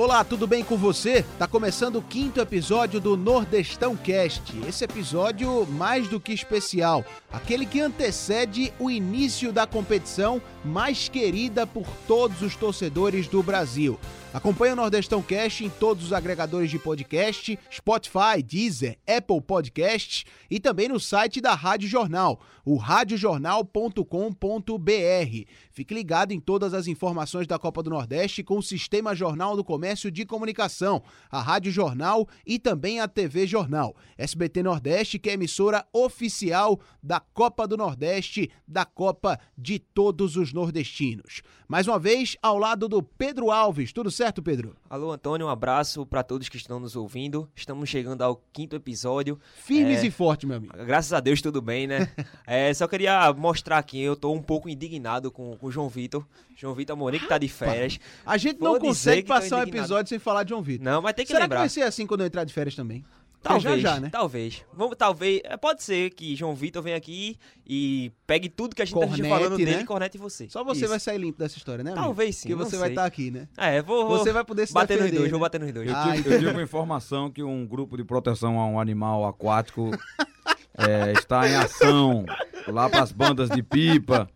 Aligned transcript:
Olá, 0.00 0.24
tudo 0.24 0.46
bem 0.46 0.64
com 0.64 0.78
você? 0.78 1.26
Tá 1.38 1.46
começando 1.46 1.96
o 1.96 2.02
quinto 2.02 2.40
episódio 2.40 2.98
do 2.98 3.18
Nordestão 3.18 3.94
Cast. 3.94 4.58
Esse 4.66 4.82
episódio 4.82 5.66
mais 5.66 6.08
do 6.08 6.18
que 6.18 6.32
especial, 6.32 7.04
aquele 7.30 7.66
que 7.66 7.82
antecede 7.82 8.72
o 8.78 8.90
início 8.90 9.52
da 9.52 9.66
competição 9.66 10.40
mais 10.64 11.08
querida 11.08 11.66
por 11.66 11.86
todos 12.06 12.42
os 12.42 12.56
torcedores 12.56 13.28
do 13.28 13.42
Brasil. 13.42 13.98
Acompanhe 14.32 14.74
o 14.74 14.76
Nordestão 14.76 15.20
Cast 15.20 15.64
em 15.64 15.68
todos 15.68 16.04
os 16.04 16.12
agregadores 16.12 16.70
de 16.70 16.78
podcast, 16.78 17.58
Spotify, 17.68 18.40
Deezer, 18.44 18.96
Apple 19.04 19.40
Podcasts 19.40 20.24
e 20.48 20.60
também 20.60 20.88
no 20.88 21.00
site 21.00 21.40
da 21.40 21.52
Rádio 21.52 21.88
Jornal, 21.88 22.38
o 22.64 22.76
radiojornal.com.br. 22.76 25.50
Fique 25.72 25.92
ligado 25.92 26.30
em 26.30 26.38
todas 26.38 26.72
as 26.74 26.86
informações 26.86 27.48
da 27.48 27.58
Copa 27.58 27.82
do 27.82 27.90
Nordeste 27.90 28.44
com 28.44 28.58
o 28.58 28.62
Sistema 28.62 29.16
Jornal 29.16 29.56
do 29.56 29.64
Comércio 29.64 30.12
de 30.12 30.24
Comunicação, 30.24 31.02
a 31.28 31.40
Rádio 31.40 31.72
Jornal 31.72 32.28
e 32.46 32.60
também 32.60 33.00
a 33.00 33.08
TV 33.08 33.48
Jornal. 33.48 33.96
SBT 34.16 34.62
Nordeste, 34.62 35.18
que 35.18 35.30
é 35.30 35.32
emissora 35.32 35.84
oficial 35.92 36.78
da 37.02 37.18
Copa 37.18 37.66
do 37.66 37.76
Nordeste, 37.76 38.48
da 38.68 38.84
Copa 38.84 39.40
de 39.58 39.80
todos 39.80 40.36
os 40.36 40.49
nordestinos. 40.52 41.42
Mais 41.68 41.86
uma 41.86 41.98
vez, 41.98 42.36
ao 42.42 42.58
lado 42.58 42.88
do 42.88 43.02
Pedro 43.02 43.50
Alves. 43.50 43.92
Tudo 43.92 44.10
certo, 44.10 44.42
Pedro? 44.42 44.74
Alô, 44.88 45.12
Antônio, 45.12 45.46
um 45.46 45.50
abraço 45.50 46.04
para 46.04 46.22
todos 46.22 46.48
que 46.48 46.56
estão 46.56 46.80
nos 46.80 46.96
ouvindo. 46.96 47.48
Estamos 47.54 47.88
chegando 47.88 48.22
ao 48.22 48.42
quinto 48.52 48.74
episódio. 48.74 49.38
Firmes 49.56 50.02
é... 50.02 50.06
e 50.06 50.10
fortes, 50.10 50.48
meu 50.48 50.56
amigo. 50.56 50.72
Graças 50.84 51.12
a 51.12 51.20
Deus, 51.20 51.40
tudo 51.40 51.62
bem, 51.62 51.86
né? 51.86 52.10
é, 52.46 52.74
só 52.74 52.88
queria 52.88 53.32
mostrar 53.32 53.78
aqui, 53.78 54.00
eu 54.00 54.16
tô 54.16 54.32
um 54.32 54.42
pouco 54.42 54.68
indignado 54.68 55.30
com, 55.30 55.56
com 55.56 55.66
o 55.68 55.70
João 55.70 55.88
Vitor. 55.88 56.26
João 56.56 56.74
Vitor 56.74 56.94
Amorim, 56.94 57.18
que 57.18 57.26
tá 57.26 57.38
de 57.38 57.48
férias. 57.48 57.98
A 58.26 58.36
gente 58.36 58.58
Vou 58.58 58.74
não 58.74 58.80
consegue 58.80 59.26
passar 59.26 59.60
um 59.60 59.62
episódio 59.62 60.08
sem 60.08 60.18
falar 60.18 60.42
de 60.42 60.50
João 60.50 60.62
Vitor. 60.62 60.84
Não, 60.84 61.00
mas 61.00 61.14
tem 61.14 61.24
que 61.24 61.32
Será 61.32 61.44
lembrar. 61.44 61.56
Será 61.56 61.68
que 61.68 61.74
vai 61.74 61.82
ser 61.84 61.88
assim 61.88 62.06
quando 62.06 62.20
eu 62.20 62.26
entrar 62.26 62.44
de 62.44 62.52
férias 62.52 62.74
também? 62.74 63.04
Talvez, 63.42 63.80
já, 63.80 63.94
já, 63.94 64.00
né? 64.00 64.10
talvez. 64.10 64.64
Vamos, 64.72 64.96
talvez. 64.96 65.40
É, 65.44 65.56
pode 65.56 65.82
ser 65.82 66.10
que 66.10 66.36
João 66.36 66.54
Vitor 66.54 66.82
venha 66.82 66.96
aqui 66.96 67.38
e 67.66 68.12
pegue 68.26 68.50
tudo 68.50 68.76
que 68.76 68.82
a 68.82 68.84
gente 68.84 68.94
tá 68.94 69.00
cornete, 69.00 69.22
tá 69.22 69.28
falando 69.28 69.58
né? 69.58 69.64
dele 69.64 69.82
e 69.82 69.86
cornete 69.86 70.18
você. 70.18 70.48
Só 70.50 70.62
você 70.62 70.80
Isso. 70.80 70.88
vai 70.88 71.00
sair 71.00 71.16
limpo 71.16 71.38
dessa 71.38 71.56
história, 71.56 71.82
né? 71.82 71.92
Amigo? 71.92 72.04
Talvez 72.04 72.36
sim. 72.36 72.50
Porque 72.50 72.64
você 72.64 72.76
vai 72.76 72.90
estar 72.90 73.02
tá 73.02 73.06
aqui, 73.06 73.30
né? 73.30 73.48
É, 73.56 73.80
vou. 73.80 74.08
Você 74.08 74.30
vai 74.30 74.44
poder 74.44 74.66
se 74.66 74.74
bater 74.74 74.98
defender, 74.98 75.12
nos 75.12 75.18
dois, 75.18 75.24
né? 75.24 75.30
vou 75.30 75.40
bater 75.40 75.60
nos 75.60 75.72
dois. 75.72 75.88
Eu, 75.88 75.94
tive, 76.02 76.34
eu 76.34 76.38
tive 76.38 76.50
uma 76.52 76.62
informação 76.62 77.30
que 77.30 77.42
um 77.42 77.66
grupo 77.66 77.96
de 77.96 78.04
proteção 78.04 78.60
a 78.60 78.66
um 78.66 78.78
animal 78.78 79.26
aquático 79.26 79.90
é, 80.76 81.12
está 81.12 81.48
em 81.48 81.54
ação 81.54 82.26
lá 82.68 82.90
para 82.90 83.02
as 83.02 83.10
bandas 83.10 83.48
de 83.48 83.62
pipa. 83.62 84.28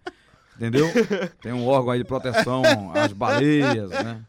Entendeu? 0.56 0.86
Tem 1.42 1.52
um 1.52 1.66
órgão 1.66 1.90
aí 1.90 1.98
de 1.98 2.04
proteção 2.04 2.62
às 2.94 3.12
baleias, 3.12 3.90
né? 3.90 4.22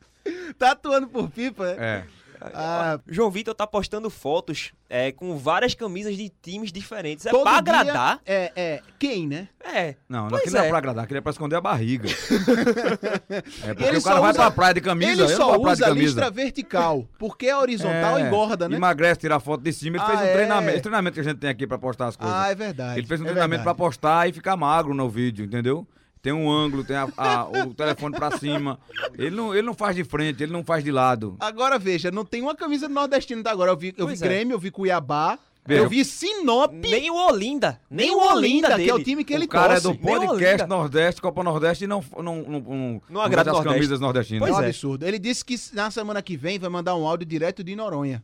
Tá 0.57 0.71
atuando 0.71 1.07
por 1.07 1.29
pipa, 1.29 1.67
é? 1.67 2.03
É. 2.47 2.51
Ah, 2.55 2.99
João 3.07 3.29
Vitor 3.29 3.53
tá 3.53 3.65
postando 3.65 4.09
fotos 4.09 4.73
é, 4.89 5.11
com 5.11 5.37
várias 5.37 5.73
camisas 5.73 6.15
de 6.15 6.31
times 6.41 6.71
diferentes. 6.71 7.25
É 7.25 7.31
pra 7.31 7.57
agradar. 7.57 8.19
É, 8.25 8.51
é. 8.55 8.81
Quem, 8.99 9.27
né? 9.27 9.47
É. 9.63 9.95
Não, 10.07 10.29
não 10.29 10.37
aquilo 10.37 10.57
é. 10.57 10.65
é 10.65 10.69
pra 10.69 10.77
agradar, 10.77 11.03
aquilo 11.05 11.17
é 11.17 11.21
pra 11.21 11.31
esconder 11.31 11.55
a 11.55 11.61
barriga. 11.61 12.07
é 13.63 13.73
porque 13.73 13.83
ele 13.83 13.97
o 13.97 14.03
cara 14.03 14.19
vai 14.19 14.31
usa, 14.31 14.39
pra 14.39 14.51
praia 14.51 14.73
de 14.73 14.81
camisa, 14.81 15.23
ele 15.23 15.35
só 15.35 15.57
usa 15.59 15.85
camisa. 15.85 15.91
listra 15.91 16.29
vertical. 16.29 17.07
Porque 17.17 17.49
a 17.49 17.59
horizontal 17.59 18.17
é, 18.17 18.27
engorda, 18.27 18.69
né? 18.69 18.75
Emagrece, 18.75 19.21
tira 19.21 19.39
foto 19.39 19.61
de 19.63 19.73
cima. 19.73 19.97
Ele 19.97 20.03
ah, 20.03 20.07
fez 20.07 20.19
um 20.19 20.23
é. 20.23 20.33
treinamento. 20.33 20.73
Esse 20.73 20.81
treinamento 20.81 21.13
que 21.15 21.19
a 21.21 21.23
gente 21.23 21.37
tem 21.37 21.49
aqui 21.49 21.65
pra 21.65 21.77
postar 21.77 22.07
as 22.07 22.15
coisas. 22.15 22.35
Ah, 22.35 22.49
é 22.49 22.55
verdade. 22.55 22.99
Ele 22.99 23.07
fez 23.07 23.19
um 23.19 23.23
é 23.23 23.27
treinamento 23.27 23.63
verdade. 23.63 23.77
pra 23.77 23.85
postar 23.85 24.29
e 24.29 24.33
ficar 24.33 24.55
magro 24.55 24.93
no 24.93 25.09
vídeo, 25.09 25.45
entendeu? 25.45 25.87
Tem 26.25 26.33
um 26.33 26.51
ângulo, 26.51 26.83
tem 26.83 26.95
a, 26.95 27.07
a, 27.15 27.43
o 27.67 27.71
telefone 27.75 28.15
pra 28.15 28.35
cima. 28.39 28.79
Ele 29.15 29.35
não, 29.35 29.53
ele 29.53 29.61
não 29.61 29.75
faz 29.75 29.95
de 29.95 30.03
frente, 30.03 30.41
ele 30.41 30.51
não 30.51 30.63
faz 30.63 30.83
de 30.83 30.91
lado. 30.91 31.37
Agora 31.39 31.77
veja, 31.77 32.09
não 32.09 32.25
tem 32.25 32.41
uma 32.41 32.55
camisa 32.55 32.87
do 32.87 32.93
nordestino 32.95 33.41
até 33.41 33.51
agora. 33.51 33.69
Eu 33.69 33.77
vi, 33.77 33.93
eu 33.95 34.07
vi 34.07 34.15
é. 34.15 34.17
Grêmio, 34.17 34.55
eu 34.55 34.59
vi 34.59 34.71
Cuiabá. 34.71 35.37
Eu 35.67 35.87
vi 35.87 36.03
Sinop. 36.03 36.73
Nem 36.73 37.11
o 37.11 37.27
Olinda. 37.27 37.79
Nem, 37.91 38.07
nem 38.07 38.15
o 38.15 38.33
Olinda, 38.33 38.69
dele. 38.69 38.85
que 38.85 38.89
é 38.89 38.95
o 38.95 39.03
time 39.03 39.23
que 39.23 39.33
o 39.33 39.37
ele 39.37 39.47
cara 39.47 39.79
torce. 39.79 39.87
é 39.87 39.91
do 39.91 39.99
podcast 39.99 40.67
Nordeste, 40.67 41.21
Copa 41.21 41.43
Nordeste 41.43 41.83
e 41.83 41.87
não, 41.87 42.03
não, 42.17 42.23
não, 42.23 42.59
não, 42.59 43.01
não 43.07 43.21
agrada 43.21 43.51
as 43.51 43.57
Nordeste. 43.57 43.75
camisas 43.75 43.99
nordestinas. 43.99 44.49
Pois 44.49 44.57
é 44.57 44.61
um 44.61 44.63
é. 44.63 44.67
absurdo. 44.69 45.05
Ele 45.05 45.19
disse 45.19 45.45
que 45.45 45.55
na 45.73 45.91
semana 45.91 46.23
que 46.23 46.35
vem 46.35 46.57
vai 46.57 46.71
mandar 46.71 46.95
um 46.95 47.05
áudio 47.05 47.27
direto 47.27 47.63
de 47.63 47.75
Noronha. 47.75 48.23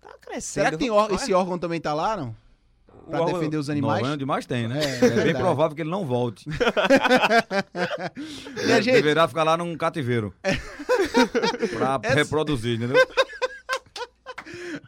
Tá 0.00 0.14
crescendo. 0.20 0.64
Será 0.64 0.70
que 0.70 0.76
tem 0.76 0.88
esse 1.16 1.34
órgão 1.34 1.58
também 1.58 1.80
tá 1.80 1.92
lá, 1.94 2.16
não? 2.16 2.41
Pra 3.08 3.20
órgão... 3.20 3.38
defender 3.38 3.56
os 3.56 3.68
animais? 3.68 4.00
Noronha 4.00 4.16
demais 4.16 4.46
tem, 4.46 4.68
né? 4.68 4.80
É, 4.80 5.06
é, 5.06 5.24
bem 5.24 5.34
provável 5.34 5.74
que 5.74 5.82
ele 5.82 5.90
não 5.90 6.04
volte. 6.04 6.48
Ele 8.56 8.82
gente... 8.82 8.94
deverá 8.94 9.26
ficar 9.28 9.42
lá 9.42 9.56
num 9.56 9.76
cativeiro. 9.76 10.34
pra 10.40 12.00
Essa... 12.02 12.14
reproduzir, 12.14 12.76
entendeu? 12.76 12.96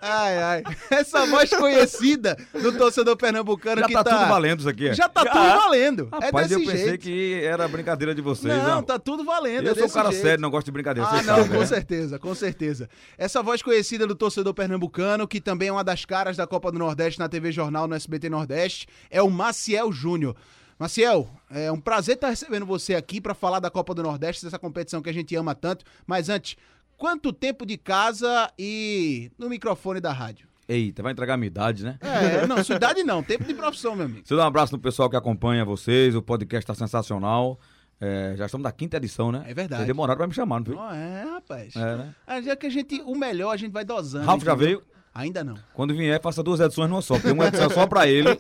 Ai, 0.01 0.39
ai. 0.39 0.63
Essa 0.91 1.27
voz 1.27 1.51
conhecida 1.51 2.37
do 2.53 2.73
torcedor 2.77 3.17
pernambucano 3.17 3.81
já 3.81 3.87
que 3.87 3.93
tá... 3.93 4.05
tá... 4.05 4.19
tudo 4.19 4.29
valendo 4.29 4.61
isso 4.61 4.69
aqui. 4.69 4.89
É? 4.89 4.95
Já 4.95 5.09
tá 5.09 5.25
já. 5.25 5.31
tudo 5.31 5.61
valendo. 5.61 6.09
Rapaz, 6.13 6.51
é 6.51 6.55
eu 6.55 6.59
pensei 6.61 6.79
jeito. 6.79 7.01
que 7.01 7.41
era 7.43 7.67
brincadeira 7.69 8.15
de 8.15 8.21
vocês. 8.21 8.57
Não, 8.57 8.77
não. 8.77 8.83
tá 8.83 8.99
tudo 8.99 9.25
valendo. 9.25 9.67
Eu 9.67 9.73
é 9.73 9.75
sou 9.75 9.87
um 9.87 9.91
cara 9.91 10.11
jeito. 10.11 10.23
sério, 10.23 10.43
não 10.43 10.51
gosto 10.51 10.67
de 10.67 10.73
brincadeira. 10.73 11.09
Ah, 11.09 11.23
não, 11.23 11.37
sabe, 11.37 11.49
com 11.49 11.61
né? 11.61 11.67
certeza, 11.67 12.19
com 12.19 12.35
certeza. 12.35 12.89
Essa 13.17 13.43
voz 13.43 13.63
conhecida 13.63 14.07
do 14.07 14.15
torcedor 14.15 14.55
pernambucano, 14.55 15.27
que 15.27 15.41
também 15.41 15.69
é 15.69 15.73
uma 15.73 15.85
das 15.85 16.05
caras 16.05 16.37
da 16.37 16.47
Copa 16.47 16.71
do 16.71 16.79
Nordeste 16.79 17.19
na 17.19 17.29
TV 17.29 17.53
Jornal 17.53 17.87
no 17.87 17.95
SBT 17.95 18.29
Nordeste, 18.29 18.87
é 19.11 19.23
o 19.23 19.31
Maciel 19.31 19.93
Júnior. 19.93 20.37
Maciel, 20.79 21.31
é 21.51 21.71
um 21.71 21.79
prazer 21.79 22.17
estar 22.17 22.29
recebendo 22.29 22.67
você 22.67 22.97
aqui 22.97 23.21
para 23.21 23.33
falar 23.33 23.61
da 23.61 23.71
Copa 23.71 23.95
do 23.95 24.03
Nordeste, 24.03 24.45
dessa 24.45 24.59
competição 24.59 25.01
que 25.01 25.09
a 25.09 25.13
gente 25.13 25.35
ama 25.37 25.55
tanto. 25.55 25.85
Mas 26.05 26.29
antes, 26.29 26.57
quanto 26.97 27.33
tempo 27.33 27.65
de 27.67 27.77
casa 27.77 28.51
e 28.59 29.31
no 29.39 29.49
microfone 29.49 30.01
da 30.01 30.13
rádio? 30.13 30.49
Eita, 30.67 31.03
vai 31.03 31.13
entregar 31.13 31.35
a 31.35 31.37
minha 31.37 31.49
idade, 31.49 31.85
né? 31.85 31.99
É, 32.01 32.47
não, 32.47 32.63
sua 32.65 32.77
idade 32.77 33.03
não, 33.05 33.23
tempo 33.23 33.45
de 33.45 33.53
profissão, 33.53 33.95
meu 33.95 34.07
amigo. 34.07 34.27
Você 34.27 34.35
dá 34.35 34.45
um 34.45 34.47
abraço 34.47 34.73
no 34.73 34.79
pessoal 34.79 35.11
que 35.11 35.17
acompanha 35.17 35.65
vocês, 35.65 36.15
o 36.15 36.23
podcast 36.23 36.67
tá 36.67 36.75
sensacional. 36.75 37.59
É, 38.01 38.35
já 38.37 38.47
estamos 38.47 38.65
na 38.65 38.73
quinta 38.73 38.97
edição, 38.97 39.31
né? 39.31 39.45
É 39.47 39.55
verdade. 39.55 39.81
Vocês 39.81 39.87
demoraram 39.87 40.19
pra 40.19 40.27
me 40.27 40.35
chamar, 40.35 40.61
não 40.61 40.67
foi? 40.67 40.77
Oh, 40.77 40.91
é, 40.91 41.23
rapaz. 41.35 41.77
É, 41.77 41.97
né? 41.97 42.43
Já 42.43 42.57
que 42.57 42.67
a 42.67 42.71
gente, 42.71 43.01
o 43.03 43.15
melhor 43.15 43.51
a 43.51 43.57
gente 43.57 43.73
vai 43.73 43.85
dosando. 43.85 44.27
Ralf 44.27 44.43
já 44.43 44.55
veio? 44.55 44.83
Ainda 45.15 45.45
não. 45.45 45.55
Quando 45.73 45.95
vier, 45.95 46.21
faça 46.21 46.43
duas 46.43 46.59
edições 46.61 46.91
numa 46.91 47.01
só. 47.01 47.19
Tem 47.19 47.33
uma 47.33 47.47
edição 47.47 47.71
só 47.71 47.87
pra 47.87 48.07
ele 48.09 48.31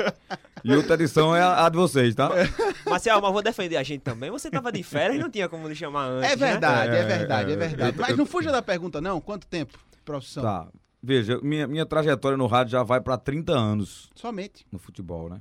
e 0.65 0.75
outra 0.75 0.95
edição 0.95 1.35
é 1.35 1.41
a, 1.41 1.67
a 1.67 1.69
de 1.69 1.77
vocês, 1.77 2.15
tá? 2.15 2.31
Marcel, 2.85 3.21
mas 3.21 3.33
vou 3.33 3.43
defender 3.43 3.77
a 3.77 3.83
gente 3.83 4.01
também. 4.01 4.31
Você 4.31 4.51
tava 4.51 4.73
de 4.73 4.83
férias 4.83 5.17
e 5.17 5.23
não 5.23 5.31
tinha 5.31 5.49
como 5.49 5.69
lhe 5.69 5.75
chamar 5.77 6.07
antes. 6.07 6.33
É 6.33 6.37
verdade, 6.37 6.91
né? 6.91 6.99
é, 7.01 7.05
verdade, 7.05 7.51
é, 7.51 7.55
é, 7.55 7.57
verdade. 7.57 7.97
eu- 7.97 8.01
Mas 8.01 8.11
eu- 8.11 8.17
não 8.17 8.27
fuja 8.27 8.51
da 8.51 8.61
pergunta, 8.61 9.01
não. 9.01 9.21
Quanto 9.21 9.47
tempo, 9.47 9.79
profissão? 10.05 10.43
Tá. 10.43 10.67
Veja, 11.01 11.39
minha, 11.43 11.67
minha 11.69 11.85
trajetória 11.87 12.37
no 12.37 12.47
rádio 12.47 12.73
já 12.73 12.83
vai 12.83 13.01
pra 13.01 13.17
30 13.19 13.53
anos 13.53 14.11
Somente. 14.15 14.67
no 14.73 14.79
futebol, 14.79 15.29
né? 15.29 15.39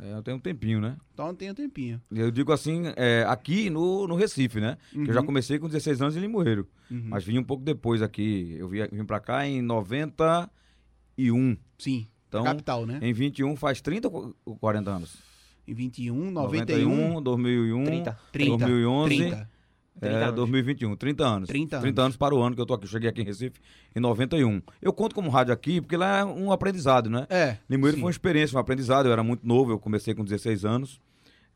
É, 0.00 0.12
eu 0.12 0.22
tenho 0.22 0.36
um 0.36 0.40
tempinho, 0.40 0.80
né? 0.80 0.96
Então 1.14 1.34
tem 1.34 1.50
um 1.50 1.54
tempinho. 1.54 2.00
Eu 2.10 2.30
digo 2.30 2.52
assim, 2.52 2.82
é, 2.96 3.24
aqui 3.26 3.70
no, 3.70 4.06
no 4.06 4.14
Recife, 4.14 4.60
né? 4.60 4.76
Que 4.90 5.08
eu 5.10 5.14
já 5.14 5.22
comecei 5.22 5.58
com 5.58 5.66
16 5.66 6.02
anos 6.02 6.16
em 6.16 6.20
Limoeiro. 6.20 6.68
Uhum. 6.90 7.06
Mas 7.08 7.24
vim 7.24 7.38
um 7.38 7.44
pouco 7.44 7.64
depois 7.64 8.02
aqui. 8.02 8.54
Eu 8.58 8.68
vim, 8.68 8.86
vim 8.92 9.04
pra 9.04 9.20
cá 9.20 9.46
em 9.46 9.62
91. 9.62 11.56
Sim. 11.78 12.06
Então, 12.28 12.44
capital, 12.44 12.84
né? 12.84 12.98
Em 13.00 13.12
21 13.12 13.56
faz 13.56 13.80
30 13.80 14.08
ou 14.08 14.56
40 14.58 14.90
anos? 14.90 15.16
Em 15.66 15.74
21, 15.74 16.30
91, 16.30 17.22
2001, 17.22 17.84
30. 17.84 18.18
30. 18.32 18.56
2011, 18.58 19.16
30. 19.16 19.50
30 20.00 20.16
é, 20.16 20.22
anos. 20.24 20.34
2021, 20.36 20.96
30 20.96 21.24
anos. 21.26 21.48
30 21.48 21.80
30 21.80 22.02
anos 22.02 22.16
para 22.16 22.34
o 22.34 22.42
ano 22.42 22.54
que 22.54 22.60
eu 22.60 22.66
tô 22.66 22.74
aqui. 22.74 22.86
Cheguei 22.86 23.08
aqui 23.08 23.22
em 23.22 23.24
Recife 23.24 23.60
em 23.94 24.00
91. 24.00 24.62
Eu 24.80 24.92
conto 24.92 25.14
como 25.14 25.30
rádio 25.30 25.52
aqui 25.52 25.80
porque 25.80 25.96
lá 25.96 26.18
é 26.18 26.24
um 26.24 26.52
aprendizado, 26.52 27.08
né? 27.08 27.26
É. 27.30 27.56
Limoeiro 27.68 27.96
foi 27.96 28.04
uma 28.04 28.10
experiência, 28.10 28.56
um 28.56 28.60
aprendizado. 28.60 29.06
Eu 29.06 29.12
era 29.12 29.22
muito 29.22 29.46
novo, 29.46 29.72
eu 29.72 29.78
comecei 29.78 30.14
com 30.14 30.24
16 30.24 30.64
anos. 30.64 31.00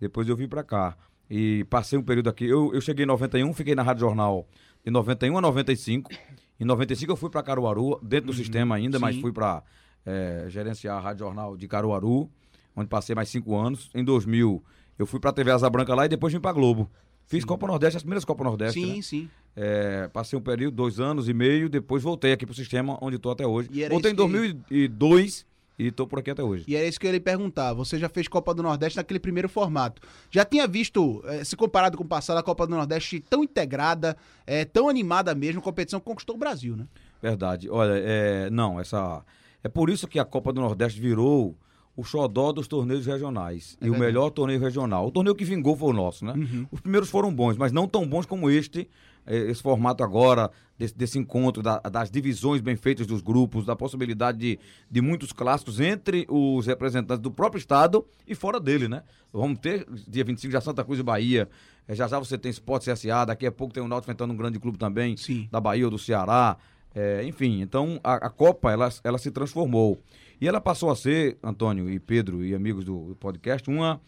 Depois 0.01 0.29
eu 0.29 0.37
vim 0.37 0.49
pra 0.49 0.63
cá. 0.63 0.97
E 1.31 1.65
passei 1.65 1.99
um 1.99 2.03
período 2.03 2.29
aqui. 2.29 2.45
Eu, 2.47 2.75
eu 2.75 2.81
cheguei 2.81 3.05
em 3.05 3.09
91, 3.09 3.53
fiquei 3.53 3.75
na 3.75 3.83
Rádio 3.83 4.01
Jornal 4.01 4.49
de 4.85 4.91
91 4.91 5.37
a 5.37 5.41
95. 5.41 6.11
Em 6.59 6.65
95 6.65 7.13
eu 7.13 7.17
fui 7.17 7.31
pra 7.31 7.43
Caruaru, 7.43 7.99
dentro 8.03 8.27
do 8.27 8.33
sistema 8.35 8.75
ainda, 8.75 8.99
mas 8.99 9.15
sim. 9.15 9.21
fui 9.23 9.33
pra 9.33 9.63
eh, 10.05 10.47
gerenciar 10.49 10.99
a 10.99 11.01
Rádio 11.01 11.25
Jornal 11.25 11.57
de 11.57 11.67
Caruaru, 11.69 12.29
onde 12.77 12.89
passei 12.89 13.15
mais 13.15 13.29
cinco 13.29 13.57
anos. 13.57 13.91
Em 13.95 14.05
2000 14.05 14.63
eu 14.99 15.07
fui 15.07 15.19
pra 15.19 15.33
TV 15.33 15.51
Asa 15.51 15.71
Branca 15.71 15.95
lá 15.95 16.05
e 16.05 16.09
depois 16.09 16.33
vim 16.33 16.41
pra 16.41 16.53
Globo. 16.53 16.91
Fiz 17.31 17.45
Copa 17.45 17.65
Nordeste, 17.65 17.97
as 17.97 18.03
primeiras 18.03 18.25
Copa 18.25 18.43
Nordeste. 18.43 18.81
Sim, 18.81 18.97
né? 18.97 19.03
sim. 19.03 19.31
É, 19.55 20.09
passei 20.13 20.37
um 20.37 20.43
período, 20.43 20.75
dois 20.75 20.99
anos 20.99 21.29
e 21.29 21.33
meio, 21.33 21.69
depois 21.69 22.03
voltei 22.03 22.33
aqui 22.33 22.45
pro 22.45 22.53
sistema 22.55 22.99
onde 23.01 23.17
estou 23.17 23.31
até 23.31 23.47
hoje. 23.47 23.69
E 23.73 23.89
Voltei 23.89 24.11
em 24.11 24.15
isso 24.15 24.27
que- 24.27 24.33
2002 24.69 25.47
e 25.79 25.87
estou 25.87 26.09
por 26.09 26.19
aqui 26.19 26.33
até 26.33 26.43
hoje. 26.43 26.65
E 26.67 26.75
era 26.75 26.85
isso 26.89 26.99
que 26.99 27.07
eu 27.07 27.11
ia 27.11 27.13
lhe 27.13 27.21
perguntar. 27.21 27.73
Você 27.75 28.01
já 28.01 28.09
fez 28.09 28.27
Copa 28.27 28.53
do 28.53 28.65
Nordeste 28.65 28.97
naquele 28.97 29.21
primeiro 29.21 29.49
formato. 29.49 30.03
Já 30.29 30.45
tinha 30.45 30.67
visto, 30.67 31.23
eh, 31.25 31.45
se 31.45 31.55
comparado 31.55 31.97
com 31.97 32.03
o 32.03 32.07
passado, 32.07 32.37
a 32.39 32.43
Copa 32.43 32.67
do 32.67 32.75
Nordeste 32.75 33.21
tão 33.21 33.45
integrada, 33.45 34.17
eh, 34.45 34.65
tão 34.65 34.89
animada 34.89 35.33
mesmo, 35.33 35.61
a 35.61 35.63
competição 35.63 36.01
que 36.01 36.07
conquistou 36.07 36.35
o 36.35 36.39
Brasil, 36.39 36.77
né? 36.77 36.89
Verdade. 37.23 37.71
Olha, 37.71 37.93
é, 37.95 38.51
não, 38.51 38.81
essa. 38.81 39.25
É 39.63 39.69
por 39.69 39.89
isso 39.89 40.09
que 40.09 40.19
a 40.19 40.25
Copa 40.25 40.53
do 40.53 40.61
Nordeste 40.61 41.01
virou 41.01 41.57
o 42.01 42.05
xodó 42.05 42.51
dos 42.51 42.67
torneios 42.67 43.05
regionais. 43.05 43.77
É 43.79 43.85
e 43.85 43.89
o 43.89 43.93
verdade. 43.93 44.13
melhor 44.13 44.31
torneio 44.31 44.59
regional. 44.59 45.07
O 45.07 45.11
torneio 45.11 45.35
que 45.35 45.45
vingou 45.45 45.77
foi 45.77 45.91
o 45.91 45.93
nosso, 45.93 46.25
né? 46.25 46.33
Uhum. 46.33 46.67
Os 46.73 46.81
primeiros 46.81 47.11
foram 47.11 47.33
bons, 47.33 47.59
mas 47.59 47.73
não 47.73 47.87
tão 47.87 48.09
bons 48.09 48.25
como 48.25 48.51
este 48.51 48.89
eh, 49.27 49.51
esse 49.51 49.63
formato 49.63 50.03
agora, 50.03 50.51
desse, 50.79 50.97
desse 50.97 51.19
encontro, 51.19 51.63
da, 51.63 51.79
das 51.79 52.11
divisões 52.11 52.63
bem 52.63 52.75
feitas 52.75 53.07
dos 53.07 53.21
grupos, 53.21 53.67
da 53.67 53.77
possibilidade 53.77 54.39
de, 54.39 54.59
de 54.91 55.01
muitos 55.03 55.31
clássicos 55.31 55.79
entre 55.79 56.27
os 56.31 56.67
representantes 56.67 57.23
do 57.23 57.31
próprio 57.31 57.59
estado 57.59 58.07
e 58.27 58.35
fora 58.35 58.59
dele, 58.59 58.89
né? 58.89 59.03
Vamos 59.31 59.59
ter 59.59 59.87
dia 60.09 60.25
25 60.25 60.51
já 60.51 60.61
Santa 60.63 60.83
Cruz 60.83 61.01
e 61.01 61.03
Bahia. 61.03 61.51
Eh, 61.87 61.95
já 61.95 62.09
já 62.09 62.19
você 62.19 62.39
tem 62.39 62.51
Sport 62.51 62.83
CSA, 62.83 63.27
daqui 63.27 63.47
a 63.47 63.53
pouco 63.53 63.75
tem 63.75 63.83
o 63.83 63.89
Náutico 63.89 64.11
enfrentando 64.11 64.33
um 64.33 64.37
grande 64.39 64.59
clube 64.59 64.79
também, 64.79 65.19
Sim. 65.19 65.47
da 65.53 65.61
Bahia 65.61 65.85
ou 65.85 65.91
do 65.91 65.99
Ceará. 65.99 66.57
É, 66.95 67.23
enfim, 67.25 67.61
então 67.61 68.01
a, 68.03 68.15
a, 68.15 68.31
Copa 68.31 68.73
ela, 68.73 68.89
ela 69.05 69.19
se 69.19 69.31
transformou. 69.31 70.03
E 70.41 70.49
ela 70.49 70.61
passou 70.61 70.91
a 70.91 70.97
ser, 70.97 71.37
Antônio 71.43 71.91
e 71.91 71.99
Pedro 71.99 72.45
e 72.45 72.55
amigos 72.55 72.85
do 72.85 73.17
podcast, 73.21 73.69
uma, 73.69 74.01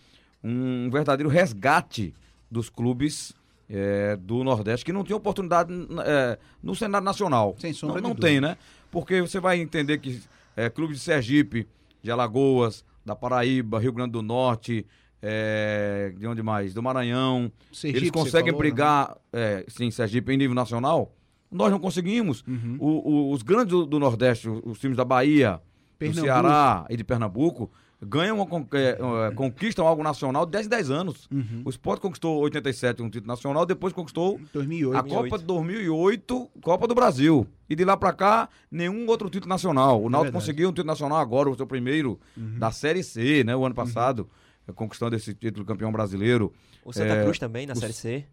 um 0.43 0.89
verdadeiro 0.91 1.29
resgate 1.29 2.15
dos 2.51 2.71
clubes 2.71 3.35
é, 3.69 4.17
do 4.17 4.43
Nordeste 4.43 4.85
que 4.85 4.93
não 4.93 5.05
tinham 5.05 5.19
oportunidade 5.19 5.73
é, 6.05 6.39
no 6.63 6.75
cenário 6.75 7.05
nacional. 7.05 7.55
Sem 7.59 7.73
sombra 7.73 8.01
não, 8.01 8.11
não 8.11 8.17
tem, 8.17 8.41
né? 8.41 8.57
Porque 8.91 9.21
você 9.21 9.41
vai 9.41 9.61
entender 9.61 9.99
que 9.99 10.21
é, 10.57 10.69
clubes 10.69 10.99
de 10.99 11.05
Sergipe, 11.05 11.67
de 12.03 12.11
Alagoas, 12.11 12.85
da 13.05 13.17
Paraíba, 13.17 13.79
Rio 13.79 13.93
Grande 13.93 14.13
do 14.13 14.23
Norte, 14.23 14.87
é, 15.21 16.13
de 16.17 16.27
onde 16.27 16.43
mais? 16.43 16.75
Do 16.75 16.83
Maranhão, 16.83 17.51
Sergipe, 17.73 18.05
eles 18.05 18.11
conseguem 18.11 18.53
falou, 18.53 18.65
né? 18.65 18.71
brigar, 18.71 19.17
né? 19.33 19.65
sim, 19.69 19.91
Sergipe 19.91 20.33
em 20.33 20.37
nível 20.37 20.55
nacional. 20.55 21.15
Nós 21.51 21.71
não 21.71 21.79
conseguimos. 21.79 22.43
Uhum. 22.47 22.77
O, 22.79 23.11
o, 23.11 23.33
os 23.33 23.43
grandes 23.43 23.69
do, 23.69 23.87
do 23.87 23.99
Nordeste, 23.99 24.49
os, 24.49 24.61
os 24.65 24.79
times 24.79 24.97
da 24.97 25.05
Bahia. 25.05 25.61
Do 26.09 26.21
Ceará 26.21 26.87
e 26.89 26.97
de 26.97 27.05
Pernambuco, 27.05 27.71
ganham 28.05 28.37
uma, 28.37 28.67
é, 28.73 29.31
conquistam 29.35 29.87
algo 29.87 30.03
nacional 30.03 30.45
de 30.45 30.53
10 30.53 30.67
10 30.67 30.91
anos. 30.91 31.29
Uhum. 31.31 31.63
O 31.65 31.71
Sport 31.71 32.01
conquistou 32.01 32.41
87 32.41 33.01
um 33.03 33.09
título 33.09 33.29
nacional, 33.29 33.65
depois 33.65 33.93
conquistou 33.93 34.41
2008. 34.53 34.97
a 34.97 35.03
Copa 35.03 35.39
de 35.39 35.45
2008, 35.45 36.51
Copa 36.61 36.89
do 36.89 36.95
Brasil. 36.95 37.47
E 37.71 37.77
de 37.77 37.85
lá 37.85 37.97
para 37.97 38.13
cá, 38.13 38.49
nenhum 38.71 39.07
outro 39.07 39.31
título 39.31 39.49
nacional. 39.49 40.03
O 40.03 40.09
é 40.09 40.11
Náutico 40.11 40.33
conseguiu 40.33 40.69
um 40.69 40.73
título 40.73 40.89
nacional 40.89 41.19
agora, 41.19 41.49
o 41.49 41.57
seu 41.57 41.67
primeiro 41.67 42.19
uhum. 42.37 42.59
da 42.59 42.73
Série 42.73 43.05
C, 43.05 43.45
né, 43.45 43.55
o 43.55 43.65
ano 43.65 43.75
passado, 43.75 44.29
uhum. 44.67 44.75
conquistando 44.75 45.15
esse 45.15 45.33
título 45.33 45.65
campeão 45.65 45.93
brasileiro. 45.93 46.53
O 46.85 46.93
Santa 46.93 47.15
é, 47.15 47.23
Cruz 47.23 47.39
também 47.39 47.67
na 47.67 47.75
o, 47.75 47.77
Série 47.77 47.93
C. 47.93 48.27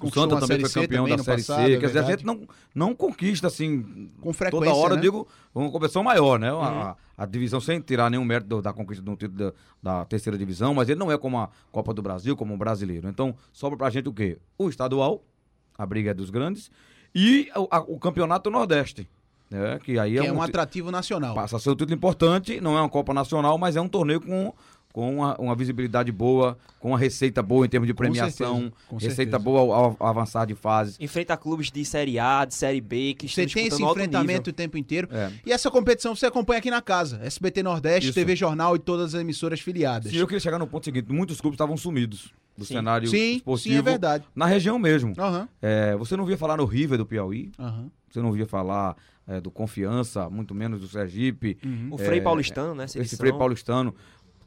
O 0.00 0.10
Santa 0.10 0.40
também 0.40 0.60
foi 0.60 0.82
campeão 0.82 1.08
da 1.08 1.18
Série 1.18 1.42
passado, 1.42 1.66
C. 1.66 1.74
É 1.74 1.78
quer 1.78 1.86
dizer, 1.86 1.98
a 1.98 2.02
gente 2.02 2.24
não, 2.24 2.48
não 2.74 2.94
conquista 2.94 3.46
assim. 3.46 4.10
Com 4.20 4.32
frequência. 4.32 4.66
Toda 4.66 4.76
hora, 4.76 4.96
né? 4.96 5.02
digo, 5.02 5.28
uma 5.54 5.70
competição 5.70 6.02
maior, 6.02 6.38
né? 6.38 6.52
Uhum. 6.52 6.60
A, 6.60 6.96
a, 7.16 7.26
divisão 7.26 7.60
sem 7.60 7.80
tirar 7.80 8.10
nenhum 8.10 8.24
mérito 8.24 8.62
da 8.62 8.72
conquista 8.72 9.02
de 9.02 9.10
um 9.10 9.16
título 9.16 9.52
da, 9.82 9.98
da, 10.00 10.04
terceira 10.04 10.38
divisão, 10.38 10.74
mas 10.74 10.88
ele 10.88 10.98
não 10.98 11.12
é 11.12 11.18
como 11.18 11.38
a 11.38 11.50
Copa 11.70 11.92
do 11.92 12.02
Brasil, 12.02 12.36
como 12.36 12.54
um 12.54 12.58
brasileiro. 12.58 13.08
Então, 13.08 13.34
sobra 13.52 13.76
pra 13.76 13.90
gente 13.90 14.08
o 14.08 14.12
quê? 14.12 14.38
O 14.56 14.68
estadual, 14.68 15.22
a 15.76 15.84
briga 15.84 16.10
é 16.10 16.14
dos 16.14 16.30
grandes, 16.30 16.70
e 17.14 17.50
o, 17.54 17.68
a, 17.70 17.80
o 17.80 17.98
campeonato 17.98 18.50
Nordeste. 18.50 19.08
Né? 19.50 19.80
Que 19.82 19.98
aí 19.98 20.12
que 20.12 20.18
é, 20.18 20.26
é 20.26 20.32
um, 20.32 20.36
um 20.36 20.42
atrativo 20.42 20.92
nacional. 20.92 21.34
Passa 21.34 21.56
a 21.56 21.58
ser 21.58 21.70
um 21.70 21.74
título 21.74 21.94
importante, 21.94 22.60
não 22.60 22.78
é 22.78 22.80
uma 22.80 22.88
Copa 22.88 23.12
Nacional, 23.12 23.58
mas 23.58 23.74
é 23.74 23.80
um 23.80 23.88
torneio 23.88 24.20
com 24.20 24.54
com 24.92 25.16
uma, 25.16 25.36
uma, 25.36 25.54
visibilidade 25.54 26.10
boa, 26.10 26.58
com 26.78 26.88
uma 26.88 26.98
receita 26.98 27.42
boa 27.42 27.64
em 27.64 27.68
termos 27.68 27.86
de 27.86 27.94
premiação, 27.94 28.72
com 28.88 28.98
certeza, 28.98 29.10
receita 29.10 29.14
certeza. 29.14 29.38
boa 29.38 29.60
ao, 29.60 29.96
ao, 29.98 30.06
avançar 30.06 30.44
de 30.46 30.54
fases. 30.54 30.96
Enfrenta 30.98 31.36
clubes 31.36 31.70
de 31.70 31.84
Série 31.84 32.18
A, 32.18 32.44
de 32.44 32.54
Série 32.54 32.80
B, 32.80 33.14
que 33.14 33.28
Você 33.28 33.46
tem 33.46 33.66
esse 33.66 33.82
enfrentamento 33.82 34.50
o 34.50 34.52
tempo 34.52 34.76
inteiro. 34.76 35.08
É. 35.12 35.30
E 35.46 35.52
essa 35.52 35.70
competição 35.70 36.14
você 36.14 36.26
acompanha 36.26 36.58
aqui 36.58 36.70
na 36.70 36.82
casa. 36.82 37.20
SBT 37.22 37.62
Nordeste, 37.62 38.10
Isso. 38.10 38.14
TV 38.14 38.34
Jornal 38.34 38.74
e 38.74 38.78
todas 38.78 39.14
as 39.14 39.20
emissoras 39.20 39.60
filiadas. 39.60 40.10
Sim, 40.10 40.18
eu 40.18 40.26
queria 40.26 40.40
chegar 40.40 40.58
no 40.58 40.66
ponto 40.66 40.84
seguinte. 40.84 41.10
Muitos 41.12 41.40
clubes 41.40 41.54
estavam 41.54 41.76
sumidos 41.76 42.32
do 42.56 42.64
sim. 42.64 42.74
cenário 42.74 43.08
sim, 43.08 43.36
esportivo. 43.36 43.74
Sim, 43.74 43.78
é 43.78 43.82
verdade. 43.82 44.24
Na 44.34 44.46
região 44.46 44.78
mesmo. 44.78 45.14
Uhum. 45.16 45.48
É, 45.62 45.96
você 45.96 46.16
não 46.16 46.24
via 46.24 46.36
falar 46.36 46.56
no 46.56 46.64
River 46.64 46.98
do 46.98 47.06
Piauí. 47.06 47.52
Uhum. 47.58 47.90
Você 48.10 48.20
não 48.20 48.32
via 48.32 48.46
falar 48.46 48.96
é, 49.26 49.40
do 49.40 49.50
Confiança, 49.50 50.28
muito 50.28 50.54
menos 50.54 50.80
do 50.80 50.88
Sergipe. 50.88 51.56
Uhum. 51.64 51.88
O 51.92 51.98
Frei 51.98 52.20
Paulistano, 52.20 52.74
né? 52.74 52.84
Esse 52.84 53.16
Frei 53.16 53.32
Paulistano 53.32 53.94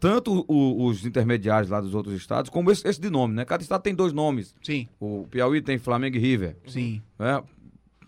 tanto 0.04 0.44
o, 0.50 0.86
os 0.86 1.06
intermediários 1.06 1.70
lá 1.70 1.80
dos 1.80 1.96
outros 1.96 2.14
estados, 2.14 2.50
como 2.50 2.70
esse, 2.70 2.86
esse, 2.86 3.00
de 3.00 3.10
nome, 3.10 3.34
né? 3.34 3.46
Cada 3.46 3.64
estado 3.64 3.82
tem 3.82 3.96
dois 3.96 4.12
nomes. 4.12 4.54
Sim. 4.62 4.86
O 5.00 5.26
Piauí 5.32 5.62
tem 5.62 5.78
Flamengo 5.78 6.18
e 6.18 6.20
River. 6.20 6.58
Sim. 6.68 7.02
Né? 7.18 7.42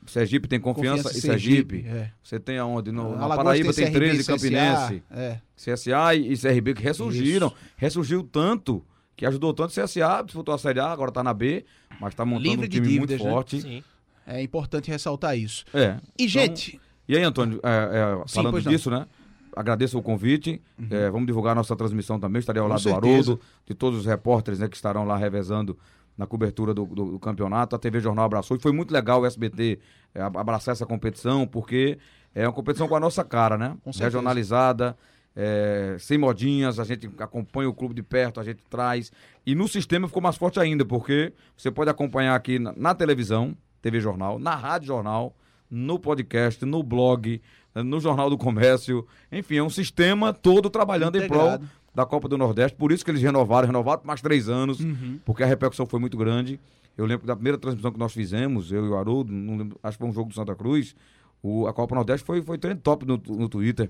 Sergipe 0.06 0.46
tem 0.46 0.60
Confiança, 0.60 1.04
Confiança 1.04 1.18
e 1.18 1.22
Sergipe. 1.22 1.76
Sergipe. 1.84 1.98
É. 1.98 2.12
Você 2.22 2.38
tem 2.38 2.58
aonde? 2.58 2.92
No, 2.92 3.18
na 3.18 3.30
Paraíba 3.30 3.74
tem, 3.74 3.86
tem 3.86 3.94
13, 3.94 4.26
Campinense. 4.26 5.04
CSA, 5.10 5.20
é. 5.22 5.42
CSA 5.56 6.16
e, 6.16 6.38
CRB 6.38 6.74
que 6.74 6.84
ressurgiram. 6.84 7.48
Isso. 7.48 7.56
Ressurgiu 7.78 8.24
tanto 8.24 8.84
que 9.16 9.26
ajudou 9.26 9.54
tanto 9.54 9.70
o 9.70 9.82
CSA, 9.82 10.22
disputou 10.26 10.54
a 10.54 10.58
Série 10.58 10.82
A, 10.82 10.92
agora 10.92 11.12
está 11.12 11.24
na 11.24 11.34
B, 11.34 11.64
mas 12.02 12.12
está 12.12 12.26
montando 12.26 12.50
Livre 12.50 12.66
um 12.66 12.70
time 12.70 12.88
dívidas, 12.88 13.22
muito 13.22 13.24
né? 13.24 13.32
forte. 13.32 13.62
Sim. 13.62 13.84
É 14.28 14.42
importante 14.42 14.92
ressaltar 14.92 15.38
isso. 15.38 15.64
É. 15.74 15.98
E, 16.20 16.28
gente... 16.28 16.76
Então, 16.76 16.86
e 17.08 17.16
aí, 17.16 17.24
Antônio, 17.24 17.62
é, 17.64 17.70
é, 17.70 18.28
falando 18.28 18.62
disso, 18.62 18.92
né? 18.92 19.08
Agradeço 19.56 19.98
o 19.98 20.02
convite. 20.02 20.62
Uhum. 20.78 20.88
É, 20.90 21.10
vamos 21.10 21.28
divulgar 21.28 21.54
a 21.54 21.56
nossa 21.56 21.76
transmissão 21.76 22.20
também. 22.20 22.40
Estarei 22.40 22.62
ao 22.62 22.68
lado 22.68 22.84
do 22.84 22.94
Haroldo, 22.94 23.40
de 23.66 23.74
todos 23.74 24.00
os 24.00 24.06
repórteres 24.06 24.60
né, 24.60 24.68
que 24.68 24.76
estarão 24.76 25.06
lá 25.06 25.18
revezando 25.18 25.78
na 26.18 26.26
cobertura 26.26 26.74
do, 26.74 26.86
do, 26.86 27.12
do, 27.12 27.20
campeonato. 27.20 27.76
A 27.76 27.80
TV 27.80 28.00
Jornal 28.00 28.26
abraçou 28.26 28.56
e 28.58 28.60
foi 28.60 28.72
muito 28.72 28.92
legal 28.92 29.22
o 29.22 29.26
SBT 29.26 29.80
é, 30.14 30.22
abraçar 30.22 30.74
essa 30.74 30.86
competição, 30.86 31.46
porque 31.46 31.98
é 32.34 32.48
uma 32.48 32.54
competição 32.54 32.88
com 32.88 32.96
a 32.96 33.00
nossa 33.00 33.24
cara, 33.24 33.58
né? 33.58 33.78
Regionalizada, 34.00 34.98
é, 35.36 35.98
sem 36.00 36.18
modinhas, 36.18 36.80
a 36.80 36.84
gente 36.84 37.10
acompanha 37.20 37.70
o 37.70 37.74
clube 37.74 37.94
de 37.94 38.02
perto, 38.02 38.40
a 38.40 38.44
gente 38.44 38.64
traz. 38.70 39.12
E 39.46 39.54
no 39.54 39.68
sistema 39.68 40.08
ficou 40.08 40.22
mais 40.22 40.38
forte 40.38 40.60
ainda, 40.60 40.86
porque 40.86 41.34
você 41.58 41.70
pode 41.70 41.90
acompanhar 41.90 42.36
aqui 42.36 42.58
na, 42.58 42.74
na 42.76 42.96
televisão, 42.96 43.56
TV 43.82 44.00
Jornal, 44.00 44.40
na 44.40 44.56
Rádio 44.56 44.88
Jornal, 44.88 45.36
no 45.70 46.00
podcast, 46.00 46.64
no 46.66 46.82
blog, 46.82 47.42
no 47.84 48.00
Jornal 48.00 48.30
do 48.30 48.38
Comércio. 48.38 49.06
Enfim, 49.32 49.58
é 49.58 49.64
um 49.64 49.70
sistema 49.70 50.34
todo 50.34 50.70
trabalhando 50.70 51.18
Integrado. 51.18 51.56
em 51.56 51.58
prol 51.58 51.70
da 51.94 52.06
Copa 52.06 52.28
do 52.28 52.38
Nordeste. 52.38 52.78
Por 52.78 52.92
isso 52.92 53.04
que 53.04 53.12
eles 53.12 53.22
renovaram, 53.22 53.68
renovaram 53.68 54.00
por 54.00 54.08
mais 54.08 54.22
três 54.22 54.50
anos, 54.50 54.80
uhum. 54.80 55.20
porque 55.24 55.44
a 55.44 55.46
repercussão 55.46 55.86
foi 55.86 56.00
muito 56.00 56.18
grande. 56.18 56.60
Eu 56.98 57.06
lembro 57.06 57.26
da 57.26 57.36
primeira 57.36 57.58
transmissão 57.58 57.92
que 57.92 58.00
nós 58.00 58.14
fizemos, 58.14 58.72
eu 58.72 58.86
e 58.86 58.90
o 58.90 58.96
Haroldo, 58.96 59.32
lembro, 59.32 59.80
acho 59.84 59.98
que 59.98 60.02
foi 60.02 60.10
um 60.10 60.14
jogo 60.14 60.30
do 60.30 60.36
Santa 60.36 60.56
Cruz, 60.56 60.96
o, 61.44 61.68
a 61.68 61.74
Copa 61.74 61.94
Nordeste 61.94 62.26
foi, 62.26 62.42
foi 62.42 62.58
trend 62.58 62.80
top 62.82 63.06
no, 63.06 63.22
no 63.28 63.50
Twitter. 63.50 63.90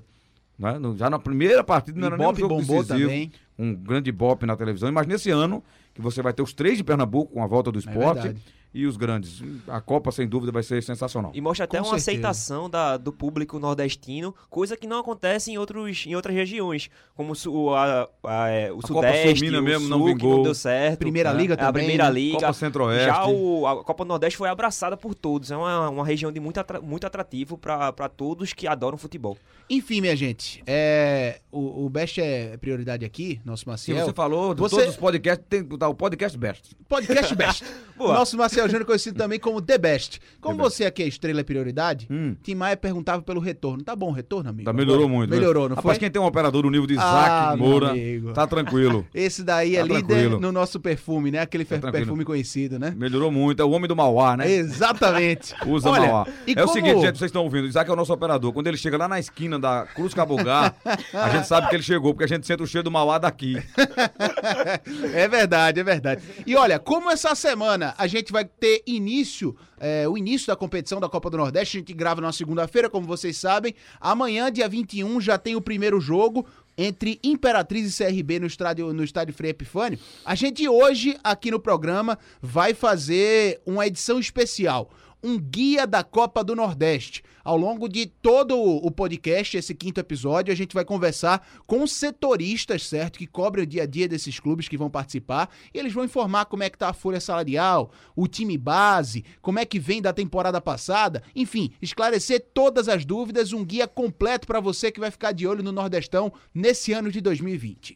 Né? 0.58 0.80
No, 0.80 0.98
já 0.98 1.10
na 1.10 1.20
primeira 1.20 1.64
partida 1.64 2.00
não 2.00 2.08
era 2.08 2.18
nem 2.18 2.28
um 2.28 2.36
jogo 2.36 2.56
decisivo, 2.58 2.88
também. 2.88 3.32
um 3.58 3.76
grande 3.76 4.12
bop 4.12 4.46
na 4.46 4.56
televisão. 4.56 4.92
Mas 4.92 5.06
nesse 5.06 5.30
ano, 5.30 5.64
que 5.94 6.02
você 6.02 6.22
vai 6.22 6.34
ter 6.34 6.42
os 6.42 6.54
três 6.54 6.78
de 6.78 6.84
Pernambuco 6.84 7.34
com 7.34 7.44
a 7.44 7.48
volta 7.48 7.72
do 7.72 7.78
é 7.78 7.82
esporte, 7.82 8.28
é 8.28 8.36
e 8.76 8.86
os 8.86 8.98
grandes. 8.98 9.42
A 9.70 9.80
Copa, 9.80 10.12
sem 10.12 10.28
dúvida, 10.28 10.52
vai 10.52 10.62
ser 10.62 10.84
sensacional. 10.84 11.32
E 11.34 11.40
mostra 11.40 11.64
até 11.64 11.80
Com 11.80 11.86
uma 11.88 11.98
certeza. 11.98 12.28
aceitação 12.28 12.70
da, 12.70 12.98
do 12.98 13.14
público 13.14 13.58
nordestino, 13.58 14.36
coisa 14.50 14.76
que 14.76 14.86
não 14.86 15.00
acontece 15.00 15.50
em, 15.50 15.58
outros, 15.58 16.06
em 16.06 16.14
outras 16.14 16.36
regiões, 16.36 16.90
como 17.16 17.34
o, 17.48 17.74
a, 17.74 18.10
a, 18.26 18.50
é, 18.50 18.74
o 18.74 18.80
a 18.84 18.88
Sudeste, 18.88 19.46
Copa 19.46 19.60
o 19.60 19.64
mesmo, 19.64 19.88
Sul, 19.88 19.98
não, 19.98 20.06
vingou. 20.06 20.36
não 20.36 20.44
deu 20.44 20.54
certo. 20.54 21.00
Primeira 21.00 21.34
né? 21.34 21.40
Liga 21.40 21.56
também. 21.56 21.70
A 21.70 21.74
Primeira 21.74 22.04
né? 22.06 22.12
Liga. 22.20 22.40
Copa 22.40 22.54
Centro-Oeste. 22.54 23.06
Já 23.06 23.26
o, 23.26 23.66
a 23.66 23.82
Copa 23.82 24.04
Nordeste 24.04 24.38
foi 24.38 24.50
abraçada 24.50 24.98
por 24.98 25.16
todos. 25.16 25.52
É 25.52 25.56
uma, 25.56 25.90
uma 25.90 26.06
região 26.06 26.30
de 26.30 26.42
muito, 26.42 26.60
atra, 26.60 26.82
muito 26.82 27.08
atrativo 27.08 27.58
para 27.58 28.10
todos 28.10 28.52
que 28.52 28.68
adoram 28.68 28.98
futebol. 28.98 29.38
Enfim, 29.70 30.02
minha 30.02 30.16
gente, 30.16 30.62
é, 30.68 31.40
o, 31.50 31.86
o 31.86 31.90
Best 31.90 32.20
é 32.20 32.58
prioridade 32.58 33.06
aqui, 33.06 33.40
nosso 33.44 33.68
Maciel. 33.68 33.98
Sim, 33.98 34.04
você 34.04 34.14
falou, 34.14 34.54
de 34.54 34.60
você... 34.60 34.76
todos 34.76 34.92
os 34.92 34.98
podcasts, 34.98 35.46
tem 35.50 35.64
que 35.64 35.70
botar 35.70 35.88
o 35.88 35.96
podcast 35.96 36.38
Best. 36.38 36.76
Podcast 36.88 37.34
Best. 37.34 37.64
nosso 37.98 38.38
Júnior 38.68 38.86
conhecido 38.86 39.18
também 39.18 39.40
como 39.40 39.62
The 39.62 39.78
Best. 39.78 40.20
Como 40.42 40.58
The 40.58 40.64
você 40.64 40.84
Best. 40.84 40.88
aqui 40.88 41.04
é 41.04 41.08
estrela 41.08 41.44
prioridade, 41.44 42.08
hum. 42.10 42.36
Tim 42.42 42.56
Maia 42.56 42.76
perguntava 42.76 43.22
pelo 43.22 43.40
retorno. 43.40 43.84
Tá 43.84 43.96
bom 43.96 44.10
o 44.10 44.12
retorno, 44.12 44.50
amigo? 44.50 44.66
Tá, 44.66 44.74
melhorou 44.74 45.08
muito. 45.08 45.30
Melhorou, 45.30 45.70
não 45.70 45.76
Rapaz, 45.76 45.98
foi? 45.98 46.00
quem 46.00 46.12
tem 46.12 46.22
um 46.22 46.26
operador 46.26 46.64
no 46.64 46.70
nível 46.70 46.88
de 46.88 46.94
Isaac 46.94 47.30
ah, 47.30 47.56
Moura, 47.58 47.94
tá 48.34 48.48
tranquilo. 48.48 49.06
Esse 49.14 49.44
daí 49.44 49.76
é 49.76 49.80
tá 49.80 49.86
é 49.86 49.88
líder 49.88 50.08
tranquilo. 50.08 50.40
no 50.40 50.52
nosso 50.52 50.80
perfume, 50.80 51.32
né? 51.32 51.40
Aquele 51.40 51.66
tá 51.66 51.92
perfume 51.92 52.26
conhecido, 52.26 52.80
né? 52.80 52.94
Melhorou 52.96 53.32
muito. 53.32 53.62
É 53.62 53.66
o 53.66 53.72
homem 53.72 53.88
do 53.88 53.96
Mauá, 53.96 54.38
né? 54.38 54.50
Exatamente. 54.50 55.54
Usa 55.66 55.90
Olha, 55.90 56.08
Mauá. 56.08 56.28
É 56.48 56.54
como... 56.54 56.68
o 56.68 56.74
seguinte, 56.74 57.02
gente, 57.02 57.18
vocês 57.18 57.30
estão 57.30 57.44
ouvindo. 57.44 57.68
Isaac 57.68 57.90
é 57.90 57.94
o 57.94 57.96
nosso 57.96 58.14
operador. 58.14 58.52
Quando 58.54 58.68
ele 58.68 58.78
chega 58.78 58.98
lá 58.98 59.08
na 59.08 59.20
esquina 59.20 59.60
da 59.60 59.86
Cruz 59.94 60.14
Cabogá, 60.14 60.74
a 61.14 61.30
gente 61.30 61.48
sabe 61.48 61.70
que 61.70 61.76
ele 61.76 61.84
chegou, 61.84 62.14
porque 62.14 62.26
a 62.26 62.28
gente 62.28 62.46
sente 62.46 62.64
o 62.64 62.68
cheiro 62.68 62.84
do 62.84 62.92
Mauá 62.92 63.18
daqui. 63.18 63.58
é 65.14 65.28
verdade, 65.28 65.80
é 65.80 65.84
verdade. 65.84 66.22
E 66.46 66.56
olha, 66.56 66.80
como 66.80 67.12
essa 67.12 67.34
semana 67.36 67.94
a 67.98 68.08
gente 68.08 68.32
vai 68.32 68.46
ter 68.60 68.84
início, 68.86 69.56
é, 69.80 70.08
o 70.08 70.18
início 70.18 70.48
da 70.48 70.56
competição 70.56 71.00
da 71.00 71.10
Copa 71.10 71.30
do 71.30 71.38
Nordeste, 71.38 71.78
a 71.78 71.80
gente 71.80 71.94
grava 71.94 72.22
na 72.22 72.32
segunda-feira, 72.32 72.90
como 72.90 73.06
vocês 73.08 73.38
sabem. 73.38 73.74
Amanhã, 74.00 74.52
dia 74.52 74.68
21, 74.68 75.20
já 75.22 75.38
tem 75.38 75.56
o 75.56 75.62
primeiro 75.62 76.00
jogo 76.00 76.46
entre 76.78 77.20
Imperatriz 77.24 78.00
e 78.00 78.04
CRB 78.04 78.40
no 78.40 78.48
estádio, 78.48 78.94
no 78.94 79.04
estádio 79.04 79.34
Frei 79.34 79.52
Epifânio. 79.52 80.00
A 80.26 80.36
gente 80.36 80.68
hoje, 80.68 81.18
aqui 81.24 81.50
no 81.52 81.60
programa, 81.60 82.18
vai 82.42 82.74
fazer 82.74 83.62
uma 83.66 83.88
edição 83.88 84.20
especial 84.20 84.90
um 85.26 85.40
guia 85.40 85.88
da 85.88 86.04
Copa 86.04 86.44
do 86.44 86.56
Nordeste. 86.56 87.24
Ao 87.46 87.56
longo 87.56 87.88
de 87.88 88.08
todo 88.08 88.60
o 88.60 88.90
podcast, 88.90 89.56
esse 89.56 89.76
quinto 89.76 90.00
episódio, 90.00 90.52
a 90.52 90.56
gente 90.56 90.74
vai 90.74 90.84
conversar 90.84 91.48
com 91.68 91.86
setoristas, 91.86 92.88
certo? 92.88 93.20
Que 93.20 93.28
cobrem 93.28 93.64
o 93.64 93.68
dia 93.68 93.84
a 93.84 93.86
dia 93.86 94.08
desses 94.08 94.40
clubes 94.40 94.68
que 94.68 94.76
vão 94.76 94.90
participar. 94.90 95.48
E 95.72 95.78
eles 95.78 95.94
vão 95.94 96.04
informar 96.04 96.46
como 96.46 96.64
é 96.64 96.72
que 96.72 96.78
tá 96.80 96.90
a 96.90 96.94
folha 96.94 97.22
salarial, 97.22 97.92
o 98.16 98.28
time 98.28 98.58
base, 98.58 99.24
como 99.44 99.60
é 99.60 99.66
que 99.66 99.78
vem 99.78 100.02
da 100.02 100.12
temporada 100.12 100.60
passada. 100.60 101.22
Enfim, 101.36 101.72
esclarecer 101.80 102.48
todas 102.52 102.90
as 102.90 103.06
dúvidas, 103.06 103.54
um 103.54 103.64
guia 103.64 103.88
completo 103.88 104.48
para 104.48 104.60
você 104.60 104.92
que 104.92 105.00
vai 105.00 105.12
ficar 105.12 105.32
de 105.32 105.46
olho 105.46 105.62
no 105.62 105.72
Nordestão 105.72 106.34
nesse 106.52 106.94
ano 106.94 107.12
de 107.12 107.22
2020. 107.22 107.96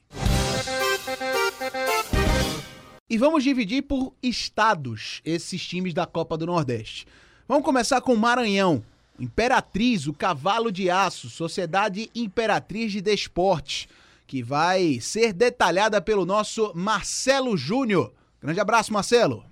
E 3.09 3.17
vamos 3.17 3.43
dividir 3.43 3.81
por 3.81 4.13
estados 4.21 5.21
esses 5.25 5.65
times 5.65 5.91
da 5.91 6.05
Copa 6.05 6.37
do 6.37 6.45
Nordeste. 6.45 7.07
Vamos 7.47 7.65
começar 7.65 7.99
com 7.99 8.13
o 8.13 8.17
Maranhão. 8.17 8.83
Imperatriz, 9.19 10.07
o 10.07 10.13
Cavalo 10.13 10.71
de 10.71 10.89
Aço, 10.89 11.29
Sociedade 11.29 12.09
Imperatriz 12.15 12.91
de 12.91 13.01
Desportes, 13.01 13.87
que 14.25 14.41
vai 14.41 14.99
ser 15.01 15.33
detalhada 15.33 16.01
pelo 16.01 16.25
nosso 16.25 16.71
Marcelo 16.75 17.57
Júnior. 17.57 18.13
Grande 18.41 18.59
abraço, 18.59 18.93
Marcelo. 18.93 19.43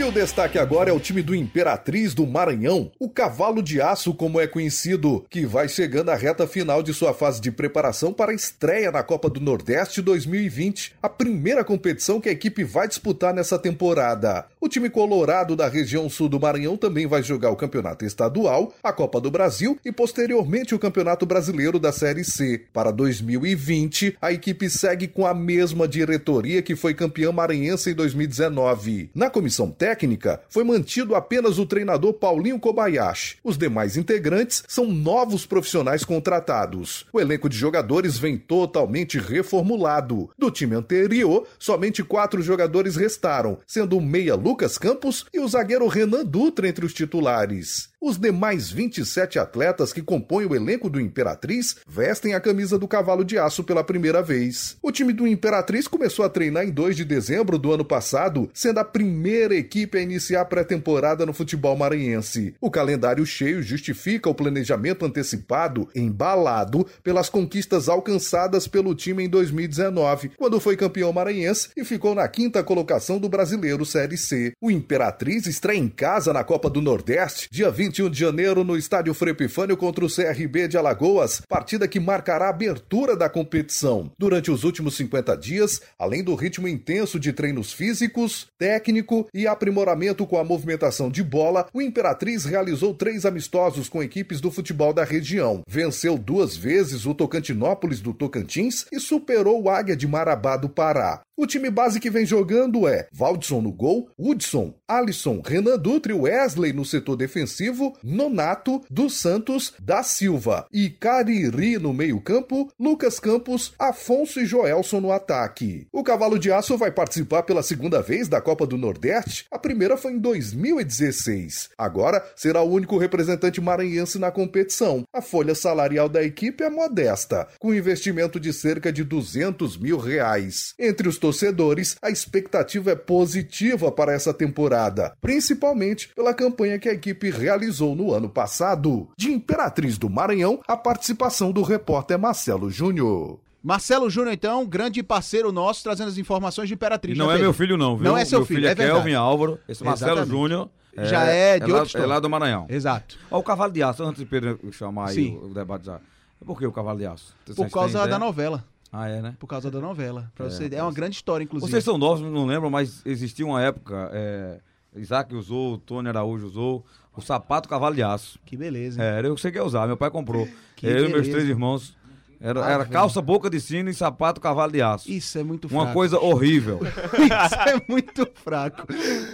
E 0.00 0.02
o 0.02 0.10
destaque 0.10 0.58
agora 0.58 0.88
é 0.88 0.92
o 0.94 0.98
time 0.98 1.20
do 1.20 1.34
Imperatriz 1.34 2.14
do 2.14 2.26
Maranhão, 2.26 2.90
o 2.98 3.06
Cavalo 3.06 3.62
de 3.62 3.82
Aço, 3.82 4.14
como 4.14 4.40
é 4.40 4.46
conhecido, 4.46 5.26
que 5.28 5.44
vai 5.44 5.68
chegando 5.68 6.08
à 6.08 6.14
reta 6.14 6.46
final 6.46 6.82
de 6.82 6.94
sua 6.94 7.12
fase 7.12 7.38
de 7.38 7.52
preparação 7.52 8.10
para 8.10 8.32
a 8.32 8.34
estreia 8.34 8.90
na 8.90 9.02
Copa 9.02 9.28
do 9.28 9.40
Nordeste 9.40 10.00
2020, 10.00 10.94
a 11.02 11.08
primeira 11.10 11.62
competição 11.62 12.18
que 12.18 12.30
a 12.30 12.32
equipe 12.32 12.64
vai 12.64 12.88
disputar 12.88 13.34
nessa 13.34 13.58
temporada. 13.58 14.46
O 14.58 14.70
time 14.70 14.88
colorado 14.88 15.54
da 15.54 15.68
região 15.68 16.08
sul 16.08 16.30
do 16.30 16.40
Maranhão 16.40 16.78
também 16.78 17.06
vai 17.06 17.22
jogar 17.22 17.50
o 17.50 17.56
Campeonato 17.56 18.02
Estadual, 18.02 18.72
a 18.82 18.94
Copa 18.94 19.20
do 19.20 19.30
Brasil 19.30 19.78
e 19.84 19.92
posteriormente 19.92 20.74
o 20.74 20.78
Campeonato 20.78 21.26
Brasileiro 21.26 21.78
da 21.78 21.92
Série 21.92 22.24
C. 22.24 22.64
Para 22.72 22.90
2020, 22.90 24.16
a 24.18 24.32
equipe 24.32 24.70
segue 24.70 25.06
com 25.08 25.26
a 25.26 25.34
mesma 25.34 25.86
diretoria 25.86 26.62
que 26.62 26.74
foi 26.74 26.94
campeã 26.94 27.30
maranhense 27.30 27.90
em 27.90 27.94
2019. 27.94 29.10
Na 29.14 29.28
comissão 29.28 29.70
técnica, 29.70 29.89
técnica, 29.90 30.40
foi 30.48 30.62
mantido 30.62 31.16
apenas 31.16 31.58
o 31.58 31.66
treinador 31.66 32.12
Paulinho 32.12 32.60
Kobayashi. 32.60 33.38
Os 33.42 33.58
demais 33.58 33.96
integrantes 33.96 34.62
são 34.68 34.86
novos 34.86 35.44
profissionais 35.44 36.04
contratados. 36.04 37.06
O 37.12 37.20
elenco 37.20 37.48
de 37.48 37.56
jogadores 37.56 38.16
vem 38.16 38.38
totalmente 38.38 39.18
reformulado. 39.18 40.30
Do 40.38 40.48
time 40.48 40.76
anterior, 40.76 41.44
somente 41.58 42.04
quatro 42.04 42.40
jogadores 42.40 42.94
restaram, 42.94 43.58
sendo 43.66 43.98
o 43.98 44.00
meia 44.00 44.36
Lucas 44.36 44.78
Campos 44.78 45.26
e 45.34 45.40
o 45.40 45.48
zagueiro 45.48 45.88
Renan 45.88 46.24
Dutra 46.24 46.68
entre 46.68 46.86
os 46.86 46.94
titulares. 46.94 47.90
Os 48.00 48.16
demais 48.16 48.70
27 48.70 49.38
atletas 49.38 49.92
que 49.92 50.00
compõem 50.00 50.46
o 50.46 50.54
elenco 50.54 50.88
do 50.88 50.98
Imperatriz 50.98 51.76
vestem 51.86 52.32
a 52.32 52.40
camisa 52.40 52.78
do 52.78 52.88
cavalo 52.88 53.22
de 53.22 53.36
aço 53.36 53.62
pela 53.62 53.84
primeira 53.84 54.22
vez. 54.22 54.78
O 54.80 54.90
time 54.90 55.12
do 55.12 55.26
Imperatriz 55.26 55.86
começou 55.86 56.24
a 56.24 56.30
treinar 56.30 56.64
em 56.64 56.70
2 56.70 56.96
de 56.96 57.04
dezembro 57.04 57.58
do 57.58 57.70
ano 57.70 57.84
passado, 57.84 58.48
sendo 58.54 58.78
a 58.78 58.84
primeira 58.84 59.54
equipe 59.54 59.69
a 59.92 60.00
iniciar 60.00 60.40
a 60.40 60.44
pré-temporada 60.44 61.26
no 61.26 61.32
futebol 61.32 61.76
maranhense. 61.76 62.54
O 62.60 62.70
calendário 62.70 63.24
cheio 63.26 63.62
justifica 63.62 64.30
o 64.30 64.34
planejamento 64.34 65.04
antecipado, 65.04 65.88
embalado 65.94 66.86
pelas 67.02 67.28
conquistas 67.28 67.88
alcançadas 67.88 68.66
pelo 68.66 68.94
time 68.94 69.24
em 69.24 69.28
2019, 69.28 70.32
quando 70.36 70.58
foi 70.58 70.76
campeão 70.76 71.12
maranhense 71.12 71.68
e 71.76 71.84
ficou 71.84 72.14
na 72.14 72.26
quinta 72.26 72.62
colocação 72.64 73.18
do 73.18 73.28
Brasileiro 73.28 73.84
Série 73.84 74.16
C. 74.16 74.52
O 74.60 74.70
Imperatriz 74.70 75.46
estreia 75.46 75.78
em 75.78 75.88
casa 75.88 76.32
na 76.32 76.42
Copa 76.42 76.70
do 76.70 76.80
Nordeste, 76.80 77.48
dia 77.50 77.70
20 77.70 77.90
21 77.90 78.10
de 78.10 78.18
janeiro 78.20 78.62
no 78.62 78.76
estádio 78.76 79.12
Frei 79.12 79.32
Epifânio 79.32 79.76
contra 79.76 80.04
o 80.04 80.08
CRB 80.08 80.68
de 80.68 80.78
Alagoas, 80.78 81.42
partida 81.48 81.88
que 81.88 81.98
marcará 81.98 82.46
a 82.46 82.50
abertura 82.50 83.16
da 83.16 83.28
competição. 83.28 84.12
Durante 84.18 84.50
os 84.50 84.62
últimos 84.64 84.96
50 84.96 85.36
dias, 85.36 85.82
além 85.98 86.22
do 86.22 86.34
ritmo 86.34 86.68
intenso 86.68 87.18
de 87.18 87.32
treinos 87.32 87.72
físicos, 87.72 88.46
técnico 88.58 89.28
e 89.34 89.46
aprimoramento 89.60 90.26
com 90.26 90.38
a 90.38 90.44
movimentação 90.44 91.10
de 91.10 91.22
bola, 91.22 91.66
o 91.74 91.82
Imperatriz 91.82 92.46
realizou 92.46 92.94
três 92.94 93.26
amistosos 93.26 93.90
com 93.90 94.02
equipes 94.02 94.40
do 94.40 94.50
futebol 94.50 94.94
da 94.94 95.04
região. 95.04 95.60
Venceu 95.68 96.16
duas 96.16 96.56
vezes 96.56 97.04
o 97.04 97.14
Tocantinópolis 97.14 98.00
do 98.00 98.14
Tocantins 98.14 98.86
e 98.90 98.98
superou 98.98 99.62
o 99.62 99.68
Águia 99.68 99.94
de 99.94 100.08
Marabá 100.08 100.56
do 100.56 100.70
Pará. 100.70 101.20
O 101.40 101.46
time 101.46 101.70
base 101.70 101.98
que 101.98 102.10
vem 102.10 102.26
jogando 102.26 102.86
é 102.86 103.08
Valdson 103.10 103.62
no 103.62 103.72
gol, 103.72 104.10
Hudson, 104.18 104.74
Alisson, 104.86 105.40
Renan 105.42 105.78
Dutra 105.78 106.12
e 106.12 106.14
Wesley 106.14 106.70
no 106.70 106.84
setor 106.84 107.16
defensivo, 107.16 107.96
Nonato, 108.04 108.82
dos 108.90 109.18
Santos, 109.18 109.72
da 109.80 110.02
Silva 110.02 110.66
e 110.70 110.90
Cariri 110.90 111.78
no 111.78 111.94
meio-campo, 111.94 112.70
Lucas 112.78 113.18
Campos, 113.18 113.72
Afonso 113.78 114.38
e 114.38 114.44
Joelson 114.44 115.00
no 115.00 115.12
ataque. 115.12 115.86
O 115.90 116.04
Cavalo 116.04 116.38
de 116.38 116.52
Aço 116.52 116.76
vai 116.76 116.90
participar 116.90 117.44
pela 117.44 117.62
segunda 117.62 118.02
vez 118.02 118.28
da 118.28 118.42
Copa 118.42 118.66
do 118.66 118.76
Nordeste. 118.76 119.46
A 119.50 119.58
primeira 119.58 119.96
foi 119.96 120.12
em 120.12 120.18
2016. 120.18 121.70
Agora 121.78 122.22
será 122.36 122.60
o 122.60 122.70
único 122.70 122.98
representante 122.98 123.62
maranhense 123.62 124.18
na 124.18 124.30
competição. 124.30 125.04
A 125.10 125.22
folha 125.22 125.54
salarial 125.54 126.06
da 126.06 126.22
equipe 126.22 126.62
é 126.62 126.68
modesta, 126.68 127.48
com 127.58 127.72
investimento 127.72 128.38
de 128.38 128.52
cerca 128.52 128.92
de 128.92 129.02
200 129.02 129.78
mil 129.78 129.96
reais. 129.96 130.74
Entre 130.78 131.08
os 131.08 131.16
torcedores, 131.30 131.96
a 132.02 132.10
expectativa 132.10 132.90
é 132.90 132.96
positiva 132.96 133.92
para 133.92 134.12
essa 134.12 134.34
temporada, 134.34 135.16
principalmente 135.20 136.08
pela 136.14 136.34
campanha 136.34 136.78
que 136.78 136.88
a 136.88 136.92
equipe 136.92 137.30
realizou 137.30 137.94
no 137.94 138.12
ano 138.12 138.28
passado. 138.28 139.08
De 139.16 139.30
Imperatriz 139.30 139.96
do 139.96 140.10
Maranhão, 140.10 140.60
a 140.66 140.76
participação 140.76 141.52
do 141.52 141.62
repórter 141.62 142.18
Marcelo 142.18 142.68
Júnior. 142.68 143.38
Marcelo 143.62 144.10
Júnior, 144.10 144.32
então, 144.32 144.66
grande 144.66 145.02
parceiro 145.02 145.52
nosso, 145.52 145.84
trazendo 145.84 146.08
as 146.08 146.18
informações 146.18 146.66
de 146.66 146.74
Imperatriz. 146.74 147.16
não 147.16 147.28
né, 147.28 147.36
é 147.36 147.38
meu 147.38 147.52
filho, 147.52 147.76
não, 147.76 147.96
viu? 147.96 148.04
Não 148.04 148.18
é 148.18 148.24
seu 148.24 148.40
meu 148.40 148.46
filho, 148.46 148.60
filho 148.60 148.68
é, 148.68 148.72
é 148.72 148.74
Kelvin 148.74 149.14
Álvaro. 149.14 149.58
Esse 149.68 149.84
Marcelo 149.84 150.26
Júnior. 150.26 150.68
É, 150.96 151.04
Já 151.04 151.24
é 151.26 151.60
de 151.60 151.70
é 151.70 151.74
outro 151.74 151.96
lá, 151.98 152.04
é 152.04 152.08
lá 152.08 152.18
do 152.18 152.28
Maranhão. 152.28 152.66
Exato. 152.68 153.16
Ó, 153.30 153.38
o 153.38 153.42
Cavalo 153.44 153.72
de 153.72 153.80
Aço, 153.80 154.02
antes 154.02 154.18
de 154.18 154.26
Pedro 154.26 154.58
chamar 154.72 155.10
aí 155.10 155.28
o, 155.28 155.46
o 155.46 155.54
debate 155.54 155.86
já. 155.86 156.00
Por 156.44 156.58
que 156.58 156.66
o 156.66 156.72
Cavalo 156.72 156.98
de 156.98 157.06
Aço? 157.06 157.32
Por 157.54 157.70
causa 157.70 158.08
da 158.08 158.18
novela. 158.18 158.64
Ah, 158.92 159.08
é, 159.08 159.22
né? 159.22 159.36
Por 159.38 159.46
causa 159.46 159.70
da 159.70 159.80
novela. 159.80 160.30
Pra 160.34 160.46
é, 160.46 160.50
você... 160.50 160.68
é 160.72 160.82
uma 160.82 160.92
grande 160.92 161.16
história, 161.16 161.44
inclusive. 161.44 161.70
Vocês 161.70 161.84
são 161.84 161.96
novos, 161.96 162.20
não 162.20 162.46
lembram, 162.46 162.70
mas 162.70 163.02
existia 163.06 163.46
uma 163.46 163.62
época. 163.62 164.10
É... 164.12 164.60
Isaac 164.96 165.32
usou, 165.34 165.78
Tony 165.78 166.08
Araújo 166.08 166.46
usou 166.46 166.84
o 167.16 167.20
sapato 167.20 167.68
cavalo 167.68 167.94
de 167.94 168.02
aço. 168.02 168.38
Que 168.44 168.56
beleza. 168.56 169.00
Hein? 169.00 169.08
É, 169.08 169.26
eu 169.26 169.36
sei 169.36 169.52
que 169.52 169.58
ia 169.58 169.64
usar, 169.64 169.86
meu 169.86 169.96
pai 169.96 170.10
comprou. 170.10 170.48
Que 170.80 170.86
eu 170.86 171.10
e 171.10 171.12
meus 171.12 171.28
três 171.28 171.46
irmãos 171.46 171.94
era, 172.42 172.64
ah, 172.64 172.70
era 172.70 172.84
calça, 172.86 173.20
boca 173.20 173.50
de 173.50 173.60
sino 173.60 173.90
e 173.90 173.94
sapato, 173.94 174.40
cavalo 174.40 174.72
de 174.72 174.80
aço. 174.80 175.10
Isso 175.10 175.38
é 175.38 175.42
muito 175.42 175.68
fraco. 175.68 175.84
Uma 175.84 175.92
coisa 175.92 176.18
horrível. 176.18 176.80
Isso 177.12 177.54
é 177.54 177.82
muito 177.86 178.26
fraco. 178.34 178.86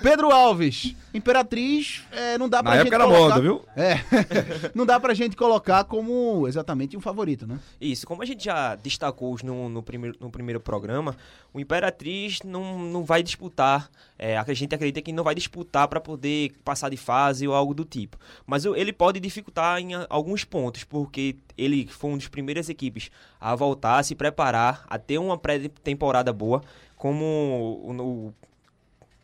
Pedro 0.03 0.33
Alves, 0.33 0.97
Imperatriz, 1.15 2.05
é, 2.11 2.37
não 2.37 2.49
dá 2.49 2.65
pra 2.65 2.73
Na 2.73 2.79
gente 2.79 2.89
época 2.89 3.05
colocar... 3.05 3.19
era 3.19 3.29
moda, 3.29 3.41
viu? 3.41 3.65
É. 3.77 4.01
não 4.75 4.85
dá 4.85 4.99
pra 4.99 5.15
gente 5.15 5.37
colocar 5.37 5.85
como 5.85 6.49
exatamente 6.49 6.97
um 6.97 7.01
favorito, 7.01 7.47
né? 7.47 7.61
Isso, 7.81 8.05
como 8.09 8.23
a 8.23 8.27
gente 8.27 8.45
já 8.45 8.75
destacou 8.75 9.37
no, 9.45 9.69
no, 9.69 9.85
primeiro, 9.85 10.17
no 10.19 10.29
primeiro 10.29 10.59
programa, 10.59 11.17
o 11.55 11.61
Imperatriz 11.61 12.41
não, 12.45 12.77
não 12.79 13.05
vai 13.05 13.23
disputar, 13.23 13.89
é, 14.19 14.37
a 14.37 14.55
gente 14.55 14.75
acredita 14.75 15.03
que 15.03 15.13
não 15.13 15.25
vai 15.25 15.35
disputar 15.35 15.89
para 15.89 16.01
poder 16.01 16.53
passar 16.65 16.89
de 16.89 16.97
fase 16.97 17.47
ou 17.47 17.55
algo 17.55 17.75
do 17.75 17.85
tipo. 17.85 18.19
Mas 18.47 18.65
ele 18.65 18.93
pode 18.93 19.21
dificultar 19.21 19.79
em 19.81 19.91
alguns 20.09 20.45
pontos, 20.45 20.85
porque 20.85 21.37
ele 21.57 21.87
foi 21.87 22.11
uma 22.11 22.19
das 22.19 22.29
primeiras 22.29 22.69
equipes 22.69 23.11
a 23.41 23.55
voltar, 23.55 23.99
a 23.99 24.03
se 24.03 24.15
preparar, 24.15 24.85
a 24.89 24.99
ter 24.99 25.19
uma 25.19 25.37
pré-temporada 25.37 26.33
boa, 26.33 26.63
como 26.97 27.25
o, 27.85 28.35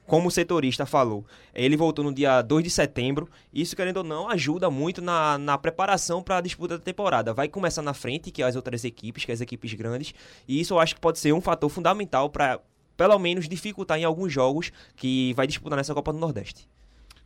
como 0.06 0.28
o 0.28 0.30
setorista 0.30 0.84
falou. 0.84 1.24
Ele 1.54 1.76
voltou 1.76 2.04
no 2.04 2.12
dia 2.12 2.42
2 2.42 2.64
de 2.64 2.70
setembro, 2.70 3.28
isso, 3.52 3.74
querendo 3.74 3.98
ou 3.98 4.04
não, 4.04 4.28
ajuda 4.28 4.70
muito 4.70 5.00
na, 5.00 5.38
na 5.38 5.56
preparação 5.56 6.22
para 6.22 6.38
a 6.38 6.40
disputa 6.40 6.76
da 6.76 6.84
temporada. 6.84 7.32
Vai 7.32 7.48
começar 7.48 7.82
na 7.82 7.94
frente, 7.94 8.30
que 8.30 8.42
as 8.42 8.56
outras 8.56 8.84
equipes, 8.84 9.24
que 9.24 9.32
as 9.32 9.40
equipes 9.40 9.72
grandes, 9.74 10.12
e 10.46 10.60
isso 10.60 10.74
eu 10.74 10.78
acho 10.78 10.94
que 10.94 11.00
pode 11.00 11.18
ser 11.18 11.32
um 11.32 11.40
fator 11.40 11.70
fundamental 11.70 12.28
para, 12.28 12.60
pelo 13.02 13.18
menos, 13.18 13.48
dificultar 13.48 13.98
em 13.98 14.04
alguns 14.04 14.32
jogos 14.32 14.70
que 14.94 15.34
vai 15.34 15.44
disputar 15.44 15.76
nessa 15.76 15.92
Copa 15.92 16.12
do 16.12 16.20
Nordeste. 16.20 16.68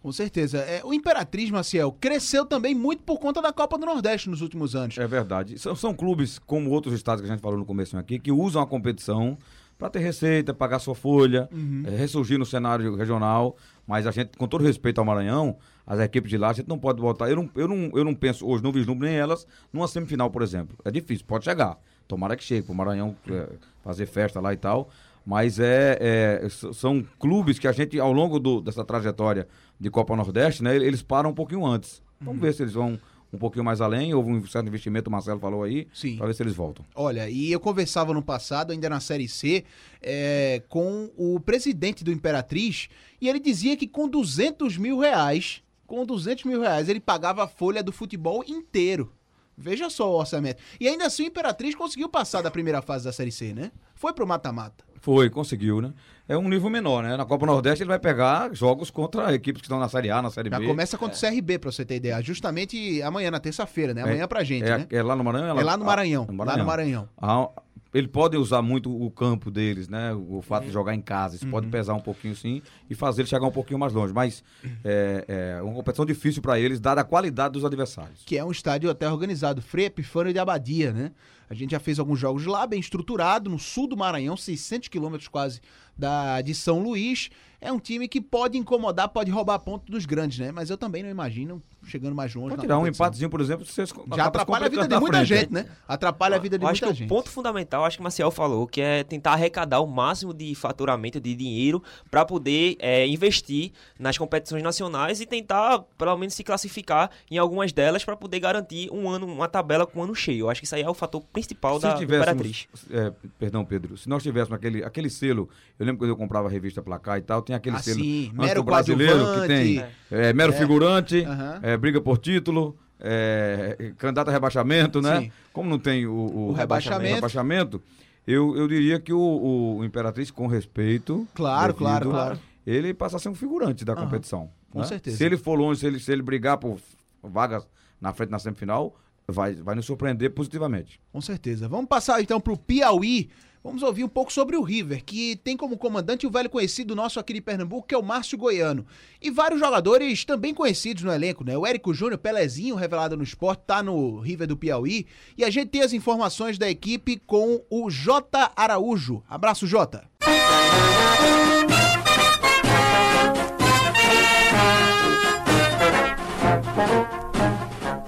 Com 0.00 0.10
certeza. 0.10 0.56
É, 0.56 0.80
o 0.82 0.94
Imperatriz, 0.94 1.50
Maciel, 1.50 1.92
cresceu 1.92 2.46
também 2.46 2.74
muito 2.74 3.02
por 3.02 3.18
conta 3.18 3.42
da 3.42 3.52
Copa 3.52 3.76
do 3.76 3.84
Nordeste 3.84 4.30
nos 4.30 4.40
últimos 4.40 4.74
anos. 4.74 4.96
É 4.96 5.06
verdade. 5.06 5.58
São, 5.58 5.76
são 5.76 5.92
clubes, 5.92 6.38
como 6.38 6.70
outros 6.70 6.94
estados 6.94 7.20
que 7.20 7.28
a 7.28 7.30
gente 7.30 7.42
falou 7.42 7.58
no 7.58 7.66
começo 7.66 7.94
aqui, 7.98 8.18
que 8.18 8.32
usam 8.32 8.62
a 8.62 8.66
competição 8.66 9.36
para 9.76 9.90
ter 9.90 9.98
receita, 9.98 10.54
pagar 10.54 10.78
sua 10.78 10.94
folha, 10.94 11.46
uhum. 11.52 11.82
é, 11.86 11.90
ressurgir 11.90 12.38
no 12.38 12.46
cenário 12.46 12.96
regional. 12.96 13.54
Mas 13.86 14.06
a 14.06 14.10
gente, 14.10 14.38
com 14.38 14.48
todo 14.48 14.64
respeito 14.64 14.98
ao 14.98 15.04
Maranhão, 15.04 15.58
as 15.86 16.00
equipes 16.00 16.30
de 16.30 16.38
lá, 16.38 16.48
a 16.48 16.52
gente 16.54 16.68
não 16.68 16.78
pode 16.78 17.02
botar. 17.02 17.28
Eu 17.28 17.36
não, 17.36 17.50
eu 17.54 17.68
não, 17.68 17.90
eu 17.92 18.02
não 18.02 18.14
penso 18.14 18.46
hoje, 18.46 18.64
não 18.64 18.72
vislumbro 18.72 19.06
nem 19.06 19.18
elas 19.18 19.46
numa 19.70 19.86
semifinal, 19.86 20.30
por 20.30 20.40
exemplo. 20.40 20.74
É 20.86 20.90
difícil, 20.90 21.26
pode 21.26 21.44
chegar. 21.44 21.78
Tomara 22.08 22.34
que 22.34 22.44
chegue 22.44 22.62
para 22.62 22.72
o 22.72 22.74
Maranhão 22.74 23.14
é, 23.30 23.48
fazer 23.82 24.06
festa 24.06 24.40
lá 24.40 24.54
e 24.54 24.56
tal. 24.56 24.88
Mas 25.26 25.58
é, 25.58 25.98
é, 26.00 26.48
são 26.72 27.04
clubes 27.18 27.58
que 27.58 27.66
a 27.66 27.72
gente, 27.72 27.98
ao 27.98 28.12
longo 28.12 28.38
do, 28.38 28.60
dessa 28.60 28.84
trajetória 28.84 29.48
de 29.78 29.90
Copa 29.90 30.14
Nordeste, 30.14 30.62
né, 30.62 30.76
eles 30.76 31.02
param 31.02 31.30
um 31.30 31.34
pouquinho 31.34 31.66
antes. 31.66 32.00
Vamos 32.20 32.40
uhum. 32.40 32.46
ver 32.46 32.54
se 32.54 32.62
eles 32.62 32.74
vão 32.74 32.96
um 33.32 33.38
pouquinho 33.38 33.64
mais 33.64 33.80
além. 33.80 34.14
Houve 34.14 34.30
um 34.30 34.46
certo 34.46 34.68
investimento, 34.68 35.08
o 35.08 35.12
Marcelo 35.12 35.40
falou 35.40 35.64
aí, 35.64 35.88
para 36.16 36.28
ver 36.28 36.34
se 36.34 36.42
eles 36.44 36.54
voltam. 36.54 36.84
Olha, 36.94 37.28
e 37.28 37.50
eu 37.50 37.58
conversava 37.58 38.14
no 38.14 38.22
passado, 38.22 38.70
ainda 38.70 38.88
na 38.88 39.00
Série 39.00 39.28
C, 39.28 39.64
é, 40.00 40.62
com 40.68 41.10
o 41.16 41.40
presidente 41.40 42.04
do 42.04 42.12
Imperatriz, 42.12 42.88
e 43.20 43.28
ele 43.28 43.40
dizia 43.40 43.76
que 43.76 43.88
com 43.88 44.08
200 44.08 44.78
mil 44.78 45.00
reais, 45.00 45.60
com 45.88 46.06
200 46.06 46.44
mil 46.44 46.60
reais, 46.60 46.88
ele 46.88 47.00
pagava 47.00 47.42
a 47.42 47.48
folha 47.48 47.82
do 47.82 47.90
futebol 47.90 48.44
inteiro. 48.46 49.12
Veja 49.58 49.88
só 49.88 50.08
o 50.08 50.18
orçamento. 50.18 50.62
E 50.78 50.86
ainda 50.86 51.06
assim 51.06 51.24
o 51.24 51.26
Imperatriz 51.26 51.74
conseguiu 51.74 52.08
passar 52.08 52.42
da 52.42 52.50
primeira 52.50 52.82
fase 52.82 53.04
da 53.04 53.12
Série 53.12 53.32
C, 53.32 53.54
né? 53.54 53.72
Foi 53.94 54.12
pro 54.12 54.26
mata-mata. 54.26 54.84
Foi, 55.06 55.30
conseguiu, 55.30 55.80
né? 55.80 55.92
É 56.28 56.36
um 56.36 56.48
nível 56.48 56.68
menor, 56.68 57.00
né? 57.00 57.16
Na 57.16 57.24
Copa 57.24 57.46
Nordeste 57.46 57.84
ele 57.84 57.88
vai 57.88 57.98
pegar 58.00 58.52
jogos 58.52 58.90
contra 58.90 59.32
equipes 59.32 59.62
que 59.62 59.66
estão 59.66 59.78
na 59.78 59.88
Série 59.88 60.10
A, 60.10 60.20
na 60.20 60.30
Série 60.30 60.50
Já 60.50 60.58
B. 60.58 60.66
começa 60.66 60.98
contra 60.98 61.16
é. 61.16 61.30
o 61.30 61.32
CRB, 61.32 61.60
pra 61.60 61.70
você 61.70 61.84
ter 61.84 61.94
ideia. 61.94 62.20
Justamente 62.20 63.00
amanhã, 63.02 63.30
na 63.30 63.38
terça-feira, 63.38 63.94
né? 63.94 64.02
Amanhã 64.02 64.24
é, 64.24 64.26
pra 64.26 64.42
gente, 64.42 64.64
é, 64.64 64.78
né? 64.78 64.86
É 64.90 65.00
lá 65.04 65.14
no 65.14 65.22
Maranhão? 65.22 65.50
É 65.50 65.52
lá, 65.52 65.60
é 65.60 65.64
lá 65.64 65.76
no 65.76 65.84
Maranhão. 65.84 66.26
Ah, 66.28 66.32
no 66.32 66.36
Maranhão. 66.36 66.56
Lá 66.56 66.60
no 66.60 66.66
Maranhão. 66.66 67.08
Ah, 67.16 67.62
ele 67.94 68.08
pode 68.08 68.36
usar 68.36 68.62
muito 68.62 68.90
o 68.92 69.08
campo 69.08 69.48
deles, 69.48 69.88
né? 69.88 70.12
O 70.12 70.42
fato 70.42 70.64
de 70.66 70.72
jogar 70.72 70.92
em 70.92 71.00
casa. 71.00 71.36
Isso 71.36 71.44
uhum. 71.44 71.52
pode 71.52 71.68
pesar 71.68 71.94
um 71.94 72.00
pouquinho, 72.00 72.34
sim, 72.34 72.60
e 72.90 72.94
fazer 72.96 73.22
ele 73.22 73.28
chegar 73.28 73.46
um 73.46 73.52
pouquinho 73.52 73.78
mais 73.78 73.92
longe. 73.92 74.12
Mas 74.12 74.42
é, 74.84 75.24
é 75.58 75.62
uma 75.62 75.72
competição 75.72 76.04
difícil 76.04 76.42
para 76.42 76.58
eles, 76.58 76.80
dada 76.80 77.02
a 77.02 77.04
qualidade 77.04 77.52
dos 77.52 77.64
adversários. 77.64 78.24
Que 78.26 78.36
é 78.36 78.44
um 78.44 78.50
estádio 78.50 78.90
até 78.90 79.08
organizado. 79.08 79.62
Frei 79.62 79.86
Epifânio 79.86 80.32
de 80.32 80.40
Abadia, 80.40 80.92
né? 80.92 81.12
A 81.48 81.54
gente 81.54 81.70
já 81.70 81.80
fez 81.80 81.98
alguns 81.98 82.18
jogos 82.18 82.44
lá, 82.46 82.66
bem 82.66 82.80
estruturado, 82.80 83.48
no 83.48 83.58
sul 83.58 83.86
do 83.86 83.96
Maranhão, 83.96 84.36
600 84.36 84.88
quilômetros 84.88 85.28
quase 85.28 85.60
da, 85.96 86.40
de 86.40 86.54
São 86.54 86.80
Luís. 86.82 87.30
É 87.60 87.72
um 87.72 87.78
time 87.78 88.06
que 88.06 88.20
pode 88.20 88.58
incomodar, 88.58 89.08
pode 89.08 89.30
roubar 89.30 89.58
ponto 89.58 89.90
dos 89.90 90.04
grandes, 90.04 90.38
né? 90.38 90.52
Mas 90.52 90.70
eu 90.70 90.76
também 90.76 91.02
não 91.02 91.10
imagino 91.10 91.62
chegando 91.86 92.14
mais 92.14 92.34
longe. 92.34 92.50
Pode 92.50 92.62
tirar 92.62 92.78
um 92.78 92.86
empatezinho, 92.86 93.30
por 93.30 93.40
exemplo, 93.40 93.64
vocês 93.64 93.92
já 94.14 94.26
atrapalha 94.26 94.66
a 94.66 94.68
vida 94.68 94.88
de 94.88 94.98
muita 94.98 95.24
gente, 95.24 95.52
né? 95.52 95.66
Atrapalha 95.86 96.36
a 96.36 96.38
vida 96.38 96.58
de 96.58 96.64
eu 96.64 96.68
muita 96.68 96.86
acho 96.86 96.94
gente. 96.94 97.08
Que 97.08 97.12
o 97.12 97.16
ponto 97.16 97.30
fundamental, 97.30 97.84
acho 97.84 97.96
que 97.96 98.00
o 98.00 98.02
Marcial 98.02 98.30
falou, 98.30 98.66
que 98.66 98.80
é 98.80 99.04
tentar 99.04 99.32
arrecadar 99.32 99.80
o 99.80 99.86
máximo 99.86 100.34
de 100.34 100.54
faturamento 100.54 101.20
de 101.20 101.34
dinheiro 101.34 101.82
para 102.10 102.24
poder 102.24 102.76
é, 102.78 103.06
investir 103.06 103.72
nas 103.98 104.18
competições 104.18 104.62
nacionais 104.62 105.20
e 105.20 105.26
tentar, 105.26 105.80
pelo 105.96 106.16
menos, 106.16 106.34
se 106.34 106.42
classificar 106.42 107.10
em 107.30 107.38
algumas 107.38 107.72
delas 107.72 108.04
para 108.04 108.16
poder 108.16 108.40
garantir 108.40 108.90
um 108.92 109.08
ano, 109.08 109.26
uma 109.26 109.48
tabela 109.48 109.86
com 109.86 110.00
um 110.00 110.02
ano 110.02 110.14
cheio. 110.14 110.46
Eu 110.46 110.50
acho 110.50 110.60
que 110.60 110.66
isso 110.66 110.74
aí 110.74 110.82
é 110.82 110.90
o 110.90 110.94
fator 110.94 111.22
principal 111.32 111.76
se 111.76 111.82
da 111.82 112.02
Imperatriz. 112.02 112.66
É, 112.90 113.12
perdão, 113.38 113.64
Pedro. 113.64 113.96
Se 113.96 114.08
nós 114.08 114.22
tivéssemos 114.22 114.56
aquele, 114.56 114.84
aquele 114.84 115.08
selo, 115.08 115.48
eu 115.78 115.85
lembro 115.86 116.00
quando 116.00 116.10
eu 116.10 116.16
comprava 116.16 116.48
a 116.48 116.50
revista 116.50 116.82
Placar 116.82 117.18
e 117.18 117.22
tal, 117.22 117.42
tem 117.42 117.54
aquele 117.56 117.76
ah, 117.76 117.80
selo 117.80 118.00
sim, 118.00 118.30
mero 118.34 118.62
brasileiro 118.62 119.40
que 119.40 119.46
tem 119.46 119.78
é. 119.78 119.90
É, 120.10 120.32
mero 120.32 120.52
é. 120.52 120.56
figurante, 120.56 121.24
uhum. 121.26 121.78
briga 121.78 122.00
por 122.00 122.18
título, 122.18 122.76
é, 123.00 123.92
candidato 123.98 124.28
a 124.28 124.32
rebaixamento, 124.32 125.00
né? 125.00 125.22
Sim. 125.22 125.32
Como 125.52 125.68
não 125.70 125.78
tem 125.78 126.06
o, 126.06 126.12
o, 126.12 126.48
o 126.48 126.52
rebaixamento. 126.52 127.14
rebaixamento, 127.14 127.82
eu, 128.26 128.56
eu 128.56 128.66
diria 128.66 128.98
que 128.98 129.12
o, 129.12 129.76
o 129.78 129.84
Imperatriz, 129.84 130.30
com 130.30 130.46
respeito. 130.46 131.26
Claro, 131.34 131.72
devido, 131.72 131.78
claro, 131.78 132.10
claro. 132.10 132.38
Ele 132.66 132.92
passa 132.92 133.16
a 133.16 133.20
ser 133.20 133.28
um 133.28 133.34
figurante 133.34 133.84
da 133.84 133.94
uhum. 133.94 134.00
competição. 134.00 134.50
Com 134.70 134.80
né? 134.80 134.84
certeza. 134.86 135.16
Se 135.16 135.24
ele 135.24 135.36
for 135.36 135.54
longe, 135.54 135.80
se 135.80 135.86
ele, 135.86 136.00
se 136.00 136.12
ele 136.12 136.22
brigar 136.22 136.58
por 136.58 136.78
vagas 137.22 137.66
na 138.00 138.12
frente 138.12 138.30
na 138.30 138.38
semifinal, 138.38 138.96
vai, 139.28 139.54
vai 139.54 139.74
nos 139.74 139.86
surpreender 139.86 140.32
positivamente. 140.32 141.00
Com 141.12 141.20
certeza. 141.20 141.68
Vamos 141.68 141.86
passar 141.86 142.20
então 142.20 142.40
para 142.40 142.52
o 142.52 142.56
Piauí. 142.56 143.30
Vamos 143.66 143.82
ouvir 143.82 144.04
um 144.04 144.08
pouco 144.08 144.32
sobre 144.32 144.56
o 144.56 144.62
River, 144.62 145.04
que 145.04 145.34
tem 145.42 145.56
como 145.56 145.76
comandante 145.76 146.24
o 146.24 146.30
velho 146.30 146.48
conhecido 146.48 146.94
nosso 146.94 147.18
aqui 147.18 147.32
de 147.32 147.40
Pernambuco, 147.40 147.88
que 147.88 147.96
é 147.96 147.98
o 147.98 148.02
Márcio 148.02 148.38
Goiano. 148.38 148.86
E 149.20 149.28
vários 149.28 149.58
jogadores 149.58 150.24
também 150.24 150.54
conhecidos 150.54 151.02
no 151.02 151.12
elenco, 151.12 151.42
né? 151.42 151.58
O 151.58 151.66
Érico 151.66 151.92
Júnior, 151.92 152.18
Pelezinho, 152.18 152.76
revelado 152.76 153.16
no 153.16 153.24
esporte, 153.24 153.64
tá 153.66 153.82
no 153.82 154.20
River 154.20 154.46
do 154.46 154.56
Piauí. 154.56 155.04
E 155.36 155.44
a 155.44 155.50
gente 155.50 155.70
tem 155.70 155.82
as 155.82 155.92
informações 155.92 156.58
da 156.58 156.70
equipe 156.70 157.16
com 157.16 157.60
o 157.68 157.90
Jota 157.90 158.52
Araújo. 158.54 159.24
Abraço, 159.28 159.66
Jota. 159.66 160.08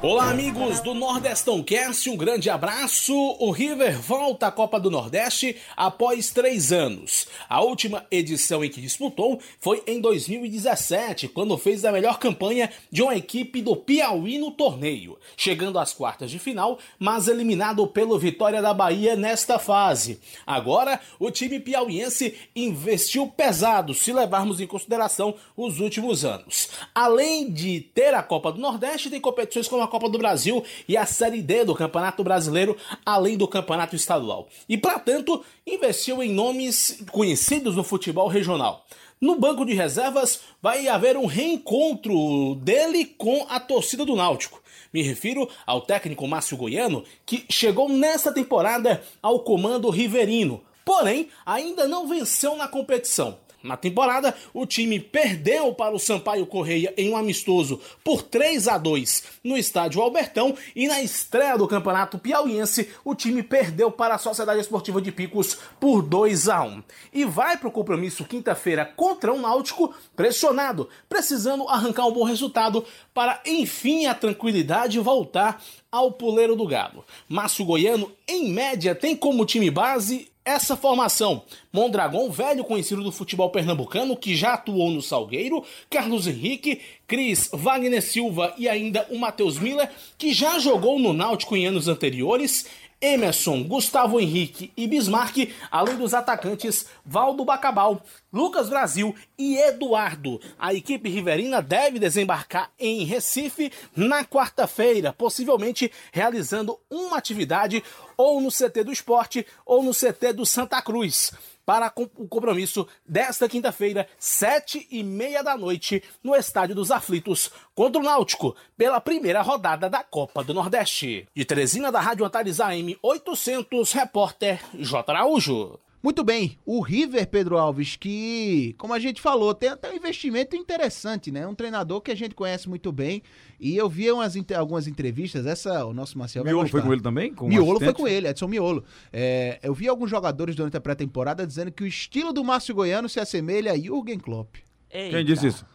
Olá, 0.01 0.31
amigos 0.31 0.79
do 0.79 0.95
Nordestão 0.95 1.61
Cast, 1.61 2.09
um 2.09 2.17
grande 2.17 2.49
abraço. 2.49 3.13
O 3.41 3.51
River 3.51 4.01
volta 4.01 4.47
à 4.47 4.53
Copa 4.53 4.79
do 4.79 4.93
Nordeste 4.93 5.57
após 5.77 6.31
três 6.31 6.71
anos. 6.71 7.27
A 7.49 7.61
última 7.63 8.07
edição 8.09 8.65
em 8.65 8.71
que 8.71 8.81
disputou 8.81 9.41
foi 9.59 9.83
em 9.89 10.01
2017, 10.01 11.27
quando 11.27 11.59
fez 11.59 11.85
a 11.85 11.91
melhor 11.91 12.21
campanha 12.21 12.71
de 12.93 13.03
uma 13.03 13.17
equipe 13.17 13.61
do 13.61 13.75
Piauí 13.75 14.39
no 14.39 14.53
torneio, 14.53 15.19
chegando 15.37 15.81
às 15.81 15.93
quartas 15.93 16.31
de 16.31 16.39
final, 16.39 16.79
mas 16.97 17.27
eliminado 17.27 17.85
pelo 17.89 18.17
Vitória 18.21 18.63
da 18.63 18.73
Bahia 18.73 19.17
nesta 19.17 19.59
fase. 19.59 20.21
Agora, 20.47 21.01
o 21.19 21.29
time 21.29 21.59
piauiense 21.59 22.37
investiu 22.55 23.27
pesado, 23.27 23.93
se 23.93 24.13
levarmos 24.13 24.61
em 24.61 24.67
consideração 24.67 25.35
os 25.57 25.81
últimos 25.81 26.25
anos. 26.25 26.69
Além 26.95 27.51
de 27.51 27.81
ter 27.81 28.15
a 28.15 28.23
Copa 28.23 28.53
do 28.53 28.61
Nordeste, 28.61 29.11
tem 29.11 29.21
competições 29.21 29.67
como 29.67 29.83
a 29.83 29.88
Copa 29.89 30.09
do 30.09 30.19
Brasil 30.19 30.65
e 30.87 30.97
a 30.97 31.07
Série 31.07 31.43
D 31.43 31.65
do 31.65 31.75
Campeonato 31.75 32.23
Brasileiro, 32.23 32.77
além 33.05 33.37
do 33.37 33.49
Campeonato 33.49 33.97
Estadual. 33.97 34.49
E, 34.69 34.77
para 34.77 34.99
tanto, 34.99 35.45
investiu 35.67 36.23
em 36.23 36.31
nomes 36.31 37.03
conhecidos 37.11 37.75
no 37.75 37.83
futebol 37.83 38.29
regional. 38.29 38.87
No 39.21 39.35
banco 39.35 39.65
de 39.65 39.75
reservas 39.75 40.41
vai 40.63 40.87
haver 40.87 41.17
um 41.17 41.27
reencontro 41.27 42.55
dele 42.57 43.05
com 43.05 43.47
a 43.49 43.59
torcida 43.59 44.05
do 44.05 44.15
Náutico. 44.15 44.63
Me 44.93 45.03
refiro 45.03 45.49
ao 45.67 45.81
técnico 45.81 46.27
Márcio 46.27 46.57
Goiano, 46.57 47.05
que 47.27 47.45
chegou 47.51 47.89
nesta 47.89 48.33
temporada 48.33 49.03
ao 49.21 49.41
comando 49.41 49.91
riverino, 49.91 50.63
porém 50.85 51.29
ainda 51.45 51.89
não 51.89 52.07
venceu 52.07 52.57
na 52.57 52.69
competição. 52.69 53.37
Na 53.63 53.77
temporada, 53.77 54.35
o 54.55 54.65
time 54.65 55.01
perdeu 55.01 55.75
para 55.75 55.95
o 55.95 55.99
Sampaio 55.99 56.47
Correia 56.47 56.95
em 56.97 57.11
um 57.11 57.17
amistoso 57.17 57.81
por 58.05 58.23
3 58.23 58.69
a 58.69 58.79
2 58.79 59.25
no 59.43 59.57
estádio 59.57 60.01
Albertão 60.01 60.57
e 60.77 60.87
na 60.87 61.03
estreia 61.03 61.59
do 61.59 61.67
Campeonato 61.67 62.19
Piauiense, 62.19 62.89
o 63.05 63.17
time 63.17 63.43
perdeu 63.43 63.91
para 63.91 64.15
a 64.15 64.19
Sociedade 64.19 64.61
Esportiva 64.61 65.03
de 65.03 65.11
Picos 65.11 65.59
por 65.81 66.03
2 66.03 66.49
a 66.49 66.63
1 66.63 66.83
e 67.13 67.25
vai 67.25 67.57
para 67.57 67.69
o 67.69 67.73
compromisso 67.73 68.25
quinta-feira 68.25 68.85
contra 68.85 69.33
o 69.33 69.41
Náutico 69.41 69.93
pressionado, 70.15 70.89
precisando 71.09 71.69
arrancar 71.69 72.07
um 72.07 72.13
bom 72.13 72.25
resultado 72.25 72.85
para 73.13 73.43
enfim 73.45 74.07
a 74.07 74.15
tranquilidade 74.15 75.01
voltar 75.01 75.61
ao 75.91 76.13
puleiro 76.13 76.55
do 76.55 76.67
gado. 76.67 77.05
Márcio 77.29 77.65
Goiano, 77.65 78.13
em 78.27 78.53
média, 78.53 78.95
tem 78.95 79.17
como 79.17 79.45
time 79.45 79.71
base 79.71 80.31
essa 80.49 80.77
formação. 80.77 81.43
Mondragon, 81.71 82.31
velho 82.31 82.65
conhecido 82.65 83.03
do 83.03 83.13
futebol 83.13 83.51
pernambucano, 83.51 84.17
que 84.17 84.35
já 84.35 84.55
atuou 84.55 84.91
no 84.91 85.03
Salgueiro, 85.03 85.63
Carlos 85.91 86.27
Henrique, 86.27 86.81
Cris, 87.07 87.51
Wagner 87.53 88.03
Silva 88.03 88.55
e 88.57 88.67
ainda 88.67 89.07
o 89.11 89.19
Matheus 89.19 89.59
Miller, 89.59 89.91
que 90.17 90.33
já 90.33 90.59
jogou 90.59 90.99
no 90.99 91.13
Náutico 91.13 91.55
em 91.55 91.67
anos 91.67 91.87
anteriores, 91.87 92.65
Emerson, 93.01 93.63
Gustavo 93.63 94.19
Henrique 94.19 94.73
e 94.77 94.87
Bismarck, 94.87 95.53
além 95.71 95.97
dos 95.97 96.15
atacantes 96.15 96.87
Valdo 97.05 97.45
Bacabal, 97.45 98.03
Lucas 98.33 98.69
Brasil 98.69 99.15
e 99.39 99.57
Eduardo. 99.57 100.41
A 100.59 100.75
equipe 100.75 101.09
riverina 101.09 101.63
deve 101.63 102.01
desembarcar 102.01 102.73
em 102.79 103.05
Recife 103.05 103.71
na 103.95 104.25
quarta-feira, 104.25 105.13
possivelmente 105.13 105.93
realizando 106.11 106.77
uma 106.91 107.19
atividade 107.19 107.85
ou 108.19 108.41
no 108.41 108.51
CT 108.51 108.85
do 108.85 108.93
Esporte 108.93 109.47
ou 109.65 109.83
no 109.83 109.93
CT 109.93 110.35
do 110.35 110.45
Santa 110.45 110.83
Cruz 110.83 111.33
para 111.65 111.93
o 111.97 112.27
compromisso 112.27 112.89
desta 113.07 113.47
quinta-feira, 113.47 114.09
sete 114.19 114.89
e 114.91 115.05
meia 115.05 115.43
da 115.43 115.55
noite, 115.55 116.03
no 116.25 116.35
Estádio 116.35 116.75
dos 116.75 116.91
Aflitos, 116.91 117.51
contra 117.75 118.01
o 118.01 118.05
Náutico, 118.05 118.57
pela 118.75 118.99
primeira 119.03 119.43
rodada 119.43 119.91
da 119.91 120.03
Copa 120.03 120.43
do 120.43 120.55
Nordeste. 120.55 121.29
De 121.35 121.45
Teresina, 121.45 121.93
da 121.93 122.01
Rádio 122.01 122.25
Antares 122.25 122.59
AM 122.59 122.97
800, 123.03 123.93
repórter 123.93 124.63
J. 124.79 125.13
Araújo. 125.13 125.79
Muito 126.01 126.23
bem, 126.23 126.57
o 126.65 126.81
River, 126.81 127.27
Pedro 127.27 127.59
Alves, 127.59 127.97
que, 127.97 128.75
como 128.79 128.95
a 128.95 129.01
gente 129.01 129.21
falou, 129.21 129.53
tem 129.53 129.71
até 129.71 129.91
um 129.91 129.97
investimento 129.97 130.55
interessante, 130.55 131.33
né? 131.33 131.45
Um 131.47 131.57
treinador 131.57 132.01
que 132.01 132.13
a 132.13 132.15
gente 132.15 132.37
conhece 132.37 132.69
muito 132.69 132.93
bem. 132.93 133.21
E 133.59 133.77
eu 133.77 133.89
vi 133.89 134.11
umas, 134.13 134.37
algumas 134.57 134.87
entrevistas, 134.87 135.45
essa, 135.45 135.85
o 135.85 135.93
nosso 135.93 136.17
Marcelo 136.17 136.45
Miolo 136.47 136.69
foi 136.69 136.83
com 136.83 136.93
ele 136.93 137.03
também? 137.03 137.35
Com 137.35 137.49
Miolo 137.49 137.81
foi 137.81 137.93
com 137.93 138.07
ele, 138.07 138.29
Edson 138.29 138.47
Miolo. 138.47 138.85
É, 139.13 139.59
eu 139.61 139.75
vi 139.75 139.89
alguns 139.89 140.09
jogadores 140.09 140.55
durante 140.55 140.77
a 140.77 140.81
pré-temporada 140.81 141.45
dizendo 141.45 141.73
que 141.73 141.83
o 141.83 141.87
estilo 141.87 142.33
do 142.33 142.45
Márcio 142.45 142.75
Goiano 142.75 143.09
se 143.09 143.19
assemelha 143.19 143.73
a 143.73 143.77
Jürgen 143.77 144.21
Klopp. 144.21 144.57
Eita. 144.91 145.17
Quem 145.17 145.25
disse 145.25 145.49
isso? 145.49 145.67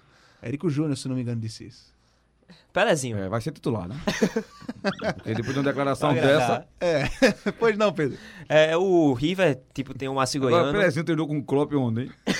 Érico 0.42 0.70
Júnior, 0.70 0.98
se 0.98 1.08
não 1.10 1.16
me 1.16 1.22
engano, 1.22 1.42
disse 1.42 1.66
isso. 1.66 1.93
Pelezinho. 2.74 3.18
É, 3.20 3.30
vai 3.30 3.40
ser 3.40 3.52
titular, 3.52 3.88
né? 3.88 3.96
Porque 5.16 5.34
depois 5.36 5.54
de 5.54 5.60
uma 5.60 5.64
declaração 5.64 6.12
dessa. 6.14 6.66
É, 6.82 7.04
pois 7.60 7.78
não, 7.78 7.94
Pedro. 7.94 8.18
É, 8.50 8.76
o 8.76 9.14
River, 9.14 9.60
tipo, 9.74 9.94
tem 9.98 10.10
o 10.10 10.16
Márcio 10.16 10.42
Goiano. 10.42 10.72
Pelezinho 10.72 11.06
treinou 11.06 11.28
com 11.28 11.38
o 11.38 11.44
Klopp 11.44 11.72
ontem. 11.76 12.06
hein? 12.06 12.12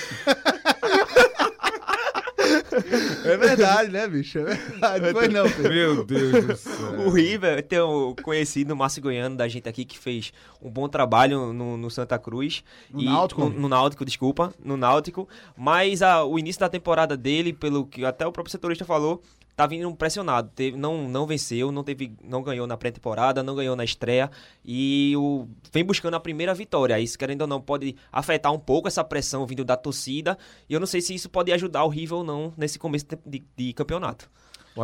É 3.24 3.36
verdade, 3.36 3.90
né, 3.90 4.06
bicho? 4.08 4.38
É 4.38 4.44
verdade. 4.44 5.12
Pois 5.12 5.32
não, 5.32 5.44
Pedro. 5.48 5.72
Meu 5.72 6.04
Deus 6.04 6.44
do 6.44 6.56
céu. 6.56 7.00
O 7.06 7.10
River 7.10 7.62
tem 7.62 7.78
o 7.78 8.14
conhecido 8.22 8.74
Márcio 8.76 9.00
Goiano 9.02 9.36
da 9.36 9.46
gente 9.48 9.68
aqui 9.68 9.84
que 9.84 9.98
fez 9.98 10.32
um 10.60 10.70
bom 10.70 10.88
trabalho 10.88 11.52
no, 11.52 11.76
no 11.76 11.90
Santa 11.90 12.18
Cruz. 12.18 12.62
No 12.90 13.02
Náutico? 13.02 13.42
No, 13.44 13.50
no 13.50 13.68
Náutico, 13.68 14.04
desculpa. 14.04 14.52
No 14.62 14.76
Náutico. 14.76 15.28
Mas 15.56 16.02
a- 16.02 16.24
o 16.24 16.38
início 16.38 16.60
da 16.60 16.68
temporada 16.68 17.16
dele, 17.16 17.52
pelo 17.52 17.86
que 17.86 18.04
até 18.04 18.26
o 18.26 18.32
próprio 18.32 18.50
setorista 18.52 18.84
falou, 18.84 19.22
tá 19.56 19.66
vindo 19.66 19.94
pressionado. 19.94 20.50
Teve, 20.54 20.76
não, 20.76 21.08
não 21.08 21.26
venceu, 21.26 21.70
não, 21.72 21.82
teve, 21.84 22.12
não 22.22 22.42
ganhou 22.42 22.66
na 22.66 22.76
pré-temporada, 22.76 23.42
não 23.42 23.54
ganhou 23.54 23.76
na 23.76 23.84
estreia. 23.84 24.30
E 24.64 25.14
o, 25.16 25.46
vem 25.72 25.84
buscando 25.84 26.14
a 26.14 26.20
primeira 26.20 26.52
vitória. 26.54 26.98
Isso, 27.00 27.18
querendo 27.18 27.42
ou 27.42 27.46
não, 27.46 27.60
pode 27.60 27.94
afetar 28.12 28.52
um 28.52 28.58
pouco 28.58 28.88
essa 28.88 29.04
pressão 29.04 29.46
vindo 29.46 29.64
da 29.64 29.76
torcida. 29.76 30.36
E 30.68 30.74
eu 30.74 30.80
não 30.80 30.86
sei 30.86 31.00
se 31.00 31.14
isso 31.14 31.28
pode 31.28 31.52
ajudar 31.52 31.84
o 31.84 31.88
River 31.88 32.18
ou 32.18 32.24
não 32.24 32.52
nesse 32.56 32.78
começo 32.78 33.06
de, 33.26 33.42
de- 33.56 33.72
campeonato. 33.72 34.28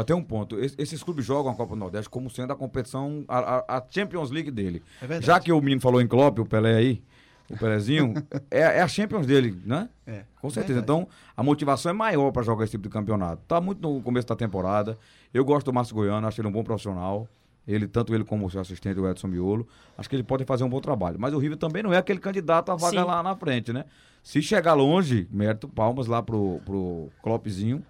Tem 0.07 0.15
um 0.15 0.23
ponto. 0.23 0.57
Es- 0.59 0.75
Esses 0.79 1.03
clubes 1.03 1.25
jogam 1.25 1.51
a 1.51 1.55
Copa 1.57 1.75
do 1.75 1.79
Nordeste 1.81 2.09
como 2.09 2.31
sendo 2.31 2.53
a 2.53 2.57
competição, 2.57 3.25
a, 3.27 3.65
a- 3.77 3.87
Champions 3.91 4.31
League 4.31 4.51
dele. 4.51 4.83
É. 5.03 5.21
Já 5.21 5.41
que 5.41 5.51
o 5.53 5.61
menino 5.61 5.81
falou 5.81 6.01
em 6.01 6.07
Klopp, 6.07 6.39
o 6.39 6.47
Pelé 6.47 6.77
aí, 6.77 7.03
o 7.51 7.59
Pelézinho, 7.59 8.15
é, 8.51 8.61
é 8.61 8.81
a 8.81 8.89
Champions 8.89 9.27
dele, 9.27 9.61
né? 9.67 9.89
É. 10.07 10.25
Com 10.41 10.49
certeza. 10.49 10.81
Verdade. 10.81 11.01
Então, 11.03 11.09
a 11.37 11.43
motivação 11.43 11.91
é 11.91 11.93
maior 11.93 12.31
para 12.31 12.43
jogar 12.43 12.65
esse 12.65 12.73
tipo 12.73 12.85
de 12.85 12.89
campeonato. 12.89 13.43
Tá 13.49 13.61
muito 13.61 13.81
no 13.83 14.01
começo 14.01 14.29
da 14.29 14.37
temporada. 14.37 14.97
Eu 15.35 15.45
gosto 15.45 15.67
do 15.67 15.73
Márcio 15.73 15.95
Goiano, 15.95 16.27
acho 16.27 16.41
ele 16.41 16.49
um 16.49 16.53
bom 16.53 16.63
profissional. 16.63 17.29
Ele, 17.67 17.87
tanto 17.87 18.15
ele 18.15 18.25
como 18.25 18.47
o 18.47 18.51
seu 18.51 18.61
assistente, 18.61 18.99
o 18.99 19.09
Edson 19.09 19.29
Miolo, 19.29 19.67
acho 19.97 20.09
que 20.09 20.17
ele 20.17 20.23
pode 20.23 20.45
fazer 20.45 20.65
um 20.65 20.69
bom 20.69 20.81
trabalho. 20.81 21.19
Mas 21.21 21.35
o 21.35 21.39
River 21.39 21.59
também 21.59 21.83
não 21.83 21.93
é 21.93 21.99
aquele 21.99 22.19
candidato 22.19 22.73
à 22.73 22.77
vaga 22.77 23.01
Sim. 23.01 23.07
lá 23.07 23.23
na 23.23 23.37
frente, 23.37 23.73
né? 23.73 23.85
Se 24.23 24.41
chegar 24.41 24.75
longe, 24.75 25.29
mérito, 25.31 25.69
palmas 25.69 26.07
lá 26.07 26.23
pro, 26.23 26.61
pro 26.65 27.09
Kloppzinho. 27.23 27.85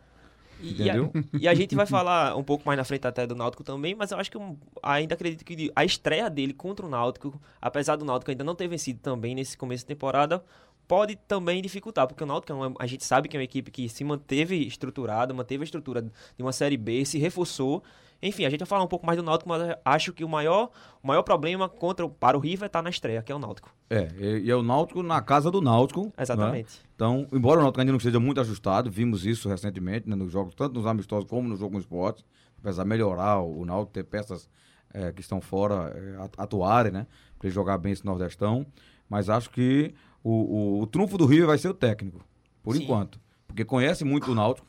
E, 0.62 0.72
Entendeu? 0.72 1.10
E 1.32 1.38
a, 1.38 1.40
e 1.42 1.48
a 1.48 1.54
gente 1.54 1.74
vai 1.74 1.86
falar 1.86 2.36
um 2.36 2.44
pouco 2.44 2.64
mais 2.66 2.76
na 2.76 2.84
frente 2.84 3.06
até 3.06 3.26
do 3.26 3.34
Náutico 3.34 3.64
também, 3.64 3.94
mas 3.94 4.10
eu 4.10 4.18
acho 4.18 4.30
que 4.30 4.36
eu 4.36 4.58
ainda 4.82 5.14
acredito 5.14 5.44
que 5.44 5.70
a 5.74 5.84
estreia 5.84 6.28
dele 6.28 6.52
contra 6.52 6.84
o 6.84 6.88
Náutico, 6.88 7.40
apesar 7.60 7.96
do 7.96 8.04
Náutico 8.04 8.30
ainda 8.30 8.44
não 8.44 8.54
ter 8.54 8.68
vencido 8.68 9.00
também 9.00 9.34
nesse 9.34 9.56
começo 9.56 9.84
de 9.84 9.88
temporada, 9.88 10.44
pode 10.86 11.14
também 11.16 11.62
dificultar, 11.62 12.06
porque 12.06 12.22
o 12.24 12.26
Náutico 12.26 12.52
é 12.52 12.56
uma- 12.56 12.74
a 12.78 12.86
gente 12.86 13.04
sabe 13.04 13.28
que 13.28 13.36
é 13.36 13.38
uma 13.40 13.44
equipe 13.44 13.70
que 13.70 13.88
se 13.88 14.02
manteve 14.04 14.56
estruturada, 14.66 15.32
manteve 15.32 15.62
a 15.62 15.64
estrutura 15.64 16.02
de 16.02 16.42
uma 16.42 16.52
Série 16.52 16.76
B, 16.76 17.04
se 17.04 17.16
reforçou. 17.18 17.82
Enfim, 18.22 18.44
a 18.44 18.50
gente 18.50 18.60
vai 18.60 18.66
falar 18.66 18.84
um 18.84 18.88
pouco 18.88 19.06
mais 19.06 19.16
do 19.16 19.22
Náutico, 19.22 19.48
mas 19.48 19.62
acho 19.84 20.12
que 20.12 20.22
o 20.24 20.28
maior, 20.28 20.70
o 21.02 21.06
maior 21.06 21.22
problema 21.22 21.68
contra, 21.68 22.04
o- 22.04 22.10
para 22.10 22.36
o 22.36 22.40
River 22.40 22.66
está 22.66 22.82
na 22.82 22.90
estreia, 22.90 23.22
que 23.22 23.32
é 23.32 23.34
o 23.34 23.38
Náutico. 23.38 23.74
É, 23.88 24.08
e 24.42 24.50
é 24.50 24.54
o 24.54 24.62
Náutico 24.62 25.02
na 25.02 25.22
casa 25.22 25.50
do 25.50 25.60
Náutico. 25.62 26.04
né? 26.06 26.12
Exatamente. 26.18 26.80
Então, 26.94 27.26
embora 27.32 27.60
o 27.60 27.62
Náutico 27.62 27.80
ainda 27.80 27.92
não 27.92 28.00
seja 28.00 28.20
muito 28.20 28.40
ajustado, 28.40 28.90
vimos 28.90 29.24
isso 29.24 29.48
recentemente 29.48 30.08
né, 30.08 30.14
nos 30.14 30.30
jogos, 30.30 30.54
tanto 30.54 30.74
nos 30.74 30.86
amistosos 30.86 31.28
como 31.28 31.48
no 31.48 31.56
jogo 31.56 31.74
no 31.74 31.80
esporte, 31.80 32.24
apesar 32.58 32.82
de 32.82 32.88
melhorar 32.90 33.40
o 33.40 33.64
Náutico, 33.64 33.92
ter 33.92 34.04
peças 34.04 34.48
eh, 34.92 35.12
que 35.12 35.20
estão 35.22 35.40
fora 35.40 35.94
at- 36.22 36.34
atuarem, 36.38 36.92
né? 36.92 37.06
Para 37.38 37.46
ele 37.48 37.54
jogar 37.54 37.78
bem 37.78 37.92
esse 37.92 38.04
Nordestão. 38.04 38.66
Mas 39.08 39.30
acho 39.30 39.48
que 39.50 39.94
o, 40.22 40.30
o, 40.30 40.82
o 40.82 40.86
trunfo 40.86 41.16
do 41.16 41.24
Rio 41.26 41.46
vai 41.46 41.56
ser 41.56 41.68
o 41.68 41.74
técnico, 41.74 42.20
por 42.62 42.76
Sim. 42.76 42.82
enquanto. 42.82 43.18
Porque 43.46 43.64
conhece 43.64 44.04
muito 44.04 44.30
o 44.30 44.34
Náutico, 44.34 44.66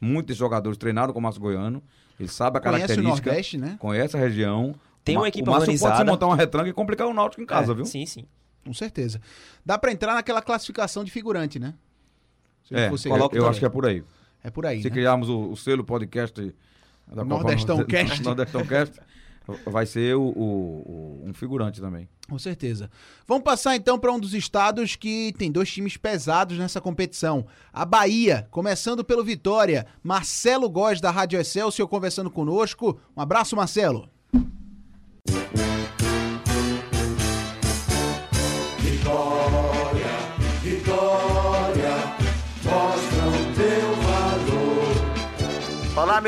muitos 0.00 0.36
jogadores 0.36 0.78
treinaram 0.78 1.12
com 1.12 1.18
o 1.18 1.22
Márcio 1.22 1.40
Goiano, 1.42 1.82
ele 2.18 2.28
sabe 2.28 2.58
a 2.58 2.60
Conhece 2.60 2.84
o 2.84 2.86
característica, 2.86 3.26
Nordeste, 3.30 3.58
né? 3.58 3.76
conhece 3.78 4.16
a 4.16 4.20
região. 4.20 4.74
Tem 5.04 5.16
uma 5.16 5.22
Ma- 5.22 5.28
equipe 5.28 5.48
o 5.48 5.52
Márcio 5.52 5.66
pode 5.66 5.78
se 5.78 5.84
organizada. 5.84 6.10
montar 6.10 6.26
uma 6.26 6.36
retranca 6.36 6.68
e 6.68 6.72
complicar 6.72 7.06
o 7.06 7.12
Náutico 7.14 7.42
em 7.42 7.46
casa, 7.46 7.72
É, 7.72 7.74
viu? 7.74 7.84
Sim, 7.84 8.06
sim. 8.06 8.24
Com 8.64 8.72
certeza. 8.72 9.20
Dá 9.64 9.76
pra 9.78 9.92
entrar 9.92 10.14
naquela 10.14 10.40
classificação 10.40 11.04
de 11.04 11.10
figurante, 11.10 11.58
né? 11.58 11.74
Se 12.66 12.74
É, 12.74 12.86
eu, 12.88 12.96
coloca 13.10 13.36
eu 13.36 13.40
também. 13.40 13.50
acho 13.50 13.58
que 13.58 13.66
é 13.66 13.68
por 13.68 13.84
aí. 13.86 14.02
É 14.42 14.50
por 14.50 14.64
aí, 14.64 14.80
Se 14.80 14.88
né? 14.88 14.94
criarmos 14.94 15.28
o, 15.28 15.50
o 15.50 15.56
selo 15.56 15.84
podcast 15.84 16.40
da 17.06 17.16
Copa 17.16 17.24
Nordestão 17.24 17.76
Norde- 17.76 17.90
Cast. 17.90 18.22
Nordestão 18.24 18.64
Cast, 18.66 18.98
vai 19.66 19.84
ser 19.86 20.16
o, 20.16 20.22
o- 20.22 21.20
o- 21.22 21.28
um 21.28 21.34
figurante 21.34 21.80
também. 21.80 22.08
Com 22.28 22.38
certeza. 22.38 22.90
Vamos 23.26 23.44
passar 23.44 23.76
então 23.76 23.98
para 23.98 24.10
um 24.12 24.18
dos 24.18 24.32
estados 24.32 24.96
que 24.96 25.34
tem 25.36 25.52
dois 25.52 25.70
times 25.70 25.96
pesados 25.96 26.56
nessa 26.58 26.80
competição. 26.80 27.46
A 27.72 27.84
Bahia, 27.84 28.48
começando 28.50 29.04
pelo 29.04 29.22
Vitória. 29.22 29.86
Marcelo 30.02 30.70
Góes 30.70 31.00
da 31.00 31.10
Rádio 31.10 31.38
Excelsior 31.38 31.86
conversando 31.88 32.30
conosco. 32.30 32.98
Um 33.16 33.20
abraço, 33.20 33.54
Marcelo. 33.54 34.08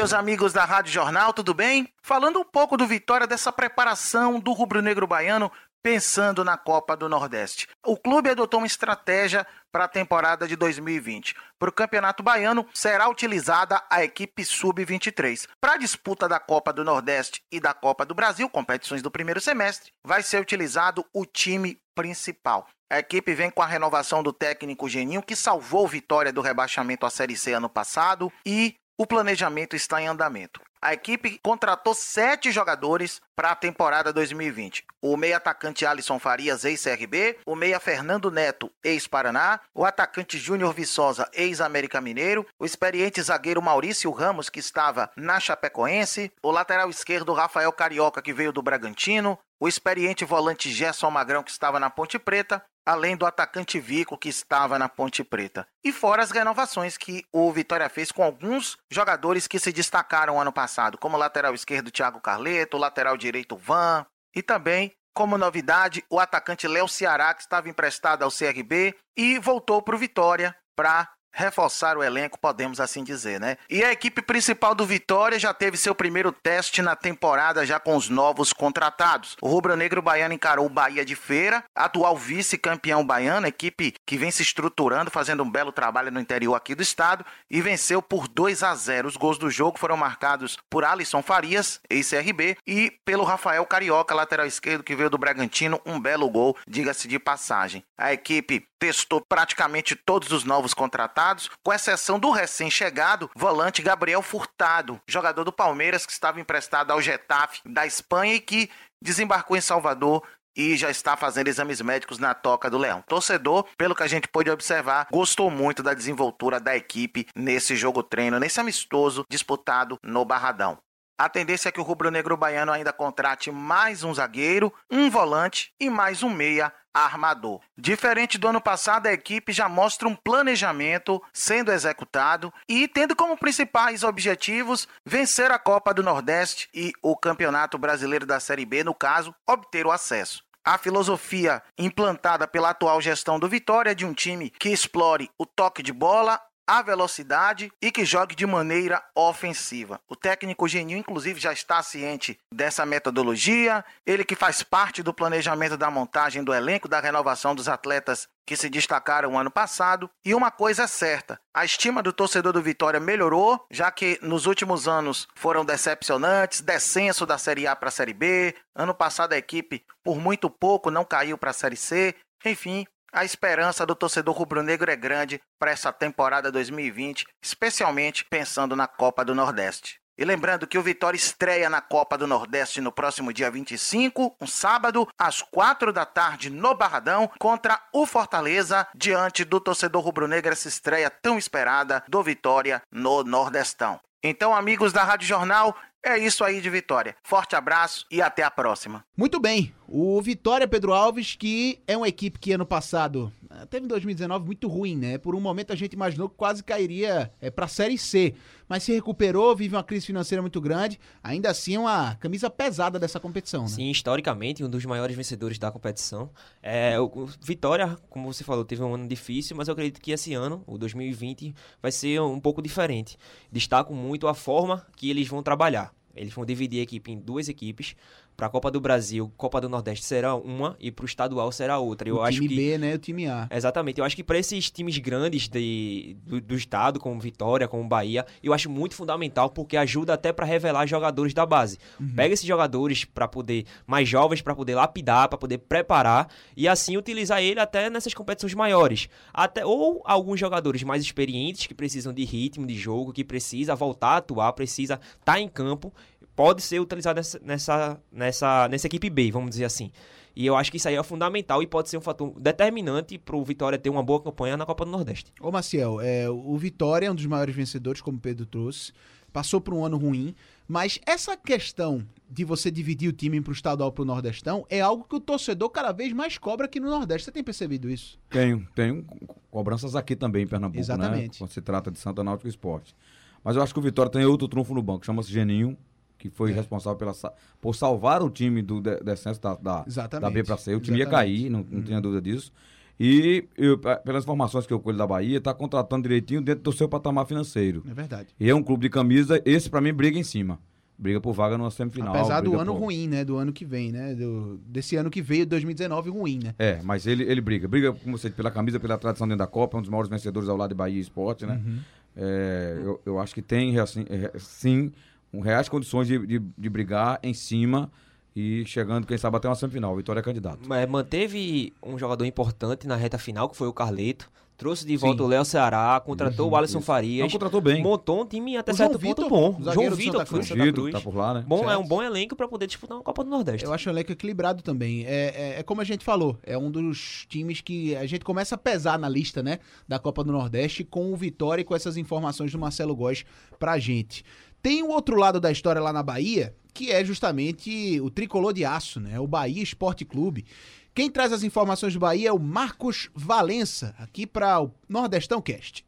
Meus 0.06 0.14
amigos 0.14 0.52
da 0.52 0.64
Rádio 0.64 0.92
Jornal, 0.92 1.32
tudo 1.32 1.52
bem? 1.52 1.92
Falando 2.00 2.38
um 2.38 2.44
pouco 2.44 2.76
do 2.76 2.86
Vitória 2.86 3.26
dessa 3.26 3.50
preparação 3.50 4.38
do 4.38 4.52
rubro-negro 4.52 5.04
baiano 5.04 5.50
pensando 5.82 6.44
na 6.44 6.56
Copa 6.56 6.96
do 6.96 7.08
Nordeste. 7.08 7.66
O 7.84 7.96
clube 7.96 8.30
adotou 8.30 8.60
uma 8.60 8.68
estratégia 8.68 9.44
para 9.72 9.82
a 9.82 9.88
temporada 9.88 10.46
de 10.46 10.54
2020. 10.54 11.34
Para 11.58 11.70
o 11.70 11.72
Campeonato 11.72 12.22
Baiano, 12.22 12.64
será 12.72 13.08
utilizada 13.08 13.82
a 13.90 14.04
equipe 14.04 14.44
sub-23. 14.44 15.48
Para 15.60 15.72
a 15.72 15.76
disputa 15.76 16.28
da 16.28 16.38
Copa 16.38 16.72
do 16.72 16.84
Nordeste 16.84 17.42
e 17.50 17.58
da 17.58 17.74
Copa 17.74 18.06
do 18.06 18.14
Brasil, 18.14 18.48
competições 18.48 19.02
do 19.02 19.10
primeiro 19.10 19.40
semestre, 19.40 19.90
vai 20.04 20.22
ser 20.22 20.40
utilizado 20.40 21.04
o 21.12 21.26
time 21.26 21.80
principal. 21.96 22.68
A 22.88 23.00
equipe 23.00 23.34
vem 23.34 23.50
com 23.50 23.62
a 23.62 23.66
renovação 23.66 24.22
do 24.22 24.32
técnico 24.32 24.88
Geninho, 24.88 25.20
que 25.20 25.34
salvou 25.34 25.88
Vitória 25.88 26.32
do 26.32 26.40
rebaixamento 26.40 27.04
à 27.04 27.10
Série 27.10 27.36
C 27.36 27.52
ano 27.52 27.68
passado, 27.68 28.32
e 28.44 28.76
o 28.98 29.06
planejamento 29.06 29.76
está 29.76 30.00
em 30.00 30.06
andamento. 30.06 30.60
A 30.80 30.92
equipe 30.92 31.40
contratou 31.42 31.94
sete 31.94 32.52
jogadores 32.52 33.20
para 33.34 33.50
a 33.50 33.56
temporada 33.56 34.12
2020. 34.12 34.84
O 35.02 35.16
meia 35.16 35.38
atacante 35.38 35.84
Alisson 35.84 36.18
Farias, 36.18 36.64
ex-CRB, 36.64 37.38
o 37.44 37.56
meia 37.56 37.80
Fernando 37.80 38.30
Neto, 38.30 38.70
ex-Paraná, 38.84 39.60
o 39.74 39.84
atacante 39.84 40.38
Júnior 40.38 40.72
Viçosa, 40.72 41.28
ex-América 41.32 42.00
Mineiro, 42.00 42.46
o 42.58 42.64
experiente 42.64 43.20
zagueiro 43.20 43.60
Maurício 43.60 44.10
Ramos, 44.10 44.48
que 44.48 44.60
estava 44.60 45.10
na 45.16 45.40
Chapecoense, 45.40 46.30
o 46.42 46.50
lateral 46.50 46.88
esquerdo 46.88 47.32
Rafael 47.32 47.72
Carioca, 47.72 48.22
que 48.22 48.32
veio 48.32 48.52
do 48.52 48.62
Bragantino, 48.62 49.38
o 49.58 49.66
experiente 49.66 50.24
volante 50.24 50.70
Gerson 50.70 51.10
Magrão, 51.10 51.42
que 51.42 51.50
estava 51.50 51.80
na 51.80 51.90
Ponte 51.90 52.18
Preta, 52.18 52.62
além 52.86 53.16
do 53.16 53.26
atacante 53.26 53.80
Vico, 53.80 54.16
que 54.16 54.28
estava 54.28 54.78
na 54.78 54.88
Ponte 54.88 55.24
Preta. 55.24 55.66
E 55.84 55.92
fora 55.92 56.22
as 56.22 56.30
renovações 56.30 56.96
que 56.96 57.24
o 57.32 57.52
Vitória 57.52 57.88
fez 57.88 58.12
com 58.12 58.22
alguns 58.22 58.76
jogadores 58.90 59.48
que 59.48 59.58
se 59.58 59.72
destacaram 59.72 60.40
ano 60.40 60.52
passado, 60.52 60.96
como 60.96 61.16
lateral 61.16 61.52
esquerdo 61.52 61.90
Thiago 61.90 62.20
Carleto, 62.20 62.78
lateral 62.78 63.16
direito 63.16 63.56
Van, 63.56 64.06
e 64.34 64.42
também, 64.42 64.92
como 65.12 65.36
novidade, 65.36 66.04
o 66.08 66.20
atacante 66.20 66.68
Léo 66.68 66.86
Ceará, 66.86 67.34
que 67.34 67.42
estava 67.42 67.68
emprestado 67.68 68.22
ao 68.22 68.30
CRB 68.30 68.94
e 69.16 69.38
voltou 69.38 69.82
para 69.82 69.96
o 69.96 69.98
Vitória 69.98 70.54
para 70.76 71.10
reforçar 71.36 71.98
o 71.98 72.02
elenco, 72.02 72.38
podemos 72.38 72.80
assim 72.80 73.04
dizer, 73.04 73.38
né? 73.38 73.58
E 73.68 73.84
a 73.84 73.92
equipe 73.92 74.22
principal 74.22 74.74
do 74.74 74.86
Vitória 74.86 75.38
já 75.38 75.52
teve 75.52 75.76
seu 75.76 75.94
primeiro 75.94 76.32
teste 76.32 76.80
na 76.80 76.96
temporada 76.96 77.66
já 77.66 77.78
com 77.78 77.94
os 77.94 78.08
novos 78.08 78.54
contratados. 78.54 79.36
O 79.42 79.48
rubro-negro 79.48 80.00
baiano 80.00 80.32
encarou 80.32 80.64
o 80.64 80.70
Bahia 80.70 81.04
de 81.04 81.14
Feira, 81.14 81.62
atual 81.74 82.16
vice-campeão 82.16 83.04
baiano, 83.04 83.46
equipe 83.46 83.94
que 84.06 84.16
vem 84.16 84.30
se 84.30 84.42
estruturando, 84.42 85.10
fazendo 85.10 85.42
um 85.42 85.50
belo 85.50 85.70
trabalho 85.70 86.10
no 86.10 86.18
interior 86.18 86.54
aqui 86.54 86.74
do 86.74 86.82
estado 86.82 87.24
e 87.50 87.60
venceu 87.60 88.00
por 88.00 88.26
2 88.26 88.62
a 88.62 88.74
0. 88.74 89.06
Os 89.06 89.16
gols 89.16 89.36
do 89.36 89.50
jogo 89.50 89.78
foram 89.78 89.96
marcados 89.96 90.56
por 90.70 90.84
Alisson 90.84 91.22
Farias, 91.22 91.80
ex-CRB, 91.90 92.56
e 92.66 92.90
pelo 93.04 93.24
Rafael 93.24 93.66
Carioca, 93.66 94.14
lateral 94.14 94.46
esquerdo 94.46 94.82
que 94.82 94.96
veio 94.96 95.10
do 95.10 95.18
Bragantino, 95.18 95.80
um 95.84 96.00
belo 96.00 96.30
gol, 96.30 96.56
diga-se 96.66 97.06
de 97.06 97.18
passagem. 97.18 97.84
A 97.98 98.12
equipe 98.12 98.66
testou 98.78 99.20
praticamente 99.20 99.94
todos 99.94 100.32
os 100.32 100.44
novos 100.44 100.74
contratados, 100.74 101.50
com 101.62 101.72
exceção 101.72 102.18
do 102.18 102.30
recém-chegado 102.30 103.30
volante 103.34 103.82
Gabriel 103.82 104.22
Furtado, 104.22 105.00
jogador 105.06 105.44
do 105.44 105.52
Palmeiras 105.52 106.06
que 106.06 106.12
estava 106.12 106.40
emprestado 106.40 106.90
ao 106.90 107.00
Getafe 107.00 107.60
da 107.64 107.86
Espanha 107.86 108.34
e 108.34 108.40
que 108.40 108.70
desembarcou 109.02 109.56
em 109.56 109.60
Salvador 109.60 110.22
e 110.56 110.76
já 110.76 110.90
está 110.90 111.16
fazendo 111.16 111.48
exames 111.48 111.82
médicos 111.82 112.18
na 112.18 112.32
Toca 112.32 112.70
do 112.70 112.78
Leão. 112.78 113.04
Torcedor, 113.06 113.66
pelo 113.76 113.94
que 113.94 114.02
a 114.02 114.06
gente 114.06 114.26
pôde 114.26 114.50
observar, 114.50 115.06
gostou 115.12 115.50
muito 115.50 115.82
da 115.82 115.92
desenvoltura 115.92 116.58
da 116.58 116.74
equipe 116.74 117.26
nesse 117.36 117.76
jogo 117.76 118.02
treino, 118.02 118.40
nesse 118.40 118.58
amistoso 118.58 119.24
disputado 119.28 119.98
no 120.02 120.24
Barradão. 120.24 120.78
A 121.18 121.30
tendência 121.30 121.70
é 121.70 121.72
que 121.72 121.80
o 121.80 121.82
rubro-negro 121.82 122.36
baiano 122.36 122.72
ainda 122.72 122.92
contrate 122.92 123.50
mais 123.50 124.04
um 124.04 124.12
zagueiro, 124.12 124.72
um 124.90 125.08
volante 125.08 125.72
e 125.80 125.88
mais 125.88 126.22
um 126.22 126.28
meia 126.28 126.72
armador. 126.96 127.60
Diferente 127.76 128.38
do 128.38 128.48
ano 128.48 128.60
passado, 128.60 129.06
a 129.06 129.12
equipe 129.12 129.52
já 129.52 129.68
mostra 129.68 130.08
um 130.08 130.14
planejamento 130.16 131.22
sendo 131.32 131.70
executado 131.70 132.52
e 132.66 132.88
tendo 132.88 133.14
como 133.14 133.36
principais 133.36 134.02
objetivos 134.02 134.88
vencer 135.04 135.50
a 135.50 135.58
Copa 135.58 135.92
do 135.92 136.02
Nordeste 136.02 136.68
e 136.72 136.92
o 137.02 137.16
Campeonato 137.16 137.76
Brasileiro 137.76 138.24
da 138.24 138.40
Série 138.40 138.64
B, 138.64 138.82
no 138.82 138.94
caso, 138.94 139.34
obter 139.46 139.86
o 139.86 139.92
acesso. 139.92 140.42
A 140.64 140.78
filosofia 140.78 141.62
implantada 141.78 142.48
pela 142.48 142.70
atual 142.70 143.00
gestão 143.00 143.38
do 143.38 143.48
Vitória 143.48 143.90
é 143.90 143.94
de 143.94 144.04
um 144.04 144.12
time 144.12 144.50
que 144.50 144.70
explore 144.70 145.30
o 145.38 145.46
toque 145.46 145.80
de 145.80 145.92
bola, 145.92 146.40
a 146.66 146.82
velocidade 146.82 147.70
e 147.80 147.92
que 147.92 148.04
jogue 148.04 148.34
de 148.34 148.46
maneira 148.46 149.02
ofensiva. 149.14 150.00
O 150.08 150.16
técnico 150.16 150.66
Geninho, 150.66 150.98
inclusive, 150.98 151.38
já 151.38 151.52
está 151.52 151.82
ciente 151.82 152.38
dessa 152.52 152.84
metodologia. 152.84 153.84
Ele 154.04 154.24
que 154.24 154.34
faz 154.34 154.62
parte 154.62 155.02
do 155.02 155.14
planejamento 155.14 155.76
da 155.76 155.90
montagem 155.90 156.42
do 156.42 156.52
elenco, 156.52 156.88
da 156.88 157.00
renovação 157.00 157.54
dos 157.54 157.68
atletas 157.68 158.28
que 158.46 158.56
se 158.56 158.68
destacaram 158.70 159.38
ano 159.38 159.50
passado. 159.50 160.08
E 160.24 160.34
uma 160.34 160.50
coisa 160.50 160.84
é 160.84 160.86
certa: 160.86 161.40
a 161.54 161.64
estima 161.64 162.02
do 162.02 162.12
torcedor 162.12 162.52
do 162.52 162.62
Vitória 162.62 163.00
melhorou, 163.00 163.64
já 163.70 163.90
que 163.90 164.18
nos 164.22 164.46
últimos 164.46 164.88
anos 164.88 165.26
foram 165.34 165.64
decepcionantes 165.64 166.60
descenso 166.60 167.26
da 167.26 167.38
Série 167.38 167.66
A 167.66 167.76
para 167.76 167.88
a 167.88 167.92
Série 167.92 168.14
B. 168.14 168.54
Ano 168.74 168.94
passado 168.94 169.32
a 169.32 169.38
equipe, 169.38 169.84
por 170.02 170.18
muito 170.18 170.48
pouco, 170.50 170.90
não 170.90 171.04
caiu 171.04 171.36
para 171.36 171.50
a 171.50 171.54
Série 171.54 171.76
C. 171.76 172.14
Enfim, 172.44 172.86
a 173.12 173.24
esperança 173.24 173.86
do 173.86 173.94
torcedor 173.94 174.34
rubro-negro 174.34 174.90
é 174.90 174.96
grande 174.96 175.40
para 175.58 175.70
essa 175.70 175.92
temporada 175.92 176.52
2020, 176.52 177.26
especialmente 177.42 178.24
pensando 178.24 178.76
na 178.76 178.86
Copa 178.86 179.24
do 179.24 179.34
Nordeste. 179.34 180.00
E 180.18 180.24
lembrando 180.24 180.66
que 180.66 180.78
o 180.78 180.82
Vitória 180.82 181.16
estreia 181.16 181.68
na 181.68 181.82
Copa 181.82 182.16
do 182.16 182.26
Nordeste 182.26 182.80
no 182.80 182.90
próximo 182.90 183.32
dia 183.34 183.50
25, 183.50 184.34
um 184.40 184.46
sábado, 184.46 185.06
às 185.18 185.42
4 185.42 185.92
da 185.92 186.06
tarde, 186.06 186.48
no 186.48 186.74
Barradão, 186.74 187.30
contra 187.38 187.78
o 187.92 188.06
Fortaleza, 188.06 188.86
diante 188.94 189.44
do 189.44 189.60
torcedor 189.60 190.02
rubro-negro, 190.02 190.52
essa 190.52 190.68
estreia 190.68 191.10
tão 191.10 191.36
esperada 191.36 192.02
do 192.08 192.22
Vitória 192.22 192.80
no 192.90 193.22
Nordestão. 193.22 194.00
Então, 194.22 194.54
amigos 194.56 194.92
da 194.92 195.04
Rádio 195.04 195.28
Jornal, 195.28 195.76
é 196.02 196.16
isso 196.16 196.44
aí 196.44 196.60
de 196.60 196.70
Vitória. 196.70 197.14
Forte 197.22 197.54
abraço 197.54 198.06
e 198.10 198.22
até 198.22 198.42
a 198.42 198.50
próxima. 198.50 199.04
Muito 199.16 199.38
bem. 199.38 199.74
O 199.88 200.20
Vitória 200.20 200.66
Pedro 200.66 200.92
Alves, 200.92 201.36
que 201.36 201.78
é 201.86 201.96
uma 201.96 202.08
equipe 202.08 202.38
que 202.38 202.52
ano 202.52 202.66
passado 202.66 203.32
teve 203.70 203.86
em 203.86 203.88
2019 203.88 204.44
muito 204.44 204.68
ruim, 204.68 204.96
né? 204.96 205.16
Por 205.16 205.34
um 205.34 205.40
momento 205.40 205.72
a 205.72 205.76
gente 205.76 205.94
imaginou 205.94 206.28
que 206.28 206.36
quase 206.36 206.62
cairia 206.62 207.32
é, 207.40 207.50
para 207.50 207.64
a 207.64 207.68
Série 207.68 207.96
C, 207.96 208.34
mas 208.68 208.82
se 208.82 208.92
recuperou, 208.92 209.54
vive 209.56 209.74
uma 209.74 209.84
crise 209.84 210.06
financeira 210.06 210.42
muito 210.42 210.60
grande. 210.60 210.98
Ainda 211.22 211.50
assim, 211.50 211.76
é 211.76 211.78
uma 211.78 212.14
camisa 212.16 212.50
pesada 212.50 212.98
dessa 212.98 213.18
competição, 213.18 213.62
né? 213.62 213.68
Sim, 213.68 213.90
historicamente, 213.90 214.62
um 214.62 214.68
dos 214.68 214.84
maiores 214.84 215.16
vencedores 215.16 215.58
da 215.58 215.70
competição. 215.70 216.30
É, 216.62 216.98
o 217.00 217.26
Vitória, 217.40 217.96
como 218.10 218.32
você 218.32 218.44
falou, 218.44 218.64
teve 218.64 218.82
um 218.82 218.94
ano 218.94 219.06
difícil, 219.06 219.56
mas 219.56 219.68
eu 219.68 219.72
acredito 219.72 220.00
que 220.00 220.10
esse 220.10 220.34
ano, 220.34 220.62
o 220.66 220.76
2020, 220.76 221.54
vai 221.80 221.92
ser 221.92 222.20
um 222.20 222.40
pouco 222.40 222.60
diferente. 222.60 223.16
Destaco 223.50 223.94
muito 223.94 224.28
a 224.28 224.34
forma 224.34 224.86
que 224.96 225.08
eles 225.08 225.28
vão 225.28 225.42
trabalhar. 225.42 225.94
Eles 226.16 226.32
vão 226.32 226.46
dividir 226.46 226.80
a 226.80 226.82
equipe 226.82 227.12
em 227.12 227.18
duas 227.18 227.48
equipes. 227.48 227.94
Para 228.36 228.48
a 228.48 228.50
Copa 228.50 228.70
do 228.70 228.80
Brasil, 228.80 229.32
Copa 229.36 229.60
do 229.60 229.68
Nordeste 229.68 230.04
será 230.04 230.34
uma 230.34 230.76
e 230.78 230.90
para 230.90 231.04
o 231.04 231.06
estadual 231.06 231.50
será 231.50 231.78
outra. 231.78 232.08
Eu 232.08 232.16
o 232.16 232.22
acho 232.22 232.38
time 232.38 232.48
que 232.48 232.56
B, 232.56 232.78
né? 232.78 232.94
O 232.94 232.98
time 232.98 233.26
A. 233.26 233.48
Exatamente. 233.50 233.98
Eu 233.98 234.04
acho 234.04 234.14
que 234.14 234.22
para 234.22 234.38
esses 234.38 234.70
times 234.70 234.98
grandes 234.98 235.48
de, 235.48 236.16
do, 236.22 236.40
do, 236.40 236.54
estado, 236.54 237.00
como 237.00 237.18
Vitória, 237.18 237.66
como 237.66 237.88
Bahia, 237.88 238.26
eu 238.42 238.52
acho 238.52 238.68
muito 238.68 238.94
fundamental 238.94 239.48
porque 239.48 239.76
ajuda 239.76 240.12
até 240.14 240.32
para 240.32 240.44
revelar 240.44 240.86
jogadores 240.86 241.32
da 241.32 241.46
base. 241.46 241.78
Uhum. 241.98 242.14
Pega 242.14 242.34
esses 242.34 242.46
jogadores 242.46 243.04
para 243.04 243.26
poder 243.26 243.64
mais 243.86 244.06
jovens 244.06 244.42
para 244.42 244.54
poder 244.54 244.74
lapidar, 244.74 245.28
para 245.28 245.38
poder 245.38 245.58
preparar 245.58 246.28
e 246.54 246.68
assim 246.68 246.96
utilizar 246.98 247.42
ele 247.42 247.58
até 247.58 247.88
nessas 247.88 248.12
competições 248.12 248.52
maiores. 248.52 249.08
Até 249.32 249.64
ou 249.64 250.02
alguns 250.04 250.38
jogadores 250.38 250.82
mais 250.82 251.02
experientes 251.02 251.66
que 251.66 251.74
precisam 251.74 252.12
de 252.12 252.24
ritmo 252.24 252.66
de 252.66 252.74
jogo, 252.74 253.12
que 253.14 253.24
precisa 253.24 253.74
voltar 253.74 254.08
a 254.08 254.16
atuar, 254.18 254.52
precisa 254.52 254.94
estar 254.94 255.24
tá 255.24 255.40
em 255.40 255.48
campo 255.48 255.92
pode 256.36 256.62
ser 256.62 256.78
utilizado 256.78 257.16
nessa, 257.16 257.40
nessa, 257.42 258.00
nessa, 258.12 258.68
nessa 258.68 258.86
equipe 258.86 259.08
B, 259.08 259.32
vamos 259.32 259.50
dizer 259.50 259.64
assim. 259.64 259.90
E 260.36 260.44
eu 260.44 260.54
acho 260.54 260.70
que 260.70 260.76
isso 260.76 260.86
aí 260.86 260.94
é 260.94 261.02
fundamental 261.02 261.62
e 261.62 261.66
pode 261.66 261.88
ser 261.88 261.96
um 261.96 262.00
fator 262.02 262.38
determinante 262.38 263.16
para 263.16 263.34
o 263.34 263.42
Vitória 263.42 263.78
ter 263.78 263.88
uma 263.88 264.02
boa 264.02 264.22
campanha 264.22 264.54
na 264.54 264.66
Copa 264.66 264.84
do 264.84 264.90
Nordeste. 264.90 265.32
Ô 265.40 265.50
Maciel, 265.50 265.98
é, 265.98 266.28
o 266.28 266.54
Vitória 266.58 267.06
é 267.06 267.10
um 267.10 267.14
dos 267.14 267.24
maiores 267.24 267.54
vencedores, 267.54 268.02
como 268.02 268.18
o 268.18 268.20
Pedro 268.20 268.44
trouxe. 268.44 268.92
Passou 269.32 269.60
por 269.60 269.72
um 269.72 269.84
ano 269.84 269.96
ruim, 269.96 270.34
mas 270.68 270.98
essa 271.06 271.36
questão 271.36 272.06
de 272.30 272.44
você 272.44 272.70
dividir 272.70 273.08
o 273.08 273.12
time 273.12 273.40
para 273.40 273.50
o 273.50 273.54
estadual 273.54 273.90
para 273.90 274.02
o 274.02 274.04
Nordestão 274.04 274.66
é 274.68 274.80
algo 274.80 275.04
que 275.04 275.16
o 275.16 275.20
torcedor 275.20 275.70
cada 275.70 275.92
vez 275.92 276.12
mais 276.12 276.36
cobra 276.36 276.66
aqui 276.66 276.80
no 276.80 276.90
Nordeste. 276.90 277.24
Você 277.24 277.32
tem 277.32 277.42
percebido 277.42 277.88
isso? 277.88 278.18
Tenho, 278.28 278.66
tenho 278.74 279.06
cobranças 279.50 279.96
aqui 279.96 280.14
também 280.14 280.44
em 280.44 280.46
Pernambuco, 280.46 280.76
né? 280.76 280.80
Exatamente. 280.80 281.32
né? 281.32 281.38
Quando 281.38 281.50
se 281.50 281.62
trata 281.62 281.90
de 281.90 281.98
Santa 281.98 282.22
Náutico 282.22 282.48
Esporte. 282.48 282.94
Mas 283.42 283.56
eu 283.56 283.62
acho 283.62 283.72
que 283.72 283.78
o 283.78 283.82
Vitória 283.82 284.10
tem 284.10 284.24
outro 284.24 284.48
trunfo 284.48 284.74
no 284.74 284.82
banco, 284.82 285.04
chama-se 285.04 285.30
Geninho, 285.30 285.78
que 286.18 286.30
foi 286.30 286.52
é. 286.52 286.54
responsável 286.54 286.98
pela, 286.98 287.12
por 287.60 287.74
salvar 287.74 288.22
o 288.22 288.30
time 288.30 288.62
do 288.62 288.80
descenso 288.80 289.40
da, 289.40 289.54
da, 289.54 289.84
da 290.18 290.30
B 290.30 290.42
para 290.42 290.56
C. 290.56 290.74
O 290.74 290.80
time 290.80 291.00
Exatamente. 291.00 291.00
ia 291.00 291.06
cair, 291.06 291.50
não, 291.50 291.64
não 291.70 291.80
hum. 291.80 291.82
tinha 291.82 292.00
dúvida 292.00 292.22
disso. 292.22 292.52
E, 292.98 293.44
eu, 293.56 293.78
pelas 293.78 294.24
informações 294.24 294.66
que 294.66 294.72
eu 294.72 294.80
colho 294.80 294.96
da 294.96 295.06
Bahia, 295.06 295.36
está 295.36 295.52
contratando 295.52 296.02
direitinho 296.02 296.40
dentro 296.40 296.62
do 296.64 296.72
seu 296.72 296.88
patamar 296.88 297.26
financeiro. 297.26 297.84
É 297.88 297.92
verdade. 297.92 298.28
E 298.40 298.48
é 298.48 298.54
um 298.54 298.62
clube 298.62 298.82
de 298.82 298.90
camisa, 298.90 299.40
esse 299.44 299.68
para 299.68 299.80
mim 299.80 299.92
briga 299.92 300.18
em 300.18 300.24
cima. 300.24 300.58
Briga 300.98 301.20
por 301.20 301.34
vaga 301.34 301.58
numa 301.58 301.70
semifinal. 301.70 302.14
Apesar 302.14 302.40
do 302.40 302.58
ano 302.58 302.72
por... 302.72 302.84
ruim, 302.84 303.06
né? 303.06 303.22
Do 303.22 303.36
ano 303.36 303.52
que 303.52 303.66
vem, 303.66 303.92
né? 303.92 304.14
Do, 304.14 304.58
desse 304.66 304.96
ano 304.96 305.10
que 305.10 305.20
veio, 305.20 305.44
2019, 305.44 306.08
ruim, 306.08 306.40
né? 306.42 306.54
É, 306.58 306.80
mas 306.82 307.06
ele, 307.06 307.22
ele 307.24 307.42
briga. 307.42 307.68
Briga, 307.68 307.92
como 307.92 308.16
você 308.16 308.30
pela 308.30 308.50
camisa, 308.50 308.80
pela 308.80 308.96
tradição 308.96 309.28
dentro 309.28 309.40
da 309.40 309.46
Copa, 309.46 309.76
é 309.76 309.78
um 309.78 309.82
dos 309.82 309.90
maiores 309.90 310.08
vencedores 310.08 310.48
ao 310.48 310.56
lado 310.56 310.70
de 310.70 310.74
Bahia 310.74 310.98
Esporte, 310.98 311.44
né? 311.44 311.60
Uhum. 311.62 311.78
É, 312.16 312.80
eu, 312.82 313.00
eu 313.04 313.18
acho 313.18 313.34
que 313.34 313.42
tem, 313.42 313.78
assim, 313.78 314.06
é, 314.08 314.32
sim, 314.38 314.90
com 315.36 315.40
reais 315.42 315.68
condições 315.68 316.06
de, 316.08 316.18
de, 316.26 316.38
de, 316.38 316.70
brigar 316.70 317.18
em 317.22 317.34
cima 317.34 317.90
e 318.34 318.64
chegando, 318.66 319.06
quem 319.06 319.18
sabe, 319.18 319.36
até 319.36 319.48
uma 319.48 319.54
semifinal. 319.54 319.94
Vitória 319.94 320.20
é 320.20 320.22
candidato. 320.22 320.60
Mas 320.66 320.88
manteve 320.88 321.74
um 321.82 321.98
jogador 321.98 322.24
importante 322.24 322.86
na 322.86 322.96
reta 322.96 323.18
final, 323.18 323.48
que 323.48 323.56
foi 323.56 323.68
o 323.68 323.72
Carleto. 323.72 324.30
Trouxe 324.56 324.86
de 324.86 324.96
volta 324.96 325.18
Sim. 325.18 325.24
o 325.24 325.28
Léo 325.28 325.44
Ceará, 325.44 326.00
contratou 326.00 326.46
isso, 326.46 326.54
o 326.54 326.56
Alisson 326.56 326.78
isso. 326.78 326.86
Farias. 326.86 327.26
Não, 327.26 327.30
contratou 327.30 327.60
bem. 327.60 327.82
Montou 327.82 328.22
um 328.22 328.26
time 328.26 328.56
até 328.56 328.72
o 328.72 328.74
certo 328.74 328.98
João 328.98 329.14
ponto 329.14 329.22
Vitor, 329.24 329.28
bom. 329.28 329.70
João 329.70 329.94
Vitor, 329.94 330.24
que 330.24 330.30
foi 330.30 330.42
Santa 330.42 330.72
Cruz. 330.72 330.92
Tá 330.94 331.00
por 331.00 331.14
lá, 331.14 331.34
né? 331.34 331.44
Bom, 331.46 331.70
é 331.70 331.76
um 331.76 331.86
bom 331.86 332.02
elenco 332.02 332.34
para 332.34 332.48
poder 332.48 332.66
disputar 332.66 332.96
uma 332.96 333.02
Copa 333.04 333.22
do 333.22 333.28
Nordeste. 333.28 333.66
Eu 333.66 333.74
acho 333.74 333.86
o 333.86 333.92
elenco 333.92 334.12
equilibrado 334.12 334.62
também. 334.62 335.04
É, 335.04 335.10
é, 335.10 335.60
é, 335.60 335.62
como 335.62 335.82
a 335.82 335.84
gente 335.84 336.02
falou, 336.02 336.38
é 336.42 336.56
um 336.56 336.70
dos 336.70 337.26
times 337.28 337.60
que 337.60 337.94
a 337.96 338.06
gente 338.06 338.24
começa 338.24 338.54
a 338.54 338.58
pesar 338.58 338.98
na 338.98 339.10
lista, 339.10 339.42
né? 339.42 339.58
Da 339.86 339.98
Copa 339.98 340.24
do 340.24 340.32
Nordeste 340.32 340.84
com 340.84 341.12
o 341.12 341.16
Vitória 341.16 341.60
e 341.60 341.64
com 341.64 341.74
essas 341.74 341.98
informações 341.98 342.50
do 342.50 342.58
Marcelo 342.58 342.96
Góes 342.96 343.26
pra 343.58 343.78
gente. 343.78 344.24
Tem 344.66 344.82
o 344.82 344.88
outro 344.88 345.14
lado 345.14 345.38
da 345.38 345.52
história 345.52 345.80
lá 345.80 345.92
na 345.92 346.02
Bahia, 346.02 346.52
que 346.74 346.90
é 346.90 347.04
justamente 347.04 348.00
o 348.00 348.10
tricolor 348.10 348.52
de 348.52 348.64
aço, 348.64 348.98
né? 348.98 349.20
O 349.20 349.24
Bahia 349.24 349.62
Esporte 349.62 350.04
Clube. 350.04 350.44
Quem 350.92 351.08
traz 351.08 351.32
as 351.32 351.44
informações 351.44 351.94
do 351.94 352.00
Bahia 352.00 352.30
é 352.30 352.32
o 352.32 352.38
Marcos 352.40 353.08
Valença, 353.14 353.94
aqui 353.96 354.26
para 354.26 354.60
o 354.60 354.72
Nordestão 354.88 355.40
Cast. 355.40 355.85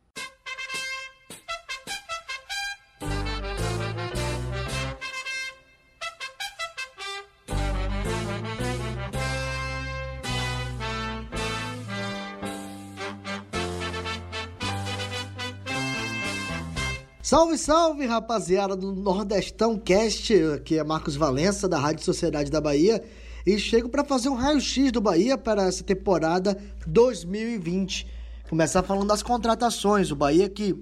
Salve, 17.28 17.58
salve, 17.58 18.06
rapaziada 18.06 18.74
do 18.74 18.90
Nordestão 18.90 19.76
Cast, 19.76 20.32
aqui 20.54 20.78
é 20.78 20.82
Marcos 20.82 21.14
Valença, 21.14 21.68
da 21.68 21.78
Rádio 21.78 22.02
Sociedade 22.02 22.50
da 22.50 22.58
Bahia, 22.58 23.04
e 23.44 23.58
chego 23.58 23.90
para 23.90 24.02
fazer 24.02 24.30
um 24.30 24.34
raio-x 24.34 24.90
do 24.90 24.98
Bahia 24.98 25.36
para 25.36 25.64
essa 25.64 25.84
temporada 25.84 26.56
2020. 26.86 28.06
Começar 28.48 28.82
falando 28.82 29.08
das 29.08 29.22
contratações. 29.22 30.10
O 30.10 30.16
Bahia 30.16 30.48
que 30.48 30.74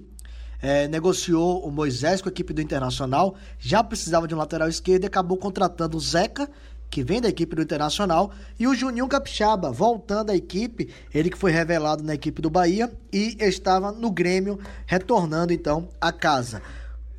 é, 0.61 0.87
negociou 0.87 1.67
o 1.67 1.69
Moisés 1.69 2.21
com 2.21 2.29
a 2.29 2.31
equipe 2.31 2.53
do 2.53 2.61
Internacional, 2.61 3.35
já 3.59 3.83
precisava 3.83 4.25
de 4.25 4.33
um 4.33 4.37
lateral 4.37 4.69
esquerdo 4.69 5.03
e 5.03 5.07
acabou 5.07 5.37
contratando 5.37 5.97
o 5.97 5.99
Zeca 5.99 6.49
que 6.89 7.03
vem 7.03 7.21
da 7.21 7.29
equipe 7.29 7.55
do 7.55 7.61
Internacional, 7.61 8.31
e 8.57 8.67
o 8.67 8.73
Juninho 8.73 9.07
Capixaba, 9.07 9.71
voltando 9.71 10.31
à 10.31 10.35
equipe, 10.35 10.93
ele 11.13 11.29
que 11.29 11.37
foi 11.37 11.51
revelado 11.51 12.03
na 12.03 12.13
equipe 12.13 12.41
do 12.41 12.49
Bahia 12.49 12.91
e 13.11 13.37
estava 13.39 13.91
no 13.91 14.09
Grêmio, 14.09 14.59
retornando 14.85 15.51
então 15.53 15.89
à 15.99 16.11
casa. 16.11 16.61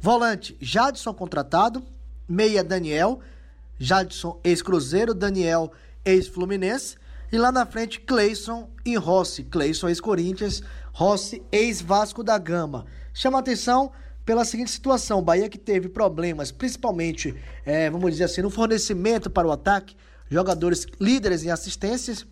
Volante, 0.00 0.57
Jadson 0.61 1.12
contratado, 1.12 1.83
meia 2.28 2.64
Daniel, 2.64 3.20
Jadson 3.78 4.40
ex-Cruzeiro, 4.42 5.14
Daniel 5.14 5.70
ex-Fluminense, 6.04 6.96
e 7.31 7.37
lá 7.37 7.52
na 7.52 7.66
frente 7.66 8.00
Cleison 8.00 8.70
e 8.85 8.96
Rossi, 8.96 9.44
Cleison 9.44 9.88
ex-Corinthians, 9.88 10.62
Rossi 10.92 11.42
ex-Vasco 11.52 12.24
da 12.24 12.38
Gama. 12.38 12.87
Chama 13.12 13.38
atenção 13.38 13.92
pela 14.28 14.44
seguinte 14.44 14.70
situação: 14.70 15.22
Bahia 15.22 15.48
que 15.48 15.56
teve 15.56 15.88
problemas, 15.88 16.52
principalmente, 16.52 17.34
é, 17.64 17.88
vamos 17.88 18.10
dizer 18.10 18.24
assim, 18.24 18.42
no 18.42 18.50
fornecimento 18.50 19.30
para 19.30 19.48
o 19.48 19.50
ataque, 19.50 19.96
jogadores 20.30 20.86
líderes 21.00 21.44
em 21.44 21.50
assistências. 21.50 22.26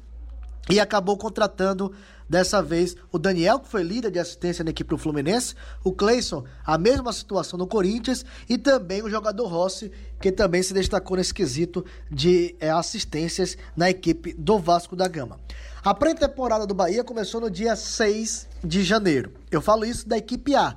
e 0.69 0.81
acabou 0.81 1.17
contratando 1.17 1.93
dessa 2.29 2.61
vez 2.61 2.97
o 3.13 3.19
Daniel, 3.19 3.61
que 3.61 3.69
foi 3.69 3.85
líder 3.85 4.11
de 4.11 4.19
assistência 4.19 4.65
na 4.65 4.71
equipe 4.71 4.91
do 4.91 4.99
Fluminense, 4.99 5.55
o 5.85 5.93
Cleison, 5.93 6.45
a 6.67 6.77
mesma 6.77 7.13
situação 7.13 7.57
no 7.57 7.69
Corinthians, 7.69 8.27
e 8.49 8.59
também 8.59 9.01
o 9.01 9.09
jogador 9.09 9.47
Rossi, 9.47 9.93
que 10.21 10.33
também 10.33 10.63
se 10.63 10.75
destacou 10.75 11.17
nesse 11.17 11.33
quesito 11.33 11.85
de 12.11 12.57
é, 12.59 12.69
assistências 12.69 13.57
na 13.77 13.89
equipe 13.89 14.35
do 14.35 14.59
Vasco 14.59 14.97
da 14.97 15.07
Gama. 15.07 15.39
A 15.85 15.95
pré-temporada 15.95 16.67
do 16.67 16.75
Bahia 16.75 17.05
começou 17.05 17.41
no 17.41 17.49
dia 17.49 17.77
6 17.77 18.49
de 18.63 18.83
janeiro. 18.83 19.33
Eu 19.51 19.63
falo 19.63 19.85
isso 19.85 20.07
da 20.07 20.19
equipe 20.19 20.55
A. 20.57 20.75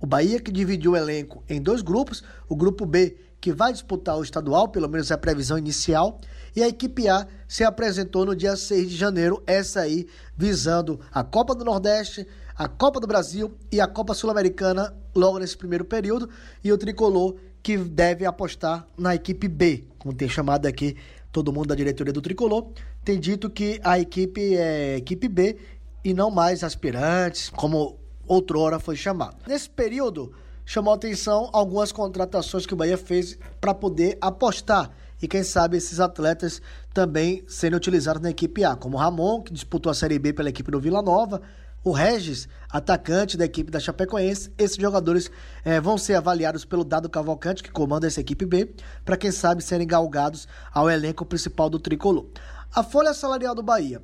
O 0.00 0.06
Bahia 0.06 0.40
que 0.40 0.50
dividiu 0.50 0.92
o 0.92 0.96
elenco 0.96 1.44
em 1.46 1.60
dois 1.60 1.82
grupos, 1.82 2.24
o 2.48 2.56
grupo 2.56 2.86
B 2.86 3.18
que 3.38 3.52
vai 3.52 3.72
disputar 3.72 4.16
o 4.18 4.22
estadual, 4.22 4.68
pelo 4.68 4.88
menos 4.88 5.10
é 5.10 5.14
a 5.14 5.18
previsão 5.18 5.58
inicial, 5.58 6.20
e 6.56 6.62
a 6.62 6.68
equipe 6.68 7.08
A 7.08 7.26
se 7.46 7.64
apresentou 7.64 8.24
no 8.24 8.34
dia 8.34 8.56
6 8.56 8.90
de 8.90 8.96
janeiro, 8.96 9.42
essa 9.46 9.80
aí 9.80 10.06
visando 10.36 11.00
a 11.12 11.22
Copa 11.22 11.54
do 11.54 11.64
Nordeste, 11.64 12.26
a 12.56 12.66
Copa 12.66 12.98
do 12.98 13.06
Brasil 13.06 13.54
e 13.70 13.80
a 13.80 13.86
Copa 13.86 14.14
Sul-Americana 14.14 14.94
logo 15.14 15.38
nesse 15.38 15.56
primeiro 15.56 15.84
período, 15.84 16.28
e 16.64 16.72
o 16.72 16.78
tricolor 16.78 17.36
que 17.62 17.76
deve 17.76 18.24
apostar 18.24 18.86
na 18.96 19.14
equipe 19.14 19.48
B, 19.48 19.84
como 19.98 20.14
tem 20.14 20.28
chamado 20.28 20.66
aqui 20.66 20.96
todo 21.30 21.52
mundo 21.52 21.68
da 21.68 21.74
diretoria 21.74 22.12
do 22.12 22.22
tricolor, 22.22 22.70
tem 23.04 23.20
dito 23.20 23.48
que 23.50 23.80
a 23.84 23.98
equipe 23.98 24.56
é 24.56 24.96
equipe 24.96 25.28
B 25.28 25.56
e 26.02 26.14
não 26.14 26.30
mais 26.30 26.64
aspirantes, 26.64 27.50
como 27.50 27.99
outrora 28.30 28.78
foi 28.78 28.94
chamado. 28.94 29.36
Nesse 29.46 29.68
período, 29.68 30.32
chamou 30.64 30.94
atenção 30.94 31.50
algumas 31.52 31.90
contratações 31.90 32.64
que 32.64 32.72
o 32.72 32.76
Bahia 32.76 32.96
fez 32.96 33.36
para 33.60 33.74
poder 33.74 34.16
apostar 34.20 34.90
e 35.20 35.26
quem 35.26 35.42
sabe 35.42 35.76
esses 35.76 35.98
atletas 35.98 36.62
também 36.94 37.42
serem 37.48 37.76
utilizados 37.76 38.22
na 38.22 38.30
equipe 38.30 38.64
A, 38.64 38.76
como 38.76 38.96
Ramon, 38.96 39.42
que 39.42 39.52
disputou 39.52 39.90
a 39.90 39.94
Série 39.94 40.18
B 40.18 40.32
pela 40.32 40.48
equipe 40.48 40.70
do 40.70 40.80
Vila 40.80 41.02
Nova, 41.02 41.42
o 41.82 41.90
Regis, 41.90 42.48
atacante 42.70 43.36
da 43.36 43.44
equipe 43.44 43.70
da 43.70 43.80
Chapecoense. 43.80 44.52
Esses 44.56 44.76
jogadores 44.76 45.30
eh, 45.64 45.80
vão 45.80 45.98
ser 45.98 46.14
avaliados 46.14 46.64
pelo 46.64 46.84
Dado 46.84 47.08
Cavalcante, 47.08 47.62
que 47.62 47.70
comanda 47.70 48.06
essa 48.06 48.20
equipe 48.20 48.46
B, 48.46 48.72
para 49.04 49.16
quem 49.16 49.32
sabe 49.32 49.62
serem 49.62 49.86
galgados 49.86 50.46
ao 50.72 50.88
elenco 50.88 51.24
principal 51.26 51.68
do 51.68 51.80
tricolor. 51.80 52.26
A 52.72 52.82
folha 52.82 53.12
salarial 53.12 53.54
do 53.54 53.62
Bahia. 53.62 54.00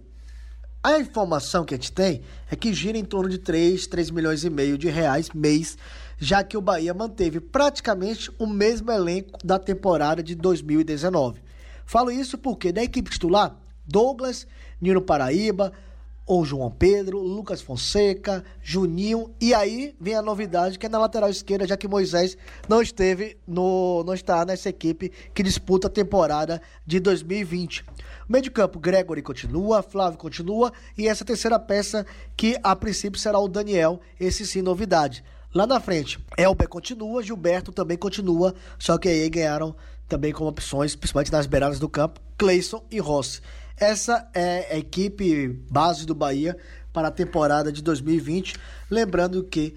A 0.86 1.00
informação 1.00 1.64
que 1.64 1.74
a 1.74 1.76
gente 1.76 1.90
tem 1.90 2.22
é 2.48 2.54
que 2.54 2.72
gira 2.72 2.96
em 2.96 3.04
torno 3.04 3.28
de 3.28 3.38
3, 3.38 3.88
3 3.88 4.08
milhões 4.08 4.44
e 4.44 4.50
meio 4.50 4.78
de 4.78 4.88
reais 4.88 5.28
mês 5.34 5.76
já 6.16 6.44
que 6.44 6.56
o 6.56 6.60
Bahia 6.60 6.94
manteve 6.94 7.40
praticamente 7.40 8.30
o 8.38 8.46
mesmo 8.46 8.92
elenco 8.92 9.36
da 9.44 9.58
temporada 9.58 10.22
de 10.22 10.36
2019. 10.36 11.42
Falo 11.84 12.08
isso 12.08 12.38
porque 12.38 12.70
da 12.70 12.84
equipe 12.84 13.10
titular, 13.10 13.56
Douglas, 13.84 14.46
Nino 14.80 15.02
Paraíba, 15.02 15.72
ou 16.24 16.44
João 16.44 16.70
Pedro, 16.70 17.18
Lucas 17.18 17.60
Fonseca, 17.60 18.44
Juninho, 18.62 19.34
e 19.40 19.52
aí 19.52 19.92
vem 20.00 20.14
a 20.14 20.22
novidade 20.22 20.78
que 20.78 20.86
é 20.86 20.88
na 20.88 20.98
lateral 20.98 21.30
esquerda, 21.30 21.66
já 21.66 21.76
que 21.76 21.88
Moisés 21.88 22.38
não 22.68 22.80
esteve 22.80 23.36
no 23.44 24.04
não 24.04 24.14
está 24.14 24.44
nessa 24.44 24.68
equipe 24.68 25.10
que 25.34 25.42
disputa 25.42 25.88
a 25.88 25.90
temporada 25.90 26.62
de 26.86 27.00
2020. 27.00 27.84
Meio 28.28 28.42
de 28.42 28.50
campo, 28.50 28.80
Gregory 28.80 29.22
continua, 29.22 29.82
Flávio 29.82 30.18
continua 30.18 30.72
e 30.98 31.06
essa 31.06 31.24
terceira 31.24 31.60
peça 31.60 32.04
que 32.36 32.58
a 32.60 32.74
princípio 32.74 33.20
será 33.20 33.38
o 33.38 33.46
Daniel, 33.46 34.00
esse 34.18 34.44
sim 34.44 34.62
novidade. 34.62 35.22
Lá 35.54 35.64
na 35.64 35.78
frente, 35.78 36.18
Elber 36.36 36.68
continua, 36.68 37.22
Gilberto 37.22 37.70
também 37.72 37.96
continua, 37.96 38.52
só 38.78 38.98
que 38.98 39.08
aí 39.08 39.30
ganharam 39.30 39.76
também 40.08 40.32
como 40.32 40.50
opções, 40.50 40.96
principalmente 40.96 41.30
nas 41.30 41.46
beiradas 41.46 41.78
do 41.78 41.88
campo, 41.88 42.20
Cleison 42.36 42.84
e 42.90 42.98
Rossi. 42.98 43.40
Essa 43.76 44.28
é 44.34 44.74
a 44.74 44.78
equipe 44.78 45.48
base 45.70 46.04
do 46.04 46.14
Bahia 46.14 46.56
para 46.92 47.08
a 47.08 47.12
temporada 47.12 47.70
de 47.70 47.82
2020. 47.82 48.56
Lembrando 48.90 49.44
que 49.44 49.76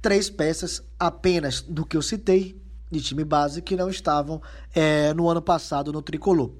três 0.00 0.30
peças 0.30 0.82
apenas 0.98 1.60
do 1.60 1.84
que 1.84 1.96
eu 1.96 2.02
citei 2.02 2.60
de 2.90 3.00
time 3.00 3.24
base 3.24 3.60
que 3.60 3.76
não 3.76 3.90
estavam 3.90 4.40
é, 4.74 5.12
no 5.14 5.28
ano 5.28 5.42
passado 5.42 5.92
no 5.92 6.00
tricolor. 6.00 6.50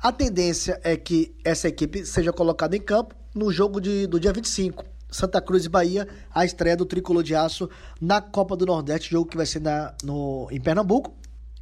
A 0.00 0.12
tendência 0.12 0.80
é 0.84 0.96
que 0.96 1.34
essa 1.44 1.66
equipe 1.66 2.06
seja 2.06 2.32
colocada 2.32 2.76
em 2.76 2.80
campo 2.80 3.16
no 3.34 3.50
jogo 3.50 3.80
de, 3.80 4.06
do 4.06 4.20
dia 4.20 4.32
25 4.32 4.84
Santa 5.10 5.40
Cruz 5.40 5.64
e 5.64 5.68
Bahia, 5.68 6.06
a 6.32 6.44
estreia 6.44 6.76
do 6.76 6.84
Tricolor 6.84 7.22
de 7.22 7.34
Aço 7.34 7.68
na 8.00 8.20
Copa 8.20 8.56
do 8.56 8.64
Nordeste, 8.64 9.10
jogo 9.10 9.28
que 9.28 9.36
vai 9.36 9.46
ser 9.46 9.60
na, 9.60 9.94
no, 10.04 10.46
em 10.52 10.60
Pernambuco. 10.60 11.16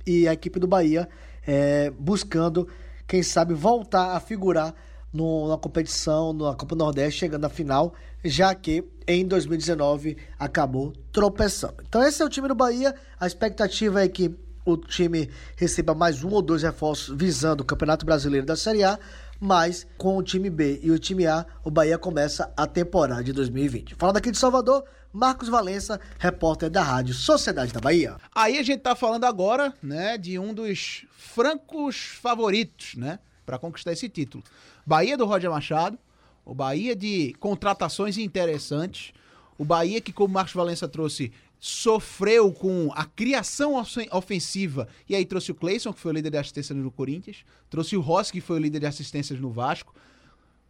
E 0.07 0.29
a 0.29 0.35
equipe 0.35 0.59
do 0.59 0.67
Bahia 0.67 1.09
é, 1.47 1.91
buscando, 1.91 2.69
quem 3.07 3.23
sabe, 3.23 3.55
voltar 3.55 4.15
a 4.15 4.21
figurar 4.21 4.75
no, 5.13 5.49
na 5.49 5.57
competição, 5.57 6.33
na 6.33 6.55
Copa 6.55 6.75
do 6.75 6.85
Nordeste, 6.85 7.21
chegando 7.21 7.45
à 7.45 7.49
final, 7.49 7.95
já 8.23 8.55
que 8.55 8.85
em 9.07 9.27
2019 9.27 10.17
acabou 10.39 10.93
tropeçando. 11.11 11.77
Então 11.89 12.03
esse 12.03 12.21
é 12.21 12.25
o 12.25 12.29
time 12.29 12.49
do 12.49 12.55
Bahia, 12.55 12.95
a 13.19 13.27
expectativa 13.27 14.05
é 14.05 14.09
que 14.09 14.37
o 14.67 14.77
time 14.77 15.31
receba 15.57 15.95
mais 15.95 16.23
um 16.23 16.31
ou 16.31 16.43
dois 16.43 16.63
reforços 16.63 17.17
visando 17.17 17.63
o 17.63 17.65
Campeonato 17.65 18.05
Brasileiro 18.05 18.45
da 18.45 18.57
Série 18.57 18.85
A 18.85 18.99
mas 19.41 19.87
com 19.99 20.17
o 20.17 20.23
time 20.23 20.49
B 20.49 20.81
e 20.83 20.91
o 20.91 20.99
time 20.99 21.27
A, 21.27 21.45
o 21.63 21.71
Bahia 21.71 21.99
começa 21.99 22.53
a 22.57 22.67
temporada 22.67 23.23
de 23.23 23.33
2020. 23.33 23.95
Falando 23.95 24.17
aqui 24.17 24.31
de 24.31 24.39
Salvador, 24.39 24.85
Marcos 25.13 25.49
Valença, 25.49 26.01
repórter 26.19 26.71
da 26.71 26.83
Rádio 26.83 27.15
Sociedade 27.15 27.73
da 27.73 27.81
Bahia. 27.81 28.17
Aí 28.35 28.59
a 28.59 28.63
gente 28.63 28.81
tá 28.81 28.95
falando 28.95 29.25
agora, 29.25 29.75
né, 29.83 30.17
de 30.19 30.39
um 30.39 30.53
dos 30.53 31.07
francos 31.17 31.97
favoritos, 32.21 32.95
né, 32.95 33.19
para 33.45 33.59
conquistar 33.59 33.93
esse 33.93 34.09
título. 34.09 34.43
Bahia 34.87 35.17
do 35.17 35.27
Roger 35.27 35.51
Machado, 35.51 35.99
o 36.45 36.55
Bahia 36.55 36.95
de 36.95 37.35
contratações 37.41 38.17
interessantes, 38.19 39.13
o 39.59 39.65
Bahia 39.65 40.01
que 40.01 40.13
como 40.13 40.35
Marcos 40.35 40.55
Valença 40.55 40.87
trouxe 40.87 41.33
sofreu 41.59 42.53
com 42.53 42.91
a 42.95 43.05
criação 43.05 43.75
ofensiva. 44.13 44.89
E 45.09 45.15
aí 45.15 45.25
trouxe 45.25 45.51
o 45.51 45.55
Clayson, 45.55 45.93
que 45.93 46.01
foi 46.01 46.13
o 46.13 46.15
líder 46.15 46.31
de 46.31 46.39
assistência 46.39 46.75
no 46.75 46.91
Corinthians, 46.91 47.45
trouxe 47.71 47.97
o 47.97 48.01
Ross, 48.01 48.31
que 48.31 48.41
foi 48.41 48.57
o 48.57 48.61
líder 48.61 48.81
de 48.81 48.87
assistências 48.87 49.41
no 49.41 49.51
Vasco. 49.51 49.95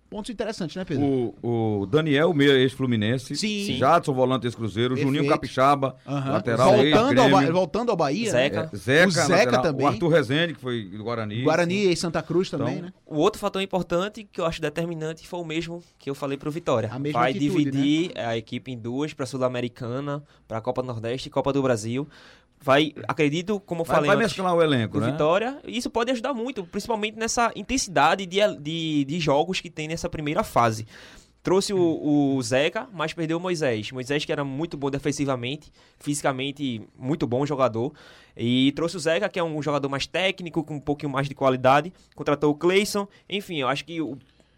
Pontos 0.09 0.31
interessantes, 0.31 0.77
né, 0.77 0.85
Pedro? 0.85 1.05
O, 1.42 1.81
o 1.81 1.87
Daniel, 1.87 2.33
meia 2.33 2.53
ex-Fluminense. 2.53 3.35
Sim. 3.37 3.77
Jadson, 3.77 4.14
volante 4.14 4.47
ex-Cruzeiro. 4.47 4.95
Perfeito. 4.95 5.14
Juninho 5.14 5.29
Capixaba, 5.31 5.97
Aham. 6.07 6.33
lateral 6.33 6.73
voltando, 6.77 7.21
ao, 7.21 7.31
Ba- 7.31 7.51
voltando 7.51 7.90
ao 7.90 7.97
Bahia. 7.97 8.31
Zeca. 8.31 8.62
né? 8.62 8.71
É, 8.73 8.77
Zeca, 8.77 9.09
O 9.09 9.11
Zeca 9.11 9.35
lateral. 9.35 9.62
também. 9.62 9.85
O 9.85 9.88
Arthur 9.88 10.09
Rezende, 10.09 10.55
que 10.55 10.61
foi 10.61 10.85
do 10.85 11.03
Guarani. 11.03 11.42
Guarani 11.42 11.90
e 11.92 11.97
Santa 11.97 12.23
Cruz 12.23 12.49
também, 12.49 12.75
Então, 12.75 12.87
né? 12.87 12.92
O 13.05 13.16
outro 13.16 13.40
fator 13.40 13.61
importante 13.61 14.23
que 14.31 14.40
eu 14.40 14.47
acho 14.47 14.61
determinante 14.61 15.27
foi 15.27 15.40
o 15.40 15.45
mesmo 15.45 15.83
que 15.99 16.09
eu 16.09 16.14
falei 16.14 16.38
pro 16.38 16.51
Vitória. 16.51 16.88
A 16.92 16.99
mesma 16.99 17.21
Vai 17.21 17.31
atitude, 17.33 17.64
né? 17.64 17.71
dividir 17.73 18.12
a 18.19 18.37
equipe 18.37 18.71
em 18.71 18.79
duas, 18.79 19.12
para 19.12 19.27
Sul-Americana, 19.27 20.23
para 20.47 20.59
a 20.59 20.61
Copa 20.61 20.83
do 20.83 20.87
Nordeste 20.87 21.29
e 21.29 21.31
Copa 21.31 21.53
do 21.53 21.61
Brasil. 21.62 22.07
Vai, 22.61 22.92
acredito, 23.07 23.61
como 23.61 23.85
Vai, 23.85 23.97
falei 23.97 24.09
vai 24.09 24.16
antes, 24.16 24.33
mesclar 24.33 24.55
o 24.55 24.62
elenco, 24.62 24.99
né? 24.99 25.11
Vitória, 25.11 25.59
isso 25.66 25.88
pode 25.88 26.11
ajudar 26.11 26.35
muito, 26.35 26.64
principalmente 26.64 27.16
nessa 27.16 27.53
intensidade 27.55 28.27
de, 28.27 28.38
de, 28.59 29.05
de 29.05 29.21
jogos 29.21 29.61
que 29.61 29.71
tem 29.71 29.87
nessa 29.87 30.09
primeira 30.09 30.42
fase. 30.42 30.87
Trouxe 31.47 31.73
o, 31.73 32.35
o 32.37 32.42
Zeca, 32.42 32.88
mas 32.92 33.12
perdeu 33.12 33.38
o 33.38 33.40
Moisés. 33.40 33.92
Moisés 33.92 34.25
que 34.25 34.33
era 34.33 34.42
muito 34.42 34.77
bom 34.77 34.90
defensivamente, 34.90 35.73
fisicamente 35.97 36.83
muito 36.99 37.25
bom 37.25 37.47
jogador. 37.47 37.92
E 38.37 38.73
trouxe 38.73 38.97
o 38.97 38.99
Zeca, 38.99 39.29
que 39.29 39.38
é 39.38 39.45
um 39.45 39.62
jogador 39.62 39.88
mais 39.88 40.09
técnico, 40.09 40.64
com 40.64 40.75
um 40.75 40.81
pouquinho 40.81 41.12
mais 41.12 41.29
de 41.29 41.37
qualidade. 41.37 41.92
Contratou 42.16 42.51
o 42.51 42.55
Cleison. 42.57 43.07
Enfim, 43.31 43.59
eu 43.59 43.69
acho 43.69 43.85
que. 43.85 43.99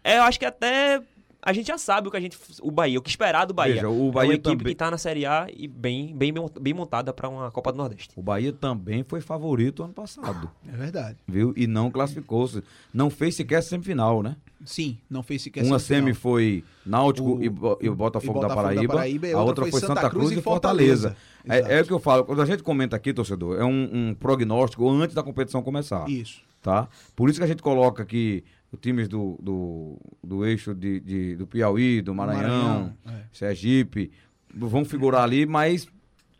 é, 0.03 0.17
eu 0.17 0.23
acho 0.23 0.39
que 0.39 0.45
até. 0.45 0.99
A 1.41 1.53
gente 1.53 1.67
já 1.67 1.77
sabe 1.77 2.07
o 2.07 2.11
que 2.11 2.17
a 2.17 2.19
gente. 2.19 2.37
O 2.61 2.69
Bahia, 2.69 2.99
o 2.99 3.01
que 3.01 3.09
esperar 3.09 3.45
do 3.45 3.53
Bahia. 3.53 3.75
Veja, 3.75 3.89
o 3.89 3.93
é 3.93 3.97
uma 4.03 4.11
Bahia 4.11 4.33
equipe 4.33 4.43
também- 4.57 4.65
que 4.67 4.75
tá 4.75 4.91
na 4.91 4.97
Série 4.97 5.25
A 5.25 5.47
e 5.55 5.67
bem, 5.69 6.13
bem, 6.15 6.33
bem 6.59 6.73
montada 6.73 7.13
para 7.13 7.29
uma 7.29 7.49
Copa 7.49 7.71
do 7.71 7.77
Nordeste. 7.77 8.09
O 8.17 8.21
Bahia 8.21 8.51
também 8.51 9.03
foi 9.03 9.21
favorito 9.21 9.81
ano 9.81 9.93
passado, 9.93 10.51
É 10.67 10.75
verdade. 10.75 11.17
viu? 11.25 11.53
E 11.55 11.65
não 11.65 11.89
classificou-se. 11.89 12.61
Não 12.93 13.09
fez 13.09 13.35
sequer 13.35 13.63
semifinal, 13.63 14.21
né? 14.21 14.35
Sim, 14.65 14.97
não 15.09 15.23
fez 15.23 15.41
sequer 15.41 15.63
Uma 15.63 15.79
semifinal. 15.79 16.01
semi 16.07 16.13
foi 16.13 16.63
Náutico 16.85 17.37
O- 17.37 17.43
e, 17.43 17.47
Bo- 17.47 17.77
e 17.81 17.89
Botafogo, 17.89 17.89
e 17.89 17.89
da, 17.89 17.95
Botafogo 17.95 18.39
da 18.41 18.49
Paraíba, 18.49 18.93
Paraíba, 18.95 19.27
e 19.27 19.31
a 19.31 19.41
outra 19.41 19.65
foi 19.67 19.79
Santa 19.79 20.09
Cruz 20.09 20.31
e 20.31 20.41
Fortaleza. 20.41 21.15
Exato. 21.45 21.69
É, 21.69 21.79
é 21.79 21.81
o 21.81 21.85
que 21.85 21.93
eu 21.93 21.99
falo, 21.99 22.25
quando 22.25 22.41
a 22.41 22.45
gente 22.45 22.61
comenta 22.63 22.97
aqui, 22.97 23.13
torcedor, 23.13 23.57
é 23.57 23.63
um, 23.63 24.09
um 24.09 24.13
prognóstico 24.13 24.89
antes 24.89 25.15
da 25.15 25.23
competição 25.23 25.61
começar, 25.63 26.09
Isso. 26.09 26.41
tá? 26.61 26.89
Por 27.15 27.29
isso 27.29 27.39
que 27.39 27.45
a 27.45 27.47
gente 27.47 27.61
coloca 27.63 28.03
aqui 28.03 28.43
os 28.43 28.58
times 28.77 29.07
do, 29.07 29.37
do, 29.41 29.97
do 30.23 30.45
eixo 30.45 30.73
de, 30.75 30.99
de- 30.99 31.35
do 31.35 31.47
Piauí, 31.47 32.01
do 32.01 32.13
Maranhão, 32.13 32.93
é. 33.07 33.23
Sergipe, 33.31 34.11
vão 34.53 34.83
figurar 34.85 35.23
ali, 35.23 35.45
mas 35.45 35.87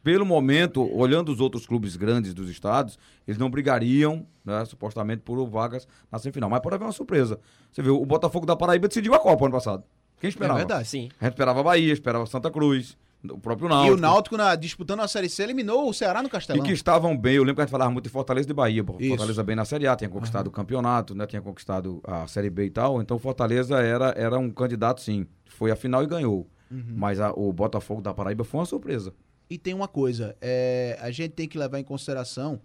pelo 0.03 0.25
momento, 0.25 0.81
olhando 0.95 1.29
os 1.31 1.39
outros 1.39 1.65
clubes 1.65 1.95
grandes 1.97 2.33
dos 2.33 2.49
estados, 2.49 2.97
eles 3.27 3.37
não 3.37 3.49
brigariam, 3.49 4.25
né, 4.45 4.63
supostamente, 4.65 5.21
por 5.23 5.45
vagas 5.47 5.87
na 6.11 6.17
semifinal. 6.17 6.49
Mas 6.49 6.61
pode 6.61 6.75
haver 6.75 6.85
uma 6.85 6.91
surpresa. 6.91 7.39
Você 7.71 7.81
viu, 7.81 8.01
o 8.01 8.05
Botafogo 8.05 8.45
da 8.45 8.55
Paraíba 8.55 8.87
decidiu 8.87 9.13
a 9.13 9.19
Copa 9.19 9.45
ano 9.45 9.53
passado. 9.53 9.83
Quem 10.19 10.27
É 10.27 10.29
esperava? 10.29 10.57
verdade. 10.59 10.87
Sim. 10.87 11.09
A 11.19 11.25
gente 11.25 11.33
esperava 11.33 11.61
Bahia, 11.61 11.91
esperava 11.93 12.25
Santa 12.25 12.49
Cruz, 12.49 12.97
O 13.23 13.37
próprio 13.37 13.67
Náutico. 13.67 13.91
E 13.95 13.97
o 13.97 13.99
Náutico, 13.99 14.37
na, 14.37 14.55
disputando 14.55 15.01
a 15.01 15.07
Série 15.07 15.27
C, 15.27 15.43
eliminou 15.43 15.89
o 15.89 15.93
Ceará 15.93 16.23
no 16.23 16.29
Castelão. 16.29 16.63
E 16.63 16.65
que 16.67 16.73
estavam 16.73 17.17
bem. 17.17 17.35
Eu 17.35 17.43
lembro 17.43 17.55
que 17.55 17.61
a 17.61 17.65
gente 17.65 17.71
falava 17.71 17.91
muito 17.91 18.05
de 18.05 18.09
Fortaleza 18.09 18.45
e 18.45 18.47
de 18.47 18.53
Bahia. 18.53 18.81
pô. 18.83 18.93
Fortaleza 18.97 19.43
bem 19.43 19.55
na 19.57 19.65
Série 19.65 19.87
A, 19.87 19.95
tinha 19.95 20.09
conquistado 20.09 20.47
o 20.47 20.51
campeonato, 20.51 21.13
né? 21.13 21.27
Tinha 21.27 21.41
conquistado 21.41 21.99
a 22.05 22.25
Série 22.27 22.49
B 22.49 22.65
e 22.65 22.69
tal. 22.69 23.01
Então 23.01 23.19
Fortaleza 23.19 23.77
era, 23.79 24.13
era 24.17 24.39
um 24.39 24.49
candidato, 24.49 25.01
sim. 25.01 25.25
Foi 25.47 25.69
a 25.69 25.75
final 25.75 26.01
e 26.01 26.07
ganhou. 26.07 26.47
Uhum. 26.71 26.93
Mas 26.95 27.19
a- 27.19 27.33
o 27.35 27.51
Botafogo 27.51 28.01
da 28.01 28.13
Paraíba 28.13 28.43
foi 28.45 28.59
uma 28.61 28.65
surpresa. 28.65 29.13
E 29.49 29.57
tem 29.57 29.73
uma 29.73 29.87
coisa, 29.87 30.37
é, 30.39 30.97
a 31.01 31.11
gente 31.11 31.31
tem 31.31 31.47
que 31.47 31.57
levar 31.57 31.79
em 31.79 31.83
consideração 31.83 32.61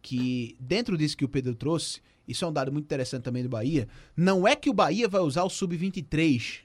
que 0.00 0.56
dentro 0.60 0.96
disso 0.96 1.16
que 1.16 1.24
o 1.24 1.28
Pedro 1.28 1.54
trouxe, 1.54 2.00
isso 2.26 2.44
é 2.44 2.48
um 2.48 2.52
dado 2.52 2.72
muito 2.72 2.84
interessante 2.84 3.22
também 3.24 3.42
do 3.42 3.48
Bahia, 3.48 3.88
não 4.16 4.46
é 4.46 4.54
que 4.56 4.70
o 4.70 4.72
Bahia 4.72 5.08
vai 5.08 5.20
usar 5.20 5.42
o 5.42 5.50
sub-23 5.50 6.60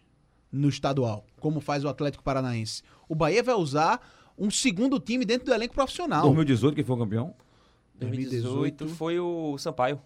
no 0.56 0.70
estadual, 0.70 1.26
como 1.40 1.60
faz 1.60 1.84
o 1.84 1.90
Atlético 1.90 2.24
Paranaense. 2.24 2.82
O 3.10 3.14
Bahia 3.16 3.44
vai 3.44 3.56
usar 3.56 4.00
um 4.38 4.50
segundo 4.50 5.00
time 5.00 5.26
dentro 5.26 5.46
do 5.46 5.54
elenco 5.54 5.74
profissional. 5.74 6.24
2018, 6.24 6.76
quem 6.76 6.84
foi 6.84 6.96
o 6.96 7.00
campeão? 7.00 7.36
2018 7.96 8.88
foi 8.90 9.20
o 9.20 9.58
Sampaio. 9.58 10.00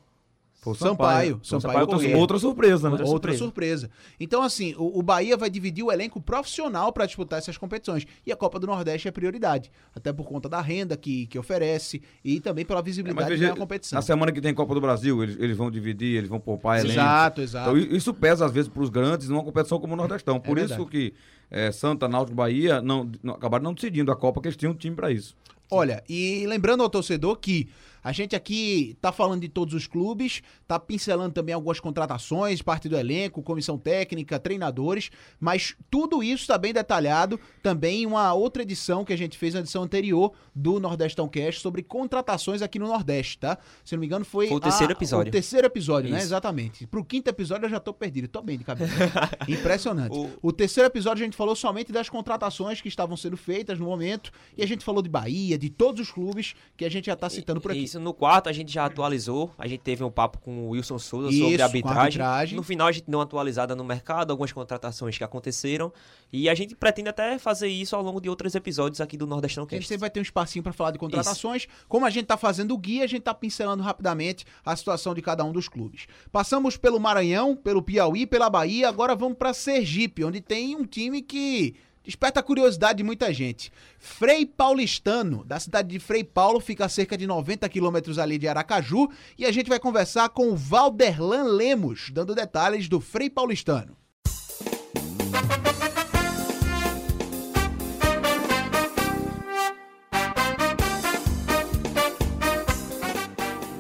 Foi 0.62 0.74
o 0.74 0.76
Sampaio. 0.76 1.40
Então, 1.46 1.60
Sampaio 1.62 1.88
outra, 2.20 2.38
surpresa, 2.38 2.90
né? 2.90 2.92
Outra 2.92 3.06
Outra 3.08 3.32
surpresa. 3.34 3.38
surpresa. 3.38 3.90
Então, 4.20 4.44
assim, 4.44 4.76
o, 4.78 5.00
o 5.00 5.02
Bahia 5.02 5.38
vai 5.38 5.50
dividir 5.50 5.84
o 5.86 5.90
elenco 5.92 6.20
profissional 6.20 6.92
para 6.92 7.06
disputar 7.06 7.40
essas 7.40 7.58
competições. 7.58 8.06
E 8.28 8.32
a 8.32 8.36
Copa 8.36 8.60
do 8.60 8.68
Nordeste 8.68 9.08
é 9.08 9.12
prioridade. 9.12 9.72
Até 9.96 10.12
por 10.12 10.26
conta 10.26 10.50
da 10.50 10.60
renda 10.60 10.98
que, 10.98 11.28
que 11.28 11.40
oferece 11.40 12.02
e 12.26 12.42
também 12.42 12.66
pela 12.66 12.82
É, 12.82 12.84
visibilidade 12.84 13.30
veja, 13.30 13.48
da 13.50 13.56
competição. 13.56 13.96
na 13.96 14.02
semana 14.02 14.34
que 14.34 14.42
tem 14.42 14.54
Copa 14.54 14.74
do 14.74 14.82
Brasil, 14.82 15.24
eles, 15.24 15.38
eles 15.40 15.56
vão 15.56 15.72
dividir, 15.72 16.18
eles 16.18 16.30
vão 16.30 16.42
poupar 16.42 16.80
elenco. 16.80 16.92
Exato, 16.94 17.42
exato. 17.42 17.78
Então, 17.78 17.96
isso 17.96 18.14
pesa, 18.14 18.46
às 18.46 18.52
vezes, 18.52 18.68
para 18.70 18.84
os 18.84 18.90
grandes 18.90 19.30
numa 19.30 19.44
competição 19.44 19.80
como 19.80 19.94
o 19.94 19.96
Nordestão. 19.96 20.42
Por 20.42 20.58
É 20.58 20.66
isso 20.66 20.86
que 20.86 21.14
eh, 21.50 21.72
Santa, 21.72 22.08
Náutico 22.10 22.36
Bahia 22.36 22.82
não, 22.82 23.10
não- 23.24 23.36
acabaram 23.36 23.64
não 23.64 23.74
decidindo 23.74 24.12
a 24.12 24.16
Copa, 24.16 24.34
porque 24.34 24.50
eles 24.50 24.58
tinham 24.58 24.74
um 24.74 24.76
time 24.76 24.94
para 24.96 25.10
isso. 25.10 25.38
Olha, 25.72 26.04
e 26.10 26.46
lembrando 26.48 26.82
ao 26.84 26.90
torcedor 26.90 27.38
que 27.38 27.70
a 28.04 28.12
gente 28.12 28.36
aqui 28.36 28.98
tá 29.02 29.12
falando 29.12 29.42
de 29.42 29.50
todos 29.50 29.74
os 29.74 29.88
clubes, 29.88 30.42
tá 30.68 30.80
pincelando 30.80 31.34
também 31.34 31.54
algumas 31.54 31.80
contratações, 31.80 32.62
parte 32.62 32.88
do 32.90 32.98
elenco, 32.98 33.42
comissão 33.44 33.78
técnica, 33.78 34.40
treinadores, 34.40 35.10
mas 35.40 35.76
tudo 35.90 36.24
isso 36.24 36.44
está 36.44 36.58
bem 36.58 36.74
detalhado 36.74 37.40
também 37.62 38.04
em 38.04 38.06
uma 38.06 38.34
outra 38.34 38.62
edição 38.64 39.04
que 39.04 39.14
a 39.14 39.18
gente 39.18 39.38
fez 39.38 39.54
na 39.54 39.60
edição 39.62 39.84
anterior 39.84 40.32
do 40.56 40.80
Nordestão 40.80 41.28
Cast 41.28 41.62
sobre 41.62 41.84
contratações 41.84 42.62
aqui 42.62 42.80
no 42.80 42.88
Nordeste, 42.88 43.38
tá? 43.40 43.58
Se 43.84 43.96
não 43.96 44.00
me 44.02 44.06
engano 44.06 44.26
foi, 44.26 44.48
Foi 44.48 44.58
o 44.58 44.60
terceiro 44.60 44.92
a- 44.92 44.96
episódio. 44.96 45.30
O 45.30 45.32
terceiro 45.32 45.68
episódio, 45.68 46.10
né? 46.10 46.18
Isso. 46.18 46.28
Exatamente. 46.28 46.88
Pro 46.88 47.04
quinto 47.04 47.30
episódio 47.30 47.66
eu 47.66 47.70
já 47.70 47.80
tô 47.80 47.94
perdido, 47.94 48.28
tô 48.28 48.42
bem 48.42 48.58
de 48.58 48.64
cabeça. 48.64 48.94
Impressionante. 49.48 50.16
O- 50.16 50.30
O 50.42 50.52
terceiro 50.52 50.88
episódio 50.88 51.24
a 51.24 51.26
gente 51.26 51.36
falou 51.38 51.56
somente 51.56 51.92
das 51.92 52.10
contratações 52.10 52.82
que 52.82 52.88
estavam 52.88 53.16
sendo 53.18 53.38
feitas 53.38 53.80
no 53.80 53.86
momento 53.86 54.32
e 54.58 54.64
a 54.64 54.68
gente 54.68 54.84
falou 54.84 55.02
de 55.02 55.10
Bahia, 55.10 55.58
de 55.58 55.70
todos 55.70 56.02
os 56.02 56.12
clubes 56.12 56.56
que 56.78 56.86
a 56.86 56.90
gente 56.90 57.06
já 57.08 57.16
tá 57.16 57.30
citando 57.30 57.60
por 57.62 57.72
aqui. 57.72 57.84
Isso, 57.84 57.99
no 58.00 58.14
quarto 58.14 58.50
a 58.50 58.52
gente 58.52 58.72
já 58.72 58.86
atualizou. 58.86 59.52
A 59.58 59.68
gente 59.68 59.82
teve 59.82 60.04
um 60.04 60.10
papo 60.12 60.40
com 60.40 60.68
o 60.68 60.70
Wilson 60.70 60.98
Souza 61.00 61.30
Isso, 61.30 61.44
sobre 61.44 61.62
arbitragem. 61.62 62.00
arbitragem. 62.02 62.56
No 62.56 62.64
final 62.64 62.88
a 62.88 62.92
gente 62.92 63.06
deu 63.10 63.20
uma 63.20 63.24
atualizada 63.26 63.76
no 63.76 63.84
mercado, 63.84 64.32
algumas 64.32 64.52
contratações 64.52 65.18
que 65.18 65.24
aconteceram. 65.24 65.92
E 66.32 66.48
a 66.50 66.56
gente 66.56 66.76
pretende 66.76 67.10
até 67.10 67.38
fazer 67.40 67.68
isso 67.68 67.96
ao 67.96 68.02
longo 68.02 68.22
de 68.22 68.30
outros 68.30 68.56
episódios 68.56 69.02
aqui 69.02 69.18
do 69.18 69.26
Nordestão 69.28 69.64
A 69.64 69.66
gente 69.66 69.80
Cast. 69.80 69.88
sempre 69.88 70.02
vai 70.02 70.10
ter 70.10 70.20
um 70.20 70.24
espacinho 70.24 70.64
para 70.64 70.74
falar 70.74 70.92
de 70.92 71.00
contratações. 71.00 71.68
Como 71.88 72.06
a 72.06 72.10
gente 72.10 72.26
tá 72.26 72.38
fazendo 72.38 72.74
o 72.74 72.78
guia, 72.78 73.04
a 73.04 73.08
gente 73.08 73.22
tá 73.22 73.34
pincelando 73.34 73.84
rapidamente 73.84 74.46
a 74.66 74.76
situação 74.76 75.14
de 75.14 75.22
cada 75.22 75.44
um 75.44 75.52
dos 75.52 75.68
clubes. 75.68 76.08
Passamos 76.32 76.78
pelo 76.78 77.00
Maranhão, 77.00 77.56
pelo 77.56 77.82
Piauí, 77.82 78.26
pela 78.26 78.50
Bahia, 78.50 78.88
agora 78.88 79.16
vamos 79.16 79.38
para 79.38 79.54
Sergipe, 79.54 80.24
onde 80.24 80.40
tem 80.42 80.76
um 80.76 80.86
time 80.86 81.22
que 81.22 81.76
desperta 82.10 82.40
a 82.40 82.44
curiosidade 82.44 82.98
de 82.98 83.04
muita 83.04 83.32
gente. 83.32 83.72
Frei 84.00 84.44
Paulistano, 84.44 85.46
da 85.46 85.60
cidade 85.60 85.90
de 85.90 86.00
Frei 86.00 86.24
Paulo, 86.24 86.60
fica 86.60 86.86
a 86.86 86.90
cerca 86.90 87.16
de 87.16 87.28
90 87.28 87.70
quilômetros 87.70 88.18
ali 88.18 88.40
de 88.40 88.48
Aracaju, 88.48 89.08
e 89.38 89.46
a 89.46 89.52
gente 89.52 89.70
vai 89.70 89.80
conversar 89.80 90.30
com 90.30 90.50
o 90.50 90.56
Valderlan 90.56 91.44
Lemos, 91.44 92.10
dando 92.12 92.34
detalhes 92.34 92.90
do 92.90 93.00
Frei 93.00 93.30
Paulistano. 93.30 93.96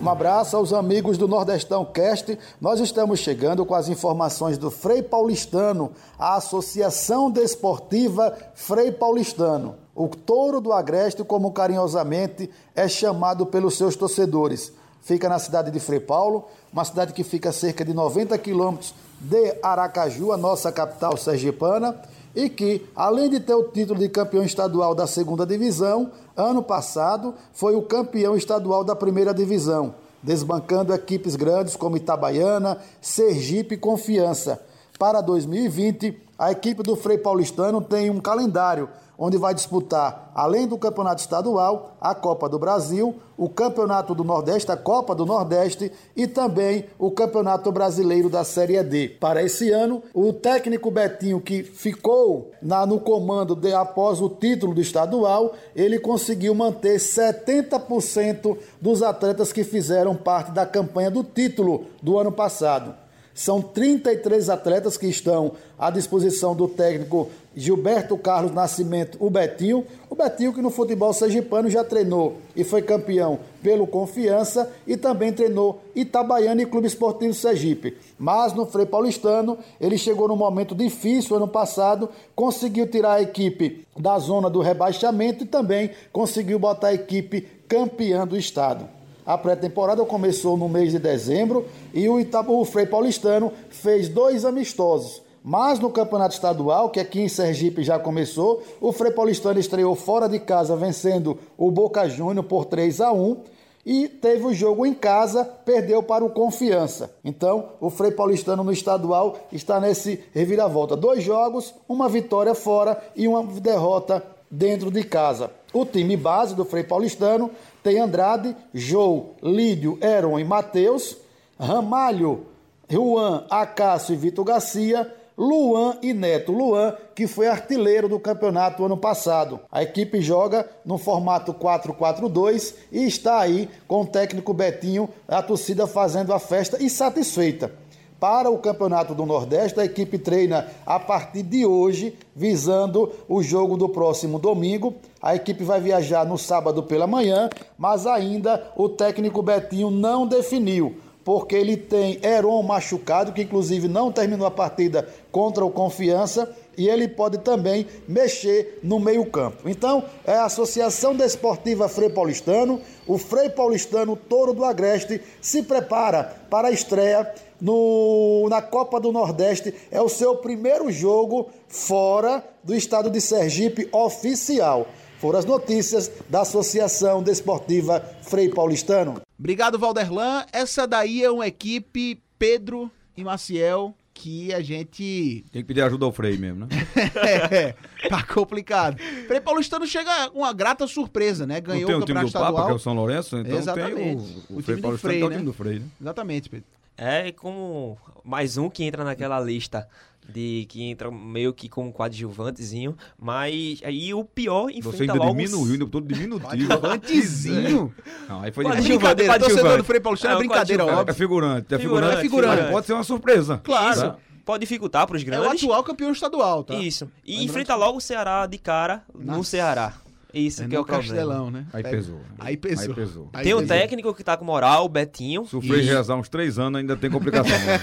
Um 0.09 0.11
abraço 0.11 0.57
aos 0.57 0.73
amigos 0.73 1.19
do 1.19 1.27
Nordestão 1.27 1.85
Cast. 1.85 2.35
Nós 2.59 2.79
estamos 2.79 3.19
chegando 3.19 3.63
com 3.63 3.75
as 3.75 3.89
informações 3.89 4.57
do 4.57 4.71
Frei 4.71 5.03
Paulistano, 5.03 5.91
a 6.17 6.35
Associação 6.37 7.29
Desportiva 7.29 8.35
Frei 8.55 8.91
Paulistano. 8.91 9.75
O 9.93 10.07
Touro 10.07 10.59
do 10.59 10.73
Agreste, 10.73 11.23
como 11.23 11.51
carinhosamente 11.51 12.49
é 12.75 12.87
chamado 12.87 13.45
pelos 13.45 13.77
seus 13.77 13.95
torcedores. 13.95 14.73
Fica 14.99 15.29
na 15.29 15.37
cidade 15.37 15.69
de 15.69 15.79
Frei 15.79 15.99
Paulo, 15.99 16.45
uma 16.73 16.83
cidade 16.83 17.13
que 17.13 17.23
fica 17.23 17.49
a 17.49 17.53
cerca 17.53 17.85
de 17.85 17.93
90 17.93 18.35
quilômetros 18.39 18.95
de 19.21 19.57
Aracaju, 19.61 20.31
a 20.31 20.37
nossa 20.37 20.71
capital 20.71 21.15
sergipana, 21.17 21.95
e 22.35 22.49
que, 22.49 22.85
além 22.95 23.29
de 23.29 23.39
ter 23.39 23.53
o 23.53 23.63
título 23.63 23.99
de 23.99 24.09
campeão 24.09 24.43
estadual 24.43 24.93
da 24.93 25.07
segunda 25.07 25.45
divisão, 25.45 26.11
ano 26.35 26.61
passado 26.61 27.33
foi 27.53 27.75
o 27.75 27.81
campeão 27.81 28.35
estadual 28.35 28.83
da 28.83 28.95
primeira 28.95 29.33
divisão, 29.33 29.95
desbancando 30.21 30.93
equipes 30.93 31.35
grandes 31.35 31.75
como 31.75 31.97
Itabaiana, 31.97 32.77
Sergipe 33.01 33.75
e 33.75 33.77
Confiança. 33.77 34.61
Para 34.97 35.21
2020, 35.21 36.17
a 36.37 36.51
equipe 36.51 36.83
do 36.83 36.95
Frei 36.95 37.17
Paulistano 37.17 37.81
tem 37.81 38.09
um 38.09 38.19
calendário 38.19 38.89
onde 39.19 39.37
vai 39.37 39.53
disputar, 39.53 40.31
além 40.33 40.65
do 40.65 40.77
campeonato 40.77 41.19
estadual, 41.19 41.97
a 41.99 42.15
Copa 42.15 42.47
do 42.47 42.57
Brasil, 42.57 43.13
o 43.37 43.49
Campeonato 43.49 44.15
do 44.15 44.23
Nordeste, 44.23 44.71
a 44.71 44.77
Copa 44.77 45.13
do 45.13 45.25
Nordeste 45.25 45.91
e 46.15 46.25
também 46.25 46.85
o 46.97 47.11
Campeonato 47.11 47.69
Brasileiro 47.69 48.29
da 48.29 48.45
Série 48.45 48.81
D. 48.81 49.09
Para 49.19 49.43
esse 49.43 49.71
ano, 49.71 50.01
o 50.13 50.31
técnico 50.31 50.89
Betinho, 50.89 51.41
que 51.41 51.63
ficou 51.63 52.51
na, 52.61 52.85
no 52.85 52.99
comando 52.99 53.55
de, 53.55 53.73
após 53.73 54.21
o 54.21 54.29
título 54.29 54.73
do 54.73 54.79
estadual, 54.79 55.53
ele 55.75 55.99
conseguiu 55.99 56.55
manter 56.55 56.97
70% 56.97 58.57
dos 58.79 59.03
atletas 59.03 59.51
que 59.51 59.65
fizeram 59.65 60.15
parte 60.15 60.51
da 60.51 60.65
campanha 60.65 61.11
do 61.11 61.25
título 61.25 61.85
do 62.01 62.17
ano 62.17 62.31
passado. 62.31 62.95
São 63.39 63.61
33 63.61 64.49
atletas 64.49 64.97
que 64.97 65.07
estão 65.07 65.53
à 65.77 65.89
disposição 65.89 66.53
do 66.53 66.67
técnico 66.67 67.29
Gilberto 67.55 68.17
Carlos 68.17 68.53
Nascimento, 68.53 69.17
o 69.19 69.29
Betinho. 69.29 69.85
O 70.09 70.15
Betinho 70.15 70.53
que 70.53 70.61
no 70.61 70.69
futebol 70.69 71.11
sergipano 71.13 71.69
já 71.69 71.83
treinou 71.83 72.37
e 72.55 72.63
foi 72.63 72.81
campeão 72.81 73.39
pelo 73.61 73.87
Confiança 73.87 74.71
e 74.87 74.95
também 74.95 75.33
treinou 75.33 75.81
Itabaiana 75.95 76.61
e 76.61 76.65
Clube 76.65 76.87
Esportivo 76.87 77.33
Sergipe. 77.33 77.97
Mas 78.17 78.53
no 78.53 78.65
Frei 78.65 78.85
Paulistano, 78.85 79.57
ele 79.79 79.97
chegou 79.97 80.27
num 80.27 80.35
momento 80.35 80.73
difícil 80.75 81.35
ano 81.35 81.47
passado, 81.47 82.09
conseguiu 82.35 82.87
tirar 82.87 83.13
a 83.13 83.21
equipe 83.21 83.85
da 83.97 84.17
zona 84.19 84.49
do 84.49 84.61
rebaixamento 84.61 85.43
e 85.43 85.47
também 85.47 85.91
conseguiu 86.11 86.59
botar 86.59 86.89
a 86.89 86.93
equipe 86.93 87.41
campeã 87.67 88.25
do 88.25 88.37
estado. 88.37 88.87
A 89.25 89.37
pré-temporada 89.37 90.03
começou 90.05 90.57
no 90.57 90.67
mês 90.67 90.91
de 90.91 90.97
dezembro 90.97 91.65
e 91.93 92.09
o 92.09 92.19
Itabu 92.19 92.65
Frei 92.65 92.87
Paulistano 92.87 93.53
fez 93.69 94.09
dois 94.09 94.43
amistosos. 94.43 95.21
Mas 95.43 95.79
no 95.79 95.89
campeonato 95.89 96.33
estadual, 96.33 96.89
que 96.89 96.99
aqui 96.99 97.21
em 97.21 97.29
Sergipe 97.29 97.83
já 97.83 97.97
começou, 97.97 98.61
o 98.81 98.91
Frei 98.91 99.11
Paulistano 99.11 99.59
estreou 99.59 99.95
fora 99.95 100.27
de 100.27 100.39
casa 100.39 100.75
vencendo 100.75 101.37
o 101.57 101.71
Boca 101.71 102.07
Júnior 102.09 102.45
por 102.45 102.65
3 102.65 103.01
a 103.01 103.11
1 103.11 103.37
e 103.85 104.07
teve 104.07 104.45
o 104.45 104.53
jogo 104.53 104.85
em 104.85 104.93
casa, 104.93 105.43
perdeu 105.43 106.03
para 106.03 106.23
o 106.23 106.29
Confiança. 106.29 107.11
Então, 107.23 107.69
o 107.79 107.89
Frei 107.89 108.11
Paulistano 108.11 108.63
no 108.63 108.71
estadual 108.71 109.37
está 109.51 109.79
nesse 109.79 110.23
reviravolta. 110.33 110.95
Dois 110.95 111.23
jogos, 111.23 111.73
uma 111.87 112.09
vitória 112.09 112.53
fora 112.53 113.01
e 113.15 113.27
uma 113.27 113.43
derrota 113.43 114.23
dentro 114.51 114.91
de 114.91 115.03
casa. 115.03 115.51
O 115.73 115.85
time 115.85 116.17
base 116.17 116.55
do 116.55 116.65
Frei 116.65 116.83
Paulistano 116.83 117.51
tem 117.81 117.99
Andrade, 117.99 118.55
Jô, 118.73 119.27
Lídio, 119.41 119.97
Heron 120.01 120.39
e 120.39 120.43
Matheus, 120.43 121.17
Ramalho, 121.59 122.45
Juan, 122.89 123.45
Acácio 123.49 124.13
e 124.13 124.17
Vitor 124.17 124.43
Garcia, 124.43 125.15
Luan 125.39 125.97
e 126.03 126.13
Neto. 126.13 126.51
Luan, 126.51 126.93
que 127.15 127.25
foi 127.25 127.47
artilheiro 127.47 128.09
do 128.09 128.19
campeonato 128.19 128.83
ano 128.83 128.97
passado. 128.97 129.61
A 129.71 129.81
equipe 129.81 130.19
joga 130.19 130.69
no 130.85 130.97
formato 130.97 131.53
4-4-2 131.53 132.75
e 132.91 133.05
está 133.05 133.39
aí 133.39 133.69
com 133.87 134.01
o 134.01 134.05
técnico 134.05 134.53
Betinho, 134.53 135.07
a 135.25 135.41
torcida 135.41 135.87
fazendo 135.87 136.33
a 136.33 136.39
festa 136.39 136.83
e 136.83 136.89
satisfeita. 136.89 137.71
Para 138.19 138.49
o 138.49 138.57
Campeonato 138.57 139.15
do 139.15 139.25
Nordeste, 139.25 139.79
a 139.79 139.85
equipe 139.85 140.17
treina 140.17 140.67
a 140.85 140.99
partir 140.99 141.41
de 141.41 141.65
hoje, 141.65 142.17
visando 142.35 143.09
o 143.29 143.41
jogo 143.41 143.77
do 143.77 143.87
próximo 143.87 144.37
domingo. 144.37 144.93
A 145.21 145.35
equipe 145.35 145.63
vai 145.63 145.79
viajar 145.79 146.25
no 146.25 146.37
sábado 146.37 146.83
pela 146.83 147.07
manhã, 147.07 147.49
mas 147.77 148.05
ainda 148.05 148.73
o 148.75 148.89
técnico 148.89 149.41
Betinho 149.41 149.89
não 149.89 150.27
definiu, 150.27 150.97
porque 151.29 151.55
ele 151.55 151.77
tem 151.77 152.19
Heron 152.23 152.63
machucado, 152.63 153.31
que 153.31 153.43
inclusive 153.43 153.87
não 153.87 154.11
terminou 154.11 154.47
a 154.47 154.49
partida 154.49 155.07
contra 155.31 155.63
o 155.63 155.69
Confiança, 155.69 156.51
e 156.75 156.89
ele 156.89 157.07
pode 157.07 157.37
também 157.37 157.85
mexer 158.07 158.79
no 158.81 158.99
meio-campo. 158.99 159.69
Então, 159.69 160.03
é 160.25 160.33
a 160.33 160.45
Associação 160.45 161.15
Desportiva 161.15 161.87
Frei 161.87 162.09
Paulistano, 162.09 162.81
o 163.05 163.19
Frei 163.19 163.47
Paulistano 163.47 164.15
Touro 164.15 164.55
do 164.55 164.65
Agreste 164.65 165.21
se 165.39 165.61
prepara 165.61 166.35
para 166.49 166.69
a 166.69 166.71
estreia 166.71 167.31
no, 167.61 168.47
na 168.49 168.63
Copa 168.63 168.99
do 168.99 169.11
Nordeste. 169.11 169.71
É 169.91 170.01
o 170.01 170.09
seu 170.09 170.37
primeiro 170.37 170.91
jogo 170.91 171.51
fora 171.67 172.43
do 172.63 172.73
estado 172.73 173.07
de 173.07 173.21
Sergipe 173.21 173.87
oficial. 173.91 174.87
Foram 175.19 175.37
as 175.37 175.45
notícias 175.45 176.09
da 176.27 176.41
Associação 176.41 177.21
Desportiva 177.21 178.03
Frei 178.23 178.49
Paulistano. 178.49 179.28
Obrigado, 179.39 179.79
Valderlan. 179.79 180.45
Essa 180.51 180.85
daí 180.85 181.23
é 181.23 181.31
uma 181.31 181.47
equipe 181.47 182.21
Pedro 182.37 182.91
e 183.15 183.23
Maciel 183.23 183.95
que 184.13 184.53
a 184.53 184.61
gente. 184.61 185.45
Tem 185.49 185.61
que 185.61 185.67
pedir 185.67 185.81
ajuda 185.81 186.03
ao 186.03 186.11
Frei 186.11 186.37
mesmo, 186.37 186.65
né? 186.65 186.67
é, 187.49 187.75
tá 188.09 188.21
complicado. 188.21 188.97
Frei 189.27 189.39
Paulistano 189.39 189.87
chega 189.87 190.29
uma 190.33 190.51
grata 190.51 190.85
surpresa, 190.85 191.47
né? 191.47 191.61
Ganhou 191.61 191.83
Não 191.83 191.87
tem 191.87 191.95
o 191.95 191.99
o 191.99 192.05
time 192.05 192.19
campeonato 192.19 192.27
do 192.27 192.33
Papa, 192.33 192.45
estadual. 192.49 192.65
que 192.65 192.71
é 192.73 192.75
o 192.75 192.79
São 192.79 192.93
Lourenço, 192.93 193.37
então 193.37 193.57
Exatamente. 193.57 193.95
tem 193.95 194.15
o, 194.15 194.19
o, 194.19 194.57
O 194.57 194.61
Frei 194.61 194.75
time 194.75 194.81
Paulistano, 194.81 194.97
Frei, 194.97 195.21
é 195.21 195.25
o 195.25 195.29
né? 195.29 195.35
time 195.35 195.45
do 195.45 195.53
Frei, 195.53 195.79
né? 195.79 195.85
Exatamente, 196.01 196.49
Pedro. 196.49 196.65
É 196.97 197.31
como 197.31 197.97
mais 198.25 198.57
um 198.57 198.69
que 198.69 198.83
entra 198.83 199.05
naquela 199.05 199.39
lista 199.39 199.87
de 200.31 200.65
que 200.69 200.83
entra 200.83 201.09
meio 201.11 201.53
que 201.53 201.67
como 201.67 201.91
coadjuvantezinho, 201.91 202.95
mas 203.19 203.81
aí 203.83 204.13
o 204.13 204.23
pior 204.23 204.67
Você 204.69 204.77
enfrenta 204.77 205.13
ainda 205.13 205.25
logo 205.25 205.37
diminuiu, 205.37 205.73
ainda 205.73 205.87
todo 205.87 206.07
diminutivo. 206.07 206.47
Coadjuvantezinho. 206.47 207.93
Não, 208.27 208.41
aí 208.41 208.51
foi 208.51 208.63
demais. 208.65 208.83
Brincadeira, 208.85 209.33
coadjuvante. 209.33 209.55
torcedor 209.55 209.77
do 209.77 209.83
Frei 209.83 209.99
Paulistano 209.99 210.31
é, 210.31 210.33
É, 210.33 210.35
o 210.35 210.39
brincadeira, 210.39 210.83
coadjuvante. 210.83 210.97
É 210.97 211.01
óbvio. 211.01 211.15
figurante, 211.15 211.73
é 211.75 211.79
figurante. 211.79 212.17
É 212.17 212.21
figurante. 212.21 212.71
Pode 212.71 212.85
ser 212.85 212.93
uma 212.93 213.03
surpresa. 213.03 213.57
Claro. 213.63 213.99
Tá? 214.01 214.17
pode 214.45 214.61
dificultar 214.61 215.05
para 215.05 215.15
os 215.15 215.21
É 215.21 215.25
o 215.25 215.27
grandes. 215.27 215.63
atual 215.63 215.83
campeão 215.83 216.11
estadual, 216.11 216.63
tá? 216.63 216.73
Isso. 216.73 217.07
E 217.23 217.31
Lembrando 217.33 217.49
enfrenta 217.49 217.75
logo 217.75 217.97
o 217.99 218.01
Ceará 218.01 218.47
de 218.47 218.57
cara 218.57 219.03
no 219.13 219.37
Nossa. 219.37 219.43
Ceará. 219.51 219.93
Isso 220.33 220.61
É 220.63 220.67
que 220.67 220.75
é 220.75 220.79
o 220.79 220.85
problema. 220.85 221.07
Castelão, 221.13 221.49
né? 221.51 221.65
Aí 221.73 221.81
pesou. 221.83 222.21
Aí 222.37 222.55
pesou. 222.57 222.83
Aí 222.89 222.93
pesou. 222.93 223.29
Aí 223.33 223.43
Tem 223.43 223.53
um 223.55 223.59
pesou. 223.61 223.75
técnico 223.77 224.13
que 224.13 224.23
tá 224.23 224.37
com 224.37 224.45
moral, 224.45 224.85
o 224.85 224.89
Betinho. 224.89 225.45
Se 225.45 225.55
o 225.55 225.61
Frei 225.61 225.81
rezar 225.81 226.15
uns 226.15 226.29
três 226.29 226.59
anos, 226.59 226.79
ainda 226.79 226.95
tem 226.95 227.09
complicação. 227.09 227.57
né? 227.57 227.79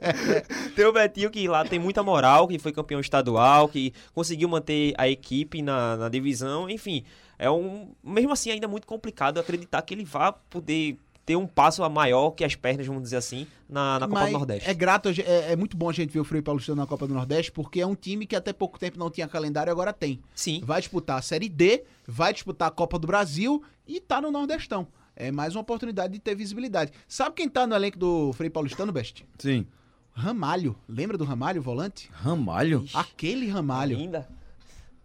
Tem 0.74 0.84
o 0.86 0.92
Betinho 0.92 1.30
que 1.30 1.46
lá 1.46 1.64
tem 1.64 1.78
muita 1.78 2.02
moral, 2.02 2.48
que 2.48 2.58
foi 2.58 2.72
campeão 2.72 3.00
estadual, 3.00 3.68
que 3.68 3.92
conseguiu 4.14 4.48
manter 4.48 4.94
a 4.96 5.08
equipe 5.08 5.60
na, 5.62 5.96
na 5.96 6.08
divisão. 6.08 6.70
Enfim, 6.70 7.04
é 7.38 7.50
um. 7.50 7.90
Mesmo 8.02 8.32
assim, 8.32 8.50
ainda 8.50 8.66
muito 8.68 8.86
complicado 8.86 9.38
acreditar 9.38 9.82
que 9.82 9.92
ele 9.92 10.04
vá 10.04 10.32
poder 10.32 10.96
ter 11.24 11.36
um 11.36 11.46
passo 11.46 11.82
a 11.82 11.88
maior 11.88 12.32
que 12.32 12.44
as 12.44 12.54
pernas, 12.54 12.86
vamos 12.86 13.02
dizer 13.02 13.16
assim, 13.16 13.46
na, 13.68 13.98
na 13.98 14.08
Copa 14.08 14.20
Mas 14.20 14.30
do 14.30 14.38
Nordeste. 14.38 14.68
É 14.68 14.74
grato, 14.74 15.08
é, 15.08 15.52
é 15.52 15.56
muito 15.56 15.76
bom 15.76 15.88
a 15.88 15.92
gente 15.92 16.12
ver 16.12 16.20
o 16.20 16.24
Frei 16.24 16.42
Paulistano 16.42 16.80
na 16.80 16.86
Copa 16.86 17.06
do 17.06 17.14
Nordeste, 17.14 17.52
porque 17.52 17.80
é 17.80 17.86
um 17.86 17.94
time 17.94 18.26
que 18.26 18.34
até 18.34 18.52
pouco 18.52 18.78
tempo 18.78 18.98
não 18.98 19.10
tinha 19.10 19.28
calendário, 19.28 19.70
agora 19.70 19.92
tem. 19.92 20.20
Sim. 20.34 20.60
Vai 20.64 20.80
disputar 20.80 21.18
a 21.18 21.22
Série 21.22 21.48
D, 21.48 21.84
vai 22.06 22.32
disputar 22.32 22.68
a 22.68 22.70
Copa 22.70 22.98
do 22.98 23.06
Brasil 23.06 23.62
e 23.86 24.00
tá 24.00 24.20
no 24.20 24.30
Nordestão. 24.30 24.86
É 25.14 25.30
mais 25.30 25.54
uma 25.54 25.60
oportunidade 25.60 26.12
de 26.12 26.18
ter 26.18 26.34
visibilidade. 26.34 26.92
Sabe 27.06 27.34
quem 27.34 27.48
tá 27.48 27.66
no 27.66 27.74
elenco 27.74 27.98
do 27.98 28.32
Frei 28.32 28.48
Paulistano, 28.48 28.90
Best? 28.90 29.24
Sim. 29.38 29.66
Ramalho. 30.12 30.76
Lembra 30.88 31.16
do 31.16 31.24
Ramalho, 31.24 31.60
o 31.60 31.62
volante? 31.62 32.10
Ramalho? 32.12 32.84
Aquele 32.94 33.48
Ramalho. 33.48 33.96
Ainda. 33.96 34.28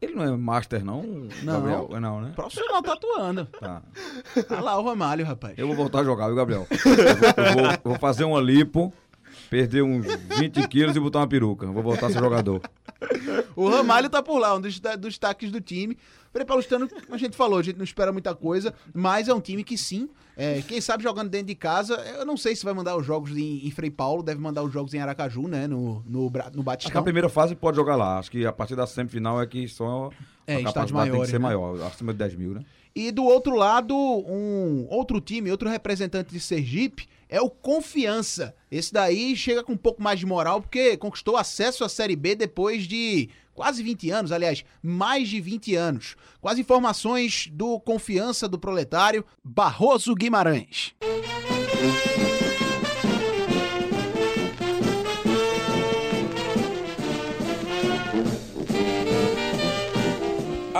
Ele 0.05 0.15
não 0.15 0.23
é 0.23 0.37
master, 0.37 0.83
não, 0.85 1.01
Não. 1.43 1.53
Gabriel? 1.53 1.89
É 1.93 1.99
Não, 1.99 2.21
né? 2.21 2.31
Profissional 2.35 2.81
tá 2.83 2.93
atuando. 2.93 3.45
Tá. 3.59 3.81
Olha 4.51 4.61
lá 4.61 4.79
o 4.79 4.85
Ramalho, 4.85 5.25
rapaz. 5.25 5.55
Eu 5.57 5.67
vou 5.67 5.75
voltar 5.75 5.99
a 6.01 6.03
jogar, 6.03 6.27
viu, 6.27 6.35
Gabriel? 6.35 6.67
Eu 6.71 7.53
vou, 7.53 7.65
eu 7.71 7.77
vou- 7.83 7.99
fazer 7.99 8.23
uma 8.23 8.39
lipo, 8.39 8.93
perder 9.49 9.81
uns 9.83 10.05
20 10.37 10.67
quilos 10.67 10.95
e 10.95 10.99
botar 10.99 11.19
uma 11.19 11.27
peruca. 11.27 11.65
Vou 11.67 11.81
voltar 11.83 12.07
a 12.07 12.09
ser 12.11 12.19
jogador. 12.19 12.61
O 13.55 13.67
Ramalho 13.69 14.09
tá 14.09 14.21
por 14.21 14.37
lá, 14.39 14.55
um 14.55 14.61
dos, 14.61 14.79
dos 14.79 14.99
destaques 15.01 15.51
do 15.51 15.59
time. 15.59 15.97
Frei 16.35 16.45
Paulistano, 16.45 16.89
como 16.89 17.15
a 17.15 17.17
gente 17.17 17.33
falou, 17.37 17.57
a 17.57 17.63
gente 17.63 17.77
não 17.77 17.85
espera 17.85 18.11
muita 18.11 18.35
coisa, 18.35 18.73
mas 18.93 19.29
é 19.29 19.33
um 19.33 19.39
time 19.39 19.63
que 19.63 19.77
sim, 19.77 20.09
é, 20.35 20.61
quem 20.67 20.81
sabe 20.81 21.01
jogando 21.01 21.29
dentro 21.29 21.47
de 21.47 21.55
casa, 21.55 21.95
eu 22.19 22.25
não 22.25 22.35
sei 22.35 22.53
se 22.57 22.65
vai 22.65 22.73
mandar 22.73 22.97
os 22.97 23.05
jogos 23.05 23.31
em, 23.37 23.65
em 23.65 23.71
Frei 23.71 23.89
Paulo, 23.89 24.21
deve 24.21 24.41
mandar 24.41 24.61
os 24.61 24.73
jogos 24.73 24.93
em 24.93 24.99
Aracaju, 24.99 25.47
né, 25.47 25.65
no, 25.65 26.03
no, 26.05 26.29
no 26.29 26.29
Acho 26.29 26.51
que 26.51 26.59
a 26.59 26.63
Batistão. 26.63 27.03
primeira 27.03 27.29
fase 27.29 27.55
pode 27.55 27.77
jogar 27.77 27.95
lá. 27.95 28.19
Acho 28.19 28.29
que 28.29 28.45
a 28.45 28.51
partir 28.51 28.75
da 28.75 28.85
semifinal 28.85 29.41
é 29.41 29.47
que 29.47 29.65
só 29.69 30.09
É, 30.45 30.55
a 30.55 30.57
capacidade 30.57 30.87
tem 30.87 30.93
maiores, 30.97 31.21
que 31.21 31.27
ser 31.27 31.39
né? 31.39 31.43
maior, 31.43 31.81
acima 31.83 32.11
de 32.11 32.19
10 32.19 32.35
mil, 32.35 32.53
né? 32.53 32.65
E 32.93 33.11
do 33.13 33.23
outro 33.23 33.55
lado, 33.55 33.95
um 33.95 34.87
outro 34.89 35.21
time, 35.21 35.49
outro 35.51 35.69
representante 35.69 36.31
de 36.31 36.39
Sergipe, 36.41 37.07
é 37.29 37.39
o 37.41 37.49
Confiança. 37.49 38.53
Esse 38.69 38.91
daí 38.93 39.35
chega 39.37 39.63
com 39.63 39.71
um 39.73 39.77
pouco 39.77 40.01
mais 40.03 40.19
de 40.19 40.25
moral, 40.25 40.61
porque 40.61 40.97
conquistou 40.97 41.37
acesso 41.37 41.83
à 41.85 41.89
Série 41.89 42.15
B 42.15 42.35
depois 42.35 42.83
de 42.83 43.29
quase 43.55 43.81
20 43.81 44.11
anos, 44.11 44.31
aliás, 44.31 44.63
mais 44.83 45.29
de 45.29 45.41
20 45.41 45.75
anos. 45.75 46.15
Com 46.39 46.49
as 46.49 46.59
informações 46.59 47.49
do 47.51 47.79
Confiança 47.79 48.47
do 48.47 48.59
Proletário, 48.59 49.25
Barroso 49.43 50.13
Guimarães. 50.13 50.93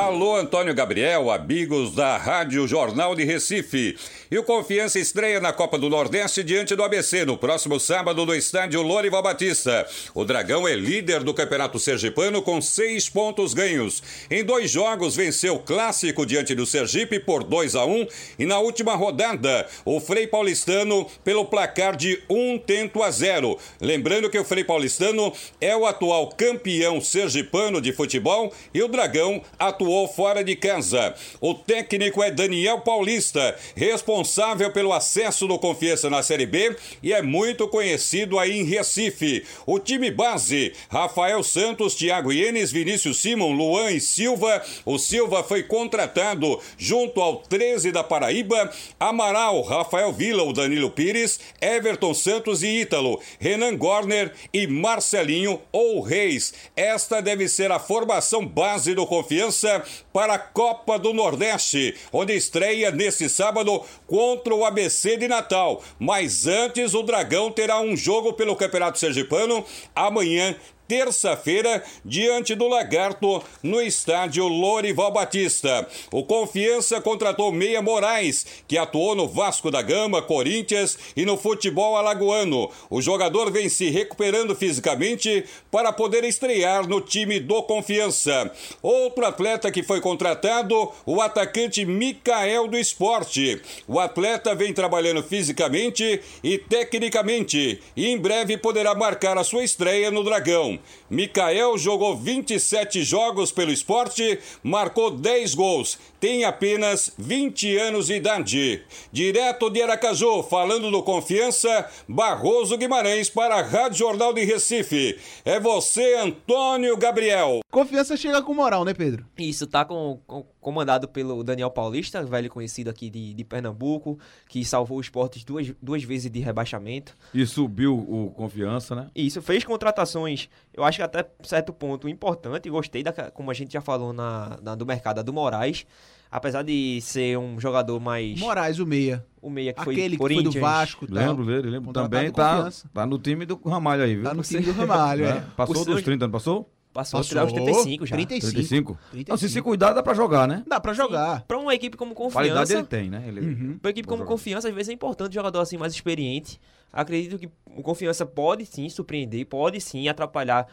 Alô, 0.05 0.35
Antônio 0.35 0.71
Gabriel, 0.75 1.31
amigos 1.31 1.95
da 1.95 2.15
Rádio 2.15 2.67
Jornal 2.67 3.15
de 3.15 3.23
Recife. 3.23 3.97
E 4.29 4.37
o 4.37 4.43
Confiança 4.43 4.99
estreia 4.99 5.39
na 5.39 5.51
Copa 5.51 5.79
do 5.79 5.89
Nordeste 5.89 6.43
diante 6.43 6.75
do 6.75 6.83
ABC 6.83 7.25
no 7.25 7.35
próximo 7.35 7.79
sábado 7.79 8.23
no 8.23 8.35
estádio 8.35 8.83
Lorival 8.83 9.23
Batista. 9.23 9.87
O 10.13 10.23
Dragão 10.23 10.67
é 10.67 10.75
líder 10.75 11.23
do 11.23 11.33
Campeonato 11.33 11.79
Sergipano 11.79 12.43
com 12.43 12.61
seis 12.61 13.09
pontos 13.09 13.55
ganhos. 13.55 14.03
Em 14.29 14.43
dois 14.43 14.69
jogos 14.69 15.15
venceu 15.15 15.55
o 15.55 15.59
Clássico 15.59 16.23
diante 16.23 16.53
do 16.53 16.67
Sergipe 16.67 17.19
por 17.19 17.43
2 17.43 17.75
a 17.75 17.85
1 17.85 18.07
e 18.37 18.45
na 18.45 18.59
última 18.59 18.93
rodada 18.93 19.67
o 19.83 19.99
Frei 19.99 20.27
Paulistano 20.27 21.07
pelo 21.23 21.45
placar 21.45 21.95
de 21.95 22.21
um 22.29 22.59
tento 22.59 23.01
a 23.01 23.09
zero. 23.09 23.57
Lembrando 23.81 24.29
que 24.29 24.37
o 24.37 24.45
Frei 24.45 24.63
Paulistano 24.63 25.33
é 25.59 25.75
o 25.75 25.87
atual 25.87 26.29
campeão 26.29 27.01
sergipano 27.01 27.81
de 27.81 27.91
futebol 27.91 28.53
e 28.71 28.83
o 28.83 28.87
Dragão 28.87 29.41
atuou 29.57 29.95
fora 30.07 30.43
de 30.43 30.55
casa. 30.55 31.13
O 31.39 31.53
técnico 31.53 32.21
é 32.21 32.31
Daniel 32.31 32.81
Paulista, 32.81 33.55
responsável 33.75 34.71
pelo 34.71 34.93
acesso 34.93 35.47
do 35.47 35.59
Confiança 35.59 36.09
na 36.09 36.21
Série 36.23 36.45
B 36.45 36.75
e 37.01 37.13
é 37.13 37.21
muito 37.21 37.67
conhecido 37.67 38.39
aí 38.39 38.59
em 38.59 38.63
Recife. 38.63 39.45
O 39.65 39.79
time 39.79 40.11
base, 40.11 40.73
Rafael 40.89 41.43
Santos, 41.43 41.95
Thiago 41.95 42.31
Ienes, 42.31 42.71
Vinícius 42.71 43.21
Simon, 43.21 43.51
Luan 43.51 43.91
e 43.91 44.01
Silva. 44.01 44.61
O 44.85 44.97
Silva 44.97 45.43
foi 45.43 45.63
contratado 45.63 46.59
junto 46.77 47.21
ao 47.21 47.37
13 47.37 47.91
da 47.91 48.03
Paraíba, 48.03 48.71
Amaral, 48.99 49.61
Rafael 49.61 50.11
Vila, 50.11 50.43
o 50.43 50.53
Danilo 50.53 50.89
Pires, 50.89 51.39
Everton 51.61 52.13
Santos 52.13 52.63
e 52.63 52.81
Ítalo, 52.81 53.21
Renan 53.39 53.75
Gorner 53.77 54.31
e 54.53 54.67
Marcelinho 54.67 55.61
ou 55.71 56.01
Reis. 56.01 56.53
Esta 56.75 57.21
deve 57.21 57.47
ser 57.47 57.71
a 57.71 57.79
formação 57.79 58.45
base 58.45 58.93
do 58.93 59.05
Confiança 59.05 59.83
para 60.11 60.35
a 60.35 60.39
Copa 60.39 60.97
do 60.97 61.13
Nordeste, 61.13 61.95
onde 62.11 62.33
estreia 62.33 62.91
nesse 62.91 63.29
sábado 63.29 63.83
contra 64.07 64.53
o 64.53 64.65
ABC 64.65 65.17
de 65.17 65.27
Natal. 65.27 65.83
Mas 65.99 66.47
antes, 66.47 66.93
o 66.93 67.03
Dragão 67.03 67.51
terá 67.51 67.79
um 67.79 67.95
jogo 67.95 68.33
pelo 68.33 68.55
Campeonato 68.55 68.99
Sergipano 68.99 69.65
amanhã. 69.95 70.55
Terça-feira, 70.87 71.83
diante 72.03 72.53
do 72.53 72.67
Lagarto, 72.67 73.43
no 73.63 73.81
estádio 73.81 74.47
Lorival 74.47 75.11
Batista. 75.11 75.87
O 76.11 76.23
Confiança 76.23 77.01
contratou 77.01 77.51
Meia 77.51 77.81
Moraes, 77.81 78.45
que 78.67 78.77
atuou 78.77 79.15
no 79.15 79.27
Vasco 79.27 79.71
da 79.71 79.81
Gama, 79.81 80.21
Corinthians 80.21 80.97
e 81.15 81.25
no 81.25 81.37
futebol 81.37 81.97
alagoano. 81.97 82.69
O 82.89 83.01
jogador 83.01 83.51
vem 83.51 83.67
se 83.67 83.89
recuperando 83.89 84.55
fisicamente 84.55 85.45
para 85.71 85.91
poder 85.91 86.23
estrear 86.23 86.87
no 86.87 87.01
time 87.01 87.39
do 87.39 87.63
Confiança. 87.63 88.51
Outro 88.81 89.25
atleta 89.25 89.71
que 89.71 89.81
foi 89.81 89.99
contratado, 89.99 90.91
o 91.05 91.19
atacante 91.19 91.83
Micael 91.83 92.67
do 92.67 92.77
Esporte. 92.77 93.61
O 93.87 93.99
atleta 93.99 94.53
vem 94.53 94.71
trabalhando 94.71 95.23
fisicamente 95.23 96.21
e 96.43 96.57
tecnicamente 96.57 97.81
e 97.95 98.07
em 98.07 98.17
breve 98.17 98.57
poderá 98.57 98.93
marcar 98.93 99.37
a 99.37 99.43
sua 99.43 99.63
estreia 99.63 100.11
no 100.11 100.23
Dragão. 100.23 100.74
Micael 101.09 101.77
jogou 101.77 102.15
27 102.15 103.03
jogos 103.03 103.51
pelo 103.51 103.71
esporte, 103.71 104.39
marcou 104.63 105.11
10 105.11 105.55
gols, 105.55 105.97
tem 106.25 106.43
apenas 106.43 107.11
20 107.19 107.77
anos 107.77 108.07
de 108.07 108.15
idade. 108.15 108.83
Direto 109.11 109.69
de 109.69 109.79
Aracaju, 109.83 110.41
falando 110.41 110.89
do 110.89 111.03
Confiança, 111.03 111.87
Barroso 112.09 112.75
Guimarães 112.79 113.29
para 113.29 113.59
a 113.59 113.61
Rádio 113.61 113.99
Jornal 113.99 114.33
de 114.33 114.43
Recife. 114.43 115.19
É 115.45 115.59
você, 115.59 116.15
Antônio 116.15 116.97
Gabriel. 116.97 117.59
Confiança 117.69 118.17
chega 118.17 118.41
com 118.41 118.55
moral, 118.55 118.83
né, 118.83 118.91
Pedro? 118.95 119.23
Isso 119.37 119.67
tá 119.67 119.85
com, 119.85 120.19
com- 120.25 120.43
comandado 120.59 121.07
pelo 121.07 121.43
Daniel 121.43 121.69
Paulista, 121.69 122.23
velho 122.23 122.49
conhecido 122.49 122.89
aqui 122.89 123.07
de, 123.07 123.35
de 123.35 123.43
Pernambuco, 123.43 124.17
que 124.49 124.65
salvou 124.65 124.97
o 124.97 125.01
esportes 125.01 125.43
duas, 125.43 125.71
duas 125.79 126.01
vezes 126.03 126.31
de 126.31 126.39
rebaixamento. 126.39 127.13
E 127.35 127.45
subiu 127.45 127.93
o 127.95 128.31
confiança, 128.31 128.95
né? 128.95 129.11
Isso, 129.13 129.43
fez 129.43 129.63
contratações 129.63 130.49
Eu 130.73 130.83
acho 130.83 130.97
que 130.97 131.03
até 131.03 131.23
certo 131.43 131.71
ponto 131.71 132.09
importante, 132.09 132.67
gostei 132.67 133.03
da, 133.03 133.11
como 133.29 133.51
a 133.51 133.53
gente 133.53 133.73
já 133.73 133.81
falou 133.81 134.11
na, 134.11 134.57
na 134.63 134.73
do 134.73 134.87
mercado, 134.87 135.23
do 135.23 135.31
Moraes. 135.31 135.85
Apesar 136.31 136.63
de 136.63 136.99
ser 137.01 137.37
um 137.37 137.59
jogador 137.59 137.99
mais. 137.99 138.39
Moraes, 138.39 138.79
o 138.79 138.85
meia. 138.85 139.25
O 139.41 139.49
meia 139.49 139.71
que 139.73 139.83
foi, 139.83 139.93
Aquele 139.93 140.17
que 140.17 140.23
foi 140.33 140.43
do 140.43 140.51
Vasco. 140.51 141.07
tal. 141.07 141.15
Lembro 141.15 141.45
dele, 141.45 141.69
lembro. 141.69 141.93
Também 141.93 142.31
tá, 142.31 142.55
confiança. 142.55 142.89
tá 142.93 143.05
no 143.05 143.17
time 143.19 143.45
do 143.45 143.55
Ramalho 143.63 144.03
aí, 144.03 144.15
viu? 144.15 144.23
Tá 144.23 144.33
no 144.33 144.41
time 144.43 144.61
do 144.63 144.71
Ramalho, 144.71 145.23
É, 145.25 145.29
é. 145.29 145.43
Passou 145.55 145.75
Por 145.75 145.85
dos 145.85 145.85
sinal- 145.85 146.03
30, 146.03 146.25
não 146.25 146.31
passou? 146.31 146.69
Passou, 146.91 147.19
Passou 147.19 147.39
aos 147.41 147.51
35 147.51 148.05
já. 148.05 148.15
35. 148.15 148.51
35? 148.53 148.97
35. 149.11 149.29
Não, 149.29 149.37
se 149.37 149.49
se 149.49 149.61
cuidar, 149.61 149.91
dá 149.91 150.01
pra 150.01 150.13
jogar, 150.13 150.47
né? 150.47 150.63
Dá 150.65 150.79
pra 150.79 150.93
jogar. 150.93 151.41
Pra 151.45 151.57
uma 151.59 151.75
equipe 151.75 151.97
como 151.97 152.15
Qualidade 152.15 152.59
confiança. 152.71 152.73
ele 152.73 152.87
tem, 152.87 153.09
né? 153.09 153.23
Ele, 153.27 153.41
Uhum. 153.41 153.77
Pra 153.79 153.89
uma 153.89 153.91
equipe 153.91 154.07
Bom 154.07 154.11
como 154.11 154.19
jogador. 154.19 154.25
confiança, 154.33 154.69
às 154.69 154.73
vezes 154.73 154.89
é 154.89 154.93
importante 154.93 155.31
um 155.31 155.33
jogador 155.33 155.59
assim 155.59 155.75
mais 155.77 155.93
experiente. 155.93 156.57
Acredito 156.93 157.37
que 157.37 157.49
o 157.77 157.81
confiança 157.83 158.25
pode 158.25 158.65
sim 158.65 158.87
surpreender, 158.87 159.45
pode 159.45 159.81
sim 159.81 160.07
atrapalhar 160.07 160.65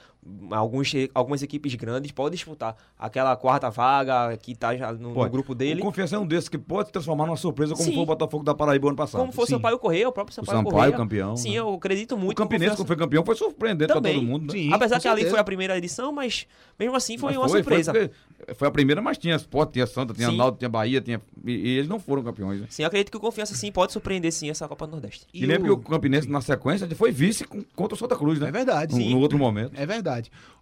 alguns, 0.51 0.93
algumas 1.15 1.43
equipes 1.43 1.75
grandes, 1.75 2.13
pode 2.13 2.37
disputar 2.37 2.77
aquela 2.99 3.35
quarta 3.37 3.69
vaga 3.71 4.37
que 4.37 4.55
tá 4.55 4.77
já 4.77 4.93
no, 4.93 5.13
no 5.15 5.29
grupo 5.31 5.55
dele. 5.55 5.81
O 5.81 5.85
Confiança 5.85 6.17
é 6.17 6.19
um 6.19 6.27
desses 6.27 6.49
que 6.49 6.59
pode 6.59 6.89
se 6.89 6.93
transformar 6.93 7.27
numa 7.27 7.37
surpresa, 7.37 7.75
como 7.75 7.85
Sim. 7.85 7.95
foi 7.95 8.03
o 8.03 8.07
Botafogo 8.07 8.45
da 8.45 8.55
Paraíba 8.55 8.89
ano 8.89 8.97
passado. 8.97 9.21
Como 9.21 9.33
foi 9.33 9.45
o 9.45 9.47
Sim. 9.47 9.55
Sampaio 9.55 9.79
Correia, 9.79 10.09
o 10.09 10.13
próprio 10.13 10.35
Sampaio, 10.35 10.59
Sampaio, 10.59 10.75
Correia. 10.77 10.93
campeão, 10.97 11.37
Sim, 11.37 11.51
né? 11.51 11.57
eu 11.57 11.75
acredito 11.75 12.17
muito. 12.17 12.33
O 12.33 12.35
Campinense, 12.37 12.71
Confiança- 12.71 12.77
quando 12.83 12.87
foi 12.89 12.97
campeão, 12.97 13.25
foi 13.25 13.35
surpreendente 13.35 13.93
Também. 13.93 14.13
pra 14.13 14.21
todo 14.21 14.31
mundo, 14.31 14.53
né? 14.53 14.59
Sim, 14.59 14.73
Apesar 14.73 15.01
que 15.01 15.09
ali 15.09 15.29
foi 15.29 15.39
a 15.39 15.45
primeira 15.45 15.77
edição, 15.77 16.13
mas 16.13 16.47
mesmo 16.79 16.95
assim 16.97 17.19
foi 17.19 17.33
Mas 17.33 17.39
uma 17.39 17.49
surpresa. 17.49 17.93
Foi, 17.93 18.09
porque 18.09 18.55
foi 18.55 18.69
a 18.69 18.71
primeira, 18.71 19.03
mas 19.03 19.19
tinha 19.19 19.35
Sport, 19.37 19.73
tinha 19.73 19.87
Santa, 19.87 20.15
tinha. 20.15 20.31
Náutico, 20.31 20.59
tinha 20.59 20.69
Bahia, 20.69 21.01
tinha... 21.01 21.21
E, 21.45 21.51
e 21.53 21.69
eles 21.79 21.89
não 21.89 21.99
foram 21.99 22.23
campeões, 22.23 22.61
né? 22.61 22.67
Sim, 22.71 22.83
eu 22.83 22.87
acredito 22.87 23.11
que 23.11 23.17
o 23.17 23.21
Confiança 23.21 23.55
sim 23.55 23.71
pode 23.73 23.93
surpreender 23.93 24.33
sim 24.33 24.49
essa 24.51 24.67
Copa 24.69 24.87
do 24.87 24.93
Nordeste. 24.93 25.27
E, 25.33 25.45
lembra 25.45 25.65
que 25.65 25.71
o 25.71 25.79
Campinense, 25.79 26.29
na 26.29 26.41
sequência, 26.41 26.89
foi 26.95 27.11
vice 27.11 27.45
contra 27.75 27.95
o 27.95 27.99
Santa 27.99 28.17
Cruz, 28.17 28.39
né? 28.39 28.49
É 28.49 28.53
verdade. 28.53 28.95
No, 28.95 29.01
Sim. 29.01 29.11
no 29.11 29.21
outro 29.21 29.39
momento. 29.39 29.73
É 29.75 29.85
verdade. 29.87 30.12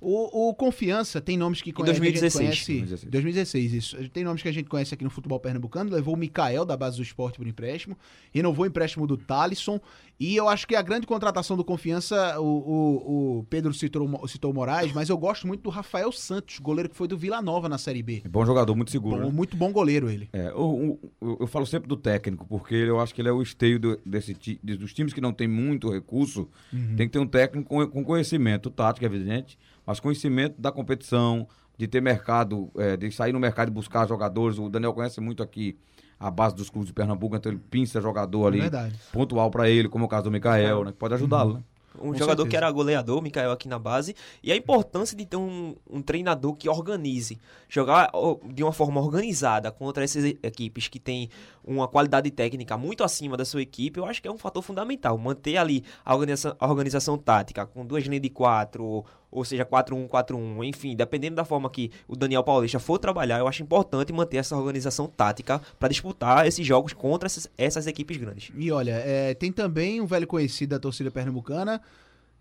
O, 0.01 0.49
o 0.51 0.55
Confiança 0.55 1.21
tem 1.21 1.37
nomes 1.37 1.61
que 1.63 1.73
conhece, 1.73 2.01
2016. 2.01 2.49
a 2.49 2.53
gente 2.53 2.65
conhece. 2.67 3.07
2016. 3.07 3.11
2016, 3.11 3.73
isso. 3.75 4.09
Tem 4.11 4.25
nomes 4.25 4.43
que 4.43 4.49
a 4.49 4.53
gente 4.53 4.69
conhece 4.69 4.95
aqui 4.95 5.05
no 5.05 5.11
futebol 5.11 5.39
pernambucano. 5.39 5.91
Levou 5.91 6.15
o 6.15 6.17
Mikael 6.17 6.65
da 6.65 6.77
base 6.77 6.97
do 6.97 7.03
esporte 7.03 7.39
por 7.39 7.47
empréstimo. 7.47 7.97
Renovou 8.33 8.65
o 8.65 8.69
empréstimo 8.69 9.07
do 9.07 9.17
Talisson. 9.17 9.81
E 10.21 10.37
eu 10.37 10.51
acho 10.51 10.69
que 10.69 10.77
a 10.77 10.83
grande 10.83 11.07
contratação 11.07 11.57
do 11.57 11.65
Confiança, 11.65 12.39
o, 12.39 12.45
o, 12.45 13.39
o 13.39 13.45
Pedro 13.45 13.73
citou, 13.73 14.29
citou 14.29 14.51
o 14.51 14.55
Moraes, 14.55 14.93
mas 14.93 15.09
eu 15.09 15.17
gosto 15.17 15.47
muito 15.47 15.63
do 15.63 15.71
Rafael 15.71 16.13
Santos, 16.13 16.59
goleiro 16.59 16.91
que 16.91 16.95
foi 16.97 17.09
do 17.09 17.17
Vila 17.17 17.41
Nova 17.41 17.71
na 17.71 17.79
Série 17.79 18.03
B. 18.03 18.23
Bom 18.29 18.45
jogador, 18.45 18.77
muito 18.77 18.91
seguro. 18.91 19.17
Bom, 19.23 19.27
né? 19.29 19.33
muito 19.33 19.57
bom 19.57 19.73
goleiro 19.73 20.11
ele. 20.11 20.29
É, 20.35 20.53
o- 20.55 20.99
eu, 21.23 21.39
eu 21.41 21.47
falo 21.47 21.65
sempre 21.65 21.89
do 21.89 21.97
técnico, 21.97 22.47
porque 22.47 22.75
eu 22.75 23.01
acho 23.01 23.15
que 23.15 23.23
ele 23.23 23.31
é 23.31 23.33
o 23.33 23.41
esteio 23.41 23.81
do- 23.81 23.99
desse, 24.05 24.35
dos 24.63 24.93
times 24.93 25.15
que 25.15 25.23
não 25.23 25.33
tem 25.33 25.49
muito 25.49 25.91
recurso. 25.91 26.47
Uhum. 26.71 26.97
Tem 26.97 27.07
que 27.07 27.13
ter 27.15 27.19
um 27.19 27.27
técnico 27.27 27.67
com, 27.71 27.87
com 27.87 28.05
conhecimento 28.05 28.69
tático, 28.71 29.07
é 29.07 29.09
evidente, 29.09 29.59
mas 29.87 30.01
conhecimento 30.01 30.61
da 30.61 30.71
competição, 30.71 31.49
de 31.79 31.89
ter 31.89 32.03
mercado, 32.03 32.71
é, 32.77 32.95
de 32.95 33.11
sair 33.11 33.33
no 33.33 33.41
mercado 33.41 33.69
e 33.69 33.73
buscar 33.73 34.07
jogadores. 34.07 34.59
O 34.59 34.69
Daniel 34.69 34.93
conhece 34.93 35.19
muito 35.19 35.43
aqui 35.43 35.79
a 36.21 36.31
base 36.31 36.55
dos 36.55 36.69
clubes 36.71 36.87
de 36.89 36.93
Pernambuco, 36.93 37.35
então 37.35 37.51
ele 37.51 37.61
pinça 37.71 37.99
jogador 38.01 38.47
ali, 38.47 38.59
É 38.59 38.63
verdade. 38.63 38.95
pontual 39.11 39.51
pra 39.51 39.69
ele, 39.71 39.89
como 39.89 40.05
é 40.05 40.07
o 40.07 40.09
caso 40.09 40.25
do 40.25 40.31
Mikael, 40.31 40.85
né, 40.85 40.93
que 40.93 40.99
pode 40.99 41.15
ajudá-lo. 41.15 41.55
né? 41.55 41.63
Um 41.97 42.13
Com 42.13 42.15
jogador 42.15 42.43
certeza. 42.43 42.49
que 42.51 42.57
era 42.57 42.71
goleador, 42.71 43.19
o 43.19 43.21
Mikael 43.23 43.51
aqui 43.51 43.67
na 43.67 43.77
base. 43.79 44.15
E 44.45 44.53
a 44.53 44.57
importância 44.57 45.17
de 45.17 45.27
ter 45.27 45.37
um, 45.37 45.75
um 45.91 46.01
treinador 46.01 46.55
que 46.55 46.69
organize. 46.69 47.37
Jogar 47.69 48.13
de 48.53 48.63
uma 48.63 48.73
forma 48.73 49.01
organizada 49.01 49.73
contra 49.73 50.05
essas 50.05 50.25
equipes 50.25 50.87
que 50.87 51.01
têm 51.01 51.29
uma 51.65 51.89
qualidade 51.89 52.31
técnica 52.31 52.77
muito 52.79 53.03
acima 53.03 53.37
da 53.37 53.45
sua 53.45 53.61
equipe, 53.61 53.99
eu 53.99 54.05
acho 54.07 54.23
que 54.23 54.29
é 54.29 54.31
um 54.31 54.39
fator 54.39 54.63
fundamental. 54.63 55.19
Manter 55.19 55.57
ali 55.57 55.83
a 56.05 56.15
organização, 56.15 56.57
a 56.61 56.67
organização 56.69 57.19
tática 57.19 57.67
com 57.67 57.85
duas 57.85 58.05
linhas 58.05 58.23
de 58.23 58.31
quatro, 58.31 59.05
ou 59.31 59.45
seja, 59.45 59.65
4-1, 59.65 60.09
4-1, 60.09 60.65
enfim, 60.65 60.97
dependendo 60.97 61.37
da 61.37 61.45
forma 61.45 61.71
que 61.71 61.91
o 62.09 62.17
Daniel 62.17 62.43
Paulista 62.43 62.79
for 62.81 62.99
trabalhar, 62.99 63.39
eu 63.39 63.47
acho 63.47 63.63
importante 63.63 64.13
manter 64.13 64.39
essa 64.39 64.57
organização 64.57 65.07
tática 65.07 65.61
para 65.79 65.89
disputar 65.89 66.47
esses 66.47 66.67
jogos 66.67 66.93
contra 66.93 67.27
essas, 67.27 67.49
essas 67.57 67.87
equipes 67.87 68.17
grandes. 68.17 68.51
E 68.57 68.71
olha, 68.73 68.93
é, 69.05 69.35
tem 69.35 69.53
também 69.53 70.01
um 70.01 70.07
velho 70.07 70.27
conhecido 70.27 70.71
da 70.71 70.79
torcida 70.79 71.11
pernambucana. 71.11 71.81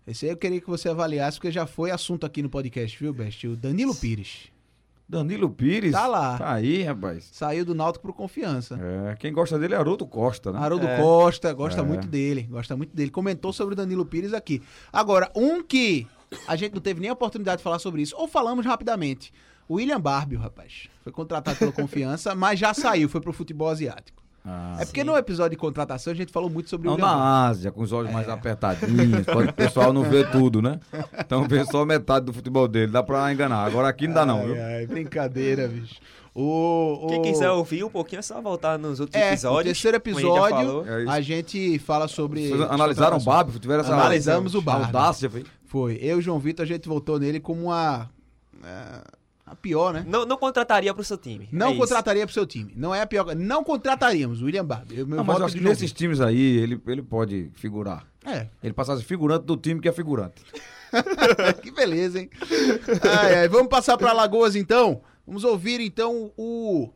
Esse 0.06 0.24
aí 0.26 0.32
eu 0.32 0.36
queria 0.36 0.60
que 0.60 0.68
você 0.68 0.88
avaliasse, 0.88 1.38
porque 1.38 1.52
já 1.52 1.66
foi 1.66 1.90
assunto 1.90 2.26
aqui 2.26 2.42
no 2.42 2.48
podcast, 2.48 2.98
viu, 2.98 3.12
Best? 3.12 3.46
O 3.46 3.54
Danilo 3.56 3.94
Pires. 3.94 4.48
Danilo 5.08 5.50
Pires. 5.50 5.92
Tá 5.92 6.06
lá. 6.06 6.38
Tá 6.38 6.52
aí, 6.54 6.82
rapaz. 6.84 7.28
Saiu 7.32 7.64
do 7.64 7.74
Náutico 7.74 8.04
pro 8.04 8.12
Confiança. 8.14 8.78
É, 8.80 9.16
quem 9.16 9.32
gosta 9.32 9.58
dele 9.58 9.74
é 9.74 9.76
Haroldo 9.76 10.06
Costa, 10.06 10.52
né? 10.52 10.58
Haroldo 10.58 10.86
É. 10.86 10.98
Costa, 11.00 11.52
gosta 11.52 11.80
É. 11.80 11.84
muito 11.84 12.06
dele, 12.06 12.42
gosta 12.50 12.76
muito 12.76 12.94
dele. 12.96 13.10
Comentou 13.10 13.52
sobre 13.52 13.74
o 13.74 13.76
Danilo 13.76 14.06
Pires 14.06 14.32
aqui. 14.32 14.62
Agora, 14.92 15.30
um 15.34 15.62
que 15.64 16.06
a 16.46 16.56
gente 16.56 16.74
não 16.74 16.80
teve 16.80 17.00
nem 17.00 17.10
a 17.10 17.12
oportunidade 17.12 17.58
de 17.58 17.62
falar 17.64 17.78
sobre 17.78 18.02
isso, 18.02 18.14
ou 18.16 18.28
falamos 18.28 18.64
rapidamente. 18.64 19.32
O 19.68 19.74
William 19.74 20.00
Barbie, 20.00 20.36
rapaz. 20.36 20.88
Foi 21.02 21.12
contratado 21.12 21.56
pela 21.56 21.72
Confiança, 21.72 22.34
mas 22.34 22.58
já 22.58 22.74
saiu, 22.74 23.08
foi 23.08 23.20
pro 23.20 23.32
futebol 23.32 23.68
asiático. 23.68 24.20
Ah, 24.44 24.78
é 24.80 24.86
porque 24.86 25.04
no 25.04 25.16
episódio 25.16 25.50
de 25.50 25.56
contratação 25.56 26.12
a 26.12 26.16
gente 26.16 26.32
falou 26.32 26.48
muito 26.48 26.70
sobre 26.70 26.88
o 26.88 26.90
Não, 26.90 26.94
William 26.96 27.06
Barbie. 27.06 27.22
na 27.22 27.46
Ásia, 27.48 27.70
com 27.70 27.82
os 27.82 27.92
olhos 27.92 28.10
mais 28.10 28.28
apertadinhos, 28.28 29.26
o 29.28 29.52
pessoal 29.52 29.92
não 29.92 30.02
vê 30.02 30.24
tudo, 30.24 30.62
né? 30.62 30.80
Então 31.18 31.46
vê 31.46 31.64
só 31.66 31.84
metade 31.84 32.26
do 32.26 32.32
futebol 32.32 32.66
dele, 32.66 32.90
dá 32.90 33.02
pra 33.02 33.30
enganar. 33.32 33.64
Agora 33.64 33.88
aqui 33.88 34.06
não 34.08 34.14
dá 34.14 34.24
não, 34.26 34.46
viu? 34.46 34.54
Ai, 34.54 34.76
ai, 34.76 34.86
brincadeira, 34.86 35.68
bicho. 35.68 35.96
O, 36.34 37.00
o... 37.02 37.06
Quem 37.08 37.22
quiser 37.22 37.50
ouvir 37.50 37.84
um 37.84 37.90
pouquinho 37.90 38.20
é 38.20 38.22
só 38.22 38.40
voltar 38.40 38.78
nos 38.78 38.98
outros 38.98 39.20
é, 39.20 39.30
o 39.30 39.32
episódios. 39.32 39.64
terceiro 39.64 40.00
como 40.00 40.16
a 40.16 40.20
gente 40.20 40.26
episódio. 40.26 40.88
É 40.88 41.04
a 41.10 41.20
gente 41.20 41.78
fala 41.80 42.08
sobre... 42.08 42.48
Vocês 42.48 42.60
analisaram 42.62 43.18
o 43.18 43.20
Barbie? 43.20 43.58
Tiveram 43.58 43.82
essa 43.82 43.92
Analisamos 43.92 44.54
o 44.54 44.62
Barbie. 44.62 44.86
audácia, 44.86 45.28
foi? 45.28 45.44
Foi. 45.70 45.96
Eu 46.02 46.16
e 46.16 46.18
o 46.18 46.20
João 46.20 46.40
Vitor, 46.40 46.64
a 46.64 46.66
gente 46.66 46.88
voltou 46.88 47.16
nele 47.20 47.38
como 47.38 47.66
uma... 47.66 48.10
é, 48.64 49.04
a 49.46 49.54
pior, 49.54 49.94
né? 49.94 50.04
Não, 50.04 50.26
não 50.26 50.36
contrataria 50.36 50.92
pro 50.92 51.04
seu 51.04 51.16
time. 51.16 51.48
Não 51.52 51.68
é 51.68 51.70
isso. 51.70 51.78
contrataria 51.78 52.26
pro 52.26 52.34
seu 52.34 52.44
time. 52.44 52.72
Não 52.76 52.92
é 52.92 53.02
a 53.02 53.06
pior. 53.06 53.36
Não 53.36 53.62
contrataríamos 53.62 54.42
o 54.42 54.46
William 54.46 54.64
Barbie. 54.64 54.98
Eu, 54.98 55.06
meu 55.06 55.18
Não, 55.18 55.24
mas 55.24 55.36
eu 55.36 55.42
é 55.42 55.46
acho 55.46 55.54
que 55.54 55.60
João 55.60 55.70
nesses 55.70 55.92
times 55.92 56.20
aí, 56.20 56.58
ele, 56.58 56.80
ele 56.88 57.02
pode 57.02 57.52
figurar. 57.54 58.04
É. 58.24 58.48
Ele 58.60 58.72
passasse 58.72 59.04
figurante 59.04 59.44
do 59.44 59.56
time 59.56 59.80
que 59.80 59.88
é 59.88 59.92
figurante. 59.92 60.42
que 61.62 61.70
beleza, 61.70 62.18
hein? 62.18 62.28
Ai, 63.20 63.34
ai, 63.36 63.48
Vamos 63.48 63.68
passar 63.68 63.96
para 63.96 64.10
Alagoas, 64.10 64.56
então? 64.56 65.02
Vamos 65.24 65.44
ouvir, 65.44 65.80
então, 65.80 66.32
o... 66.36 66.90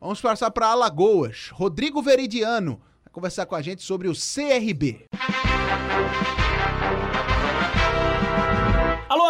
Vamos 0.00 0.20
passar 0.20 0.50
para 0.50 0.66
Alagoas. 0.66 1.50
Rodrigo 1.52 2.02
Veridiano 2.02 2.80
vai 3.04 3.12
conversar 3.12 3.46
com 3.46 3.54
a 3.54 3.62
gente 3.62 3.84
sobre 3.84 4.08
o 4.08 4.12
CRB. 4.12 5.06
Alô, 5.12 6.39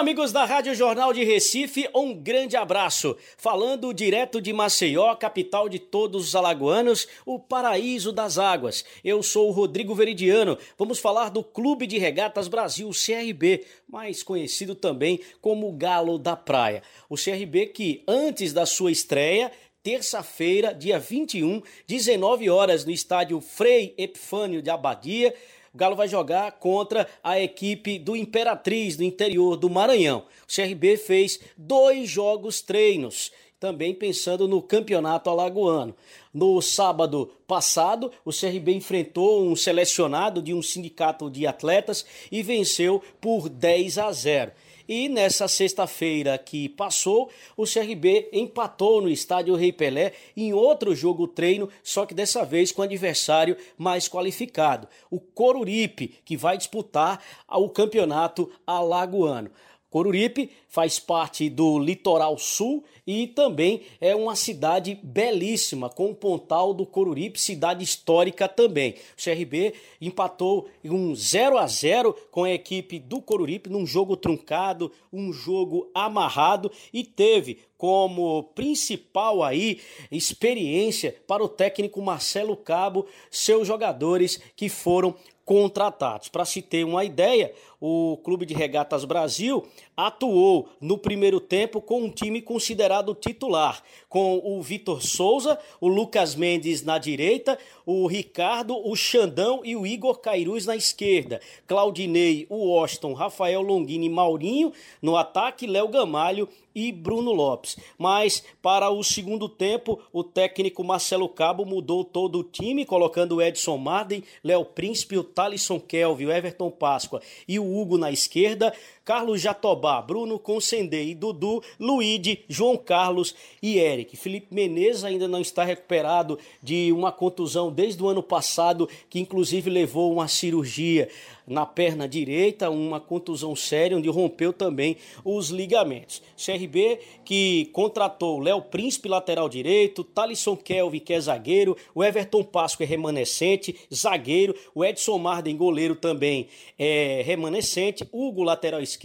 amigos 0.01 0.33
da 0.33 0.47
Rádio 0.47 0.75
Jornal 0.75 1.13
de 1.13 1.23
Recife, 1.25 1.87
um 1.95 2.15
grande 2.15 2.57
abraço. 2.57 3.19
Falando 3.37 3.93
direto 3.93 4.41
de 4.41 4.51
Maceió, 4.51 5.15
capital 5.15 5.69
de 5.69 5.79
todos 5.79 6.29
os 6.29 6.35
alagoanos, 6.35 7.07
o 7.27 7.39
paraíso 7.39 8.11
das 8.11 8.39
águas. 8.39 8.83
Eu 9.05 9.23
sou 9.23 9.49
o 9.49 9.53
Rodrigo 9.53 9.95
Veridiano. 9.95 10.57
Vamos 10.79 10.99
falar 10.99 11.29
do 11.29 11.45
Clube 11.45 11.87
de 11.87 11.99
Regatas 11.99 12.49
Brasil, 12.49 12.89
CRB, 12.93 13.67
mais 13.87 14.23
conhecido 14.23 14.75
também 14.75 15.21
como 15.39 15.71
Galo 15.71 16.19
da 16.19 16.35
Praia. 16.35 16.83
O 17.07 17.15
CRB 17.15 17.67
que, 17.67 18.03
antes 18.09 18.55
da 18.55 18.65
sua 18.65 18.91
estreia, 18.91 19.53
terça-feira, 19.83 20.73
dia 20.75 20.99
21, 20.99 21.61
19 21.87 22.49
horas, 22.49 22.87
no 22.87 22.91
estádio 22.91 23.39
Frei 23.43 23.95
Epifânio 23.99 24.63
de 24.63 24.71
Abadia, 24.71 25.35
o 25.73 25.79
Galo 25.79 25.95
vai 25.95 26.09
jogar 26.09 26.51
contra 26.53 27.09
a 27.23 27.39
equipe 27.39 27.99
do 27.99 28.17
Imperatriz, 28.17 28.97
do 28.97 29.05
interior 29.05 29.57
do 29.57 29.71
Maranhão. 29.71 30.25
O 30.43 30.53
CRB 30.53 30.97
fez 30.97 31.39
dois 31.57 32.09
jogos 32.09 32.61
treinos, 32.61 33.31
também 33.61 33.95
pensando 33.95 34.49
no 34.49 34.61
campeonato 34.61 35.31
alagoano. 35.31 35.95
No 36.35 36.61
sábado 36.61 37.31
passado, 37.47 38.11
o 38.25 38.33
CRB 38.33 38.73
enfrentou 38.73 39.47
um 39.47 39.55
selecionado 39.55 40.43
de 40.43 40.53
um 40.53 40.61
sindicato 40.63 41.31
de 41.31 41.47
atletas 41.47 42.05
e 42.33 42.43
venceu 42.43 43.01
por 43.21 43.49
10 43.49 43.99
a 43.99 44.11
0. 44.11 44.53
E 44.93 45.09
nessa 45.09 45.47
sexta-feira 45.47 46.37
que 46.37 46.69
passou, 46.69 47.31
o 47.57 47.63
CRB 47.63 48.29
empatou 48.33 49.01
no 49.01 49.09
estádio 49.09 49.55
Rei 49.55 49.73
Pelé 49.73 50.15
em 50.37 50.53
outro 50.53 50.97
jogo 50.97 51.29
treino, 51.29 51.69
só 51.81 52.05
que 52.05 52.13
dessa 52.13 52.45
vez 52.45 52.73
com 52.73 52.83
adversário 52.83 53.57
mais 53.79 54.09
qualificado, 54.09 54.89
o 55.09 55.21
Coruripe, 55.21 56.19
que 56.25 56.37
vai 56.37 56.59
disputar 56.59 57.23
o 57.49 57.69
campeonato 57.69 58.51
alagoano. 58.67 59.53
Coruripe 59.91 60.51
faz 60.69 61.01
parte 61.01 61.51
do 61.51 61.79
litoral 61.79 62.39
sul 62.39 62.85
e 63.05 63.27
também 63.27 63.83
é 64.01 64.15
uma 64.15 64.37
cidade 64.37 64.97
belíssima, 65.03 65.91
com 65.91 66.11
o 66.11 66.15
Pontal 66.15 66.73
do 66.73 66.87
Coruripe, 66.87 67.41
cidade 67.41 67.83
histórica 67.83 68.47
também. 68.47 68.95
O 69.19 69.23
CRB 69.23 69.75
empatou 70.01 70.69
em 70.85 70.91
um 70.91 71.13
0 71.13 71.59
a 71.59 71.67
0 71.67 72.15
com 72.31 72.45
a 72.45 72.53
equipe 72.53 73.01
do 73.01 73.21
Coruripe 73.21 73.69
num 73.69 73.85
jogo 73.85 74.17
truncado, 74.17 74.93
um 75.13 75.33
jogo 75.33 75.91
amarrado 75.93 76.71
e 76.93 77.03
teve 77.03 77.59
como 77.77 78.45
principal 78.55 79.43
aí 79.43 79.81
experiência 80.13 81.17
para 81.27 81.43
o 81.43 81.49
técnico 81.49 82.01
Marcelo 82.01 82.57
Cabo, 82.57 83.07
seus 83.31 83.67
jogadores 83.67 84.41
que 84.55 84.69
foram 84.69 85.17
contratados. 85.51 86.29
Para 86.29 86.45
se 86.45 86.63
ter 86.63 86.85
uma 86.85 87.05
ideia, 87.05 87.53
o 87.81 88.19
Clube 88.23 88.45
de 88.45 88.55
Regatas 88.55 89.05
Brasil 89.05 89.67
atuou 89.97 90.69
no 90.81 90.99
primeiro 90.99 91.41
tempo 91.41 91.81
com 91.81 92.03
um 92.03 92.11
time 92.11 92.43
considerado 92.43 93.15
titular, 93.15 93.83
com 94.09 94.41
o 94.45 94.61
Vitor 94.61 95.03
Souza, 95.03 95.59
o 95.81 95.89
Lucas 95.89 96.35
Mendes 96.35 96.83
na 96.83 96.99
direita, 96.99 97.59
o 97.87 98.07
Ricardo, 98.07 98.77
o 98.77 98.95
Xandão 98.95 99.63
e 99.65 99.75
o 99.75 99.87
Igor 99.87 100.19
Cairuz 100.19 100.67
na 100.67 100.77
esquerda, 100.77 101.41
Claudinei, 101.67 102.47
o 102.49 102.69
Washington, 102.69 103.15
Rafael 103.15 103.63
Longini 103.63 104.07
e 104.07 104.11
Maurinho 104.11 104.73
no 105.01 105.17
ataque, 105.17 105.67
Léo 105.67 105.89
Gamalho 105.89 106.49
e 106.75 106.93
Bruno 106.93 107.33
Lopes. 107.33 107.77
Mas 107.99 108.43
para 108.63 108.91
o 108.91 109.03
segundo 109.03 109.49
tempo, 109.49 110.01
o 110.13 110.23
técnico 110.23 110.85
Marcelo 110.85 111.29
Cabo 111.29 111.65
mudou 111.65 112.05
todo 112.05 112.39
o 112.39 112.45
time, 112.45 112.85
colocando 112.85 113.37
o 113.37 113.43
Edson 113.43 113.77
Marden, 113.77 114.23
Léo 114.43 114.65
Príncipe, 114.65 115.19
o 115.19 115.25
Thalisson 115.25 115.81
Kelvin, 115.81 116.27
o 116.27 116.33
Everton 116.33 116.71
Páscoa 116.71 117.21
e 117.47 117.59
o 117.59 117.70
Hugo 117.71 117.97
na 117.97 118.11
esquerda, 118.11 118.73
Carlos 119.11 119.41
Jatobá, 119.41 120.01
Bruno 120.01 120.39
Consendei, 120.39 121.17
Dudu, 121.17 121.61
Luíde, 121.81 122.45
João 122.49 122.77
Carlos 122.77 123.35
e 123.61 123.77
Eric. 123.77 124.17
Felipe 124.17 124.55
Menezes 124.55 125.03
ainda 125.03 125.27
não 125.27 125.41
está 125.41 125.65
recuperado 125.65 126.39
de 126.63 126.93
uma 126.93 127.11
contusão 127.11 127.73
desde 127.73 128.01
o 128.01 128.07
ano 128.07 128.23
passado, 128.23 128.89
que 129.09 129.19
inclusive 129.19 129.69
levou 129.69 130.13
uma 130.13 130.29
cirurgia 130.29 131.09
na 131.51 131.67
perna 131.67 132.09
direita, 132.09 132.71
uma 132.71 133.01
contusão 133.01 133.57
séria, 133.57 133.97
onde 133.97 134.09
rompeu 134.09 134.53
também 134.53 134.97
os 135.25 135.49
ligamentos. 135.49 136.23
CRB 136.37 137.01
que 137.25 137.69
contratou 137.73 138.39
Léo 138.39 138.63
Príncipe, 138.63 139.09
lateral 139.09 139.49
direito, 139.49 140.05
Talisson 140.05 140.57
Kelvin, 140.57 141.01
que 141.01 141.13
é 141.13 141.21
zagueiro, 141.21 141.77
o 141.93 142.05
Everton 142.05 142.45
Pasco 142.45 142.85
é 142.85 142.87
remanescente, 142.87 143.75
zagueiro, 143.93 144.55
o 144.73 144.85
Edson 144.85 145.19
Marden, 145.19 145.57
goleiro 145.57 145.97
também 145.97 146.47
é 146.79 147.23
remanescente, 147.27 148.09
Hugo, 148.13 148.45
lateral 148.45 148.81
esquerdo, 148.81 149.00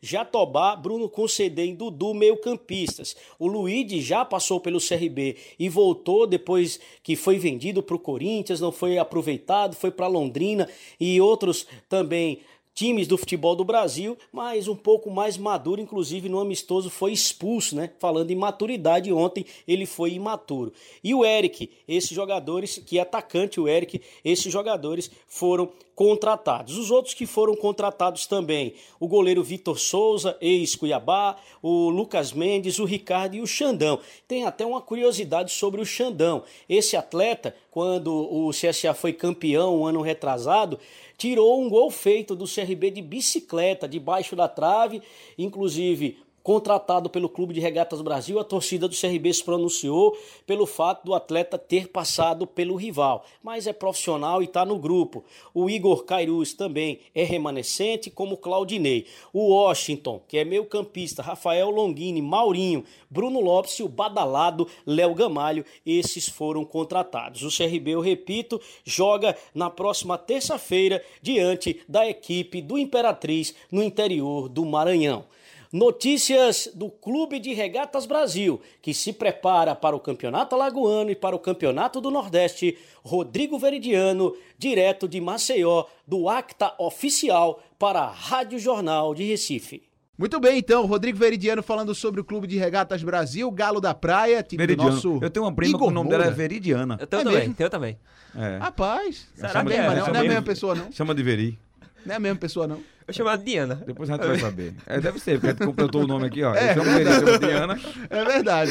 Jatobá, 0.00 0.76
Bruno 0.76 1.08
Concedem, 1.08 1.74
Dudu, 1.74 2.14
meio 2.14 2.36
campistas. 2.36 3.16
O 3.38 3.46
Luíde 3.46 4.00
já 4.00 4.24
passou 4.24 4.60
pelo 4.60 4.80
CRB 4.80 5.36
e 5.58 5.68
voltou 5.68 6.26
depois 6.26 6.80
que 7.02 7.16
foi 7.16 7.38
vendido 7.38 7.82
para 7.82 7.96
o 7.96 7.98
Corinthians, 7.98 8.60
não 8.60 8.72
foi 8.72 8.98
aproveitado, 8.98 9.74
foi 9.74 9.90
para 9.90 10.06
Londrina 10.06 10.68
e 10.98 11.20
outros 11.20 11.66
também 11.88 12.40
times 12.74 13.06
do 13.06 13.18
futebol 13.18 13.54
do 13.54 13.64
Brasil, 13.64 14.16
mas 14.32 14.66
um 14.66 14.76
pouco 14.76 15.10
mais 15.10 15.36
maduro, 15.36 15.80
inclusive 15.80 16.28
no 16.28 16.40
amistoso 16.40 16.88
foi 16.88 17.12
expulso, 17.12 17.76
né? 17.76 17.90
Falando 17.98 18.30
em 18.30 18.36
maturidade, 18.36 19.12
ontem 19.12 19.44
ele 19.68 19.86
foi 19.86 20.12
imaturo. 20.12 20.72
E 21.04 21.14
o 21.14 21.24
Eric, 21.24 21.70
esses 21.86 22.10
jogadores, 22.10 22.78
que 22.78 22.98
é 22.98 23.02
atacante 23.02 23.60
o 23.60 23.68
Eric, 23.68 24.00
esses 24.24 24.50
jogadores 24.52 25.10
foram 25.26 25.70
contratados. 25.94 26.78
Os 26.78 26.90
outros 26.90 27.14
que 27.14 27.26
foram 27.26 27.54
contratados 27.54 28.26
também, 28.26 28.74
o 28.98 29.06
goleiro 29.06 29.42
Vitor 29.42 29.78
Souza, 29.78 30.36
ex-Cuiabá, 30.40 31.36
o 31.62 31.88
Lucas 31.88 32.32
Mendes, 32.32 32.78
o 32.78 32.84
Ricardo 32.84 33.34
e 33.34 33.40
o 33.40 33.46
Xandão. 33.46 33.98
Tem 34.26 34.44
até 34.44 34.64
uma 34.64 34.80
curiosidade 34.80 35.52
sobre 35.52 35.80
o 35.80 35.86
Xandão. 35.86 36.42
Esse 36.68 36.96
atleta, 36.96 37.54
quando 37.70 38.12
o 38.12 38.50
CSA 38.50 38.94
foi 38.94 39.12
campeão 39.12 39.80
um 39.80 39.86
ano 39.86 40.00
retrasado, 40.00 40.78
tirou 41.16 41.60
um 41.60 41.68
gol 41.68 41.90
feito 41.90 42.34
do 42.34 42.46
CRB 42.46 42.90
de 42.90 43.02
bicicleta, 43.02 43.88
debaixo 43.88 44.34
da 44.34 44.48
trave, 44.48 45.02
inclusive 45.38 46.18
contratado 46.42 47.08
pelo 47.08 47.28
Clube 47.28 47.54
de 47.54 47.60
Regatas 47.60 48.00
Brasil, 48.00 48.38
a 48.38 48.44
torcida 48.44 48.88
do 48.88 48.96
CRB 48.96 49.32
se 49.32 49.44
pronunciou 49.44 50.16
pelo 50.46 50.66
fato 50.66 51.04
do 51.04 51.14
atleta 51.14 51.56
ter 51.56 51.88
passado 51.88 52.46
pelo 52.46 52.74
rival, 52.74 53.24
mas 53.42 53.66
é 53.66 53.72
profissional 53.72 54.42
e 54.42 54.46
está 54.46 54.64
no 54.64 54.78
grupo. 54.78 55.24
O 55.54 55.70
Igor 55.70 56.04
Cairuz 56.04 56.52
também 56.52 57.00
é 57.14 57.22
remanescente, 57.22 58.10
como 58.10 58.36
Claudinei. 58.36 59.06
O 59.32 59.52
Washington, 59.52 60.20
que 60.26 60.38
é 60.38 60.44
meio 60.44 60.64
campista, 60.64 61.22
Rafael 61.22 61.70
Longini, 61.70 62.20
Maurinho, 62.20 62.84
Bruno 63.08 63.40
Lopes 63.40 63.78
e 63.78 63.82
o 63.82 63.88
badalado 63.88 64.66
Léo 64.86 65.14
Gamalho, 65.14 65.64
esses 65.86 66.28
foram 66.28 66.64
contratados. 66.64 67.42
O 67.42 67.56
CRB, 67.56 67.92
eu 67.92 68.00
repito, 68.00 68.60
joga 68.84 69.36
na 69.54 69.70
próxima 69.70 70.18
terça-feira 70.18 71.04
diante 71.20 71.80
da 71.88 72.08
equipe 72.08 72.60
do 72.60 72.78
Imperatriz 72.78 73.54
no 73.70 73.82
interior 73.82 74.48
do 74.48 74.64
Maranhão. 74.64 75.24
Notícias 75.72 76.68
do 76.74 76.90
Clube 76.90 77.38
de 77.38 77.54
Regatas 77.54 78.04
Brasil, 78.04 78.60
que 78.82 78.92
se 78.92 79.10
prepara 79.10 79.74
para 79.74 79.96
o 79.96 80.00
Campeonato 80.00 80.54
Alagoano 80.54 81.10
e 81.10 81.16
para 81.16 81.34
o 81.34 81.38
Campeonato 81.38 81.98
do 81.98 82.10
Nordeste. 82.10 82.76
Rodrigo 83.02 83.58
Veridiano, 83.58 84.36
direto 84.58 85.08
de 85.08 85.18
Maceió, 85.18 85.86
do 86.06 86.28
Acta 86.28 86.74
Oficial 86.78 87.62
para 87.78 88.00
a 88.00 88.10
Rádio 88.10 88.58
Jornal 88.58 89.14
de 89.14 89.24
Recife. 89.24 89.82
Muito 90.18 90.38
bem, 90.38 90.58
então, 90.58 90.84
Rodrigo 90.84 91.16
Veridiano 91.16 91.62
falando 91.62 91.94
sobre 91.94 92.20
o 92.20 92.24
Clube 92.24 92.46
de 92.46 92.58
Regatas 92.58 93.02
Brasil, 93.02 93.50
Galo 93.50 93.80
da 93.80 93.94
Praia, 93.94 94.42
time 94.42 94.58
Veridiano. 94.62 94.90
do 94.90 94.94
nosso 94.94 95.18
Eu 95.24 95.30
tenho 95.30 95.46
uma 95.46 95.54
prima 95.54 95.70
Igor 95.70 95.86
que 95.88 95.90
o 95.90 95.94
nome 95.94 96.10
Moura. 96.10 96.24
dela 96.24 96.34
é 96.34 96.36
Veridiana. 96.36 96.98
Eu 97.00 97.06
tenho 97.06 97.20
É 97.20 97.24
também, 97.24 97.38
mesmo? 97.40 97.56
eu 97.58 97.70
também. 97.70 97.98
É. 98.36 98.58
Rapaz, 98.58 99.26
Será 99.34 99.64
não, 99.64 99.70
que 99.70 99.76
é, 99.76 99.76
é? 99.78 99.88
não, 99.88 100.06
é 100.06 100.18
a 100.18 100.22
mesma 100.22 100.42
pessoa, 100.42 100.74
não. 100.74 100.92
Chama 100.92 101.14
de 101.14 101.22
Veri. 101.22 101.58
Não 102.04 102.12
é 102.12 102.16
a 102.16 102.20
mesma 102.20 102.38
pessoa, 102.38 102.66
não. 102.68 102.78
Eu 103.06 103.12
chamo 103.14 103.28
ela 103.28 103.38
de 103.38 103.44
Diana. 103.44 103.74
Depois 103.86 104.08
a 104.10 104.14
gente 104.14 104.26
vai 104.26 104.38
saber. 104.38 104.74
É, 104.86 105.00
deve 105.00 105.18
ser, 105.18 105.32
porque 105.40 105.48
a 105.48 105.50
gente 105.50 105.64
completou 105.66 106.02
o 106.04 106.06
nome 106.06 106.26
aqui, 106.26 106.42
ó. 106.42 106.54
É, 106.54 106.70
Eu 106.70 106.74
chamo 106.74 106.90
Veri, 106.90 107.38
Diana. 107.38 107.80
É 108.10 108.24
verdade. 108.24 108.70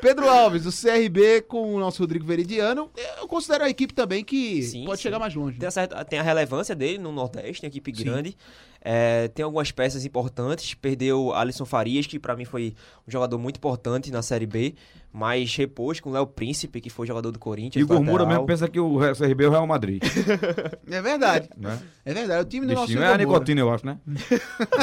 Pedro 0.00 0.28
Alves, 0.28 0.66
o 0.66 0.70
CRB 0.70 1.42
com 1.42 1.74
o 1.74 1.78
nosso 1.80 2.02
Rodrigo 2.02 2.24
Veridiano, 2.26 2.90
eu 3.20 3.26
considero 3.28 3.64
a 3.64 3.70
equipe 3.70 3.92
também 3.94 4.22
que 4.24 4.62
Sim, 4.62 4.84
pode 4.84 4.98
sim. 4.98 5.02
chegar 5.04 5.18
mais 5.18 5.34
longe. 5.34 5.58
Tem 5.58 5.66
a, 5.68 5.70
certa- 5.70 6.04
tem 6.04 6.18
a 6.18 6.22
relevância 6.22 6.74
dele 6.74 6.98
no 6.98 7.12
Nordeste, 7.12 7.60
tem 7.60 7.68
equipe 7.68 7.90
grande. 7.92 8.36
É, 8.82 9.28
tem 9.28 9.44
algumas 9.44 9.70
peças 9.70 10.04
importantes. 10.06 10.72
Perdeu 10.74 11.34
Alisson 11.34 11.66
Farias, 11.66 12.06
que 12.06 12.18
pra 12.18 12.34
mim 12.34 12.46
foi 12.46 12.74
um 13.06 13.10
jogador 13.10 13.38
muito 13.38 13.56
importante 13.58 14.10
na 14.10 14.22
Série 14.22 14.46
B. 14.46 14.74
Mas 15.12 15.54
repôs 15.56 15.98
com 15.98 16.08
o 16.08 16.12
Léo 16.12 16.24
Príncipe, 16.24 16.80
que 16.80 16.88
foi 16.88 17.04
jogador 17.04 17.32
do 17.32 17.38
Corinthians. 17.38 17.82
Igor 17.82 17.96
Moura 18.00 18.22
lateral. 18.22 18.28
mesmo 18.28 18.46
pensa 18.46 18.68
que 18.68 18.78
o 18.78 18.96
CRB 19.18 19.44
é 19.44 19.48
o 19.48 19.50
Real 19.50 19.66
Madrid. 19.66 20.00
É 20.90 21.02
verdade. 21.02 21.48
Né? 21.56 21.78
É 22.04 22.14
verdade. 22.14 22.42
O 22.42 22.44
time 22.48 22.66
do 22.66 22.74
nosso 22.74 22.86
Destino 22.86 23.02
é 23.04 23.06
Igor 23.06 23.14
a 23.14 23.18
nicotina, 23.18 23.60
eu 23.60 23.69
acho, 23.72 23.86
né? 23.86 23.98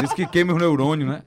Diz 0.01 0.13
que 0.13 0.25
queima 0.27 0.53
os 0.53 0.59
neurônios, 0.59 1.09
né? 1.09 1.23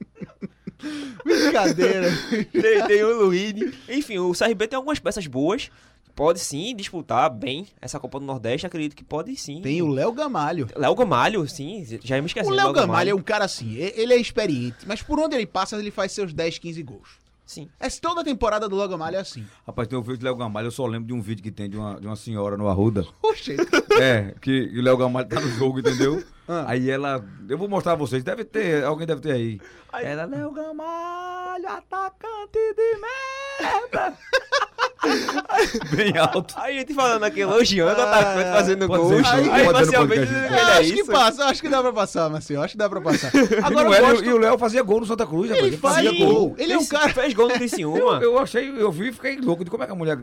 Brincadeira. 1.23 2.09
tem, 2.51 2.87
tem 2.87 3.03
o 3.03 3.25
Luíde. 3.25 3.73
Enfim, 3.87 4.17
o 4.17 4.33
CRB 4.33 4.67
tem 4.67 4.77
algumas 4.77 4.99
peças 4.99 5.27
boas. 5.27 5.69
Pode 6.15 6.39
sim 6.39 6.75
disputar 6.75 7.29
bem 7.29 7.67
essa 7.79 7.99
Copa 7.99 8.19
do 8.19 8.25
Nordeste. 8.25 8.67
Acredito 8.67 8.95
que 8.95 9.03
pode 9.03 9.35
sim. 9.35 9.61
Tem 9.61 9.81
o 9.81 9.87
Léo 9.87 10.11
Gamalho. 10.11 10.67
Léo 10.75 10.95
Gamalho, 10.95 11.47
sim. 11.47 11.85
Já 12.03 12.17
ia 12.17 12.21
me 12.21 12.27
esquecendo. 12.27 12.53
O 12.53 12.55
Léo 12.55 12.73
Gamalho 12.73 13.11
é 13.11 13.15
um 13.15 13.21
cara 13.21 13.45
assim, 13.45 13.75
ele 13.75 14.13
é 14.13 14.17
experiente, 14.17 14.79
mas 14.85 15.01
por 15.01 15.19
onde 15.19 15.35
ele 15.35 15.45
passa, 15.45 15.77
ele 15.77 15.91
faz 15.91 16.11
seus 16.11 16.33
10, 16.33 16.57
15 16.57 16.83
gols. 16.83 17.20
Sim. 17.51 17.69
É, 17.81 17.89
toda 17.89 18.21
a 18.21 18.23
temporada 18.23 18.69
do 18.69 18.77
Léo 18.77 18.87
Gamalho 18.87 19.17
é 19.17 19.19
assim. 19.19 19.45
Rapaz, 19.67 19.85
tem 19.85 19.99
um 19.99 20.01
vídeo 20.01 20.19
de 20.19 20.23
Léo 20.23 20.37
Gamalho, 20.37 20.67
eu 20.67 20.71
só 20.71 20.85
lembro 20.87 21.05
de 21.09 21.13
um 21.13 21.21
vídeo 21.21 21.43
que 21.43 21.51
tem 21.51 21.69
de 21.69 21.75
uma, 21.75 21.99
de 21.99 22.07
uma 22.07 22.15
senhora 22.15 22.55
no 22.55 22.69
Arruda. 22.69 23.05
Oxe, 23.21 23.57
É, 23.99 24.33
que 24.39 24.71
o 24.73 24.81
Léo 24.81 24.95
Gamalho 24.95 25.27
tá 25.27 25.37
no 25.37 25.49
jogo, 25.49 25.81
entendeu? 25.81 26.23
Ah. 26.47 26.63
Aí 26.67 26.89
ela. 26.89 27.21
Eu 27.49 27.57
vou 27.57 27.67
mostrar 27.67 27.91
a 27.91 27.95
vocês, 27.95 28.23
deve 28.23 28.45
ter, 28.45 28.85
alguém 28.85 29.05
deve 29.05 29.19
ter 29.19 29.33
aí. 29.33 29.59
Ela, 29.91 30.23
Léo 30.23 30.53
Gamalho, 30.53 31.67
atacante 31.67 32.73
de 32.73 32.97
merda! 33.59 34.17
Bem 35.95 36.17
alto. 36.17 36.53
Aí 36.57 36.77
a 36.77 36.79
gente 36.79 36.93
falando 36.93 37.23
aqui, 37.23 37.39
elogiando 37.41 37.99
o 37.99 38.03
atacante 38.03 38.49
fazendo 38.51 38.87
Pode 38.87 39.01
gols. 39.03 39.27
ser, 39.27 39.51
Aí, 39.51 39.71
parcialmente 39.71 40.21
dizendo 40.25 40.47
que 40.47 40.53
eu 40.53 40.57
ele 40.57 40.69
é 40.69 40.73
acho 40.79 40.93
que 40.93 40.99
isso. 41.01 41.11
passa, 41.11 41.41
eu 41.41 41.47
acho 41.47 41.61
que 41.61 41.69
dá 41.69 41.81
pra 41.81 41.93
passar, 41.93 42.29
Marcelo, 42.29 42.61
acho 42.63 42.71
que 42.73 42.77
dá 42.77 42.89
pra 42.89 43.01
passar. 43.01 43.31
E, 43.51 43.55
Agora 43.55 43.71
não 43.71 43.85
eu 43.85 43.93
era- 43.93 44.11
gosto... 44.11 44.25
e 44.25 44.33
o 44.33 44.37
Léo 44.37 44.57
fazia 44.57 44.83
gol 44.83 44.99
no 45.01 45.05
Santa 45.05 45.25
Cruz, 45.25 45.49
rapaz. 45.49 45.67
Ele 45.67 45.77
fazia 45.77 46.09
fazia 46.11 46.25
gol. 46.25 46.55
Ele 46.57 46.73
é 46.73 46.77
um 46.77 46.85
cara... 46.85 47.09
Fez 47.13 47.33
gol 47.33 47.47
no 47.47 47.53
Criciúma. 47.55 47.97
Eu, 48.15 48.21
eu 48.21 48.39
achei, 48.39 48.69
eu 48.69 48.91
vi 48.91 49.09
e 49.09 49.11
fiquei 49.11 49.37
louco 49.37 49.63
de 49.63 49.69
como 49.71 49.83
é 49.83 49.85
que 49.87 49.91
a 49.91 49.95
mulher 49.95 50.19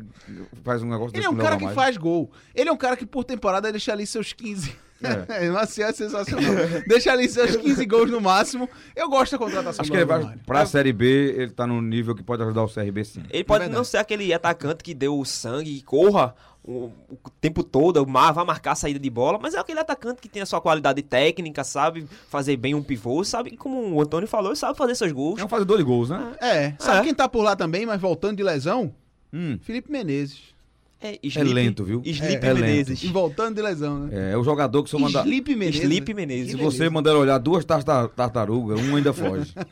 faz 0.65 0.83
um 0.83 0.89
negócio 0.89 1.09
Ele 1.15 1.19
desse 1.19 1.27
é 1.27 1.31
um 1.31 1.33
com 1.35 1.39
o 1.41 1.43
Léo 1.43 1.45
cara 1.45 1.57
que 1.57 1.65
Gamalho. 1.65 1.75
faz 1.77 1.97
gol. 1.97 2.31
Ele 2.55 2.69
é 2.69 2.73
um 2.73 2.77
cara 2.77 2.97
que 2.97 3.05
por 3.07 3.25
temporada 3.25 3.71
deixa 3.71 3.93
ali 3.93 4.07
seus 4.07 4.33
15. 4.33 4.75
É. 5.03 5.47
É, 5.47 5.51
Marcelo 5.51 5.91
é 5.91 5.93
sensacional. 5.93 6.55
deixa 6.89 7.13
ali 7.13 7.29
seus 7.29 7.57
15 7.57 7.87
gols 7.87 8.11
no 8.11 8.21
máximo. 8.21 8.69
Eu 8.97 9.09
gosto 9.09 9.33
da 9.33 9.39
contratação 9.39 9.83
Acho 9.83 9.91
que 9.91 9.97
ele 9.97 10.05
vai, 10.05 10.37
pra 10.45 10.67
Série 10.67 10.93
B, 10.93 11.35
ele 11.37 11.51
tá 11.53 11.67
num 11.67 11.81
nível 11.81 12.15
que 12.15 12.23
pode 12.23 12.43
ajudar 12.43 12.65
o 12.65 12.69
CRB 12.69 13.05
sim. 13.05 13.23
Ele 13.31 13.45
pode 13.45 13.61
verdade. 13.61 13.77
não 13.77 13.85
ser 13.85 13.99
aquele 13.99 14.33
atacante 14.33 14.83
que 14.83 14.95
deu 14.95 15.19
o 15.19 15.25
sangue 15.25 15.77
e 15.77 15.83
corra 15.83 16.35
o, 16.69 16.93
o 17.09 17.31
tempo 17.41 17.63
todo, 17.63 18.05
vai 18.05 18.45
marcar 18.45 18.73
a 18.73 18.75
saída 18.75 18.99
de 18.99 19.09
bola, 19.09 19.39
mas 19.41 19.55
é 19.55 19.59
aquele 19.59 19.81
atacante 19.81 20.21
que 20.21 20.29
tem 20.29 20.43
a 20.43 20.47
sua 20.47 20.61
qualidade 20.61 21.01
técnica, 21.01 21.65
sabe 21.65 22.07
fazer 22.29 22.57
bem 22.57 22.75
um 22.75 22.83
pivô, 22.83 23.25
sabe, 23.25 23.57
como 23.57 23.95
o 23.95 24.03
Antônio 24.03 24.29
falou, 24.29 24.55
sabe 24.55 24.77
fazer 24.77 24.95
seus 24.95 25.13
gols. 25.13 25.41
É 25.41 25.45
um 25.45 25.49
fazedor 25.49 25.79
de 25.79 25.85
gols, 25.85 26.11
né? 26.11 26.35
É, 26.41 26.75
sabe 26.79 26.99
É. 26.99 27.03
quem 27.05 27.15
tá 27.15 27.27
por 27.27 27.43
lá 27.43 27.57
também, 27.57 27.87
mas 27.87 27.99
voltando 28.01 28.37
de 28.37 28.43
lesão? 28.43 28.95
Hum. 29.33 29.59
Felipe 29.63 29.91
Menezes. 29.91 30.58
É, 31.01 31.13
É 31.15 31.19
Sleep- 31.23 31.53
lento, 31.55 31.85
viu? 31.85 32.03
Sleep 32.05 32.45
É. 32.45 32.55
Menezes. 32.55 33.03
E 33.05 33.07
voltando 33.07 33.55
de 33.55 33.63
lesão, 33.63 34.01
né? 34.07 34.33
É, 34.33 34.37
o 34.37 34.43
jogador 34.43 34.83
que 34.83 34.91
se 34.91 34.97
eu 34.97 35.01
mandar. 35.01 35.25
Sleep 35.25 35.55
Menezes. 35.55 35.81
Sleep 35.83 36.09
né? 36.13 36.15
Menezes. 36.27 36.51
Se 36.53 36.57
você 36.57 36.91
mandar 36.91 37.17
olhar 37.17 37.39
duas 37.39 37.65
tarta- 37.65 38.09
tartarugas, 38.09 38.81
um 38.81 38.97
ainda 38.97 39.13
foge. 39.13 39.53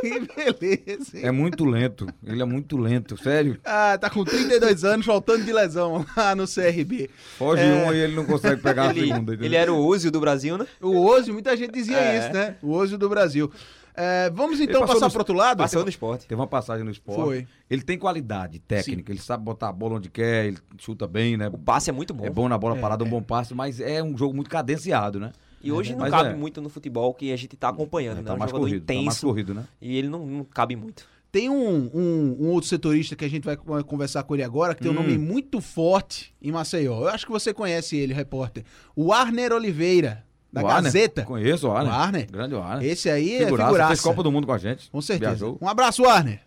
Que 0.00 0.18
beleza. 0.18 1.18
hein? 1.18 1.24
É 1.24 1.30
muito 1.30 1.62
lento. 1.64 2.06
Ele 2.26 2.40
é 2.40 2.44
muito 2.46 2.78
lento, 2.78 3.22
sério. 3.22 3.58
Ah, 3.62 3.98
tá 4.00 4.08
com 4.08 4.24
32 4.24 4.82
anos, 4.82 5.04
voltando 5.04 5.44
de 5.44 5.52
lesão 5.52 6.06
lá 6.16 6.34
no 6.34 6.46
CRB. 6.46 7.10
Foge 7.36 7.62
É. 7.62 7.66
um 7.86 7.92
e 7.92 7.98
ele 7.98 8.14
não 8.16 8.24
consegue 8.24 8.62
pegar 8.62 8.84
a 8.88 8.90
Ele, 8.90 9.00
segunda. 9.08 9.32
entendeu? 9.34 9.44
ele 9.44 9.56
era 9.56 9.70
o 9.70 9.78
Ozio 9.86 10.10
do 10.10 10.18
Brasil, 10.18 10.56
né? 10.56 10.66
O 10.80 10.96
Ozio, 11.04 11.34
muita 11.34 11.54
gente 11.54 11.72
dizia 11.72 11.98
É. 11.98 12.18
isso, 12.18 12.32
né? 12.32 12.56
O 12.62 12.70
Ozio 12.72 12.96
do 12.96 13.10
Brasil. 13.10 13.50
É, 13.94 14.30
vamos 14.30 14.60
então 14.60 14.86
passar 14.86 15.06
no- 15.06 15.10
pro 15.10 15.20
outro 15.20 15.34
lado? 15.34 15.58
Passou 15.58 15.82
no 15.82 15.88
esporte. 15.88 16.26
Teve 16.26 16.40
uma 16.40 16.46
passagem 16.46 16.84
no 16.84 16.90
esporte. 16.90 17.20
Foi. 17.22 17.46
Ele 17.68 17.82
tem 17.82 17.98
qualidade 17.98 18.58
técnica, 18.58 19.12
ele 19.12 19.20
sabe 19.20 19.44
botar 19.44 19.68
a 19.68 19.72
bola 19.72 19.96
onde 19.96 20.08
quer, 20.08 20.46
ele 20.46 20.58
chuta 20.78 21.06
bem, 21.06 21.36
né? 21.36 21.48
O 21.48 21.58
passe 21.58 21.90
é 21.90 21.92
muito 21.92 22.14
bom. 22.14 22.24
É 22.24 22.30
bom 22.30 22.48
na 22.48 22.56
bola 22.56 22.76
parada, 22.76 23.04
um 23.04 23.08
bom 23.08 23.22
passe, 23.22 23.54
mas 23.54 23.80
é 23.80 24.02
um 24.02 24.16
jogo 24.16 24.34
muito 24.34 24.48
cadenciado, 24.50 25.18
né? 25.20 25.32
E 25.62 25.70
hoje 25.70 25.92
não 25.92 26.00
Mas 26.00 26.10
cabe 26.10 26.30
é. 26.30 26.34
muito 26.34 26.60
no 26.62 26.70
futebol 26.70 27.12
que 27.12 27.30
a 27.32 27.36
gente 27.36 27.54
tá 27.56 27.68
acompanhando, 27.68 28.18
É, 28.18 28.20
né? 28.22 28.26
tá 28.26 28.32
É 28.32 28.36
um 28.36 28.38
mais 28.38 28.50
jogador 28.50 28.66
corrido, 28.66 28.84
tá 28.86 28.94
intenso. 28.94 29.06
mais 29.06 29.20
corrido, 29.20 29.52
né? 29.54 29.64
E 29.80 29.94
ele 29.96 30.08
não, 30.08 30.24
não 30.26 30.42
cabe 30.44 30.74
muito. 30.74 31.04
Tem 31.30 31.50
um, 31.50 31.90
um- 31.94 32.36
um 32.40 32.46
outro 32.48 32.68
setorista 32.68 33.14
que 33.14 33.24
a 33.24 33.28
gente 33.28 33.44
vai 33.44 33.56
co- 33.56 33.84
conversar 33.84 34.22
com 34.22 34.34
ele 34.34 34.42
agora, 34.42 34.74
que 34.74 34.82
tem 34.82 34.90
um 34.90 34.94
Hum. 34.94 35.02
nome 35.02 35.18
muito 35.18 35.60
forte 35.60 36.34
em 36.40 36.50
Maceió. 36.50 37.02
Eu 37.02 37.08
acho 37.08 37.26
que 37.26 37.30
você 37.30 37.52
conhece 37.52 37.94
ele, 37.96 38.14
repórter. 38.14 38.64
O 38.96 39.12
Arner 39.12 39.52
Oliveira, 39.52 40.24
da 40.52 40.62
O 40.62 40.66
Arner, 40.68 40.84
Gazeta. 40.84 41.22
Conheço 41.22 41.68
o 41.68 41.72
Arner. 41.72 41.92
O 41.92 41.96
Arner. 41.96 42.30
Grande 42.30 42.54
o 42.54 42.62
Arner. 42.62 42.88
Esse 42.88 43.08
aí 43.08 43.36
é 43.36 43.44
Figuraça, 43.44 43.68
figuraça. 43.68 43.88
fez 43.88 44.00
Copa 44.00 44.22
do 44.22 44.32
Mundo 44.32 44.46
com 44.46 44.52
a 44.52 44.58
gente. 44.58 44.90
Com 44.90 45.00
certeza. 45.00 45.30
Viajou. 45.30 45.58
Um 45.60 45.68
abraço, 45.68 46.04
Arner. 46.06 46.40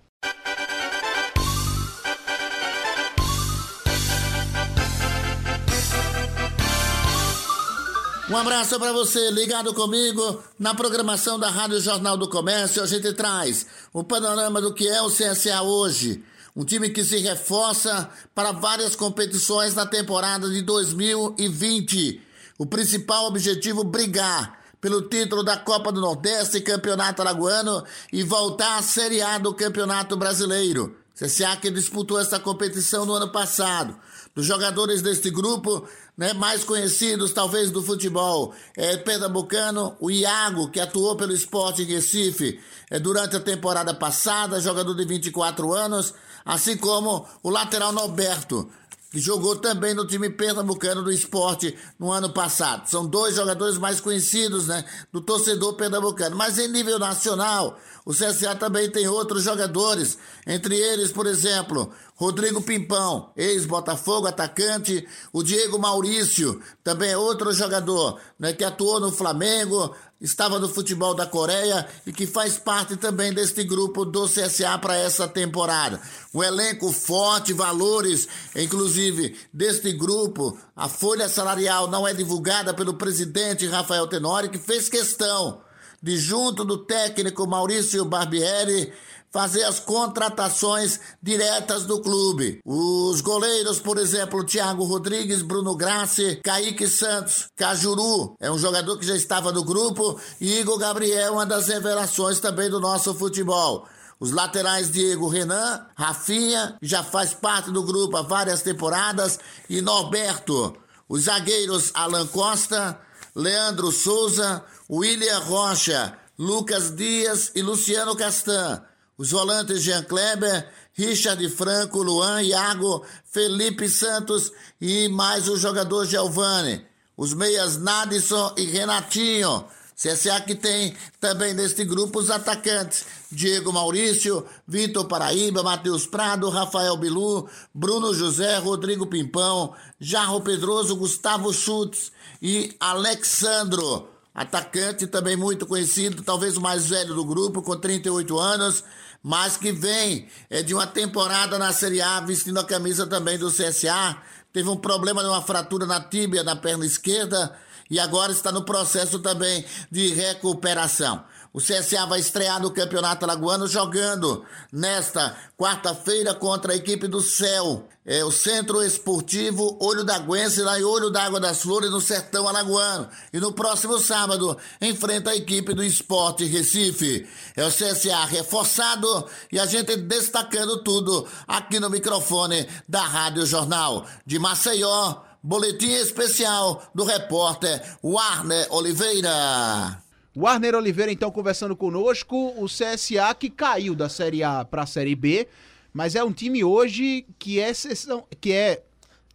Um 8.30 8.38
abraço 8.38 8.80
para 8.80 8.92
você 8.94 9.30
ligado 9.32 9.74
comigo 9.74 10.42
na 10.58 10.74
programação 10.74 11.38
da 11.38 11.50
Rádio 11.50 11.80
Jornal 11.80 12.18
do 12.18 12.30
Comércio. 12.30 12.82
A 12.82 12.86
gente 12.88 13.14
traz 13.14 13.68
o 13.92 14.04
panorama 14.04 14.62
do 14.62 14.74
que 14.74 14.88
é 14.88 15.02
o 15.02 15.10
CSA 15.10 15.62
hoje. 15.62 16.24
Um 16.56 16.64
time 16.64 16.90
que 16.90 17.04
se 17.04 17.18
reforça 17.18 18.10
para 18.34 18.52
várias 18.52 18.96
competições 18.96 19.76
na 19.76 19.86
temporada 19.86 20.50
de 20.50 20.62
2020. 20.62 22.22
O 22.58 22.66
principal 22.66 23.26
objetivo 23.26 23.84
brigar 23.84 24.60
pelo 24.80 25.02
título 25.04 25.44
da 25.44 25.58
Copa 25.58 25.92
do 25.92 26.02
Nordeste, 26.02 26.62
Campeonato 26.62 27.22
Alagoano 27.22 27.84
e 28.12 28.22
voltar 28.22 28.78
à 28.78 28.82
Série 28.82 29.22
A 29.22 29.38
do 29.38 29.54
Campeonato 29.54 30.18
Brasileiro. 30.18 30.96
CSA 31.16 31.56
que 31.58 31.70
disputou 31.70 32.20
essa 32.20 32.40
competição 32.40 33.06
no 33.06 33.14
ano 33.14 33.32
passado. 33.32 33.96
Dos 34.36 34.46
jogadores 34.46 35.02
deste 35.02 35.30
grupo, 35.30 35.88
né, 36.18 36.34
mais 36.34 36.64
conhecidos 36.64 37.32
talvez 37.32 37.70
do 37.70 37.84
futebol, 37.84 38.54
é 38.76 38.98
pernambucano, 38.98 39.96
o 40.00 40.10
Iago, 40.10 40.70
que 40.70 40.80
atuou 40.80 41.16
pelo 41.16 41.34
esporte 41.34 41.84
em 41.84 41.86
Recife 41.86 42.60
é, 42.90 43.00
durante 43.00 43.36
a 43.36 43.40
temporada 43.40 43.94
passada, 43.94 44.60
jogador 44.60 44.96
de 44.96 45.06
24 45.06 45.72
anos, 45.72 46.16
assim 46.44 46.76
como 46.76 47.28
o 47.44 47.50
lateral 47.50 47.92
Norberto, 47.92 48.70
que 49.14 49.20
jogou 49.20 49.56
também 49.56 49.94
no 49.94 50.08
time 50.08 50.28
pernambucano 50.28 51.04
do 51.04 51.12
esporte 51.12 51.78
no 52.00 52.12
ano 52.12 52.34
passado. 52.34 52.90
São 52.90 53.06
dois 53.06 53.36
jogadores 53.36 53.78
mais 53.78 54.02
conhecidos 54.02 54.66
né, 54.66 54.84
do 55.12 55.22
torcedor 55.22 55.76
pernambucano. 55.76 56.36
Mas 56.36 56.58
em 56.58 56.68
nível 56.68 56.98
nacional, 56.98 57.80
o 58.04 58.12
CSA 58.12 58.56
também 58.56 58.90
tem 58.90 59.08
outros 59.08 59.44
jogadores, 59.44 60.18
entre 60.48 60.76
eles, 60.76 61.12
por 61.12 61.28
exemplo, 61.28 61.94
Rodrigo 62.16 62.62
Pimpão, 62.62 63.32
ex-Botafogo, 63.36 64.28
atacante, 64.28 65.08
o 65.32 65.42
Diego 65.42 65.80
Maurício, 65.80 66.62
também 66.84 67.12
é 67.12 67.18
outro 67.18 67.52
jogador 67.52 68.20
né, 68.38 68.54
que 68.54 68.64
atuou 68.64 69.00
no 69.00 69.12
Flamengo, 69.12 69.96
estava 70.22 70.60
no 70.60 70.70
futebol 70.70 71.16
da 71.16 71.26
Coreia 71.26 71.88
e 72.06 72.14
que 72.14 72.28
faz 72.28 72.58
parte 72.58 72.96
também 72.96 73.34
deste 73.34 73.64
grupo 73.64 74.06
do 74.06 74.28
CSA 74.28 74.78
para 74.78 74.96
essa 74.96 75.28
temporada. 75.28 76.00
Um 76.34 76.44
elenco 76.44 76.92
forte, 76.92 77.52
valores, 77.52 78.28
inclusive, 78.56 79.36
deste 79.52 79.92
grupo. 79.92 80.58
A 80.76 80.88
folha 80.88 81.28
salarial 81.28 81.90
não 81.90 82.08
é 82.08 82.14
divulgada 82.14 82.74
pelo 82.74 82.94
presidente 82.94 83.68
Rafael 83.68 84.08
Tenori, 84.08 84.50
que 84.50 84.60
fez 84.60 84.88
questão 84.88 85.62
de, 86.02 86.18
junto 86.18 86.64
do 86.66 86.78
técnico 86.78 87.48
Maurício 87.48 88.04
Barbieri, 88.04 88.92
fazer 89.34 89.64
as 89.64 89.80
contratações 89.80 91.00
diretas 91.20 91.86
do 91.86 92.00
clube. 92.00 92.62
Os 92.64 93.20
goleiros, 93.20 93.80
por 93.80 93.98
exemplo, 93.98 94.46
Thiago 94.46 94.84
Rodrigues, 94.84 95.42
Bruno 95.42 95.76
Grassi, 95.76 96.40
Kaique 96.44 96.88
Santos, 96.88 97.48
Cajuru, 97.56 98.36
é 98.40 98.52
um 98.52 98.60
jogador 98.60 98.96
que 99.00 99.06
já 99.08 99.16
estava 99.16 99.52
no 99.52 99.64
grupo, 99.64 100.20
e 100.40 100.60
Igor 100.60 100.78
Gabriel, 100.78 101.34
uma 101.34 101.48
das 101.48 101.68
revelações 101.68 102.40
também 102.40 102.70
do 102.70 102.80
nosso 102.80 103.12
futebol. 103.16 103.88
Os 104.20 104.32
laterais 104.32 104.92
Diego 104.92 105.28
Renan, 105.28 105.84
Rafinha, 105.98 106.78
que 106.80 106.88
já 106.88 107.04
faz 107.04 107.34
parte 107.34 107.72
do 107.72 107.82
grupo 107.82 108.16
há 108.16 108.22
várias 108.22 108.62
temporadas, 108.62 109.40
e 109.68 109.82
Norberto. 109.82 110.78
Os 111.10 111.24
zagueiros 111.24 111.90
Alan 111.96 112.28
Costa, 112.28 113.00
Leandro 113.36 113.92
Souza, 113.92 114.64
William 114.88 115.40
Rocha, 115.40 116.18
Lucas 116.38 116.96
Dias 116.96 117.52
e 117.56 117.64
Luciano 117.64 118.16
Castan. 118.16 118.84
Os 119.18 119.32
volantes 119.32 119.84
Jean 119.84 120.04
Kleber, 120.04 120.68
Richard 120.94 121.48
Franco, 121.50 122.02
Luan, 122.02 122.42
Iago, 122.42 123.06
Felipe 123.26 123.88
Santos 123.88 124.52
e 124.82 125.08
mais 125.08 125.48
o 125.48 125.58
jogador 125.58 126.06
Giovanni. 126.06 126.86
Os 127.16 127.34
meias 127.34 127.78
Nadison 127.78 128.54
e 128.58 128.66
Renatinho. 128.66 129.66
CSA 129.96 130.42
que 130.42 130.56
tem 130.56 130.96
também 131.20 131.54
neste 131.54 131.86
grupo 131.86 132.20
os 132.20 132.32
atacantes 132.32 133.06
Diego 133.32 133.72
Maurício, 133.72 134.46
Vitor 134.68 135.06
Paraíba, 135.06 135.64
Matheus 135.64 136.06
Prado, 136.06 136.50
Rafael 136.50 136.98
Bilu, 136.98 137.48
Bruno 137.74 138.14
José, 138.14 138.58
Rodrigo 138.58 139.08
Pimpão, 139.08 139.74
Jarro 140.00 140.42
Pedroso, 140.42 140.96
Gustavo 140.96 141.54
Schutz 141.54 142.12
e 142.42 142.76
Alexandro. 142.80 144.10
Atacante 144.34 145.06
também 145.06 145.36
muito 145.36 145.66
conhecido, 145.66 146.24
talvez 146.24 146.58
o 146.58 146.62
mais 146.62 146.90
velho 146.90 147.14
do 147.14 147.24
grupo, 147.24 147.62
com 147.62 147.76
38 147.76 148.38
anos, 148.40 148.84
mas 149.24 149.56
que 149.56 149.72
vem 149.72 150.28
é, 150.50 150.62
de 150.62 150.74
uma 150.74 150.86
temporada 150.86 151.58
na 151.58 151.72
Série 151.72 152.02
A 152.02 152.20
vestindo 152.20 152.60
a 152.60 152.66
camisa 152.66 153.08
também 153.08 153.40
do 153.40 153.50
CSA. 153.50 154.18
Teve 154.52 154.68
um 154.68 154.76
problema 154.76 155.24
de 155.24 155.30
uma 155.30 155.42
fratura 155.42 155.86
na 155.86 156.02
tíbia, 156.02 156.44
na 156.44 156.58
perna 156.58 156.86
esquerda, 156.86 157.58
e 157.90 158.00
agora 158.00 158.34
está 158.34 158.52
no 158.52 158.64
processo 158.64 159.20
também 159.20 159.64
de 159.90 160.10
recuperação. 160.10 161.24
O 161.54 161.60
CSA 161.60 162.08
vai 162.08 162.20
estrear 162.20 162.60
no 162.60 162.72
Campeonato 162.72 163.24
Alagoano 163.24 163.68
jogando 163.68 164.44
nesta 164.72 165.38
quarta-feira 165.56 166.34
contra 166.34 166.74
a 166.74 166.76
equipe 166.76 167.08
do 167.08 167.22
Céu. 167.22 167.88
É 168.04 168.26
o 168.26 168.32
Centro 168.32 168.82
Esportivo 168.82 169.78
Olho 169.80 170.04
da 170.04 170.18
Guense, 170.18 170.64
lá 170.64 170.80
em 170.80 170.84
Olho 170.84 171.12
da 171.12 171.24
Água 171.24 171.40
das 171.40 171.62
Flores, 171.62 171.92
no 171.92 172.02
Sertão 172.02 172.48
Alagoano. 172.48 173.08
E 173.32 173.40
no 173.40 173.54
próximo 173.54 174.00
sábado, 174.00 174.58
enfrenta 174.82 175.30
a 175.30 175.36
equipe 175.36 175.76
do 175.76 175.84
Esporte 175.84 176.44
Recife. 176.44 177.30
É 177.56 177.64
o 177.64 177.72
CSA 177.72 178.26
reforçado 178.26 179.30
e 179.52 179.60
a 179.60 179.68
gente 179.68 179.96
destacando 179.96 180.82
tudo 180.82 181.28
aqui 181.48 181.80
no 181.80 181.90
microfone 181.90 182.68
da 182.90 183.04
Rádio 183.04 183.46
Jornal 183.46 184.08
de 184.26 184.40
Maceió. 184.40 185.22
Boletim 185.44 185.92
especial 185.92 186.82
do 186.96 187.04
repórter 187.04 187.80
Warner 188.02 188.66
Oliveira. 188.72 190.03
O 190.36 190.48
Arner 190.48 190.74
Oliveira, 190.74 191.12
então, 191.12 191.30
conversando 191.30 191.76
conosco. 191.76 192.54
O 192.58 192.66
CSA 192.66 193.34
que 193.38 193.50
caiu 193.50 193.94
da 193.94 194.10
Série 194.10 194.44
A 194.44 194.66
para 194.66 194.84
a 194.84 194.88
Série 194.88 195.16
B, 195.16 195.48
mas 195.94 196.16
é 196.16 196.24
um 196.24 196.34
time 196.34 196.64
hoje 196.64 197.26
que 197.38 197.60
é 197.60 197.70
exceção, 197.70 198.26
que 198.42 198.52
é, 198.52 198.84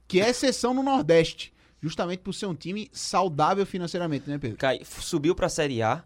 que 0.09 0.21
é 0.21 0.29
exceção 0.31 0.75
no 0.75 0.83
Nordeste. 0.83 1.53
Justamente 1.81 2.21
por 2.21 2.33
ser 2.33 2.47
um 2.47 2.55
time 2.55 2.91
saudável 2.93 3.65
financeiramente, 3.65 4.29
né, 4.29 4.37
Pedro? 4.39 4.57
Cai, 4.57 4.81
subiu 4.85 5.35
para 5.35 5.47
a 5.47 5.51
Série 5.51 5.81
A, 5.81 6.03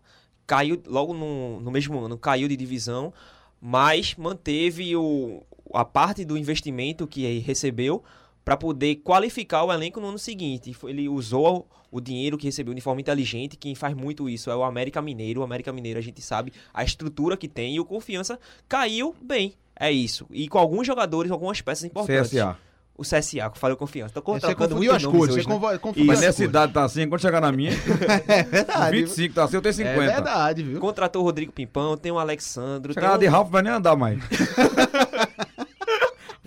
caiu 0.46 0.82
logo 0.86 1.14
no, 1.14 1.60
no 1.60 1.70
mesmo 1.70 1.98
ano, 1.98 2.18
caiu 2.18 2.46
de 2.46 2.56
divisão, 2.56 3.14
mas 3.58 4.14
manteve 4.16 4.94
o, 4.94 5.42
a 5.72 5.86
parte 5.86 6.26
do 6.26 6.36
investimento 6.36 7.06
que 7.06 7.38
recebeu 7.38 8.04
para 8.44 8.56
poder 8.56 8.96
qualificar 8.96 9.64
o 9.64 9.72
elenco 9.72 10.00
no 10.00 10.08
ano 10.08 10.18
seguinte. 10.18 10.76
Ele 10.84 11.08
usou 11.08 11.68
o 11.90 12.00
dinheiro 12.00 12.38
que 12.38 12.46
recebeu 12.46 12.74
de 12.74 12.80
forma 12.80 13.00
inteligente. 13.00 13.56
Quem 13.56 13.74
faz 13.74 13.94
muito 13.94 14.28
isso 14.28 14.50
é 14.50 14.56
o 14.56 14.64
América 14.64 15.02
Mineiro. 15.02 15.40
O 15.40 15.44
América 15.44 15.72
Mineiro 15.72 15.98
a 15.98 16.02
gente 16.02 16.22
sabe 16.22 16.52
a 16.72 16.82
estrutura 16.82 17.36
que 17.36 17.46
tem 17.46 17.76
e 17.76 17.80
o 17.80 17.84
Confiança 17.84 18.38
caiu 18.68 19.14
bem. 19.20 19.54
É 19.78 19.90
isso. 19.90 20.26
E 20.30 20.48
com 20.48 20.58
alguns 20.58 20.86
jogadores, 20.86 21.30
algumas 21.30 21.60
peças 21.60 21.84
importantes. 21.84 22.30
CSA. 22.30 22.56
O 22.94 23.02
CSA, 23.02 23.50
que 23.50 23.58
falei 23.58 23.76
Confiança. 23.76 24.12
Tô 24.12 24.20
Você 24.20 24.24
contratando 24.24 24.68
confundiu 24.68 24.94
as 24.94 25.04
cores, 25.04 25.34
hoje, 25.34 25.44
você 25.44 25.70
né? 25.72 25.78
confundiu 25.78 26.04
Mas 26.04 26.18
as 26.18 26.24
nessa 26.26 26.44
idade 26.44 26.72
tá 26.72 26.84
assim, 26.84 27.08
quando 27.08 27.20
chegar 27.22 27.40
na 27.40 27.50
minha, 27.50 27.72
É 28.28 28.42
verdade. 28.42 28.96
25 29.00 29.34
tá 29.34 29.44
assim, 29.44 29.56
eu 29.56 29.62
tenho 29.62 29.74
50. 29.74 30.02
É 30.02 30.06
verdade, 30.06 30.62
viu? 30.62 30.78
Contratou 30.78 31.22
o 31.22 31.24
Rodrigo 31.24 31.52
Pimpão, 31.52 31.96
tem 31.96 32.12
o 32.12 32.18
Alexandro. 32.18 32.92
Chegar 32.92 33.12
tem 33.12 33.20
de 33.20 33.26
o... 33.28 33.30
Ralph 33.30 33.50
vai 33.50 33.62
nem 33.62 33.72
andar 33.72 33.96
mais. 33.96 34.18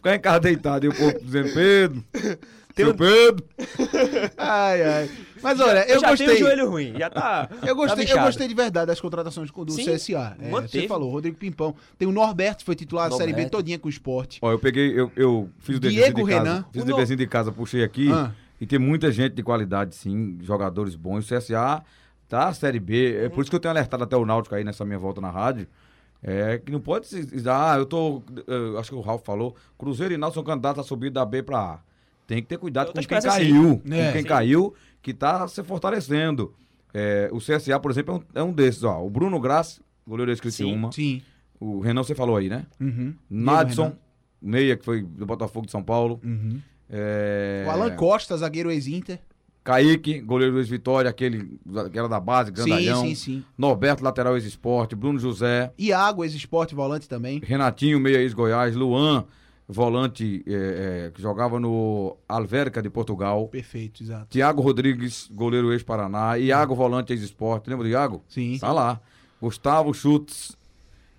ficar 0.06 0.16
em 0.16 0.20
casa 0.20 0.40
deitado 0.40 0.86
e 0.86 0.90
o 0.90 0.94
povo 0.94 1.20
dizendo, 1.20 1.52
Pedro, 1.54 2.04
seu 2.76 2.94
Pedro. 2.94 3.44
Ai, 4.38 4.84
ai. 4.84 5.10
Mas 5.42 5.60
olha, 5.60 5.86
eu 5.88 6.00
já 6.00 6.10
gostei. 6.10 6.28
tem 6.28 6.36
o 6.36 6.40
joelho 6.40 6.70
ruim, 6.70 6.94
já 6.98 7.10
tá. 7.10 7.50
Eu 7.66 7.76
gostei, 7.76 8.06
tá 8.06 8.14
eu 8.14 8.24
gostei 8.24 8.48
de 8.48 8.54
verdade 8.54 8.88
das 8.88 9.02
contratações 9.02 9.50
do 9.52 9.72
Sim, 9.72 9.86
CSA. 9.86 10.38
É, 10.40 10.50
você 10.50 10.88
falou, 10.88 11.12
Rodrigo 11.12 11.38
Pimpão. 11.38 11.76
Tem 11.98 12.08
o 12.08 12.12
Norberto, 12.12 12.60
que 12.60 12.66
foi 12.66 12.76
titular 12.76 13.10
da 13.10 13.18
Série 13.18 13.34
B 13.34 13.50
todinha 13.50 13.80
com 13.80 13.88
o 13.88 13.90
esporte. 13.90 14.40
Ó, 14.42 14.52
eu 14.52 14.60
peguei, 14.60 15.00
eu, 15.00 15.12
eu 15.16 15.50
fiz 15.60 15.78
o 15.78 15.80
Diego 15.80 16.18
deverzinho 16.18 16.26
de 16.26 16.32
casa. 16.34 16.44
Renan. 16.44 16.66
Fiz 16.72 16.82
O 16.82 16.86
o 16.86 16.88
no- 16.88 16.94
deverzinho 16.94 17.18
de 17.18 17.28
casa, 17.28 17.52
puxei 17.52 17.84
aqui. 17.84 18.12
Ah. 18.12 18.32
E 18.60 18.66
tem 18.66 18.80
muita 18.80 19.12
gente 19.12 19.34
de 19.34 19.44
qualidade, 19.44 19.96
sim, 19.96 20.38
jogadores 20.42 20.96
bons. 20.96 21.30
O 21.30 21.36
CSA 21.36 21.84
tá 22.30 22.54
Série 22.54 22.80
B. 22.80 23.16
É 23.26 23.30
por 23.30 23.42
isso 23.42 23.50
que 23.50 23.56
eu 23.56 23.60
tenho 23.60 23.72
alertado 23.72 24.04
até 24.04 24.16
o 24.16 24.26
Náutico 24.26 24.56
aí 24.56 24.64
nessa 24.64 24.86
minha 24.86 24.98
volta 25.00 25.20
na 25.20 25.30
rádio. 25.30 25.68
É 26.28 26.58
que 26.58 26.72
não 26.72 26.80
pode 26.80 27.06
se 27.06 27.24
dizer, 27.24 27.50
ah, 27.50 27.76
eu 27.78 27.86
tô. 27.86 28.24
eu 28.48 28.80
acho 28.80 28.90
que 28.90 28.96
o 28.96 29.02
Ralf 29.02 29.24
falou, 29.24 29.56
Cruzeiro 29.78 30.12
e 30.12 30.18
Náutico 30.18 30.40
são 30.40 30.44
candidatos 30.44 30.84
a 30.84 30.88
subir 30.88 31.12
da 31.12 31.24
B 31.24 31.44
pra 31.44 31.60
A. 31.60 31.80
Tem 32.26 32.42
que 32.42 32.48
ter 32.48 32.58
cuidado 32.58 32.88
com 32.88 32.94
quem 33.00 33.22
sim. 33.22 33.28
caiu. 33.28 33.82
É. 33.92 34.08
com 34.08 34.12
quem 34.14 34.22
Sim. 34.24 34.28
caiu, 34.28 34.74
que 35.04 35.14
tá 35.14 35.48
se 35.48 35.64
fortalecendo. 35.64 36.52
É, 36.92 37.30
o 37.32 37.38
CSA, 37.38 37.80
por 37.80 37.92
exemplo, 37.92 38.24
é 38.34 38.42
um, 38.42 38.42
é 38.42 38.50
um 38.50 38.52
desses, 38.52 38.84
ó. 38.84 39.06
O 39.06 39.10
Bruno 39.10 39.40
Graça, 39.40 39.82
goleiro 40.08 40.34
da 40.34 40.42
Criciúma. 40.42 40.92
Sim. 40.92 41.22
O 41.60 41.80
Renan, 41.80 42.04
você 42.04 42.16
falou 42.16 42.38
aí, 42.38 42.50
né? 42.50 42.66
Uhum. 42.80 43.14
Nadson, 43.30 43.96
meia, 44.42 44.76
que 44.76 44.84
foi 44.84 45.04
do 45.04 45.28
Botafogo 45.28 45.68
de 45.68 45.72
São 45.72 45.84
Paulo. 45.84 46.20
Uhum. 46.24 46.60
É... 46.90 47.66
O 47.68 47.70
Alan 47.70 47.96
Costa, 47.96 48.36
zagueiro 48.36 48.72
ex-Inter. 48.72 49.20
Kaique, 49.66 50.22
goleiro 50.22 50.54
do 50.54 50.60
ex-Vitória, 50.60 51.10
aquele 51.10 51.58
que 51.92 51.98
era 51.98 52.08
da 52.08 52.20
base, 52.20 52.52
grandalhão. 52.52 53.02
Sim, 53.02 53.16
sim, 53.16 53.40
sim. 53.40 53.46
Norberto, 53.58 54.04
lateral 54.04 54.36
ex-esporte. 54.36 54.96
Bruno 54.96 55.18
José. 55.18 55.74
Iago, 55.76 56.24
ex-esporte, 56.24 56.76
volante 56.76 57.10
também. 57.10 57.42
Renatinho, 57.44 58.00
meia 58.00 58.20
ex-Goiás. 58.20 58.76
Luan, 58.76 59.26
volante 59.68 60.44
é, 60.48 61.08
é, 61.08 61.12
que 61.12 61.20
jogava 61.20 61.60
no 61.60 62.16
Alverca 62.30 62.80
de 62.80 62.92
Portugal. 62.92 63.48
Perfeito, 63.48 64.04
exato. 64.04 64.28
Tiago 64.30 64.62
Rodrigues, 64.62 65.28
goleiro 65.34 65.74
ex-Paraná. 65.74 66.38
Iago, 66.38 66.76
volante 66.76 67.12
ex-esporte. 67.12 67.68
Lembra 67.68 67.86
do 67.86 67.90
Iago? 67.90 68.24
Sim. 68.30 68.60
Tá 68.60 68.72
lá. 68.72 69.02
Gustavo 69.42 69.96
Schutz, 69.96 70.56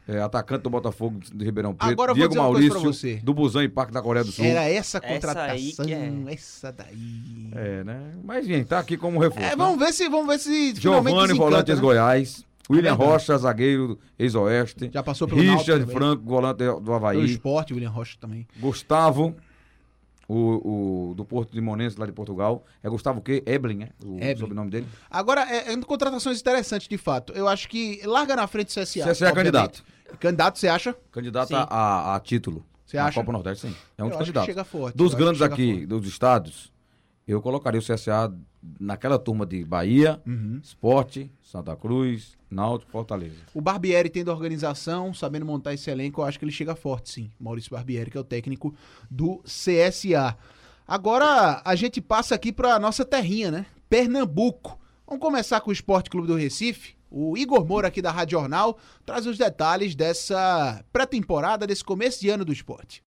é, 0.09 0.21
atacante 0.21 0.63
do 0.63 0.71
Botafogo 0.71 1.19
de 1.35 1.45
Ribeirão 1.45 1.75
Preto. 1.75 1.91
Agora 1.91 2.15
Diego 2.15 2.37
Maurício, 2.37 2.81
você. 2.81 3.17
do 3.17 3.35
Busan 3.35 3.65
e 3.65 3.69
Parque 3.69 3.93
da 3.93 4.01
Coreia 4.01 4.25
do 4.25 4.31
Sul. 4.31 4.45
Era 4.45 4.63
essa 4.65 4.99
Essa 4.99 5.01
contratação. 5.01 5.55
aí 5.55 5.73
que 5.73 5.93
é. 5.93 6.13
Essa 6.29 6.73
daí. 6.73 7.51
É, 7.53 7.85
né? 7.85 8.13
Mas, 8.23 8.47
gente, 8.47 8.67
tá 8.67 8.79
aqui 8.79 8.97
como 8.97 9.19
reforço. 9.19 9.45
É, 9.45 9.51
né? 9.51 9.57
vamos 9.57 9.79
ver 9.79 9.93
se, 9.93 10.09
vamos 10.09 10.27
ver 10.29 10.39
se 10.39 10.75
Giovanni, 10.77 11.15
desencanta, 11.15 11.35
volante 11.35 11.69
né? 11.69 11.75
ex-Goiás. 11.75 12.47
William 12.71 12.97
verdade. 12.97 13.11
Rocha, 13.11 13.39
zagueiro 13.39 13.99
ex-Oeste. 14.19 14.91
Já 14.93 15.03
passou 15.03 15.29
pelo 15.29 15.43
Náutico 15.43 15.61
Richard 15.61 15.85
também. 15.85 15.97
Franco, 15.97 16.25
volante 16.25 16.65
do 16.81 16.93
Havaí. 16.93 17.25
esporte, 17.25 17.73
William 17.73 17.91
Rocha 17.91 18.17
também. 18.21 18.47
Gustavo, 18.59 19.37
o, 20.29 21.11
o 21.11 21.15
do 21.15 21.25
Porto 21.25 21.53
de 21.53 21.61
Monense, 21.61 21.99
lá 21.99 22.07
de 22.07 22.13
Portugal. 22.13 22.65
É 22.83 22.89
Gustavo 22.89 23.21
o 23.21 23.23
quê? 23.23 23.43
Eblin, 23.47 23.79
né? 23.79 23.89
O 24.05 24.17
Eblin. 24.17 24.37
sobrenome 24.37 24.71
dele. 24.71 24.87
Agora, 25.11 25.43
é, 25.49 25.73
é 25.73 25.77
contratações 25.83 26.41
interessantes, 26.41 26.89
de 26.89 26.99
fato. 26.99 27.33
Eu 27.33 27.47
acho 27.47 27.69
que 27.69 28.01
larga 28.05 28.35
na 28.35 28.47
frente 28.47 28.69
o 28.69 28.83
CSA. 28.83 28.85
CSA 28.85 29.01
é 29.01 29.11
obviamente. 29.11 29.35
candidato. 29.35 29.85
Candidato, 30.21 30.59
você 30.59 30.69
acha? 30.69 30.95
Candidato 31.11 31.55
a, 31.55 31.63
a- 31.65 32.15
a 32.17 32.21
título. 32.21 32.65
Você 32.85 32.97
acha? 32.99 33.19
Copa 33.21 33.33
Nordeste, 33.33 33.67
sim. 33.69 33.75
É 33.99 34.05
um 34.05 34.09
dos 34.09 34.19
candidatos. 34.19 34.47
chega 34.47 34.65
forte, 34.65 34.97
Dos 34.97 35.13
grandes 35.15 35.43
aqui, 35.43 35.73
forte. 35.73 35.87
dos 35.87 36.07
estados, 36.07 36.73
eu 37.27 37.43
colocaria 37.43 37.81
o 37.81 37.83
CSA 37.83 38.33
naquela 38.81 39.19
turma 39.19 39.45
de 39.45 39.65
Bahia, 39.65 40.21
Uhum. 40.27 40.61
Esporte, 40.63 41.31
Santa 41.43 41.75
Cruz, 41.77 42.37
Náutico, 42.51 42.91
Fortaleza. 42.93 43.35
O 43.55 43.61
Barbieri 43.61 44.09
tendo 44.09 44.31
organização, 44.31 45.13
sabendo 45.13 45.45
montar 45.47 45.75
esse 45.75 45.91
elenco, 45.91 46.21
eu 46.21 46.25
acho 46.25 46.39
que 46.39 46.45
ele 46.45 46.53
chega 46.53 46.75
forte, 46.77 47.11
sim. 47.11 47.31
Maurício 47.41 47.71
Barbieri, 47.73 48.11
que 48.11 48.17
é 48.17 48.21
o 48.21 48.25
técnico 48.25 48.73
do 49.11 49.41
CSA. 49.45 50.37
Agora 50.87 51.61
a 51.65 51.75
gente 51.75 52.01
passa 52.01 52.35
aqui 52.37 52.53
para 52.53 52.79
nossa 52.79 53.05
terrinha, 53.05 53.51
né? 53.51 53.67
Pernambuco. 53.89 54.79
Vamos 55.07 55.21
começar 55.21 55.61
com 55.61 55.71
o 55.71 55.73
Esporte 55.73 56.09
Clube 56.11 56.27
do 56.29 56.37
Recife. 56.37 56.96
O 57.11 57.37
Igor 57.37 57.67
Moura 57.67 57.89
aqui 57.89 58.03
da 58.03 58.11
Rádio 58.11 58.39
Jornal 58.39 58.79
traz 59.05 59.27
os 59.27 59.39
detalhes 59.39 59.95
dessa 59.95 60.85
pré-temporada, 60.93 61.67
desse 61.67 61.85
começo 61.85 62.21
de 62.21 62.29
ano 62.29 62.45
do 62.45 62.53
esporte. 62.53 63.03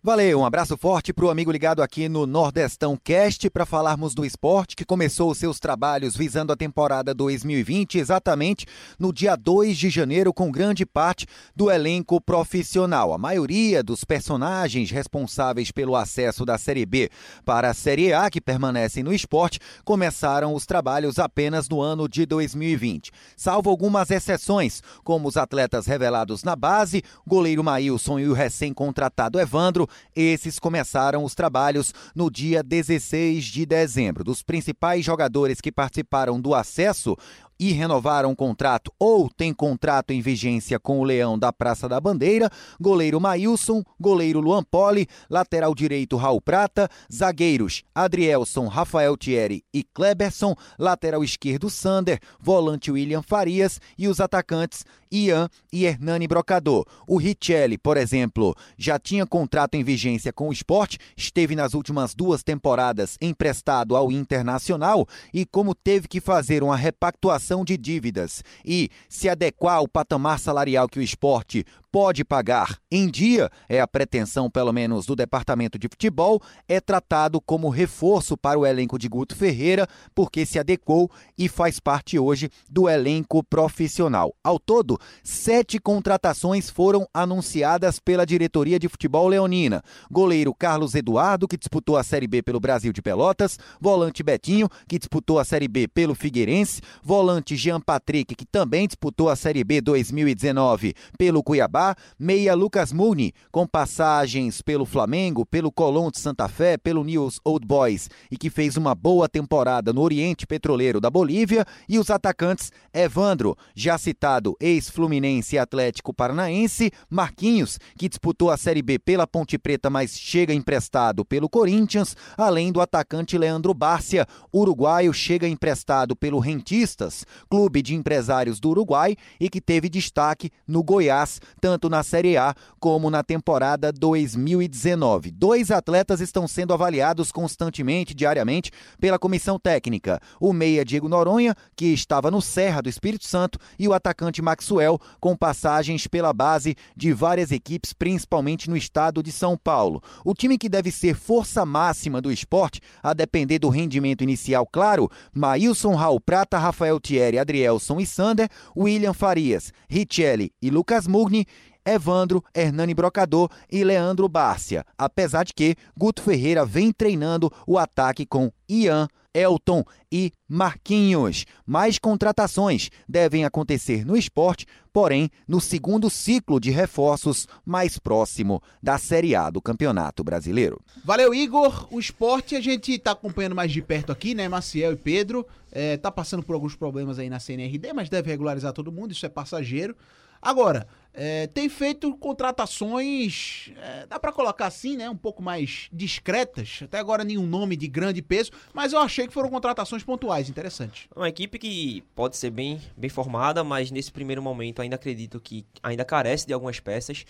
Valeu, 0.00 0.38
um 0.38 0.44
abraço 0.44 0.76
forte 0.76 1.12
para 1.12 1.24
o 1.24 1.30
amigo 1.30 1.50
ligado 1.50 1.82
aqui 1.82 2.08
no 2.08 2.24
Nordestão 2.24 2.96
Cast 2.96 3.50
para 3.50 3.66
falarmos 3.66 4.14
do 4.14 4.24
esporte 4.24 4.76
que 4.76 4.84
começou 4.84 5.28
os 5.28 5.38
seus 5.38 5.58
trabalhos 5.58 6.16
visando 6.16 6.52
a 6.52 6.56
temporada 6.56 7.12
2020 7.12 7.98
exatamente 7.98 8.64
no 8.96 9.12
dia 9.12 9.34
2 9.34 9.76
de 9.76 9.90
janeiro 9.90 10.32
com 10.32 10.52
grande 10.52 10.86
parte 10.86 11.26
do 11.54 11.68
elenco 11.68 12.20
profissional. 12.20 13.12
A 13.12 13.18
maioria 13.18 13.82
dos 13.82 14.04
personagens 14.04 14.92
responsáveis 14.92 15.72
pelo 15.72 15.96
acesso 15.96 16.46
da 16.46 16.56
Série 16.56 16.86
B 16.86 17.10
para 17.44 17.70
a 17.70 17.74
Série 17.74 18.12
A 18.12 18.30
que 18.30 18.40
permanecem 18.40 19.02
no 19.02 19.12
esporte 19.12 19.58
começaram 19.84 20.54
os 20.54 20.64
trabalhos 20.64 21.18
apenas 21.18 21.68
no 21.68 21.80
ano 21.80 22.08
de 22.08 22.24
2020, 22.24 23.10
salvo 23.36 23.68
algumas 23.68 24.12
exceções, 24.12 24.80
como 25.02 25.26
os 25.26 25.36
atletas 25.36 25.86
revelados 25.86 26.44
na 26.44 26.54
base, 26.54 27.02
goleiro 27.26 27.64
Maílson 27.64 28.20
e 28.20 28.28
o 28.28 28.32
recém-contratado 28.32 29.40
Evandro, 29.40 29.87
esses 30.14 30.58
começaram 30.58 31.24
os 31.24 31.34
trabalhos 31.34 31.94
no 32.14 32.30
dia 32.30 32.62
16 32.62 33.44
de 33.44 33.66
dezembro. 33.66 34.24
Dos 34.24 34.42
principais 34.42 35.04
jogadores 35.04 35.60
que 35.60 35.72
participaram 35.72 36.40
do 36.40 36.54
acesso, 36.54 37.16
e 37.58 37.72
renovaram 37.72 38.34
contrato 38.34 38.92
ou 38.98 39.28
têm 39.28 39.52
contrato 39.52 40.10
em 40.12 40.20
vigência 40.20 40.78
com 40.78 41.00
o 41.00 41.04
Leão 41.04 41.38
da 41.38 41.52
Praça 41.52 41.88
da 41.88 42.00
Bandeira, 42.00 42.50
goleiro 42.80 43.20
Maílson, 43.20 43.82
goleiro 43.98 44.40
Luan 44.40 44.62
Poli, 44.62 45.06
lateral 45.28 45.74
direito 45.74 46.16
Raul 46.16 46.40
Prata, 46.40 46.88
zagueiros 47.12 47.82
Adrielson, 47.94 48.66
Rafael 48.68 49.16
Thierry 49.16 49.64
e 49.72 49.82
Kleberson, 49.82 50.54
lateral 50.78 51.24
esquerdo 51.24 51.68
Sander, 51.68 52.20
volante 52.38 52.90
William 52.90 53.22
Farias 53.22 53.80
e 53.98 54.06
os 54.06 54.20
atacantes 54.20 54.84
Ian 55.10 55.48
e 55.72 55.84
Hernani 55.84 56.26
Brocador. 56.26 56.84
O 57.06 57.16
Richelli, 57.16 57.78
por 57.78 57.96
exemplo, 57.96 58.54
já 58.76 58.98
tinha 58.98 59.26
contrato 59.26 59.74
em 59.74 59.82
vigência 59.82 60.32
com 60.32 60.48
o 60.48 60.52
esporte, 60.52 60.98
esteve 61.16 61.56
nas 61.56 61.74
últimas 61.74 62.14
duas 62.14 62.42
temporadas 62.42 63.16
emprestado 63.20 63.96
ao 63.96 64.12
Internacional 64.12 65.06
e, 65.32 65.44
como 65.46 65.74
teve 65.74 66.08
que 66.08 66.20
fazer 66.20 66.62
uma 66.62 66.76
repactuação 66.76 67.47
de 67.64 67.76
dívidas 67.76 68.44
e 68.64 68.90
se 69.08 69.28
adequar 69.28 69.76
ao 69.76 69.88
patamar 69.88 70.38
salarial 70.38 70.88
que 70.88 70.98
o 70.98 71.02
esporte 71.02 71.64
pode 71.90 72.24
pagar 72.24 72.78
em 72.90 73.10
dia, 73.10 73.50
é 73.68 73.80
a 73.80 73.86
pretensão, 73.86 74.50
pelo 74.50 74.72
menos, 74.72 75.06
do 75.06 75.16
departamento 75.16 75.78
de 75.78 75.88
futebol, 75.88 76.40
é 76.68 76.80
tratado 76.80 77.40
como 77.40 77.68
reforço 77.68 78.36
para 78.36 78.58
o 78.58 78.66
elenco 78.66 78.98
de 78.98 79.08
Guto 79.08 79.34
Ferreira, 79.34 79.86
porque 80.14 80.46
se 80.46 80.58
adequou 80.58 81.10
e 81.36 81.48
faz 81.48 81.80
parte 81.80 82.18
hoje 82.18 82.50
do 82.68 82.88
elenco 82.88 83.42
profissional. 83.42 84.34
Ao 84.42 84.58
todo, 84.58 84.98
sete 85.22 85.78
contratações 85.78 86.70
foram 86.70 87.06
anunciadas 87.12 87.98
pela 87.98 88.26
diretoria 88.26 88.78
de 88.78 88.88
futebol 88.88 89.28
leonina. 89.28 89.82
Goleiro 90.10 90.54
Carlos 90.54 90.94
Eduardo, 90.94 91.48
que 91.48 91.56
disputou 91.56 91.96
a 91.96 92.04
Série 92.04 92.26
B 92.26 92.42
pelo 92.42 92.60
Brasil 92.60 92.92
de 92.92 93.02
Pelotas, 93.02 93.58
volante 93.80 94.22
Betinho, 94.22 94.68
que 94.86 94.98
disputou 94.98 95.38
a 95.38 95.44
Série 95.44 95.68
B 95.68 95.88
pelo 95.88 96.14
Figueirense, 96.14 96.80
volante 97.02 97.56
Jean 97.56 97.80
Patrick, 97.80 98.34
que 98.34 98.46
também 98.46 98.86
disputou 98.86 99.28
a 99.28 99.36
Série 99.36 99.64
B 99.64 99.80
2019 99.80 100.94
pelo 101.16 101.42
Cuiabá, 101.42 101.87
meia 102.18 102.54
Lucas 102.54 102.92
Muni, 102.92 103.32
com 103.50 103.66
passagens 103.66 104.62
pelo 104.62 104.84
Flamengo, 104.84 105.44
pelo 105.46 105.70
Colón 105.70 106.10
de 106.10 106.18
Santa 106.18 106.48
Fé, 106.48 106.76
pelo 106.76 107.04
News 107.04 107.40
Old 107.44 107.66
Boys 107.66 108.08
e 108.30 108.36
que 108.36 108.50
fez 108.50 108.76
uma 108.76 108.94
boa 108.94 109.28
temporada 109.28 109.92
no 109.92 110.00
Oriente 110.00 110.46
Petroleiro 110.46 111.00
da 111.00 111.10
Bolívia, 111.10 111.64
e 111.88 111.98
os 111.98 112.10
atacantes 112.10 112.70
Evandro, 112.92 113.56
já 113.74 113.96
citado 113.98 114.56
ex-Fluminense 114.60 115.56
e 115.56 115.58
Atlético 115.58 116.12
Paranaense, 116.12 116.90
Marquinhos, 117.08 117.78
que 117.96 118.08
disputou 118.08 118.50
a 118.50 118.56
Série 118.56 118.82
B 118.82 118.98
pela 118.98 119.26
Ponte 119.26 119.58
Preta, 119.58 119.90
mas 119.90 120.18
chega 120.18 120.52
emprestado 120.52 121.24
pelo 121.24 121.48
Corinthians, 121.48 122.16
além 122.36 122.72
do 122.72 122.80
atacante 122.80 123.38
Leandro 123.38 123.72
Bárcia, 123.74 124.26
uruguaio, 124.52 125.12
chega 125.12 125.46
emprestado 125.46 126.16
pelo 126.16 126.38
Rentistas, 126.38 127.24
clube 127.48 127.82
de 127.82 127.94
empresários 127.94 128.60
do 128.60 128.70
Uruguai 128.70 129.16
e 129.40 129.48
que 129.48 129.60
teve 129.60 129.88
destaque 129.88 130.50
no 130.66 130.82
Goiás, 130.82 131.40
também 131.60 131.67
tanto 131.68 131.90
na 131.90 132.02
Série 132.02 132.38
A 132.38 132.54
como 132.80 133.10
na 133.10 133.22
temporada 133.22 133.92
2019. 133.92 135.30
Dois 135.30 135.70
atletas 135.70 136.18
estão 136.18 136.48
sendo 136.48 136.72
avaliados 136.72 137.30
constantemente, 137.30 138.14
diariamente, 138.14 138.70
pela 138.98 139.18
comissão 139.18 139.58
técnica: 139.58 140.18
o 140.40 140.50
meia 140.54 140.82
Diego 140.82 141.10
Noronha, 141.10 141.54
que 141.76 141.92
estava 141.92 142.30
no 142.30 142.40
Serra 142.40 142.80
do 142.80 142.88
Espírito 142.88 143.26
Santo, 143.26 143.58
e 143.78 143.86
o 143.86 143.92
atacante 143.92 144.40
Maxwell, 144.40 144.98
com 145.20 145.36
passagens 145.36 146.06
pela 146.06 146.32
base 146.32 146.74
de 146.96 147.12
várias 147.12 147.52
equipes, 147.52 147.92
principalmente 147.92 148.70
no 148.70 148.76
estado 148.76 149.22
de 149.22 149.30
São 149.30 149.54
Paulo. 149.54 150.02
O 150.24 150.32
time 150.32 150.56
que 150.56 150.70
deve 150.70 150.90
ser 150.90 151.14
força 151.14 151.66
máxima 151.66 152.18
do 152.18 152.32
esporte, 152.32 152.80
a 153.02 153.12
depender 153.12 153.58
do 153.58 153.68
rendimento 153.68 154.24
inicial, 154.24 154.66
claro, 154.66 155.10
Maílson, 155.34 155.94
Raul 155.94 156.18
Prata, 156.18 156.56
Rafael 156.56 156.98
Thierry, 156.98 157.38
Adrielson 157.38 158.00
e 158.00 158.06
Sander, 158.06 158.48
William 158.74 159.12
Farias, 159.12 159.70
Richelli 159.86 160.50
e 160.62 160.70
Lucas 160.70 161.06
Mugni, 161.06 161.46
Evandro, 161.94 162.44
Hernani 162.54 162.94
Brocador 162.94 163.50
e 163.70 163.82
Leandro 163.84 164.28
Bárcia. 164.28 164.84
Apesar 164.96 165.44
de 165.44 165.54
que 165.54 165.76
Guto 165.96 166.22
Ferreira 166.22 166.64
vem 166.64 166.92
treinando 166.92 167.52
o 167.66 167.78
ataque 167.78 168.26
com 168.26 168.50
Ian, 168.68 169.08
Elton 169.38 169.84
e 170.10 170.32
Marquinhos. 170.48 171.44
Mais 171.66 171.98
contratações 171.98 172.90
devem 173.08 173.44
acontecer 173.44 174.04
no 174.04 174.16
esporte, 174.16 174.66
porém 174.92 175.30
no 175.46 175.60
segundo 175.60 176.10
ciclo 176.10 176.58
de 176.58 176.70
reforços 176.70 177.46
mais 177.64 177.98
próximo 177.98 178.62
da 178.82 178.98
Série 178.98 179.34
A 179.36 179.50
do 179.50 179.60
Campeonato 179.60 180.24
Brasileiro. 180.24 180.80
Valeu, 181.04 181.34
Igor. 181.34 181.86
O 181.90 182.00
esporte 182.00 182.56
a 182.56 182.60
gente 182.60 182.92
está 182.92 183.12
acompanhando 183.12 183.54
mais 183.54 183.70
de 183.70 183.82
perto 183.82 184.10
aqui, 184.10 184.34
né? 184.34 184.48
Maciel 184.48 184.92
e 184.92 184.96
Pedro. 184.96 185.46
É, 185.70 185.96
tá 185.96 186.10
passando 186.10 186.42
por 186.42 186.54
alguns 186.54 186.74
problemas 186.74 187.18
aí 187.18 187.28
na 187.28 187.38
CNRD, 187.38 187.92
mas 187.92 188.08
deve 188.08 188.30
regularizar 188.30 188.72
todo 188.72 188.90
mundo, 188.90 189.12
isso 189.12 189.26
é 189.26 189.28
passageiro. 189.28 189.94
Agora, 190.40 190.86
é, 191.20 191.48
tem 191.48 191.68
feito 191.68 192.16
contratações, 192.16 193.72
é, 193.76 194.06
dá 194.06 194.20
para 194.20 194.30
colocar 194.30 194.66
assim, 194.66 194.96
né? 194.96 195.10
Um 195.10 195.16
pouco 195.16 195.42
mais 195.42 195.88
discretas. 195.92 196.80
Até 196.84 196.98
agora 196.98 197.24
nenhum 197.24 197.44
nome 197.44 197.76
de 197.76 197.88
grande 197.88 198.22
peso, 198.22 198.52
mas 198.72 198.92
eu 198.92 199.00
achei 199.00 199.26
que 199.26 199.34
foram 199.34 199.50
contratações 199.50 200.04
pontuais, 200.04 200.48
interessantes. 200.48 201.08
Uma 201.16 201.28
equipe 201.28 201.58
que 201.58 202.04
pode 202.14 202.36
ser 202.36 202.50
bem, 202.50 202.80
bem 202.96 203.10
formada, 203.10 203.64
mas 203.64 203.90
nesse 203.90 204.12
primeiro 204.12 204.40
momento 204.40 204.80
ainda 204.80 204.94
acredito 204.94 205.40
que 205.40 205.66
ainda 205.82 206.04
carece 206.04 206.46
de 206.46 206.52
algumas 206.52 206.78
peças 206.78 207.24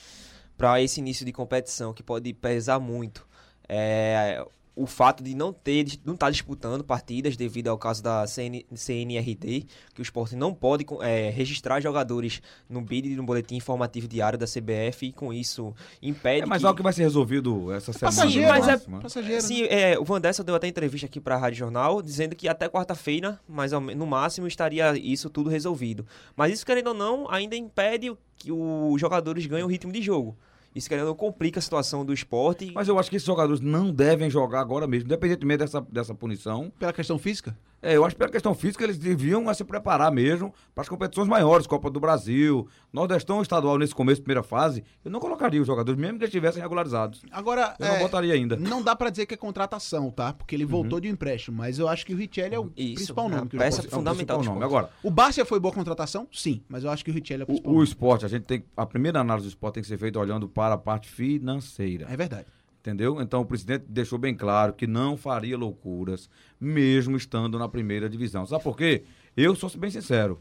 para 0.57 0.83
esse 0.83 1.01
início 1.01 1.25
de 1.25 1.33
competição 1.33 1.95
que 1.95 2.03
pode 2.03 2.31
pesar 2.35 2.79
muito. 2.79 3.27
É, 3.67 4.45
o 4.79 4.87
fato 4.87 5.25
de 5.25 5.35
não 5.35 5.53
ter, 5.53 5.99
não 6.05 6.15
estar 6.15 6.27
tá 6.27 6.31
disputando 6.31 6.85
partidas 6.85 7.37
devido 7.37 7.67
ao 7.67 7.77
caso 7.77 8.01
da 8.01 8.25
CN, 8.29 8.65
CNRD, 8.73 9.67
que 9.93 10.01
o 10.01 10.03
esporte 10.03 10.37
não 10.37 10.55
pode 10.55 10.87
é, 11.01 11.31
registrar 11.31 11.81
jogadores 11.81 12.41
no 12.71 12.81
BID 12.81 13.17
no 13.17 13.25
boletim 13.25 13.57
informativo 13.57 14.07
diário 14.07 14.39
da 14.39 14.47
CBF 14.47 15.07
e 15.07 15.13
com 15.13 15.33
isso 15.33 15.75
impede. 16.01 16.43
É 16.43 16.47
mais 16.47 16.63
que... 16.63 16.67
algo 16.67 16.77
que 16.77 16.83
vai 16.83 16.93
ser 16.93 17.03
resolvido 17.03 17.73
essa 17.73 17.93
semana. 17.93 18.17
Passageiro, 18.17 18.49
mas 18.49 18.69
é 18.69 18.77
passageiro. 19.01 19.43
Sim, 19.43 19.65
é, 19.65 19.99
o 19.99 20.05
Vandessa 20.05 20.45
deu 20.45 20.55
até 20.55 20.69
entrevista 20.69 21.07
aqui 21.07 21.21
para 21.21 21.35
a 21.35 21.39
Rádio 21.39 21.59
Jornal 21.59 22.01
dizendo 22.01 22.37
que 22.37 22.47
até 22.49 22.69
quarta-feira, 22.69 23.41
mais 23.49 23.73
no 23.73 24.07
máximo, 24.07 24.47
estaria 24.47 24.97
isso 24.97 25.29
tudo 25.29 25.51
resolvido. 25.51 26.07
Mas 26.37 26.53
isso, 26.53 26.65
querendo 26.65 26.89
ou 26.89 26.95
não, 26.95 27.29
ainda 27.29 27.57
impede 27.57 28.17
que 28.37 28.53
os 28.53 29.01
jogadores 29.01 29.45
ganhem 29.47 29.65
o 29.65 29.69
ritmo 29.69 29.91
de 29.91 30.01
jogo. 30.01 30.37
Isso, 30.79 30.89
querendo, 30.89 31.13
complica 31.13 31.59
a 31.59 31.63
situação 31.63 32.05
do 32.05 32.15
esporte. 32.15 32.71
Mas 32.73 32.87
eu 32.87 32.97
acho 32.99 33.11
que 33.11 33.17
esses 33.17 33.27
jogadores 33.27 33.61
não 33.61 33.91
devem 33.91 34.31
jogar 34.31 34.61
agora 34.61 34.87
mesmo, 34.87 35.07
independentemente 35.07 35.59
dessa, 35.59 35.81
dessa 35.81 36.15
punição. 36.15 36.73
Pela 36.79 36.93
questão 36.93 37.19
física? 37.19 37.59
É, 37.81 37.97
eu 37.97 38.05
acho 38.05 38.15
que 38.15 38.19
pela 38.19 38.31
questão 38.31 38.55
física 38.55 38.83
eles 38.83 38.99
deviam 38.99 39.53
se 39.55 39.65
preparar 39.65 40.11
mesmo 40.11 40.53
para 40.75 40.83
as 40.83 40.89
competições 40.89 41.29
maiores, 41.29 41.67
Copa 41.67 41.89
do 41.91 42.01
Brasil, 42.01 42.67
Nordestão 42.93 43.41
estadual 43.41 43.79
nesse 43.79 43.95
começo, 43.95 44.21
primeira 44.21 44.43
fase. 44.43 44.83
Eu 45.05 45.11
não 45.11 45.21
colocaria 45.21 45.61
os 45.61 45.67
jogadores, 45.67 45.99
mesmo 45.99 46.19
que 46.19 46.25
eles 46.25 46.35
estivessem 46.35 46.61
regularizados. 46.61 47.23
Agora, 47.31 47.77
eu 47.79 47.87
é, 47.87 47.93
não 47.93 47.99
botaria 48.01 48.35
ainda. 48.35 48.57
Não 48.57 48.83
dá 48.83 48.97
para 48.97 49.11
dizer 49.11 49.27
que 49.27 49.35
é 49.35 49.37
contratação, 49.37 50.11
tá? 50.11 50.33
Porque 50.33 50.55
ele 50.55 50.65
voltou 50.65 50.97
uhum. 50.97 51.03
de 51.03 51.09
empréstimo, 51.09 51.57
mas 51.57 51.79
eu 51.79 51.89
acho 51.89 52.05
que 52.05 52.13
o 52.13 52.17
Richelli 52.17 52.55
é 52.55 52.59
o 52.59 52.71
Isso, 52.77 52.95
principal 52.95 53.29
nome. 53.29 53.47
É 53.47 53.49
que 53.49 53.59
peça 53.59 53.83
fundamental. 53.83 54.43
É 54.43 54.45
nome. 54.45 54.65
Agora, 54.65 54.91
o 55.03 55.11
Bárcia 55.11 55.45
foi 55.45 55.61
boa 55.61 55.73
contratação? 55.73 56.27
Sim, 56.33 56.63
mas 56.69 56.85
eu 56.85 56.91
acho 56.91 57.05
que 57.05 57.11
o 57.11 57.15
Richelli 57.15 57.43
é 57.43 57.45
o 57.45 57.47
principal. 57.47 57.73
O, 57.73 57.77
o 57.77 57.85
esporte, 57.85 58.25
a 58.25 58.29
gente 58.29 58.45
tem 58.45 58.65
a 58.77 58.87
primeira 58.87 59.21
análise 59.21 59.47
do 59.47 59.51
esporte 59.51 59.75
tem 59.75 59.83
que 59.83 59.89
ser 59.89 59.99
feita 59.99 60.19
olhando 60.19 60.49
para 60.49 60.75
a 60.75 60.79
parte 60.79 61.09
financeira. 61.09 62.07
É 62.11 62.17
verdade. 62.17 62.47
Entendeu? 62.89 63.21
Então 63.21 63.43
o 63.43 63.45
presidente 63.45 63.85
deixou 63.87 64.19
bem 64.19 64.35
claro 64.35 64.73
que 64.73 64.87
não 64.87 65.15
faria 65.15 65.59
loucuras, 65.59 66.31
mesmo 66.59 67.19
estando 67.19 67.59
na 67.59 67.69
primeira 67.69 68.09
divisão. 68.09 68.47
Sabe 68.47 68.65
por 68.65 68.79
quê? 68.79 69.05
Eu 69.37 69.55
sou 69.55 69.71
bem 69.77 69.91
sincero. 69.91 70.41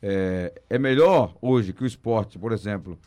É, 0.00 0.62
é 0.70 0.78
melhor 0.78 1.36
hoje 1.42 1.74
que 1.74 1.82
o 1.82 1.86
esporte, 1.86 2.38
por 2.38 2.52
exemplo, 2.52 2.98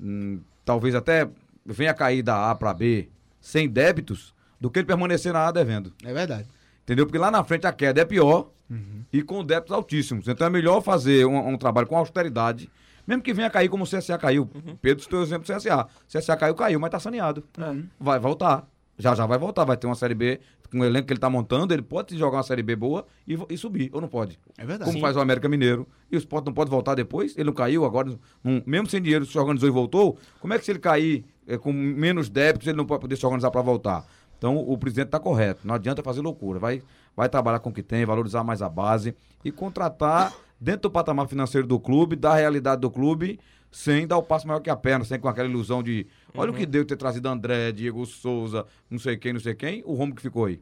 hum, 0.00 0.40
talvez 0.64 0.96
até 0.96 1.30
venha 1.64 1.94
cair 1.94 2.24
da 2.24 2.50
A 2.50 2.56
para 2.56 2.74
B 2.74 3.08
sem 3.40 3.68
débitos, 3.68 4.34
do 4.60 4.68
que 4.68 4.80
ele 4.80 4.86
permanecer 4.86 5.32
na 5.32 5.46
A 5.46 5.52
devendo. 5.52 5.92
É 6.02 6.12
verdade. 6.12 6.48
Entendeu? 6.82 7.06
Porque 7.06 7.18
lá 7.18 7.30
na 7.30 7.44
frente 7.44 7.68
a 7.68 7.72
queda 7.72 8.00
é 8.00 8.04
pior 8.04 8.50
uhum. 8.68 9.04
e 9.12 9.22
com 9.22 9.44
débitos 9.44 9.72
altíssimos. 9.72 10.26
Então 10.26 10.44
é 10.44 10.50
melhor 10.50 10.80
fazer 10.80 11.24
um, 11.24 11.50
um 11.50 11.56
trabalho 11.56 11.86
com 11.86 11.96
austeridade 11.96 12.68
mesmo 13.08 13.22
que 13.22 13.32
venha 13.32 13.48
cair 13.48 13.70
como 13.70 13.84
o 13.84 13.86
CSA 13.86 14.18
caiu. 14.18 14.50
Uhum. 14.54 14.76
Pedro 14.76 15.02
citou 15.02 15.20
o 15.20 15.22
exemplo 15.22 15.46
do 15.46 15.54
CSA. 15.54 15.88
CSA 16.06 16.36
caiu, 16.36 16.54
caiu, 16.54 16.78
mas 16.78 16.90
tá 16.90 17.00
saneado. 17.00 17.42
Uhum. 17.56 17.86
Vai 17.98 18.18
voltar. 18.18 18.68
Já 18.98 19.14
já 19.14 19.24
vai 19.24 19.38
voltar, 19.38 19.64
vai 19.64 19.76
ter 19.76 19.86
uma 19.86 19.94
Série 19.94 20.14
B 20.14 20.40
com 20.70 20.80
o 20.80 20.84
elenco 20.84 21.06
que 21.06 21.12
ele 21.14 21.20
tá 21.20 21.30
montando, 21.30 21.72
ele 21.72 21.80
pode 21.80 22.18
jogar 22.18 22.38
uma 22.38 22.42
Série 22.42 22.62
B 22.62 22.76
boa 22.76 23.06
e, 23.26 23.38
e 23.48 23.56
subir, 23.56 23.88
ou 23.94 24.02
não 24.02 24.08
pode? 24.08 24.38
É 24.58 24.66
verdade. 24.66 24.84
Como 24.84 24.98
Sim. 24.98 25.00
faz 25.00 25.16
o 25.16 25.20
América 25.20 25.48
Mineiro. 25.48 25.88
E 26.10 26.16
o 26.16 26.18
Sport 26.18 26.44
não 26.44 26.52
pode 26.52 26.68
voltar 26.68 26.94
depois? 26.94 27.34
Ele 27.36 27.44
não 27.44 27.54
caiu 27.54 27.86
agora, 27.86 28.14
não, 28.44 28.62
mesmo 28.66 28.90
sem 28.90 29.00
dinheiro, 29.00 29.24
se 29.24 29.38
organizou 29.38 29.68
e 29.68 29.72
voltou. 29.72 30.18
Como 30.40 30.52
é 30.52 30.58
que 30.58 30.64
se 30.66 30.72
ele 30.72 30.78
cair 30.78 31.24
é, 31.46 31.56
com 31.56 31.72
menos 31.72 32.28
débitos, 32.28 32.68
ele 32.68 32.76
não 32.76 32.84
pode 32.84 33.00
poder 33.00 33.16
se 33.16 33.24
organizar 33.24 33.50
para 33.50 33.62
voltar? 33.62 34.04
Então 34.36 34.58
o 34.58 34.76
presidente 34.76 35.06
está 35.06 35.18
correto. 35.18 35.60
Não 35.64 35.74
adianta 35.74 36.02
fazer 36.02 36.20
loucura. 36.20 36.58
Vai, 36.58 36.82
vai 37.16 37.28
trabalhar 37.28 37.60
com 37.60 37.70
o 37.70 37.72
que 37.72 37.82
tem, 37.82 38.04
valorizar 38.04 38.44
mais 38.44 38.60
a 38.60 38.68
base 38.68 39.14
e 39.44 39.50
contratar 39.50 40.32
dentro 40.60 40.82
do 40.82 40.90
patamar 40.90 41.28
financeiro 41.28 41.66
do 41.66 41.78
clube, 41.78 42.16
da 42.16 42.34
realidade 42.34 42.80
do 42.80 42.90
clube 42.90 43.38
sem 43.70 44.06
dar 44.06 44.16
o 44.16 44.22
passo 44.22 44.46
maior 44.46 44.60
que 44.60 44.70
a 44.70 44.76
perna, 44.76 45.04
sem 45.04 45.18
com 45.18 45.28
aquela 45.28 45.48
ilusão 45.48 45.82
de 45.82 46.06
olha 46.34 46.50
uhum. 46.50 46.56
o 46.56 46.58
que 46.58 46.66
deu 46.66 46.84
ter 46.84 46.96
trazido 46.96 47.28
André, 47.28 47.72
Diego 47.72 48.04
Souza, 48.06 48.66
não 48.90 48.98
sei 48.98 49.16
quem, 49.16 49.32
não 49.32 49.40
sei 49.40 49.54
quem, 49.54 49.82
o 49.84 49.94
rumo 49.94 50.14
que 50.14 50.22
ficou 50.22 50.46
aí. 50.46 50.60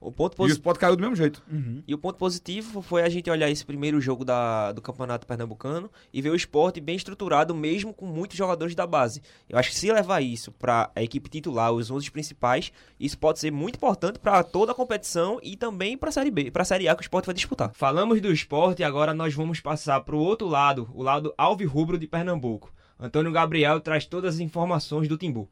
O 0.00 0.12
ponto 0.12 0.36
posi... 0.36 0.50
E 0.50 0.52
o 0.52 0.56
Sport 0.56 0.78
caiu 0.78 0.96
do 0.96 1.00
mesmo 1.00 1.16
jeito. 1.16 1.42
Uhum. 1.50 1.82
E 1.86 1.94
o 1.94 1.98
ponto 1.98 2.16
positivo 2.16 2.82
foi 2.82 3.02
a 3.02 3.08
gente 3.08 3.30
olhar 3.30 3.50
esse 3.50 3.64
primeiro 3.64 4.00
jogo 4.00 4.24
da, 4.24 4.72
do 4.72 4.82
Campeonato 4.82 5.26
Pernambucano 5.26 5.90
e 6.12 6.20
ver 6.22 6.30
o 6.30 6.34
esporte 6.34 6.80
bem 6.80 6.96
estruturado, 6.96 7.54
mesmo 7.54 7.92
com 7.92 8.06
muitos 8.06 8.36
jogadores 8.36 8.74
da 8.74 8.86
base. 8.86 9.22
Eu 9.48 9.58
acho 9.58 9.70
que 9.70 9.76
se 9.76 9.90
levar 9.90 10.20
isso 10.20 10.52
para 10.52 10.90
a 10.94 11.02
equipe 11.02 11.28
titular, 11.28 11.72
os 11.72 11.90
11 11.90 12.10
principais, 12.10 12.72
isso 12.98 13.18
pode 13.18 13.38
ser 13.38 13.50
muito 13.50 13.76
importante 13.76 14.18
para 14.18 14.42
toda 14.42 14.72
a 14.72 14.74
competição 14.74 15.38
e 15.42 15.56
também 15.56 15.96
para 15.96 16.10
a 16.10 16.12
Série 16.12 16.30
B, 16.30 16.50
para 16.50 16.62
a 16.62 16.66
Série 16.66 16.88
A 16.88 16.94
que 16.94 17.02
o 17.02 17.04
esporte 17.04 17.26
vai 17.26 17.34
disputar. 17.34 17.70
Falamos 17.74 18.20
do 18.20 18.32
esporte 18.32 18.80
e 18.80 18.84
agora 18.84 19.14
nós 19.14 19.34
vamos 19.34 19.60
passar 19.60 20.00
para 20.00 20.16
o 20.16 20.20
outro 20.20 20.46
lado, 20.46 20.90
o 20.94 21.02
lado 21.02 21.34
alvirrubro 21.36 21.98
de 21.98 22.06
Pernambuco. 22.06 22.72
Antônio 22.98 23.30
Gabriel 23.30 23.80
traz 23.80 24.06
todas 24.06 24.36
as 24.36 24.40
informações 24.40 25.06
do 25.06 25.18
Timbu. 25.18 25.50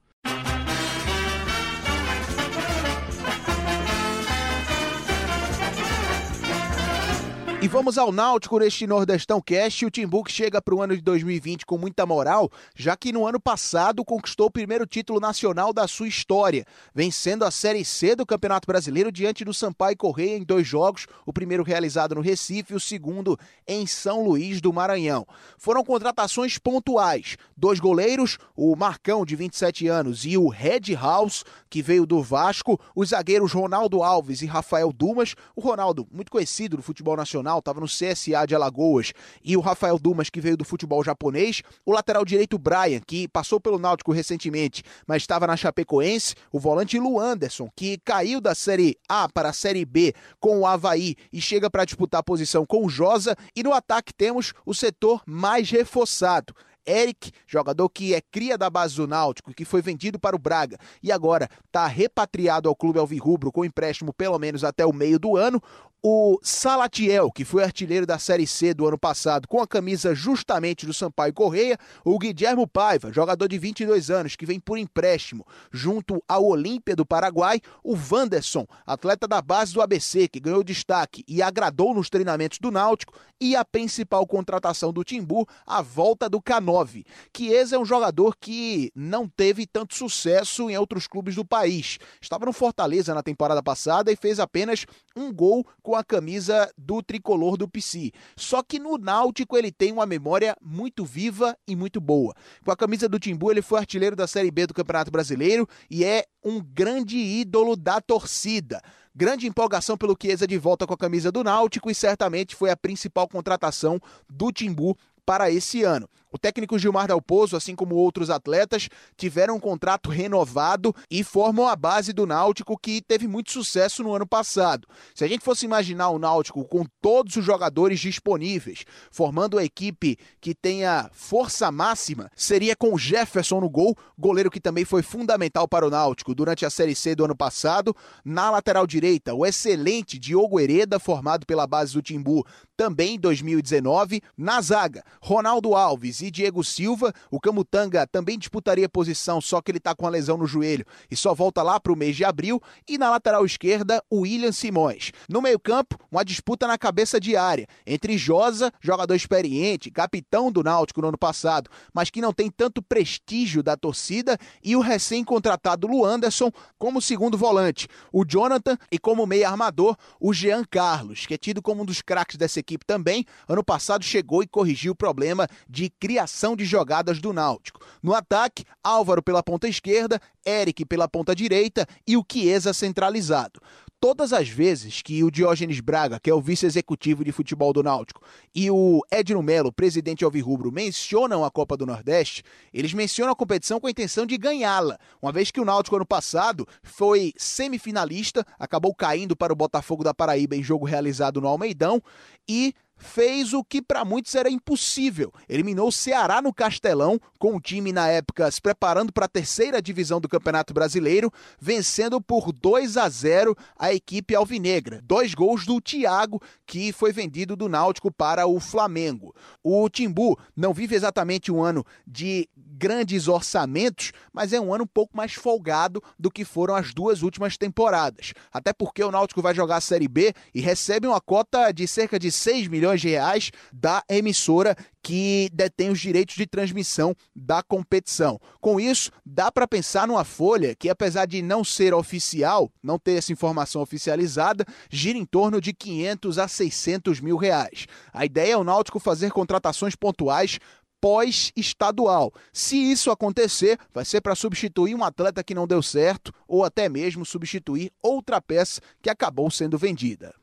E 7.65 7.69
vamos 7.69 7.97
ao 7.97 8.13
Náutico 8.13 8.59
neste 8.59 8.87
Nordestão 8.87 9.41
Cast. 9.41 9.87
O 9.87 9.91
Timbuque 9.91 10.31
chega 10.31 10.61
para 10.61 10.75
o 10.75 10.83
ano 10.83 10.95
de 10.95 11.01
2020 11.01 11.65
com 11.65 11.79
muita 11.79 12.05
moral, 12.05 12.53
já 12.77 12.95
que 12.95 13.11
no 13.11 13.27
ano 13.27 13.41
passado 13.41 14.05
conquistou 14.05 14.49
o 14.49 14.51
primeiro 14.51 14.87
título 14.87 15.19
nacional 15.19 15.73
da 15.73 15.89
sua 15.89 16.07
história, 16.07 16.67
vencendo 16.95 17.43
a 17.43 17.51
Série 17.51 17.83
C 17.83 18.15
do 18.15 18.27
Campeonato 18.27 18.67
Brasileiro 18.67 19.11
diante 19.11 19.47
do 19.47 19.55
Sampaio 19.55 19.97
Correia 19.97 20.37
em 20.37 20.45
dois 20.45 20.67
jogos, 20.67 21.07
o 21.25 21.33
primeiro 21.33 21.63
realizado 21.63 22.15
no 22.15 22.21
Recife 22.21 22.75
e 22.75 22.77
o 22.77 22.81
segundo 22.81 23.39
em 23.67 23.87
São 23.87 24.23
Luís 24.23 24.61
do 24.61 24.71
Maranhão. 24.71 25.27
Foram 25.57 25.83
contratações 25.83 26.59
pontuais, 26.59 27.39
dois 27.57 27.81
goleiros, 27.81 28.37
o 28.55 28.77
Marcão 28.77 29.25
de 29.25 29.35
27 29.37 29.89
anos 29.89 30.27
e 30.27 30.37
o 30.37 30.51
Red 30.51 30.95
House, 31.01 31.47
que 31.71 31.81
veio 31.81 32.05
do 32.05 32.23
Vasco, 32.23 32.79
os 32.95 33.09
zagueiros 33.09 33.55
Ronaldo 33.55 34.03
Alves 34.03 34.43
e 34.43 34.47
Rafael 34.47 34.93
Dumas, 34.93 35.35
o 35.57 35.63
Ronaldo, 35.63 36.07
muito 36.13 36.31
conhecido 36.31 36.77
no 36.77 36.83
futebol 36.83 37.17
nacional, 37.17 37.54
nacional, 37.55 37.59
estava 37.59 37.81
no 37.81 37.87
CSA 37.87 38.47
de 38.47 38.55
Alagoas, 38.55 39.13
e 39.43 39.57
o 39.57 39.61
Rafael 39.61 39.99
Dumas, 39.99 40.31
que 40.31 40.41
veio 40.41 40.57
do 40.57 40.65
futebol 40.65 41.03
japonês, 41.05 41.63
o 41.85 41.93
lateral 41.93 42.25
direito 42.25 42.59
Brian, 42.59 43.01
que 43.07 43.29
passou 43.29 43.61
pelo 43.61 43.79
Náutico 43.79 44.13
recentemente, 44.13 44.83
mas 45.07 45.23
estava 45.23 45.47
na 45.47 45.57
Chapecoense, 45.57 46.35
o 46.53 46.59
volante 46.59 46.99
Lu 46.99 47.21
Anderson, 47.21 47.69
que 47.77 47.99
caiu 48.05 48.41
da 48.41 48.55
Série 48.55 48.97
A 49.09 49.29
para 49.29 49.51
a 49.51 49.53
Série 49.53 49.85
B 49.85 50.15
com 50.41 50.61
o 50.61 50.67
Havaí 50.67 51.15
e 51.33 51.41
chega 51.41 51.71
para 51.71 51.85
disputar 51.85 52.21
a 52.21 52.25
posição 52.25 52.67
com 52.67 52.85
o 52.85 52.89
Josa, 52.89 53.37
e 53.55 53.63
no 53.63 53.73
ataque 53.73 54.13
temos 54.13 54.53
o 54.65 54.75
setor 54.75 55.23
mais 55.27 55.71
reforçado. 55.71 56.55
Eric, 56.87 57.33
jogador 57.47 57.89
que 57.89 58.15
é 58.15 58.21
cria 58.21 58.59
da 58.59 58.69
base 58.69 58.97
do 58.97 59.07
Náutico, 59.07 59.55
que 59.55 59.65
foi 59.65 59.81
vendido 59.81 60.19
para 60.19 60.37
o 60.37 60.39
Braga 60.39 60.79
e 61.03 61.11
agora 61.11 61.49
está 61.67 61.87
repatriado 61.87 62.69
ao 62.69 62.77
clube 62.77 62.99
alvirrubro 62.99 63.51
com 63.51 63.65
empréstimo 63.65 64.13
pelo 64.13 64.39
menos 64.39 64.63
até 64.63 64.85
o 64.85 64.93
meio 64.93 65.19
do 65.19 65.37
ano. 65.37 65.63
O 66.07 66.39
Salatiel, 66.43 67.33
que 67.33 67.47
foi 67.47 67.65
artilheiro 67.65 68.05
da 68.05 68.19
Série 68.19 68.47
C 68.47 68.75
do 68.75 68.87
ano 68.87 68.99
passado, 68.99 69.49
com 69.49 69.63
a 69.63 69.67
camisa 69.67 70.15
justamente 70.15 70.85
do 70.85 70.93
Sampaio 70.93 71.33
Correia, 71.33 71.79
o 72.05 72.19
Guilhermo 72.19 72.69
Paiva, 72.69 73.11
jogador 73.11 73.49
de 73.49 73.59
22 73.59 74.11
anos, 74.11 74.37
que 74.37 74.45
vem 74.45 74.61
por 74.61 74.77
empréstimo, 74.77 75.47
junto 75.73 76.23
ao 76.29 76.45
Olímpia 76.45 76.95
do 76.95 77.07
Paraguai, 77.07 77.59
o 77.83 77.97
Wanderson, 77.97 78.67
atleta 78.87 79.27
da 79.27 79.41
base 79.41 79.73
do 79.73 79.81
ABC, 79.81 80.29
que 80.29 80.41
ganhou 80.41 80.63
destaque 80.63 81.25
e 81.27 81.41
agradou 81.41 81.95
nos 81.95 82.11
treinamentos 82.11 82.59
do 82.59 82.71
Náutico, 82.71 83.15
e 83.41 83.57
a 83.57 83.65
principal 83.65 84.27
contratação 84.27 84.93
do 84.93 85.03
Timbu, 85.05 85.49
a 85.67 85.81
volta 85.81 86.29
do 86.29 86.39
K9. 86.39 87.07
Chiesa 87.35 87.77
é 87.77 87.79
um 87.79 87.85
jogador 87.85 88.37
que 88.39 88.93
não 88.95 89.27
teve 89.27 89.67
tanto 89.67 89.95
sucesso 89.95 90.69
em 90.69 90.77
outros 90.77 91.07
clubes 91.07 91.35
do 91.35 91.47
país. 91.47 91.99
Estava 92.21 92.45
no 92.45 92.53
Fortaleza 92.53 93.15
na 93.15 93.23
temporada 93.23 93.63
passada 93.63 94.13
e 94.13 94.17
fez 94.17 94.39
apenas 94.39 94.85
um 95.17 95.33
gol 95.33 95.67
com 95.83 95.94
a 95.97 96.05
camisa 96.05 96.71
do 96.77 97.03
tricolor 97.03 97.57
do 97.57 97.69
PC. 97.69 98.13
Só 98.37 98.63
que 98.63 98.79
no 98.79 98.99
Náutico 98.99 99.57
ele 99.57 99.73
tem 99.73 99.93
uma 99.93 100.07
memória 100.07 100.57
muito 100.61 101.05
viva 101.05 101.57
e 101.67 101.75
muito 101.77 102.01
boa. 102.01 102.35
Com 102.65 102.71
a 102.71 102.77
camisa 102.77 103.09
do 103.09 103.19
Timbu, 103.19 103.51
ele 103.51 103.63
foi 103.63 103.79
artilheiro 103.79 104.17
da 104.17 104.27
Série 104.27 104.51
B 104.51 104.67
do 104.67 104.75
Campeonato 104.75 105.11
Brasileiro 105.11 105.69
e 105.91 106.05
é 106.05 106.25
um 106.45 106.61
grande 106.61 107.17
ídolo 107.17 107.77
da 107.77 108.01
torcida. 108.01 108.81
Grande 109.15 109.47
empolgação 109.47 109.97
pelo 109.97 110.17
Chiesa 110.21 110.47
de 110.47 110.59
volta 110.59 110.87
com 110.87 110.95
a 110.95 110.99
camisa 110.99 111.31
do 111.31 111.45
Náutico 111.45 111.91
e 111.91 111.95
certamente 111.95 112.57
foi 112.57 112.71
a 112.71 112.77
principal 112.77 113.29
contratação 113.29 114.01
do 114.29 114.51
Timbu 114.51 114.97
para 115.25 115.51
esse 115.51 115.83
ano. 115.83 116.09
O 116.35 116.39
técnico 116.39 116.77
Gilmar 116.77 117.07
Dalpozo, 117.07 117.57
assim 117.57 117.77
como 117.77 117.95
outros 117.95 118.29
atletas, 118.29 118.89
tiveram 119.17 119.55
um 119.55 119.61
contrato 119.61 120.11
renovado 120.11 120.93
e 121.09 121.23
formam 121.23 121.69
a 121.69 121.77
base 121.77 122.13
do 122.13 122.27
Náutico 122.27 122.77
que 122.77 123.01
teve 123.01 123.29
muito 123.29 123.53
sucesso 123.53 124.03
no 124.03 124.13
ano 124.13 124.27
passado. 124.27 124.89
Se 125.15 125.23
a 125.23 125.29
gente 125.29 125.45
fosse 125.45 125.65
imaginar 125.65 126.09
o 126.09 126.19
Náutico 126.19 126.65
com 126.65 126.85
todos 127.01 127.37
os 127.37 127.45
jogadores 127.45 128.01
disponíveis, 128.01 128.85
formando 129.13 129.59
a 129.59 129.65
equipe 129.65 130.19
que 130.41 130.57
tenha 130.57 131.09
força 131.13 131.71
máxima, 131.71 132.29
seria 132.35 132.75
com 132.75 132.99
Jefferson 132.99 133.61
no 133.61 133.71
gol, 133.71 133.97
goleiro 134.19 134.51
que 134.51 134.59
também 134.59 134.85
foi 134.85 135.05
fundamental 135.05 135.69
para 135.69 135.87
o 135.87 135.91
Náutico 135.91 136.35
durante 136.35 136.67
a 136.67 136.71
Série 136.71 136.97
C 136.97 137.15
do 137.15 137.27
ano 137.27 137.37
passado. 137.37 137.95
Na 138.25 138.51
lateral 138.51 138.89
direita, 138.89 139.35
o 139.35 139.47
excelente 139.47 140.19
Diogo 140.19 140.59
Hereda, 140.59 140.99
formado 140.99 141.47
pela 141.47 141.65
base 141.65 141.93
do 141.93 142.03
Timbu 142.03 142.45
também 142.77 143.15
em 143.15 143.21
2019. 143.21 144.21
Na 144.37 144.61
zaga, 144.61 145.05
Ronaldo 145.21 145.77
Alves 145.77 146.24
Diego 146.31 146.63
Silva. 146.65 147.13
O 147.31 147.41
Camutanga 147.41 148.07
também 148.07 148.39
disputaria 148.39 148.89
posição, 148.89 149.41
só 149.41 149.61
que 149.61 149.71
ele 149.71 149.79
está 149.79 149.95
com 149.95 150.07
a 150.07 150.11
lesão 150.11 150.37
no 150.37 150.47
joelho 150.47 150.85
e 151.11 151.17
só 151.17 151.35
volta 151.35 151.63
lá 151.63 151.79
para 151.79 151.93
o 151.93 151.97
mês 151.97 152.17
de 152.17 152.25
abril. 152.25 152.61
E 152.89 152.99
na 152.99 153.11
lateral 153.11 153.45
esquerda, 153.45 154.03
o 154.11 154.21
William 154.21 154.53
Simões. 154.53 155.13
No 155.29 155.43
meio-campo, 155.43 155.99
uma 156.11 156.25
disputa 156.25 156.67
na 156.67 156.79
cabeça 156.79 157.21
de 157.21 157.37
área 157.37 157.67
entre 157.87 158.17
Josa, 158.17 158.73
jogador 158.81 159.15
experiente, 159.15 159.91
capitão 159.91 160.51
do 160.51 160.63
Náutico 160.63 161.01
no 161.01 161.09
ano 161.09 161.19
passado, 161.19 161.71
mas 161.93 162.11
que 162.11 162.21
não 162.21 162.33
tem 162.33 162.51
tanto 162.51 162.83
prestígio 162.83 163.63
da 163.63 163.77
torcida, 163.77 164.39
e 164.63 164.77
o 164.77 164.81
recém-contratado 164.81 165.87
Luanderson 165.87 166.51
como 166.79 167.01
segundo 167.01 167.37
volante. 167.37 167.89
O 168.13 168.25
Jonathan 168.25 168.77
e 168.91 168.99
como 168.99 169.27
meio 169.27 169.47
armador, 169.47 169.97
o 170.21 170.33
Jean 170.33 170.65
Carlos, 170.65 171.27
que 171.27 171.35
é 171.35 171.39
tido 171.39 171.61
como 171.63 171.83
um 171.83 171.85
dos 171.85 172.01
craques 172.01 172.37
dessa 172.37 172.61
equipe 172.61 172.85
também. 172.85 173.25
Ano 173.49 173.65
passado 173.65 174.05
chegou 174.05 174.43
e 174.43 174.47
corrigiu 174.47 174.93
o 174.93 174.97
problema 174.97 175.47
de 175.69 175.91
criação 175.91 176.14
criação 176.15 176.55
de 176.55 176.65
jogadas 176.65 177.19
do 177.19 177.33
Náutico. 177.33 177.85
No 178.01 178.15
ataque, 178.15 178.65
Álvaro 178.85 179.21
pela 179.21 179.43
ponta 179.43 179.67
esquerda, 179.67 180.21
Eric 180.47 180.85
pela 180.85 181.09
ponta 181.09 181.35
direita 181.35 181.89
e 182.07 182.17
o 182.17 182.25
Chiesa 182.25 182.73
centralizado 182.73 183.61
todas 184.05 184.35
as 184.35 184.51
vezes 184.51 185.01
que 185.01 185.25
o 185.25 185.31
Diógenes 185.31 185.81
Braga, 185.81 186.21
que 186.21 186.29
é 186.29 186.35
o 186.35 186.41
vice-executivo 186.43 187.25
de 187.25 187.33
futebol 187.33 187.73
do 187.73 187.83
Náutico, 187.83 188.21
e 188.55 188.71
o 188.71 189.01
Edno 189.11 189.43
Melo, 189.43 189.73
presidente 189.73 190.23
alvirrubro, 190.23 190.71
mencionam 190.71 191.43
a 191.43 191.51
Copa 191.51 191.75
do 191.75 191.87
Nordeste, 191.87 192.43
eles 192.71 192.93
mencionam 192.93 193.33
a 193.33 193.35
competição 193.35 193.81
com 193.81 193.87
a 193.87 193.91
intenção 193.91 194.27
de 194.27 194.37
ganhá-la, 194.37 194.99
uma 195.23 195.33
vez 195.33 195.51
que 195.51 195.59
o 195.59 195.65
Náutico 195.65 195.97
ano 195.97 196.05
passado 196.05 196.69
foi 196.83 197.33
semifinalista, 197.39 198.45
acabou 198.59 198.95
caindo 198.95 199.35
para 199.35 199.55
o 199.55 199.57
Botafogo 199.57 200.05
da 200.05 200.13
Paraíba 200.13 200.55
em 200.55 200.63
jogo 200.63 200.85
realizado 200.85 201.41
no 201.41 201.49
Almeidão 201.49 202.03
e 202.47 202.75
fez 202.97 203.53
o 203.53 203.63
que 203.65 203.83
para 203.83 204.05
muitos 204.05 204.35
era 204.35 204.51
impossível. 204.51 205.33
Eliminou 205.49 205.89
o 205.89 205.93
Ceará 205.93 206.41
no 206.41 206.53
Castelão, 206.53 207.21
com 207.39 207.57
o 207.57 207.61
time 207.61 207.93
na 207.93 208.09
época 208.09 208.51
se 208.51 208.61
preparando 208.61 209.13
para 209.13 209.27
a 209.27 209.29
terceira 209.29 209.81
divisão 209.81 210.21
do 210.21 210.29
Campeonato 210.29 210.73
Brasileiro, 210.73 211.33
vencendo 211.61 212.21
por 212.21 212.53
2 212.53 212.97
a 212.97 213.09
0 213.09 213.57
a 213.79 213.93
equipe 213.93 214.35
alvinegra. 214.35 215.01
Dois 215.03 215.35
gols 215.35 215.67
do 215.67 215.81
Thiago, 215.81 216.41
que 216.67 216.93
foi 216.93 217.13
vendido 217.13 217.57
do 217.57 217.69
Náutico 217.69 218.13
para 218.13 218.47
o 218.47 218.59
Flamengo. 218.61 219.35
O 219.63 219.89
Timbu 219.89 220.39
não 220.57 220.73
vive 220.73 220.95
exatamente 220.95 221.53
um 221.53 221.63
ano 221.63 221.85
de 222.07 222.49
grandes 222.85 223.29
orçamentos, 223.29 224.13
mas 224.31 224.53
é 224.53 224.61
um 224.61 224.75
ano 224.75 224.85
um 224.85 224.87
pouco 224.87 225.17
mais 225.17 225.33
folgado 225.33 226.03
do 226.19 226.31
que 226.31 226.45
foram 226.45 226.75
as 226.75 226.93
duas 226.93 227.23
últimas 227.23 227.57
temporadas. 227.57 228.35
Até 228.53 228.75
porque 228.75 229.03
o 229.03 229.11
Náutico 229.11 229.41
vai 229.41 229.55
jogar 229.55 229.77
a 229.77 229.81
Série 229.81 230.07
B 230.07 230.35
e 230.55 230.61
recebe 230.61 231.07
uma 231.07 231.19
cota 231.19 231.73
de 231.73 231.89
cerca 231.89 232.19
de 232.19 232.31
6 232.31 232.69
milhões 232.69 233.01
de 233.01 233.09
reais 233.09 233.51
da 233.73 234.05
emissora 234.07 234.77
que 235.03 235.49
detém 235.53 235.91
os 235.91 236.01
direitos 236.01 236.35
de 236.35 236.47
transmissão 236.47 237.15
da 237.35 237.63
competição. 237.63 238.39
Com 238.61 238.79
isso, 238.79 239.11
dá 239.25 239.51
para 239.51 239.69
pensar 239.69 240.07
numa 240.07 240.25
folha 240.25 240.75
que, 240.75 240.89
apesar 240.89 241.27
de 241.27 241.43
não 241.43 241.63
ser 241.63 241.93
oficial, 241.95 242.71
não 242.83 242.99
ter 242.99 243.13
essa 243.13 243.33
informação 243.33 243.83
oficializada, 243.83 244.65
gira 244.91 245.19
em 245.19 245.25
torno 245.27 245.61
de 245.61 245.73
500 245.73 246.39
a 246.39 246.49
600 246.49 247.21
mil 247.21 247.37
reais. 247.37 247.87
A 248.13 248.25
ideia 248.25 248.53
é 248.53 248.57
o 248.57 248.65
Náutico 248.65 248.99
fazer 248.99 249.31
contratações 249.31 249.95
pontuais 249.95 250.59
pós-estadual. 251.05 252.33
Se 252.51 252.79
isso 252.79 253.11
acontecer, 253.11 253.79
vai 253.93 254.07
ser 254.07 254.23
para 254.23 254.35
substituir 254.35 254.95
um 254.95 255.05
atleta 255.05 255.45
que 255.45 255.55
não 255.55 255.67
deu 255.67 255.83
certo 255.83 256.33
ou 256.49 256.65
até 256.65 256.89
mesmo 256.89 257.27
substituir 257.27 257.93
outra 258.03 258.41
peça 258.41 258.81
que 259.03 259.11
acabou 259.11 259.51
sendo 259.51 259.77
vendida. 259.77 260.35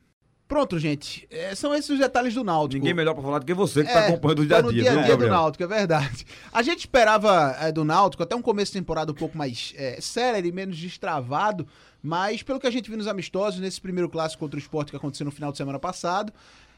Pronto, 0.48 0.78
gente. 0.78 1.26
É, 1.32 1.56
são 1.56 1.74
esses 1.74 1.90
os 1.90 1.98
detalhes 1.98 2.36
do 2.36 2.44
Náutico. 2.44 2.78
Ninguém 2.78 2.94
melhor 2.94 3.14
para 3.14 3.24
falar 3.24 3.40
do 3.40 3.46
que 3.46 3.54
você 3.54 3.84
que 3.84 3.88
está 3.88 4.02
é, 4.02 4.08
acompanhando 4.10 4.40
o 4.40 4.46
dia 4.46 4.58
a 4.58 4.62
dia. 4.62 4.70
No 4.70 4.74
dia 4.74 4.92
a 4.92 5.06
dia 5.06 5.18
do 5.18 5.28
Náutico, 5.30 5.64
é 5.64 5.68
verdade. 5.68 6.28
A 6.52 6.62
gente 6.62 6.80
esperava 6.80 7.56
é, 7.60 7.72
do 7.72 7.84
Náutico 7.84 8.22
até 8.22 8.36
um 8.36 8.42
começo 8.42 8.74
de 8.74 8.80
temporada 8.80 9.12
um 9.14 9.16
pouco 9.16 9.36
mais 9.36 9.74
é, 9.78 10.00
sério 10.02 10.48
e 10.48 10.52
menos 10.52 10.78
destravado, 10.78 11.66
mas 12.04 12.44
pelo 12.44 12.60
que 12.60 12.68
a 12.68 12.70
gente 12.70 12.90
viu 12.90 12.98
nos 12.98 13.08
amistosos, 13.08 13.62
nesse 13.62 13.80
primeiro 13.80 14.10
clássico 14.10 14.42
contra 14.42 14.58
o 14.58 14.62
esporte 14.62 14.92
que 14.92 14.98
aconteceu 14.98 15.24
no 15.24 15.32
final 15.32 15.54
de 15.54 15.58
semana 15.58 15.80
passado, 15.80 16.34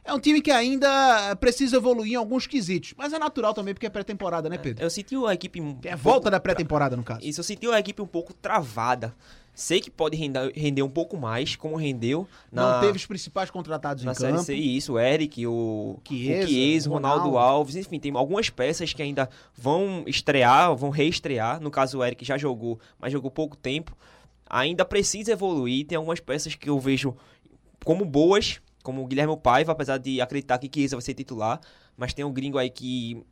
é 0.06 0.14
um 0.14 0.20
time 0.20 0.42
que 0.42 0.52
ainda 0.52 1.36
precisa 1.38 1.78
evoluir 1.78 2.14
em 2.14 2.16
alguns 2.16 2.46
quesitos. 2.46 2.94
Mas 2.98 3.14
é 3.14 3.20
natural 3.20 3.54
também, 3.54 3.74
porque 3.74 3.86
é 3.86 3.90
pré-temporada, 3.90 4.50
né, 4.50 4.58
Pedro? 4.58 4.84
Eu 4.84 4.90
senti 4.90 5.16
a 5.16 5.34
equipe. 5.34 5.62
Um 5.62 5.78
é 5.84 5.96
volta 5.96 6.30
da 6.30 6.40
pré-temporada, 6.40 6.98
no 6.98 7.04
caso. 7.04 7.22
Isso, 7.24 7.40
eu 7.40 7.44
senti 7.44 7.68
a 7.68 7.80
equipe 7.80 8.02
um 8.02 8.08
pouco 8.08 8.34
travada. 8.34 9.14
Sei 9.56 9.80
que 9.80 9.92
pode 9.92 10.18
render, 10.18 10.52
render 10.56 10.82
um 10.82 10.90
pouco 10.90 11.16
mais, 11.16 11.56
como 11.56 11.76
rendeu. 11.76 12.28
Na, 12.52 12.74
Não 12.74 12.82
teve 12.82 12.98
os 12.98 13.06
principais 13.06 13.52
contratados 13.52 14.04
na 14.04 14.12
em 14.12 14.16
série 14.16 14.34
campo. 14.34 14.46
C, 14.46 14.56
isso, 14.56 14.94
o 14.94 15.00
Eric, 15.00 15.46
o 15.46 16.00
Chiesa, 16.08 16.44
o 16.44 16.48
Chiesa 16.48 16.90
Ronaldo, 16.90 17.26
Ronaldo 17.26 17.38
Alves, 17.38 17.76
enfim, 17.76 18.00
tem 18.00 18.12
algumas 18.16 18.50
peças 18.50 18.94
que 18.94 19.02
ainda 19.04 19.30
vão 19.56 20.04
estrear, 20.08 20.76
vão 20.76 20.90
reestrear. 20.90 21.62
No 21.62 21.70
caso, 21.70 22.00
o 22.00 22.04
Eric 22.04 22.26
já 22.26 22.36
jogou, 22.36 22.80
mas 23.00 23.12
jogou 23.14 23.30
pouco 23.30 23.56
tempo. 23.56 23.96
Ainda 24.50 24.84
precisa 24.84 25.32
evoluir, 25.32 25.86
tem 25.86 25.96
algumas 25.98 26.20
peças 26.20 26.56
que 26.56 26.68
eu 26.68 26.80
vejo 26.80 27.16
como 27.86 28.06
boas, 28.06 28.60
como 28.84 29.02
o 29.02 29.08
Guilherme 29.08 29.36
Paiva, 29.38 29.72
apesar 29.72 29.98
de 29.98 30.22
acreditar 30.22 30.60
que 30.60 30.70
Chiesa 30.72 30.96
vai 30.96 31.02
ser 31.02 31.14
titular, 31.14 31.60
mas 31.98 32.14
tem 32.14 32.24
um 32.24 32.32
gringo 32.32 32.58
aí 32.58 32.70
que 32.70 33.26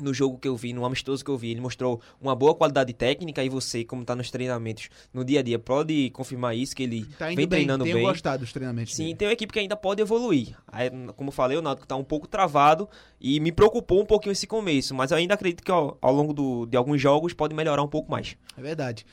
no 0.00 0.14
jogo 0.14 0.38
que 0.38 0.48
eu 0.48 0.56
vi, 0.56 0.72
no 0.72 0.84
amistoso 0.84 1.24
que 1.24 1.30
eu 1.30 1.36
vi, 1.36 1.50
ele 1.50 1.60
mostrou 1.60 2.00
uma 2.20 2.34
boa 2.34 2.54
qualidade 2.54 2.92
técnica 2.92 3.42
e 3.42 3.48
você, 3.48 3.84
como 3.84 4.02
está 4.02 4.14
nos 4.14 4.30
treinamentos 4.30 4.88
no 5.12 5.24
dia 5.24 5.40
a 5.40 5.42
dia, 5.42 5.58
pode 5.58 6.10
confirmar 6.10 6.56
isso, 6.56 6.74
que 6.74 6.82
ele 6.82 7.04
tá 7.18 7.26
vem 7.26 7.36
bem, 7.36 7.48
treinando 7.48 7.84
tenho 7.84 7.96
bem. 7.96 8.02
Tenho 8.04 8.12
gostado 8.12 8.40
dos 8.40 8.52
treinamentos 8.52 8.94
Sim, 8.94 9.04
dele. 9.04 9.16
tem 9.16 9.28
uma 9.28 9.32
equipe 9.32 9.52
que 9.52 9.58
ainda 9.58 9.76
pode 9.76 10.00
evoluir. 10.00 10.56
Aí, 10.66 10.90
como 11.16 11.28
eu 11.28 11.32
falei, 11.32 11.56
o 11.58 11.62
Náutico 11.62 11.84
está 11.84 11.96
um 11.96 12.04
pouco 12.04 12.26
travado 12.26 12.88
e 13.20 13.40
me 13.40 13.52
preocupou 13.52 14.00
um 14.00 14.06
pouquinho 14.06 14.32
esse 14.32 14.46
começo, 14.46 14.94
mas 14.94 15.10
eu 15.10 15.16
ainda 15.16 15.34
acredito 15.34 15.62
que 15.62 15.70
ao, 15.70 15.98
ao 16.00 16.12
longo 16.12 16.32
do, 16.32 16.66
de 16.66 16.76
alguns 16.76 17.00
jogos 17.00 17.32
pode 17.32 17.54
melhorar 17.54 17.82
um 17.82 17.88
pouco 17.88 18.10
mais. 18.10 18.36
É 18.56 18.62
verdade. 18.62 19.04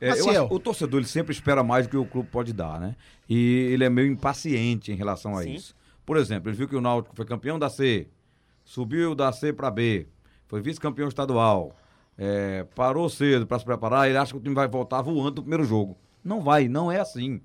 É, 0.00 0.10
acho, 0.10 0.44
o 0.50 0.58
torcedor 0.58 1.00
ele 1.00 1.08
sempre 1.08 1.32
espera 1.32 1.62
mais 1.62 1.86
do 1.86 1.90
que 1.90 1.96
o 1.96 2.04
clube 2.04 2.28
pode 2.30 2.52
dar, 2.52 2.80
né? 2.80 2.94
E 3.28 3.68
ele 3.72 3.84
é 3.84 3.90
meio 3.90 4.10
impaciente 4.10 4.92
em 4.92 4.94
relação 4.94 5.36
a 5.36 5.42
Sim. 5.42 5.54
isso. 5.54 5.74
Por 6.06 6.16
exemplo, 6.16 6.48
ele 6.48 6.56
viu 6.56 6.68
que 6.68 6.76
o 6.76 6.80
Náutico 6.80 7.14
foi 7.14 7.24
campeão 7.24 7.58
da 7.58 7.68
C, 7.68 8.08
subiu 8.64 9.14
da 9.14 9.32
C 9.32 9.52
para 9.52 9.70
B, 9.70 10.06
foi 10.46 10.62
vice-campeão 10.62 11.08
estadual, 11.08 11.76
é, 12.16 12.64
parou 12.74 13.08
cedo 13.08 13.46
para 13.46 13.58
se 13.58 13.64
preparar, 13.64 14.08
ele 14.08 14.16
acha 14.16 14.32
que 14.32 14.38
o 14.38 14.40
time 14.40 14.54
vai 14.54 14.68
voltar 14.68 15.02
voando 15.02 15.36
no 15.36 15.42
primeiro 15.42 15.64
jogo. 15.64 15.98
Não 16.24 16.40
vai, 16.42 16.68
não 16.68 16.90
é 16.90 17.00
assim. 17.00 17.40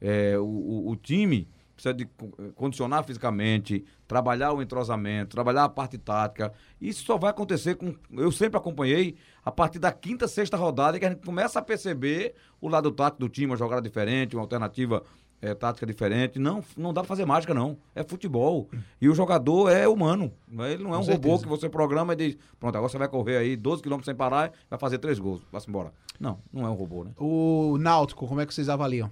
É, 0.00 0.38
o, 0.38 0.44
o, 0.44 0.90
o 0.90 0.96
time 0.96 1.48
precisa 1.76 1.94
de 1.94 2.08
condicionar 2.54 3.04
fisicamente, 3.04 3.84
trabalhar 4.08 4.52
o 4.52 4.62
entrosamento, 4.62 5.30
trabalhar 5.30 5.64
a 5.64 5.68
parte 5.68 5.98
tática. 5.98 6.52
Isso 6.80 7.04
só 7.04 7.18
vai 7.18 7.30
acontecer 7.30 7.74
com. 7.76 7.94
Eu 8.10 8.32
sempre 8.32 8.56
acompanhei 8.56 9.16
a 9.44 9.52
partir 9.52 9.78
da 9.78 9.92
quinta, 9.92 10.26
sexta 10.26 10.56
rodada 10.56 10.98
que 10.98 11.04
a 11.04 11.10
gente 11.10 11.24
começa 11.24 11.58
a 11.58 11.62
perceber 11.62 12.34
o 12.60 12.68
lado 12.68 12.90
tático 12.90 13.20
do 13.20 13.28
time, 13.28 13.46
uma 13.46 13.56
jogada 13.56 13.82
diferente, 13.82 14.34
uma 14.34 14.42
alternativa 14.42 15.04
é 15.40 15.54
tática 15.54 15.86
diferente. 15.86 16.38
Não, 16.38 16.64
não 16.76 16.92
dá 16.92 17.02
pra 17.02 17.08
fazer 17.08 17.24
mágica, 17.24 17.52
não. 17.52 17.76
É 17.94 18.02
futebol. 18.02 18.68
E 19.00 19.08
o 19.08 19.14
jogador 19.14 19.70
é 19.70 19.86
humano. 19.86 20.32
Ele 20.50 20.82
não 20.82 20.94
é 20.94 20.98
um 20.98 21.02
robô 21.02 21.38
que 21.38 21.46
você 21.46 21.68
programa 21.68 22.14
e 22.14 22.16
diz, 22.16 22.38
pronto, 22.58 22.76
agora 22.76 22.90
você 22.90 22.98
vai 22.98 23.08
correr 23.08 23.36
aí 23.36 23.56
12 23.56 23.82
km 23.82 24.00
sem 24.02 24.14
parar, 24.14 24.52
vai 24.68 24.78
fazer 24.78 24.98
três 24.98 25.18
gols, 25.18 25.42
vai-se 25.52 25.68
embora. 25.68 25.92
Não, 26.18 26.38
não 26.52 26.66
é 26.66 26.70
um 26.70 26.74
robô, 26.74 27.04
né? 27.04 27.10
O 27.18 27.76
Náutico, 27.78 28.26
como 28.26 28.40
é 28.40 28.46
que 28.46 28.54
vocês 28.54 28.68
avaliam? 28.68 29.10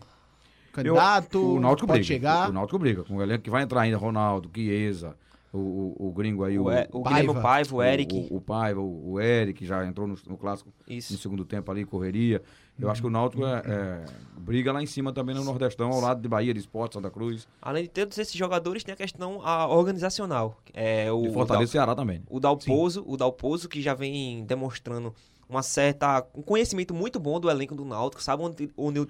Candidato, 0.75 1.39
Eu- 1.39 1.55
o 1.55 1.61
Náutico 1.61 1.87
pode 1.87 2.01
briga. 2.01 2.15
chegar. 2.15 2.51
O 2.51 2.53
Náutico 2.53 2.79
briga. 2.79 3.05
Com 3.05 3.17
o 3.17 3.23
elenco 3.23 3.43
que 3.45 3.51
vai 3.51 3.63
entrar 3.63 3.83
ainda, 3.83 3.97
Ronaldo, 3.97 4.51
Chiesa, 4.55 5.17
o, 5.53 5.59
o, 5.59 6.09
o 6.09 6.13
gringo 6.13 6.43
aí, 6.45 6.59
O 6.59 6.65
o, 6.65 7.01
o 7.01 7.03
Guilherme 7.05 7.41
Paiva, 7.41 7.77
o 7.77 7.83
Eric. 7.83 8.29
O, 8.31 8.37
o 8.37 8.41
Paiva, 8.41 8.81
o, 8.81 9.13
o 9.13 9.21
Eric, 9.21 9.65
já 9.65 9.87
entrou 9.87 10.07
no, 10.07 10.17
no 10.27 10.37
clássico 10.37 10.71
Isso. 10.89 11.13
no 11.13 11.19
segundo 11.19 11.45
tempo 11.45 11.71
ali, 11.71 11.85
correria. 11.85 12.43
Eu 12.77 12.91
acho 12.91 13.01
que 13.01 13.07
o 13.07 13.11
Náutico 13.11 13.47
é, 13.47 13.63
é, 13.65 14.05
briga 14.37 14.73
lá 14.73 14.83
em 14.83 14.87
cima 14.87 15.13
também 15.13 15.33
no 15.33 15.45
Nordestão, 15.45 15.93
ao 15.93 16.01
lado 16.01 16.21
de 16.21 16.27
Bahia, 16.27 16.53
de 16.53 16.59
Esporte, 16.59 16.95
Santa 16.95 17.09
Cruz. 17.09 17.47
Além 17.63 17.85
de 17.85 17.89
todos 17.89 18.19
esses 18.19 18.35
jogadores, 18.35 18.83
tem 18.83 18.93
a 18.93 18.97
questão 18.97 19.41
a 19.47 19.69
organizacional. 19.69 20.59
É, 20.73 21.11
o, 21.13 21.25
E 21.27 21.33
Fortaleza 21.33 21.63
e 21.63 21.67
o 21.67 21.71
Ceará 21.71 21.95
também. 21.95 22.21
O 22.29 22.41
Dalpozo, 22.41 23.05
o 23.07 23.17
Dalpozo 23.17 23.69
que 23.69 23.81
já 23.81 23.95
vem 23.95 24.45
demonstrando 24.45 25.15
uma 25.49 25.63
certa 25.63 26.27
um 26.35 26.43
conhecimento 26.43 26.93
muito 26.93 27.21
bom 27.21 27.39
do 27.39 27.49
elenco 27.49 27.77
do 27.77 27.85
Náutico, 27.85 28.21
sabe 28.21 28.43
onde, 28.43 28.69
onde, 28.77 29.07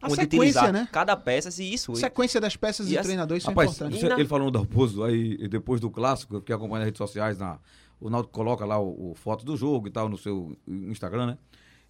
A 0.00 0.06
onde 0.10 0.22
utilizar 0.22 0.72
né? 0.72 0.88
cada 0.92 1.16
peça, 1.16 1.50
e 1.62 1.74
isso. 1.74 1.94
Sequência 1.96 2.40
das 2.40 2.56
peças 2.56 2.88
E 2.88 2.94
e, 2.94 2.98
as- 2.98 3.04
treinadores 3.06 3.42
são 3.42 3.50
Rapaz, 3.52 3.70
importantes. 3.72 4.00
você- 4.00 4.12
ele 4.12 4.24
falou 4.26 4.46
no 4.46 4.50
Dalpozo, 4.52 5.02
aí 5.04 5.36
depois 5.48 5.80
do 5.80 5.90
clássico, 5.90 6.40
que 6.40 6.52
acompanha 6.52 6.80
nas 6.80 6.86
redes 6.86 6.98
sociais, 6.98 7.38
na, 7.38 7.58
o 8.00 8.08
Náutico 8.08 8.32
coloca 8.32 8.64
lá 8.64 8.78
o, 8.78 9.10
o 9.10 9.14
foto 9.14 9.44
do 9.44 9.56
jogo 9.56 9.88
e 9.88 9.90
tal 9.90 10.08
no 10.08 10.16
seu 10.16 10.56
Instagram, 10.66 11.26
né? 11.26 11.38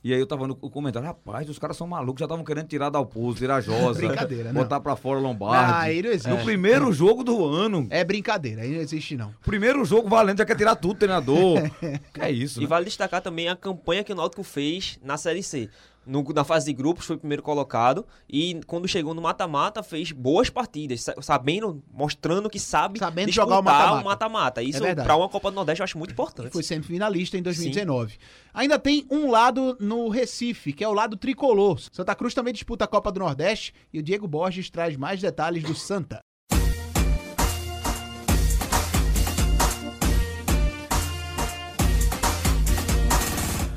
E 0.03 0.15
aí 0.15 0.21
eu 0.21 0.27
tava 0.29 0.47
no 0.47 0.55
comentário, 0.55 1.09
rapaz, 1.09 1.51
os 1.51 1.59
caras 1.59 1.77
são 1.77 1.85
malucos, 1.85 2.21
já 2.21 2.27
estavam 2.27 2.45
querendo 2.45 2.69
tirar 2.69 2.89
Dalpozo, 2.89 3.39
tirar 3.39 3.61
Josa, 3.61 3.99
Brincadeira, 4.07 4.53
né? 4.53 4.61
botar 4.63 4.79
pra 4.79 4.95
fora 4.95 5.19
Lombardi. 5.19 5.73
Ah, 5.73 5.81
aí 5.81 6.01
não 6.01 6.11
existe. 6.11 6.29
No 6.31 6.39
primeiro 6.45 6.93
jogo 6.93 7.25
do 7.25 7.45
ano. 7.45 7.85
É 7.91 8.05
brincadeira, 8.05 8.63
aí 8.63 8.71
não 8.73 8.81
existe 8.81 9.17
não. 9.17 9.35
Primeiro 9.45 9.85
jogo 9.85 10.09
valendo, 10.09 10.39
já 10.39 10.45
quer 10.45 10.55
tirar 10.57 10.77
tudo, 10.77 10.95
treinador. 11.01 11.59
que 12.15 12.21
é 12.21 12.31
isso, 12.31 12.61
E 12.61 12.63
né? 12.63 12.69
vale 12.69 12.85
destacar 12.85 13.21
também 13.21 13.49
a 13.49 13.57
campanha 13.57 14.05
que 14.05 14.13
o 14.13 14.17
Náutico 14.17 14.45
fez 14.45 15.01
na 15.03 15.17
Série 15.17 15.43
C. 15.43 15.69
No- 16.09 16.25
na 16.35 16.43
fase 16.43 16.67
de 16.67 16.73
grupos 16.73 17.05
foi 17.05 17.17
o 17.17 17.19
primeiro 17.19 17.43
colocado 17.43 18.07
e 18.29 18.61
quando 18.67 18.89
chegou 18.89 19.13
no 19.13 19.21
mata-mata 19.21 19.83
fez 19.83 20.11
boas 20.11 20.49
partidas, 20.49 21.03
sa- 21.03 21.15
sabendo, 21.21 21.83
mostrando 21.93 22.49
que 22.49 22.59
sabe 22.59 22.99
Sabendo 22.99 23.31
jogar 23.31 23.61
o 23.61 23.63
mata-mata. 24.05 24.63
Isso 24.63 24.83
verdade. 24.83 25.07
para 25.07 25.17
uma 25.17 25.29
Copa 25.29 25.51
do 25.51 25.55
Nordeste 25.55 25.81
eu 25.81 25.85
acho 25.85 25.99
muito 25.99 26.13
importante. 26.13 26.51
Foi 26.51 26.63
semifinalista 26.63 27.37
em 27.37 27.43
2019. 27.43 28.17
Ainda 28.55 28.79
tem 28.79 29.07
um 29.11 29.31
lado 29.31 29.77
no 29.79 30.09
Recife, 30.09 30.73
que 30.73 30.83
é 30.83 30.89
o 30.89 30.93
lado 30.95 31.17
tricolor. 31.17 31.79
Santa 31.93 32.15
Cruz 32.15 32.33
também 32.33 32.53
disputa 32.55 32.85
a 32.87 32.89
Copa 32.89 33.13
do 33.13 33.21
Nordeste 33.21 33.75
e 33.93 33.99
o 33.99 34.03
Diego 34.03 34.27
Borges 34.27 34.71
traz 34.71 34.97
mais 34.97 35.21
detalhes 35.21 35.63
do 35.63 35.75
Santa. 35.75 36.21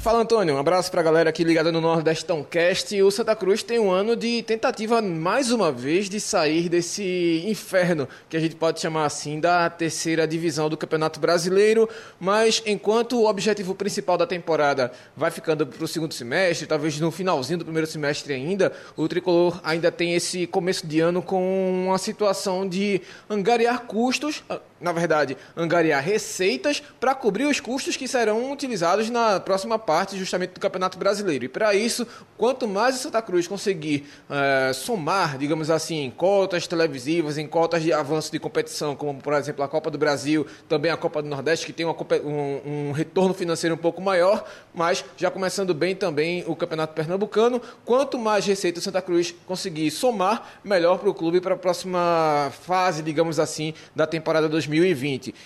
Fala 0.01 0.17
Antônio, 0.17 0.55
um 0.55 0.57
abraço 0.57 0.89
pra 0.89 1.03
galera 1.03 1.29
aqui 1.29 1.43
ligada 1.43 1.71
no 1.71 1.79
Nordestão 1.79 2.43
Cast. 2.43 2.99
O 3.03 3.11
Santa 3.11 3.35
Cruz 3.35 3.61
tem 3.61 3.77
um 3.77 3.91
ano 3.91 4.15
de 4.15 4.41
tentativa, 4.41 4.99
mais 4.99 5.51
uma 5.51 5.71
vez, 5.71 6.09
de 6.09 6.19
sair 6.19 6.67
desse 6.69 7.43
inferno, 7.45 8.09
que 8.27 8.35
a 8.35 8.39
gente 8.39 8.55
pode 8.55 8.81
chamar 8.81 9.05
assim, 9.05 9.39
da 9.39 9.69
terceira 9.69 10.27
divisão 10.27 10.69
do 10.69 10.75
Campeonato 10.75 11.19
Brasileiro. 11.19 11.87
Mas 12.19 12.63
enquanto 12.65 13.15
o 13.19 13.27
objetivo 13.27 13.75
principal 13.75 14.17
da 14.17 14.25
temporada 14.25 14.91
vai 15.15 15.29
ficando 15.29 15.67
pro 15.67 15.87
segundo 15.87 16.15
semestre, 16.15 16.65
talvez 16.65 16.99
no 16.99 17.11
finalzinho 17.11 17.59
do 17.59 17.65
primeiro 17.65 17.85
semestre 17.85 18.33
ainda, 18.33 18.73
o 18.97 19.07
Tricolor 19.07 19.61
ainda 19.63 19.91
tem 19.91 20.15
esse 20.15 20.47
começo 20.47 20.87
de 20.87 20.99
ano 20.99 21.21
com 21.21 21.85
uma 21.85 21.99
situação 21.99 22.67
de 22.67 23.03
angariar 23.29 23.81
custos, 23.81 24.43
na 24.81 24.91
verdade, 24.91 25.37
angariar 25.55 26.03
receitas 26.03 26.81
para 26.99 27.13
cobrir 27.13 27.45
os 27.45 27.59
custos 27.59 27.95
que 27.95 28.07
serão 28.07 28.51
utilizados 28.51 29.09
na 29.09 29.39
próxima 29.39 29.77
parte 29.77 30.17
justamente 30.17 30.51
do 30.51 30.59
Campeonato 30.59 30.97
Brasileiro. 30.97 31.45
E 31.45 31.47
para 31.47 31.73
isso, 31.75 32.07
quanto 32.37 32.67
mais 32.67 32.95
o 32.95 32.97
Santa 32.97 33.21
Cruz 33.21 33.47
conseguir 33.47 34.07
eh, 34.29 34.71
somar, 34.73 35.37
digamos 35.37 35.69
assim, 35.69 36.03
em 36.03 36.11
cotas 36.11 36.65
televisivas, 36.65 37.37
em 37.37 37.47
cotas 37.47 37.83
de 37.83 37.93
avanço 37.93 38.31
de 38.31 38.39
competição, 38.39 38.95
como 38.95 39.21
por 39.21 39.33
exemplo 39.33 39.63
a 39.63 39.67
Copa 39.67 39.91
do 39.91 39.97
Brasil, 39.97 40.47
também 40.67 40.91
a 40.91 40.97
Copa 40.97 41.21
do 41.21 41.29
Nordeste, 41.29 41.65
que 41.65 41.73
tem 41.73 41.85
uma 41.85 41.95
um, 42.23 42.89
um 42.89 42.91
retorno 42.91 43.33
financeiro 43.33 43.75
um 43.75 43.77
pouco 43.77 44.01
maior, 44.01 44.43
mas 44.73 45.05
já 45.15 45.29
começando 45.29 45.73
bem 45.73 45.95
também 45.95 46.43
o 46.47 46.55
Campeonato 46.55 46.93
Pernambucano, 46.95 47.61
quanto 47.85 48.17
mais 48.17 48.45
receita 48.45 48.79
o 48.79 48.81
Santa 48.81 49.01
Cruz 49.01 49.35
conseguir 49.45 49.91
somar, 49.91 50.59
melhor 50.63 50.97
para 50.97 51.09
o 51.09 51.13
clube 51.13 51.39
para 51.39 51.53
a 51.53 51.57
próxima 51.57 52.51
fase, 52.63 53.03
digamos 53.03 53.39
assim, 53.39 53.73
da 53.95 54.07
temporada 54.07 54.49
2020. 54.49 54.70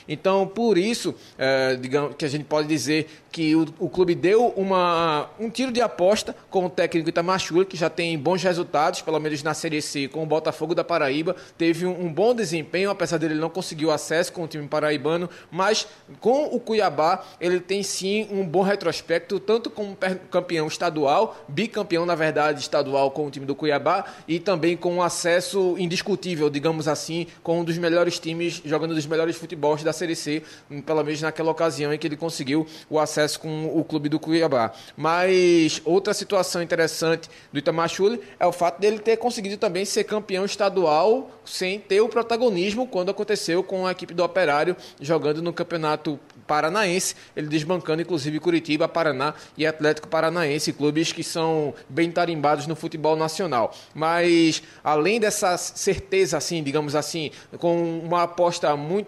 Então, 0.07 0.47
por 0.47 0.77
isso, 0.77 1.15
eh, 1.37 1.77
digamos 1.79 2.15
que 2.15 2.25
a 2.25 2.27
gente 2.27 2.45
pode 2.45 2.67
dizer 2.67 3.07
que 3.35 3.53
o, 3.53 3.65
o 3.79 3.89
clube 3.89 4.15
deu 4.15 4.47
uma, 4.55 5.29
um 5.37 5.49
tiro 5.49 5.69
de 5.69 5.81
aposta 5.81 6.33
com 6.49 6.67
o 6.67 6.69
técnico 6.69 7.09
Itamachura, 7.09 7.65
que 7.65 7.75
já 7.75 7.89
tem 7.89 8.17
bons 8.17 8.41
resultados, 8.41 9.01
pelo 9.01 9.19
menos 9.19 9.43
na 9.43 9.53
Série 9.53 9.81
C, 9.81 10.07
com 10.07 10.23
o 10.23 10.25
Botafogo 10.25 10.73
da 10.73 10.85
Paraíba. 10.85 11.35
Teve 11.57 11.85
um, 11.85 12.05
um 12.05 12.13
bom 12.13 12.33
desempenho, 12.33 12.89
apesar 12.89 13.17
dele 13.17 13.35
não 13.35 13.49
conseguir 13.49 13.87
o 13.87 13.91
acesso 13.91 14.31
com 14.31 14.43
o 14.43 14.47
time 14.47 14.65
paraibano, 14.67 15.29
mas 15.51 15.85
com 16.21 16.45
o 16.45 16.59
Cuiabá, 16.59 17.25
ele 17.41 17.59
tem 17.59 17.83
sim 17.83 18.27
um 18.31 18.45
bom 18.45 18.61
retrospecto, 18.61 19.37
tanto 19.37 19.69
como 19.69 19.97
campeão 20.31 20.67
estadual, 20.67 21.37
bicampeão, 21.47 22.05
na 22.05 22.15
verdade, 22.15 22.61
estadual 22.61 23.11
com 23.11 23.27
o 23.27 23.29
time 23.31 23.45
do 23.45 23.53
Cuiabá, 23.53 24.05
e 24.27 24.39
também 24.39 24.77
com 24.77 24.95
um 24.95 25.01
acesso 25.01 25.75
indiscutível, 25.77 26.49
digamos 26.49 26.87
assim, 26.87 27.27
com 27.43 27.59
um 27.59 27.63
dos 27.65 27.77
melhores 27.77 28.17
times, 28.17 28.61
jogando 28.63 28.95
dos 28.95 29.05
melhores 29.05 29.14
futebols 29.33 29.83
da 29.83 29.93
Série 29.93 30.15
C, 30.15 30.43
pelo 30.85 31.03
menos 31.03 31.21
naquela 31.21 31.51
ocasião 31.51 31.93
em 31.93 31.97
que 31.97 32.07
ele 32.07 32.17
conseguiu 32.17 32.65
o 32.89 32.99
acesso 32.99 33.39
com 33.39 33.65
o 33.77 33.83
clube 33.83 34.09
do 34.09 34.19
Cuiabá. 34.19 34.71
Mas 34.97 35.81
outra 35.85 36.13
situação 36.13 36.61
interessante 36.61 37.29
do 37.51 37.59
Itamachule 37.59 38.21
é 38.39 38.45
o 38.45 38.51
fato 38.51 38.79
dele 38.79 38.99
ter 38.99 39.17
conseguido 39.17 39.57
também 39.57 39.85
ser 39.85 40.03
campeão 40.03 40.45
estadual 40.45 41.31
sem 41.45 41.79
ter 41.79 42.01
o 42.01 42.09
protagonismo 42.09 42.87
quando 42.87 43.11
aconteceu 43.11 43.63
com 43.63 43.85
a 43.85 43.91
equipe 43.91 44.13
do 44.13 44.23
Operário 44.23 44.75
jogando 44.99 45.41
no 45.41 45.53
Campeonato 45.53 46.19
Paranaense, 46.47 47.15
ele 47.35 47.47
desbancando 47.47 48.01
inclusive 48.01 48.39
Curitiba, 48.39 48.87
Paraná 48.87 49.33
e 49.57 49.65
Atlético 49.65 50.07
Paranaense, 50.07 50.73
clubes 50.73 51.11
que 51.11 51.23
são 51.23 51.73
bem 51.89 52.11
tarimbados 52.11 52.67
no 52.67 52.75
futebol 52.75 53.15
nacional. 53.15 53.73
Mas 53.93 54.61
além 54.83 55.19
dessa 55.19 55.57
certeza 55.57 56.37
assim, 56.37 56.63
digamos 56.63 56.95
assim, 56.95 57.31
com 57.57 57.99
uma 57.99 58.23
aposta 58.23 58.75
muito, 58.75 59.04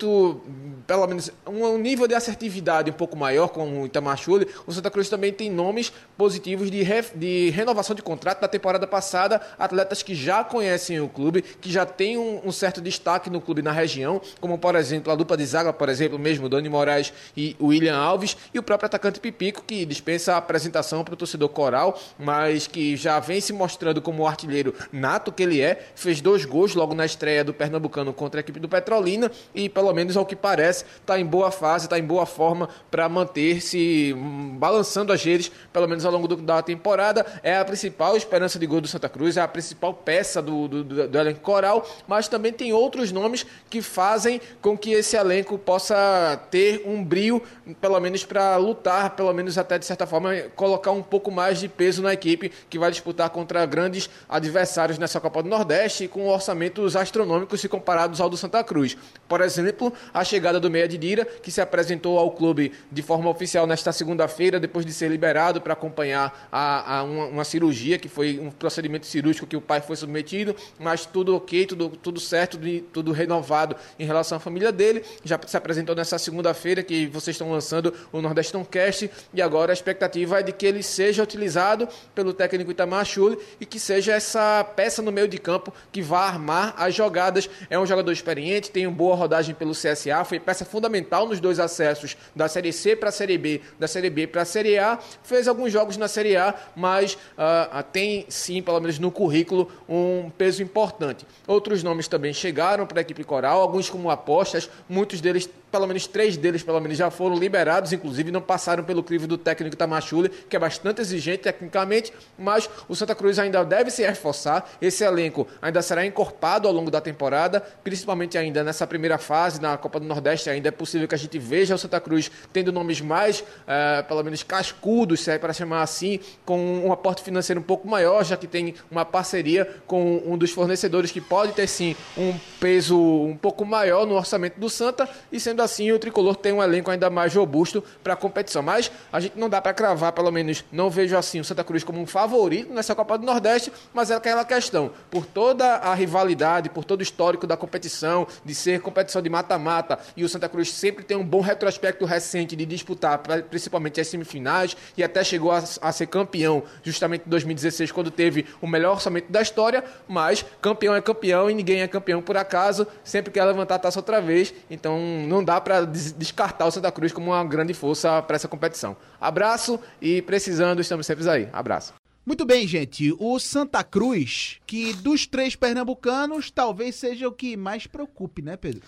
pelo 0.85 1.07
menos 1.07 1.31
um 1.45 1.77
nível 1.77 2.07
de 2.07 2.15
assertividade 2.15 2.89
um 2.91 2.93
pouco 2.93 3.15
maior 3.17 3.49
com 3.49 3.81
o 3.81 3.85
Itamachule, 3.85 4.47
o 4.65 4.71
Santa 4.71 4.89
Cruz 4.89 5.09
também 5.09 5.33
tem 5.33 5.49
nomes 5.49 5.91
positivos 6.17 6.69
de, 6.71 6.83
re- 6.83 7.05
de 7.15 7.49
renovação 7.49 7.95
de 7.95 8.01
contrato. 8.01 8.41
Da 8.41 8.47
temporada 8.47 8.85
passada, 8.85 9.41
atletas 9.57 10.03
que 10.03 10.13
já 10.13 10.43
conhecem 10.43 10.99
o 10.99 11.09
clube, 11.09 11.41
que 11.41 11.71
já 11.71 11.85
têm 11.85 12.17
um, 12.17 12.41
um 12.45 12.51
certo 12.51 12.79
destaque 12.79 13.29
no 13.29 13.41
clube 13.41 13.61
na 13.61 13.71
região, 13.71 14.21
como 14.39 14.57
por 14.57 14.75
exemplo 14.75 15.11
a 15.11 15.15
dupla 15.15 15.35
de 15.35 15.45
zaga, 15.45 15.73
por 15.73 15.89
exemplo, 15.89 16.19
mesmo 16.19 16.47
Dani 16.47 16.69
Moraes 16.69 17.11
e 17.35 17.55
William 17.59 17.97
Alves, 17.97 18.37
e 18.53 18.59
o 18.59 18.63
próprio 18.63 18.85
atacante 18.85 19.19
Pipico, 19.19 19.63
que 19.65 19.85
dispensa 19.85 20.33
a 20.33 20.37
apresentação 20.37 21.03
para 21.03 21.13
o 21.13 21.17
torcedor 21.17 21.49
coral, 21.49 21.99
mas 22.19 22.67
que 22.67 22.95
já 22.95 23.19
vem 23.19 23.41
se 23.41 23.53
mostrando 23.53 24.01
como 24.01 24.23
o 24.23 24.27
artilheiro 24.27 24.73
nato 24.91 25.31
que 25.31 25.43
ele 25.43 25.61
é, 25.61 25.87
fez 25.95 26.21
dois 26.21 26.45
gols 26.45 26.75
logo 26.75 26.93
na 26.93 27.05
estreia 27.05 27.43
do 27.43 27.53
Pernambucano 27.53 28.13
contra 28.13 28.39
a 28.39 28.41
equipe 28.41 28.59
do 28.59 28.69
Petrolina 28.69 29.31
e, 29.55 29.67
pelo 29.69 29.86
menos 29.93 30.15
ao 30.17 30.25
que 30.25 30.35
parece, 30.35 30.85
está 30.99 31.19
em 31.19 31.25
boa 31.25 31.51
fase, 31.51 31.85
está 31.85 31.97
em 31.97 32.03
boa 32.03 32.25
forma 32.25 32.69
para 32.89 33.07
manter-se 33.09 34.13
hum, 34.15 34.55
balançando 34.57 35.11
as 35.13 35.23
redes, 35.23 35.51
pelo 35.71 35.87
menos 35.87 36.05
ao 36.05 36.11
longo 36.11 36.27
do- 36.27 36.37
da 36.37 36.61
temporada. 36.61 37.25
É 37.43 37.57
a 37.57 37.65
principal 37.65 38.15
esperança 38.17 38.57
de 38.59 38.65
gol 38.65 38.81
do 38.81 38.87
Santa 38.87 39.09
Cruz, 39.09 39.37
é 39.37 39.41
a 39.41 39.47
principal 39.47 39.93
peça 39.93 40.41
do, 40.41 40.67
do, 40.67 40.83
do, 40.83 41.07
do 41.07 41.17
elenco 41.17 41.39
coral, 41.41 41.87
mas 42.07 42.27
também 42.27 42.51
tem 42.51 42.73
outros 42.73 43.11
nomes 43.11 43.45
que 43.69 43.81
fazem 43.81 44.39
com 44.61 44.77
que 44.77 44.91
esse 44.91 45.15
elenco 45.15 45.57
possa 45.57 46.39
ter 46.51 46.83
um 46.85 47.03
brilho, 47.03 47.41
pelo 47.81 47.99
menos 47.99 48.23
para 48.25 48.55
lutar, 48.57 49.11
pelo 49.11 49.33
menos 49.33 49.57
até 49.57 49.77
de 49.77 49.85
certa 49.85 50.05
forma, 50.05 50.33
colocar 50.55 50.91
um 50.91 51.03
pouco 51.03 51.31
mais 51.31 51.59
de 51.59 51.67
peso 51.67 52.01
na 52.01 52.13
equipe 52.13 52.51
que 52.69 52.79
vai 52.79 52.91
disputar 52.91 53.29
contra 53.29 53.65
grandes 53.65 54.09
adversários 54.27 54.97
nessa 54.97 55.19
Copa 55.19 55.43
do 55.43 55.49
Nordeste 55.49 56.07
com 56.07 56.27
orçamentos 56.27 56.95
astronômicos 56.95 57.61
se 57.61 57.67
comparados 57.69 58.19
ao 58.21 58.29
do 58.29 58.37
Santa 58.37 58.63
Cruz. 58.63 58.97
Por 59.27 59.41
exemplo, 59.41 59.93
a 60.13 60.23
chegada 60.23 60.59
do 60.59 60.69
Meia 60.69 60.87
de 60.87 60.97
Dira, 60.97 61.25
que 61.25 61.51
se 61.51 61.59
apresentou 61.59 62.17
ao 62.17 62.31
clube 62.31 62.71
de 62.91 63.01
forma 63.01 63.29
oficial 63.29 63.67
nesta 63.67 63.91
segunda-feira, 63.91 64.59
depois 64.59 64.85
de 64.85 64.93
ser 64.93 65.09
liberado 65.09 65.59
para 65.59 65.73
acompanhar 65.73 66.47
a, 66.51 66.99
a 66.99 67.03
uma, 67.03 67.25
uma, 67.25 67.43
cirurgia, 67.43 67.97
que 67.97 68.07
foi 68.07 68.39
um 68.39 68.49
procedimento 68.49 69.05
cirúrgico 69.05 69.45
que 69.45 69.57
o 69.57 69.61
pai 69.61 69.81
foi 69.81 69.95
submetido, 69.95 70.55
mas 70.79 71.05
tudo 71.05 71.35
ok, 71.35 71.65
tudo, 71.65 71.89
tudo 71.89 72.19
certo, 72.19 72.57
tudo 72.93 73.11
renovado 73.11 73.75
em 73.99 74.05
relação 74.05 74.37
à 74.37 74.39
família 74.39 74.71
dele. 74.71 75.03
Já 75.23 75.39
se 75.45 75.57
apresentou 75.57 75.95
nessa 75.95 76.17
segunda-feira 76.17 76.81
que 76.81 77.07
vocês 77.07 77.35
estão 77.35 77.51
lançando 77.51 77.93
o 78.11 78.21
Nordestão 78.21 78.63
Cast 78.63 79.09
e 79.33 79.41
agora 79.41 79.71
a 79.71 79.73
expectativa 79.73 80.39
é 80.39 80.43
de 80.43 80.51
que 80.51 80.65
ele 80.65 80.81
seja 80.81 81.21
utilizado 81.23 81.87
pelo 82.15 82.33
técnico 82.33 82.71
Itamar 82.71 83.05
Chuli 83.05 83.37
e 83.59 83.65
que 83.65 83.79
seja 83.79 84.13
essa 84.13 84.63
peça 84.63 85.01
no 85.01 85.11
meio 85.11 85.27
de 85.27 85.37
campo 85.37 85.73
que 85.91 86.01
vá 86.01 86.27
armar 86.27 86.73
as 86.77 86.95
jogadas. 86.95 87.49
É 87.69 87.77
um 87.77 87.85
jogador 87.85 88.11
experiente, 88.11 88.71
tem 88.71 88.87
uma 88.87 88.95
boa 88.95 89.16
rodagem 89.17 89.53
pelo 89.53 89.71
CSA, 89.71 90.23
foi 90.23 90.39
peça 90.39 90.63
fundamental 90.63 91.27
nos 91.27 91.39
dois 91.39 91.59
acessos 91.59 92.15
da 92.35 92.47
Série 92.47 92.71
C 92.71 92.95
para 92.95 93.09
a 93.09 93.11
Série 93.11 93.37
B, 93.37 93.61
da 93.79 93.87
Série 93.87 94.09
B 94.09 94.27
para 94.27 94.43
a 94.43 94.45
Série 94.45 94.77
A. 94.77 94.99
Fez 95.23 95.47
alguns 95.47 95.71
jogos 95.71 95.97
na 95.97 96.07
Série 96.07 96.37
A, 96.37 96.55
mas 96.75 97.13
uh, 97.13 97.83
tem 97.91 98.25
sim, 98.29 98.61
pelo 98.61 98.79
menos 98.79 98.99
no 98.99 99.11
currículo, 99.11 99.71
um 99.87 100.29
peso 100.29 100.63
importante. 100.63 101.25
Outros 101.45 101.83
nomes 101.83 102.07
também 102.07 102.33
chegaram 102.33 102.85
para 102.85 102.99
a 102.99 103.01
equipe 103.01 103.23
coral, 103.23 103.61
alguns 103.61 103.89
como 103.89 104.09
apostas, 104.09 104.69
muitos 104.87 105.19
deles 105.19 105.49
pelo 105.77 105.87
menos 105.87 106.07
três 106.07 106.35
deles 106.35 106.63
pelo 106.63 106.79
menos 106.79 106.97
já 106.97 107.11
foram 107.11 107.37
liberados, 107.37 107.93
inclusive 107.93 108.31
não 108.31 108.41
passaram 108.41 108.83
pelo 108.83 109.03
crivo 109.03 109.27
do 109.27 109.37
técnico 109.37 109.75
Tamachule, 109.75 110.27
que 110.29 110.55
é 110.55 110.59
bastante 110.59 111.01
exigente 111.01 111.43
tecnicamente, 111.43 112.11
mas 112.37 112.67
o 112.89 112.95
Santa 112.95 113.13
Cruz 113.13 113.37
ainda 113.37 113.63
deve 113.63 113.91
se 113.91 114.05
reforçar. 114.05 114.67
Esse 114.81 115.03
elenco 115.03 115.47
ainda 115.61 115.81
será 115.83 116.03
encorpado 116.03 116.67
ao 116.67 116.73
longo 116.73 116.89
da 116.89 116.99
temporada, 116.99 117.61
principalmente 117.83 118.39
ainda 118.39 118.63
nessa 118.63 118.87
primeira 118.87 119.19
fase 119.19 119.61
na 119.61 119.77
Copa 119.77 119.99
do 119.99 120.07
Nordeste. 120.07 120.49
Ainda 120.49 120.69
é 120.69 120.71
possível 120.71 121.07
que 121.07 121.13
a 121.13 121.17
gente 121.17 121.37
veja 121.37 121.75
o 121.75 121.77
Santa 121.77 122.01
Cruz 122.01 122.31
tendo 122.51 122.71
nomes 122.71 122.99
mais, 122.99 123.43
é, 123.67 124.01
pelo 124.01 124.23
menos 124.23 124.41
cascudos, 124.41 125.19
se 125.19 125.29
é 125.29 125.37
para 125.37 125.53
chamar 125.53 125.83
assim, 125.83 126.19
com 126.43 126.59
um 126.87 126.91
aporte 126.91 127.21
financeiro 127.21 127.59
um 127.59 127.63
pouco 127.63 127.87
maior, 127.87 128.25
já 128.25 128.35
que 128.35 128.47
tem 128.47 128.73
uma 128.89 129.05
parceria 129.05 129.75
com 129.85 130.23
um 130.25 130.35
dos 130.37 130.49
fornecedores 130.49 131.11
que 131.11 131.21
pode 131.21 131.53
ter 131.53 131.67
sim 131.67 131.95
um 132.17 132.33
peso 132.59 132.97
um 132.99 133.37
pouco 133.37 133.63
maior 133.63 134.07
no 134.07 134.15
orçamento 134.15 134.59
do 134.59 134.69
Santa 134.69 135.07
e 135.31 135.39
sendo 135.39 135.66
assim 135.67 135.91
o 135.91 135.99
tricolor 135.99 136.35
tem 136.35 136.53
um 136.53 136.63
elenco 136.63 136.89
ainda 136.89 137.09
mais 137.09 137.35
robusto 137.35 137.83
para 138.03 138.13
a 138.13 138.15
competição. 138.15 138.63
Mas 138.63 138.91
a 139.11 139.19
gente 139.19 139.37
não 139.37 139.49
dá 139.49 139.61
para 139.61 139.73
cravar, 139.73 140.11
pelo 140.13 140.31
menos 140.31 140.65
não 140.71 140.89
vejo 140.89 141.15
assim 141.15 141.39
o 141.39 141.43
Santa 141.43 141.63
Cruz 141.63 141.83
como 141.83 142.01
um 142.01 142.07
favorito 142.07 142.73
nessa 142.73 142.95
Copa 142.95 143.17
do 143.17 143.25
Nordeste, 143.25 143.71
mas 143.93 144.09
é 144.09 144.15
aquela 144.15 144.43
questão, 144.43 144.91
por 145.11 145.25
toda 145.25 145.65
a 145.75 145.93
rivalidade, 145.93 146.69
por 146.69 146.83
todo 146.83 147.01
o 147.01 147.03
histórico 147.03 147.45
da 147.45 147.57
competição, 147.57 148.25
de 148.43 148.55
ser 148.55 148.81
competição 148.81 149.21
de 149.21 149.29
mata-mata, 149.29 149.99
e 150.15 150.23
o 150.23 150.29
Santa 150.29 150.49
Cruz 150.49 150.71
sempre 150.71 151.03
tem 151.03 151.17
um 151.17 151.25
bom 151.25 151.41
retrospecto 151.41 152.05
recente 152.05 152.55
de 152.55 152.65
disputar 152.65 153.21
principalmente 153.49 153.99
as 153.99 154.07
semifinais 154.07 154.75
e 154.95 155.03
até 155.03 155.23
chegou 155.23 155.51
a, 155.51 155.63
a 155.81 155.91
ser 155.91 156.07
campeão 156.07 156.63
justamente 156.83 157.23
em 157.25 157.29
2016 157.29 157.91
quando 157.91 158.09
teve 158.09 158.45
o 158.61 158.67
melhor 158.67 158.93
orçamento 158.93 159.31
da 159.31 159.41
história, 159.41 159.83
mas 160.07 160.45
campeão 160.61 160.95
é 160.95 161.01
campeão 161.01 161.49
e 161.49 161.53
ninguém 161.53 161.81
é 161.81 161.87
campeão 161.87 162.21
por 162.21 162.37
acaso, 162.37 162.87
sempre 163.03 163.31
quer 163.31 163.43
levantar 163.45 163.75
a 163.75 163.79
taça 163.79 163.99
outra 163.99 164.21
vez, 164.21 164.53
então 164.69 164.99
não 165.27 165.43
dá 165.47 165.61
para 165.61 165.85
descartar 165.85 166.65
o 166.65 166.71
Santa 166.71 166.91
Cruz 166.91 167.13
como 167.13 167.31
uma 167.31 167.45
grande 167.45 167.73
força 167.73 168.21
para 168.21 168.35
essa 168.35 168.49
competição. 168.49 168.97
Abraço 169.19 169.79
e 170.01 170.21
precisando, 170.21 170.81
estamos 170.81 171.05
sempre 171.05 171.27
aí. 171.29 171.47
Abraço. 171.53 171.93
Muito 172.25 172.45
bem, 172.45 172.67
gente. 172.67 173.15
O 173.17 173.39
Santa 173.39 173.81
Cruz, 173.81 174.59
que 174.67 174.91
dos 174.95 175.25
três 175.25 175.55
pernambucanos, 175.55 176.51
talvez 176.51 176.95
seja 176.95 177.29
o 177.29 177.31
que 177.31 177.55
mais 177.55 177.87
preocupe, 177.87 178.41
né, 178.41 178.57
Pedro? 178.57 178.81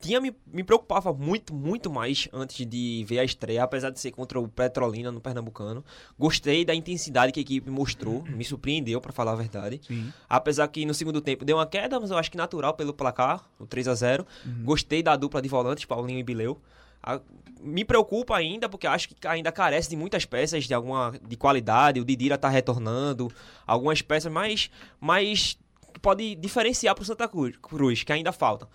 Tinha 0.00 0.18
me, 0.20 0.34
me 0.46 0.64
preocupava 0.64 1.12
muito, 1.12 1.54
muito 1.54 1.90
mais 1.90 2.26
antes 2.32 2.66
de 2.66 3.04
ver 3.06 3.18
a 3.18 3.24
estreia, 3.24 3.62
apesar 3.62 3.90
de 3.90 4.00
ser 4.00 4.10
contra 4.10 4.40
o 4.40 4.48
Petrolina 4.48 5.12
no 5.12 5.20
Pernambucano. 5.20 5.84
Gostei 6.18 6.64
da 6.64 6.74
intensidade 6.74 7.32
que 7.32 7.40
a 7.40 7.42
equipe 7.42 7.70
mostrou, 7.70 8.24
me 8.24 8.42
surpreendeu, 8.42 9.00
para 9.00 9.12
falar 9.12 9.32
a 9.32 9.36
verdade. 9.36 9.80
Sim. 9.86 10.10
Apesar 10.28 10.66
que 10.68 10.86
no 10.86 10.94
segundo 10.94 11.20
tempo 11.20 11.44
deu 11.44 11.58
uma 11.58 11.66
queda, 11.66 12.00
mas 12.00 12.10
eu 12.10 12.16
acho 12.16 12.30
que 12.30 12.36
natural 12.38 12.72
pelo 12.74 12.94
placar, 12.94 13.44
o 13.58 13.66
3 13.66 13.88
a 13.88 13.94
0 13.94 14.26
uhum. 14.46 14.64
Gostei 14.64 15.02
da 15.02 15.14
dupla 15.16 15.42
de 15.42 15.48
volantes, 15.48 15.84
Paulinho 15.84 16.18
e 16.18 16.22
Bileu. 16.22 16.58
A, 17.02 17.20
me 17.60 17.84
preocupa 17.84 18.34
ainda, 18.34 18.70
porque 18.70 18.86
acho 18.86 19.10
que 19.10 19.28
ainda 19.28 19.52
carece 19.52 19.90
de 19.90 19.96
muitas 19.96 20.24
peças 20.24 20.64
de 20.64 20.72
alguma 20.72 21.12
de 21.28 21.36
qualidade. 21.36 22.00
O 22.00 22.04
Didira 22.06 22.38
tá 22.38 22.48
retornando, 22.48 23.30
algumas 23.66 24.00
peças 24.00 24.32
mais, 24.32 24.70
mais 24.98 25.58
pode 26.00 26.34
diferenciar 26.36 26.94
para 26.94 27.02
o 27.02 27.04
Santa 27.04 27.28
Cruz, 27.28 27.56
Cruz, 27.58 28.02
que 28.02 28.12
ainda 28.12 28.32
faltam 28.32 28.66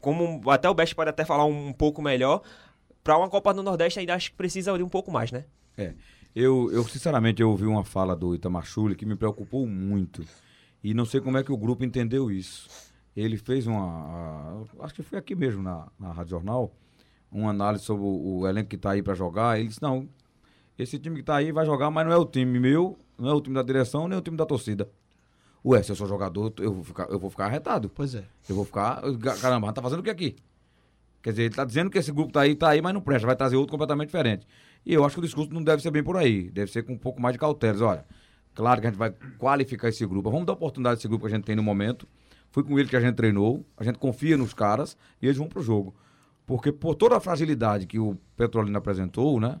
como 0.00 0.40
até 0.50 0.68
o 0.68 0.74
Best 0.74 0.94
pode 0.94 1.10
até 1.10 1.24
falar 1.24 1.44
um, 1.44 1.72
pouco 1.72 2.00
melhor, 2.02 2.42
para 3.02 3.16
uma 3.16 3.28
Copa 3.28 3.52
do 3.54 3.62
Nordeste 3.62 3.98
ainda 3.98 4.14
acho 4.14 4.30
que 4.30 4.36
precisa 4.36 4.76
de 4.76 4.82
um 4.82 4.88
pouco 4.88 5.10
mais, 5.10 5.32
né? 5.32 5.44
É. 5.76 5.94
Eu, 6.34 6.70
eu 6.72 6.84
sinceramente, 6.84 7.42
eu 7.42 7.50
ouvi 7.50 7.66
uma 7.66 7.84
fala 7.84 8.14
do 8.14 8.34
Itamar 8.34 8.64
Chuli 8.64 8.94
que 8.94 9.06
me 9.06 9.16
preocupou 9.16 9.66
muito. 9.66 10.22
E 10.82 10.94
não 10.94 11.04
sei 11.04 11.20
como 11.20 11.36
é 11.38 11.42
que 11.42 11.50
o 11.50 11.56
grupo 11.56 11.84
entendeu 11.84 12.30
isso. 12.30 12.68
Ele 13.16 13.36
fez 13.36 13.66
uma. 13.66 14.64
A, 14.80 14.84
acho 14.84 14.94
que 14.94 15.02
foi 15.02 15.18
aqui 15.18 15.34
mesmo 15.34 15.62
na, 15.62 15.88
na 15.98 16.12
Rádio 16.12 16.30
Jornal, 16.30 16.72
uma 17.32 17.50
análise 17.50 17.84
sobre 17.84 18.04
o, 18.04 18.38
o 18.40 18.48
elenco 18.48 18.68
que 18.68 18.76
está 18.76 18.92
aí 18.92 19.02
para 19.02 19.14
jogar. 19.14 19.58
Ele 19.58 19.68
disse: 19.68 19.82
não, 19.82 20.08
esse 20.78 20.98
time 20.98 21.16
que 21.16 21.22
está 21.22 21.36
aí 21.36 21.50
vai 21.50 21.66
jogar, 21.66 21.90
mas 21.90 22.06
não 22.06 22.12
é 22.12 22.16
o 22.16 22.24
time 22.24 22.60
meu, 22.60 22.96
não 23.18 23.30
é 23.30 23.34
o 23.34 23.40
time 23.40 23.56
da 23.56 23.62
direção, 23.62 24.06
nem 24.06 24.16
o 24.16 24.22
time 24.22 24.36
da 24.36 24.46
torcida. 24.46 24.88
Ué, 25.68 25.82
se 25.82 25.92
eu 25.92 25.96
sou 25.96 26.06
jogador, 26.06 26.50
eu 26.60 26.72
vou 26.72 26.82
ficar, 26.82 27.10
eu 27.10 27.18
vou 27.18 27.28
ficar 27.28 27.44
arretado. 27.44 27.90
Pois 27.90 28.14
é. 28.14 28.24
Eu 28.48 28.56
vou 28.56 28.64
ficar. 28.64 29.02
Caramba, 29.38 29.70
tá 29.70 29.82
fazendo 29.82 30.00
o 30.00 30.02
que 30.02 30.08
aqui? 30.08 30.34
Quer 31.22 31.30
dizer, 31.30 31.42
ele 31.42 31.54
tá 31.54 31.62
dizendo 31.62 31.90
que 31.90 31.98
esse 31.98 32.10
grupo 32.10 32.32
tá 32.32 32.40
aí, 32.40 32.54
tá 32.54 32.70
aí, 32.70 32.80
mas 32.80 32.94
não 32.94 33.02
presta, 33.02 33.26
vai 33.26 33.36
trazer 33.36 33.56
outro 33.56 33.72
completamente 33.72 34.06
diferente. 34.06 34.46
E 34.86 34.94
eu 34.94 35.04
acho 35.04 35.16
que 35.16 35.20
o 35.20 35.24
discurso 35.24 35.52
não 35.52 35.62
deve 35.62 35.82
ser 35.82 35.90
bem 35.90 36.02
por 36.02 36.16
aí. 36.16 36.50
Deve 36.50 36.72
ser 36.72 36.84
com 36.84 36.94
um 36.94 36.98
pouco 36.98 37.20
mais 37.20 37.34
de 37.34 37.38
cautela. 37.38 37.84
Olha, 37.84 38.06
claro 38.54 38.80
que 38.80 38.86
a 38.86 38.90
gente 38.90 38.98
vai 38.98 39.12
qualificar 39.36 39.90
esse 39.90 40.06
grupo. 40.06 40.30
Vamos 40.30 40.46
dar 40.46 40.54
oportunidade 40.54 40.94
a 40.94 40.98
esse 41.00 41.08
grupo 41.08 41.26
que 41.26 41.32
a 41.34 41.36
gente 41.36 41.44
tem 41.44 41.54
no 41.54 41.62
momento. 41.62 42.08
Foi 42.50 42.62
com 42.64 42.78
ele 42.78 42.88
que 42.88 42.96
a 42.96 43.00
gente 43.00 43.16
treinou, 43.16 43.62
a 43.76 43.84
gente 43.84 43.98
confia 43.98 44.38
nos 44.38 44.54
caras 44.54 44.96
e 45.20 45.26
eles 45.26 45.36
vão 45.36 45.48
pro 45.48 45.60
jogo. 45.60 45.94
Porque 46.46 46.72
por 46.72 46.94
toda 46.94 47.14
a 47.14 47.20
fragilidade 47.20 47.86
que 47.86 47.98
o 47.98 48.16
Petrolina 48.34 48.78
apresentou, 48.78 49.38
né? 49.38 49.60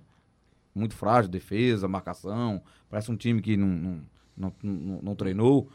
Muito 0.74 0.94
frágil, 0.94 1.30
defesa, 1.30 1.86
marcação. 1.86 2.62
Parece 2.88 3.10
um 3.10 3.16
time 3.16 3.42
que 3.42 3.58
não, 3.58 3.68
não, 3.68 4.02
não, 4.36 4.52
não, 4.62 5.02
não 5.02 5.14
treinou. 5.14 5.68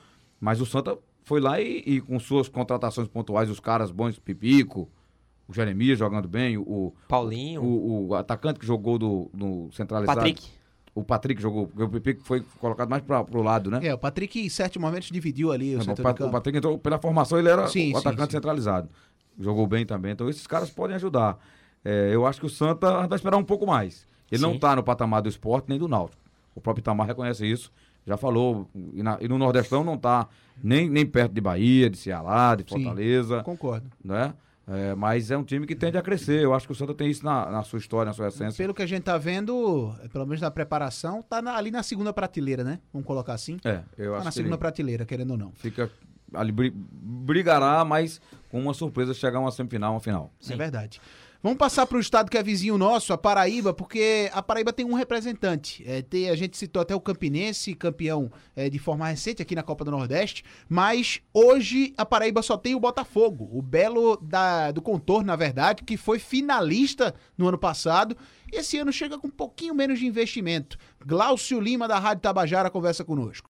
Mas 0.44 0.60
o 0.60 0.66
Santa 0.66 0.98
foi 1.24 1.40
lá 1.40 1.62
e, 1.62 1.82
e, 1.86 2.02
com 2.02 2.20
suas 2.20 2.50
contratações 2.50 3.08
pontuais, 3.08 3.50
os 3.50 3.62
caras 3.62 3.92
bons, 3.92 4.20
Pipico, 4.20 4.90
o 5.48 5.54
Jeremias 5.54 5.98
jogando 5.98 6.28
bem, 6.28 6.58
o 6.58 6.94
Paulinho, 7.08 7.64
o, 7.64 8.10
o 8.10 8.16
atacante 8.16 8.60
que 8.60 8.66
jogou 8.66 8.98
do, 8.98 9.32
do 9.34 9.70
centralizado. 9.72 10.18
Patrick. 10.18 10.50
O 10.94 11.02
Patrick 11.02 11.42
jogou, 11.42 11.68
porque 11.68 11.84
o 11.84 11.90
Pipico 11.90 12.24
foi 12.26 12.42
colocado 12.60 12.90
mais 12.90 13.02
para 13.02 13.22
o 13.22 13.42
lado, 13.42 13.72
né? 13.72 13.80
É, 13.84 13.94
o 13.94 13.98
Patrick 13.98 14.38
em 14.38 14.50
certos 14.50 14.82
momentos 14.82 15.10
dividiu 15.10 15.54
ali 15.54 15.78
o, 15.78 15.80
é, 15.80 15.82
o, 15.82 16.28
o 16.28 16.32
Patrick 16.32 16.58
entrou 16.58 16.78
pela 16.78 17.00
formação, 17.00 17.40
ele 17.40 17.48
era 17.48 17.66
sim, 17.70 17.94
o 17.94 17.98
atacante 17.98 18.24
sim, 18.24 18.32
sim. 18.32 18.38
centralizado. 18.38 18.90
Jogou 19.40 19.66
bem 19.66 19.86
também, 19.86 20.12
então 20.12 20.28
esses 20.28 20.46
caras 20.46 20.70
podem 20.70 20.98
ajudar. 20.98 21.40
É, 21.86 22.10
eu 22.14 22.28
acho 22.28 22.42
que 22.42 22.46
o 22.48 22.50
Santa 22.50 23.08
vai 23.08 23.16
esperar 23.16 23.38
um 23.38 23.46
pouco 23.46 23.66
mais. 23.66 24.06
Ele 24.30 24.42
não 24.42 24.56
está 24.56 24.76
no 24.76 24.84
patamar 24.84 25.22
do 25.22 25.30
esporte 25.30 25.70
nem 25.70 25.80
do 25.80 25.88
Náutico. 25.88 26.22
O 26.54 26.60
próprio 26.60 26.82
Itamar 26.82 27.08
reconhece 27.08 27.50
isso 27.50 27.72
já 28.06 28.18
falou, 28.18 28.70
e, 28.94 29.02
na, 29.02 29.18
e 29.22 29.28
no 29.28 29.38
Nordestão 29.38 29.84
não 29.84 29.96
está 29.96 30.28
nem, 30.62 30.90
nem 30.90 31.06
perto 31.06 31.34
de 31.34 31.42
Bahia, 31.42 31.90
de 31.90 31.98
Ceará, 31.98 32.56
de 32.56 32.64
Fortaleza. 32.64 33.38
Sim, 33.38 33.44
concordo. 33.44 33.90
Né? 34.04 34.34
É, 34.66 34.96
mas 34.96 35.30
é 35.30 35.38
um 35.38 35.44
time 35.44 35.68
que 35.68 35.76
tende 35.76 35.98
a 35.98 36.02
crescer. 36.02 36.42
Eu 36.42 36.54
acho 36.54 36.66
que 36.66 36.72
o 36.72 36.76
Santa 36.76 36.94
tem 36.94 37.10
isso 37.10 37.24
na, 37.26 37.50
na 37.50 37.64
sua 37.64 37.80
história, 37.80 38.10
na 38.10 38.14
sua 38.14 38.30
essência. 38.30 38.64
Pelo 38.64 38.74
que 38.74 38.82
a 38.82 38.86
gente 38.86 39.02
está 39.02 39.18
vendo, 39.18 39.94
pelo 40.12 40.26
menos 40.26 40.42
na 40.42 40.50
preparação, 40.50 41.22
tá 41.22 41.42
na, 41.42 41.56
ali 41.56 41.70
na 41.70 41.84
segunda 41.84 42.14
prateleira, 42.14 42.64
né? 42.64 42.80
Vamos 42.94 43.06
colocar 43.06 43.34
assim. 43.34 43.58
É, 43.66 43.82
eu 43.98 44.12
tá 44.12 44.18
acho 44.18 44.26
na 44.26 44.32
segunda 44.32 44.58
prateleira, 44.58 45.06
querendo 45.06 45.32
ou 45.32 45.38
não. 45.38 45.52
Fica 45.52 45.92
ali 46.34 46.52
brigará, 46.52 47.84
mas 47.84 48.22
com 48.50 48.60
uma 48.60 48.74
surpresa 48.74 49.14
chegar 49.14 49.38
a 49.38 49.42
uma 49.42 49.52
semifinal, 49.52 49.94
uma 49.94 50.00
final. 50.00 50.32
Sim. 50.40 50.54
É 50.54 50.58
verdade. 50.58 51.02
Vamos 51.44 51.58
passar 51.58 51.86
para 51.86 51.98
o 51.98 52.00
estado 52.00 52.32
que 52.32 52.38
é 52.38 52.42
vizinho 52.42 52.78
nosso, 52.78 53.12
a 53.12 53.18
Paraíba, 53.18 53.74
porque 53.74 54.32
a 54.32 54.42
Paraíba 54.42 54.72
tem 54.72 54.86
um 54.86 54.94
representante. 54.94 55.84
É, 55.86 56.02
tem, 56.02 56.30
a 56.30 56.38
gente 56.38 56.58
citou 56.58 56.82
até 56.82 56.96
o 56.96 57.02
Campinense, 57.02 57.76
campeão 57.76 58.32
é, 58.56 58.70
de 58.70 58.80
forma 58.80 59.06
recente 59.10 59.42
aqui 59.42 59.54
na 59.54 59.62
Copa 59.62 59.84
do 59.84 59.92
Nordeste, 59.92 60.46
mas 60.70 61.20
hoje 61.34 61.94
a 61.98 62.06
Paraíba 62.06 62.42
só 62.42 62.56
tem 62.56 62.76
o 62.76 62.80
Botafogo, 62.80 63.50
o 63.52 63.62
belo 63.62 64.16
da, 64.22 64.72
do 64.72 64.82
contorno, 64.82 65.28
na 65.28 65.36
verdade, 65.36 65.84
que 65.84 65.98
foi 65.98 66.18
finalista 66.18 67.14
no 67.38 67.50
ano 67.50 67.58
passado. 67.58 68.16
Esse 68.50 68.78
ano 68.78 68.94
chega 68.94 69.20
com 69.20 69.28
um 69.28 69.30
pouquinho 69.30 69.76
menos 69.76 70.00
de 70.00 70.08
investimento. 70.08 70.78
Glaucio 71.06 71.60
Lima, 71.60 71.90
da 71.90 72.00
Rádio 72.00 72.22
Tabajara, 72.22 72.70
conversa 72.70 73.04
conosco. 73.04 73.50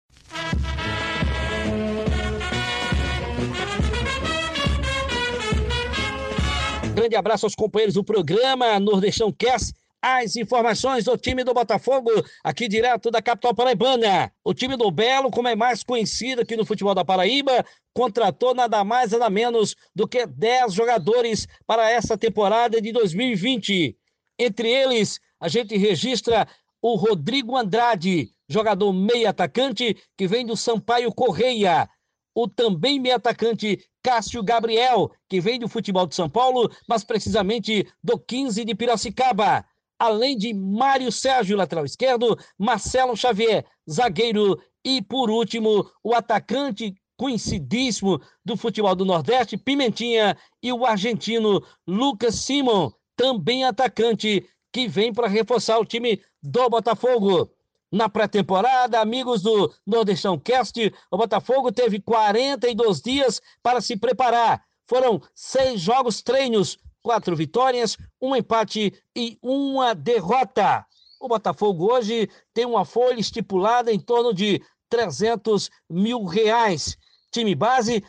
Grande 6.98 7.16
abraço 7.16 7.46
aos 7.46 7.54
companheiros 7.54 7.94
do 7.94 8.04
programa 8.04 8.80
Nordestão 8.80 9.32
Cast. 9.32 9.72
as 10.02 10.36
informações 10.36 11.04
do 11.06 11.16
time 11.16 11.44
do 11.44 11.54
Botafogo, 11.54 12.10
aqui 12.44 12.68
direto 12.68 13.12
da 13.12 13.22
capital 13.22 13.54
paraibana. 13.54 14.32
O 14.44 14.52
time 14.52 14.76
do 14.76 14.90
Belo, 14.90 15.30
como 15.30 15.48
é 15.48 15.56
mais 15.56 15.84
conhecido 15.84 16.42
aqui 16.42 16.56
no 16.56 16.66
futebol 16.66 16.96
da 16.96 17.06
Paraíba, 17.06 17.64
contratou 17.94 18.56
nada 18.56 18.84
mais 18.84 19.12
nada 19.12 19.30
menos 19.30 19.76
do 19.94 20.08
que 20.08 20.26
10 20.26 20.74
jogadores 20.74 21.48
para 21.68 21.88
essa 21.88 22.18
temporada 22.18 22.82
de 22.82 22.92
2020. 22.92 23.96
Entre 24.40 24.68
eles, 24.68 25.20
a 25.40 25.48
gente 25.48 25.78
registra 25.78 26.48
o 26.82 26.96
Rodrigo 26.96 27.56
Andrade, 27.56 28.32
jogador 28.50 28.92
meio 28.92 29.30
atacante 29.30 29.96
que 30.18 30.28
vem 30.28 30.48
do 30.48 30.58
Sampaio 30.58 31.14
Correia. 31.14 31.88
O 32.34 32.48
também 32.48 33.00
meio 33.00 33.16
atacante 33.16 33.84
Cássio 34.08 34.42
Gabriel, 34.42 35.12
que 35.28 35.42
vem 35.42 35.60
do 35.60 35.68
futebol 35.68 36.08
de 36.08 36.16
São 36.16 36.30
Paulo, 36.30 36.72
mas 36.88 37.04
precisamente 37.04 37.86
do 38.02 38.18
15 38.18 38.64
de 38.64 38.74
Piracicaba. 38.74 39.66
Além 40.00 40.38
de 40.38 40.54
Mário 40.54 41.12
Sérgio, 41.12 41.58
lateral 41.58 41.84
esquerdo, 41.84 42.40
Marcelo 42.58 43.18
Xavier, 43.18 43.66
zagueiro 43.90 44.58
e, 44.82 45.02
por 45.02 45.30
último, 45.30 45.92
o 46.02 46.14
atacante 46.14 46.96
conhecidíssimo 47.18 48.22
do 48.46 48.56
futebol 48.56 48.96
do 48.96 49.04
Nordeste, 49.04 49.58
Pimentinha, 49.58 50.38
e 50.64 50.72
o 50.72 50.86
argentino 50.86 51.62
Lucas 51.86 52.36
Simon, 52.36 52.90
também 53.14 53.66
atacante, 53.66 54.48
que 54.72 54.88
vem 54.88 55.12
para 55.14 55.28
reforçar 55.28 55.80
o 55.80 55.86
time 55.86 56.22
do 56.42 56.70
Botafogo. 56.70 57.52
Na 57.92 58.10
pré-temporada, 58.10 59.00
amigos 59.00 59.42
do 59.42 59.74
Nordestão 59.86 60.38
Cast, 60.38 60.94
o 61.10 61.18
Botafogo 61.18 61.72
teve 61.72 62.02
42 62.02 63.02
dias 63.02 63.42
para 63.64 63.80
se 63.80 63.96
preparar. 63.96 64.62
Foram 64.86 65.22
seis 65.34 65.80
jogos 65.80 66.22
treinos, 66.22 66.78
quatro 67.02 67.34
vitórias, 67.36 67.98
um 68.22 68.36
empate 68.36 68.94
e 69.16 69.38
uma 69.42 69.96
derrota. 69.96 70.86
O 71.20 71.30
Botafogo 71.30 71.94
hoje 71.94 72.30
tem 72.54 72.66
uma 72.66 72.84
folha 72.84 73.20
estipulada 73.20 73.92
em 73.92 74.00
torno 74.00 74.34
de 74.34 74.62
300 74.90 75.70
mil 75.90 76.26
reais. 76.26 76.98
Time 77.32 77.56
base 77.56 78.04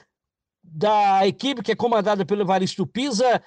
da 0.62 1.24
equipe 1.26 1.62
que 1.62 1.72
é 1.72 1.76
comandada 1.76 2.26
pelo 2.26 2.42
Evaristo 2.42 2.84
Pisa, 2.84 3.42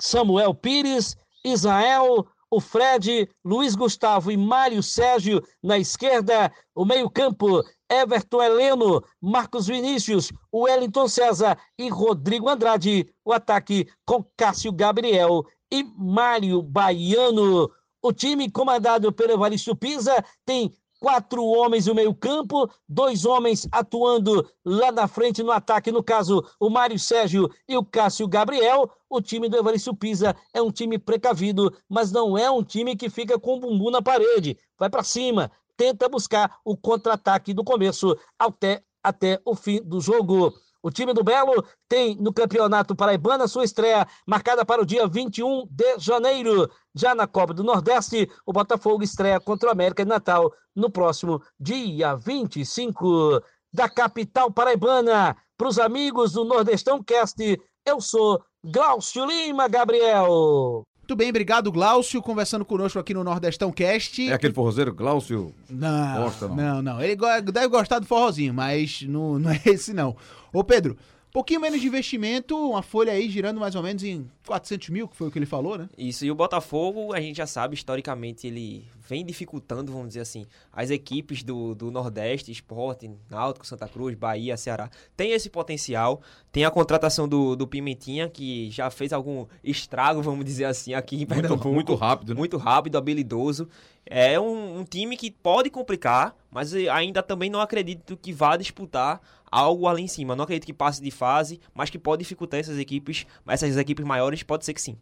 Samuel 0.00 0.52
Pires, 0.52 1.16
Israel, 1.44 2.26
o 2.50 2.60
Fred, 2.60 3.28
Luiz 3.44 3.74
Gustavo 3.74 4.30
e 4.30 4.36
Mário 4.36 4.82
Sérgio 4.82 5.42
na 5.62 5.78
esquerda, 5.78 6.52
o 6.74 6.84
meio-campo, 6.84 7.62
Everton 7.90 8.42
Heleno, 8.42 9.02
Marcos 9.20 9.66
Vinícius, 9.66 10.32
Wellington 10.52 11.08
César 11.08 11.58
e 11.78 11.88
Rodrigo 11.88 12.48
Andrade, 12.48 13.12
o 13.24 13.32
ataque 13.32 13.88
com 14.04 14.24
Cássio 14.36 14.72
Gabriel 14.72 15.44
e 15.72 15.84
Mário 15.96 16.62
Baiano. 16.62 17.70
O 18.02 18.12
time 18.12 18.50
comandado 18.50 19.12
pelo 19.12 19.32
Evaristo 19.32 19.74
Pisa 19.74 20.24
tem 20.44 20.72
quatro 21.00 21.44
homens 21.44 21.86
no 21.86 21.94
meio-campo, 21.94 22.68
dois 22.88 23.24
homens 23.24 23.66
atuando 23.70 24.48
lá 24.64 24.90
na 24.90 25.06
frente 25.06 25.42
no 25.42 25.52
ataque, 25.52 25.92
no 25.92 26.02
caso, 26.02 26.44
o 26.58 26.68
Mário 26.68 26.98
Sérgio 26.98 27.50
e 27.68 27.76
o 27.76 27.84
Cássio 27.84 28.28
Gabriel. 28.28 28.90
O 29.08 29.20
time 29.20 29.48
do 29.48 29.56
Evaristo 29.56 29.94
Pisa 29.94 30.34
é 30.52 30.60
um 30.60 30.70
time 30.70 30.98
precavido, 30.98 31.72
mas 31.88 32.10
não 32.10 32.36
é 32.36 32.50
um 32.50 32.62
time 32.62 32.96
que 32.96 33.08
fica 33.08 33.38
com 33.38 33.56
o 33.56 33.60
bumbum 33.60 33.90
na 33.90 34.02
parede. 34.02 34.58
Vai 34.78 34.90
para 34.90 35.04
cima, 35.04 35.50
tenta 35.76 36.08
buscar 36.08 36.58
o 36.64 36.76
contra-ataque 36.76 37.54
do 37.54 37.62
começo 37.62 38.16
até, 38.38 38.82
até 39.02 39.40
o 39.44 39.54
fim 39.54 39.80
do 39.82 40.00
jogo. 40.00 40.52
O 40.86 40.90
time 40.92 41.12
do 41.12 41.24
Belo 41.24 41.64
tem 41.88 42.14
no 42.14 42.32
Campeonato 42.32 42.94
Paraibano 42.94 43.48
sua 43.48 43.64
estreia 43.64 44.06
marcada 44.24 44.64
para 44.64 44.80
o 44.80 44.86
dia 44.86 45.06
21 45.08 45.66
de 45.68 45.98
janeiro. 45.98 46.70
Já 46.96 47.14
na 47.14 47.26
Copa 47.26 47.52
do 47.52 47.62
Nordeste, 47.62 48.26
o 48.46 48.54
Botafogo 48.54 49.02
estreia 49.02 49.38
contra 49.38 49.68
o 49.68 49.72
América 49.72 50.02
de 50.02 50.08
Natal 50.08 50.50
no 50.74 50.90
próximo 50.90 51.42
dia 51.60 52.16
25 52.16 53.42
da 53.70 53.86
capital 53.86 54.50
paraibana. 54.50 55.36
Para 55.58 55.68
os 55.68 55.78
amigos 55.78 56.32
do 56.32 56.44
Nordestão 56.44 57.02
Cast, 57.04 57.36
eu 57.84 58.00
sou 58.00 58.42
Glaucio 58.64 59.26
Lima 59.26 59.68
Gabriel. 59.68 60.84
Muito 60.98 61.14
bem, 61.14 61.28
obrigado, 61.28 61.70
Glaucio, 61.70 62.20
conversando 62.22 62.64
conosco 62.64 62.98
aqui 62.98 63.12
no 63.12 63.22
Nordestão 63.22 63.70
Cast. 63.70 64.28
É 64.28 64.32
aquele 64.32 64.54
forrozeiro, 64.54 64.94
Glaucio? 64.94 65.54
Não, 65.68 66.22
Gosta, 66.24 66.48
não. 66.48 66.56
não, 66.56 66.82
não. 66.82 67.00
Ele 67.00 67.14
deve 67.52 67.68
gostar 67.68 67.98
do 67.98 68.06
forrozinho, 68.06 68.54
mas 68.54 69.02
não, 69.02 69.38
não 69.38 69.50
é 69.50 69.60
esse 69.66 69.92
não. 69.92 70.16
Ô 70.52 70.64
Pedro, 70.64 70.96
pouquinho 71.36 71.60
menos 71.60 71.78
de 71.82 71.86
investimento, 71.86 72.56
uma 72.56 72.80
folha 72.80 73.12
aí 73.12 73.28
girando 73.28 73.60
mais 73.60 73.74
ou 73.74 73.82
menos 73.82 74.02
em 74.02 74.26
400 74.46 74.88
mil, 74.88 75.06
que 75.06 75.14
foi 75.14 75.28
o 75.28 75.30
que 75.30 75.38
ele 75.38 75.44
falou, 75.44 75.76
né? 75.76 75.86
Isso, 75.98 76.24
e 76.24 76.30
o 76.30 76.34
Botafogo, 76.34 77.12
a 77.12 77.20
gente 77.20 77.36
já 77.36 77.46
sabe, 77.46 77.74
historicamente, 77.74 78.46
ele 78.46 78.86
vem 79.06 79.22
dificultando, 79.22 79.92
vamos 79.92 80.08
dizer 80.08 80.20
assim, 80.20 80.46
as 80.72 80.88
equipes 80.88 81.42
do, 81.42 81.74
do 81.74 81.90
Nordeste, 81.90 82.50
Esporte, 82.50 83.10
Náutico, 83.28 83.66
Santa 83.66 83.86
Cruz, 83.86 84.14
Bahia, 84.14 84.56
Ceará. 84.56 84.88
Tem 85.14 85.32
esse 85.32 85.50
potencial, 85.50 86.22
tem 86.50 86.64
a 86.64 86.70
contratação 86.70 87.28
do, 87.28 87.54
do 87.54 87.66
Pimentinha, 87.66 88.30
que 88.30 88.70
já 88.70 88.88
fez 88.88 89.12
algum 89.12 89.44
estrago, 89.62 90.22
vamos 90.22 90.42
dizer 90.42 90.64
assim, 90.64 90.94
aqui 90.94 91.20
em 91.22 91.26
Pernambuco. 91.26 91.68
Muito, 91.68 91.88
muito 91.90 91.94
rápido. 91.94 92.32
Né? 92.32 92.38
Muito 92.38 92.56
rápido, 92.56 92.96
habilidoso. 92.96 93.68
É 94.08 94.38
um, 94.38 94.78
um 94.78 94.84
time 94.84 95.16
que 95.16 95.30
pode 95.30 95.68
complicar, 95.68 96.36
mas 96.50 96.72
ainda 96.72 97.22
também 97.22 97.50
não 97.50 97.60
acredito 97.60 98.16
que 98.16 98.32
vá 98.32 98.56
disputar 98.56 99.20
algo 99.50 99.88
ali 99.88 100.02
em 100.02 100.08
cima. 100.08 100.36
Não 100.36 100.44
acredito 100.44 100.64
que 100.64 100.72
passe 100.72 101.02
de 101.02 101.10
fase, 101.10 101.60
mas 101.74 101.90
que 101.90 101.98
pode 101.98 102.22
dificultar 102.22 102.60
essas 102.60 102.78
equipes, 102.78 103.26
essas 103.48 103.76
equipes 103.76 104.04
maiores, 104.04 104.42
pode 104.44 104.64
ser 104.64 104.74
que 104.74 104.80
sim. 104.80 104.96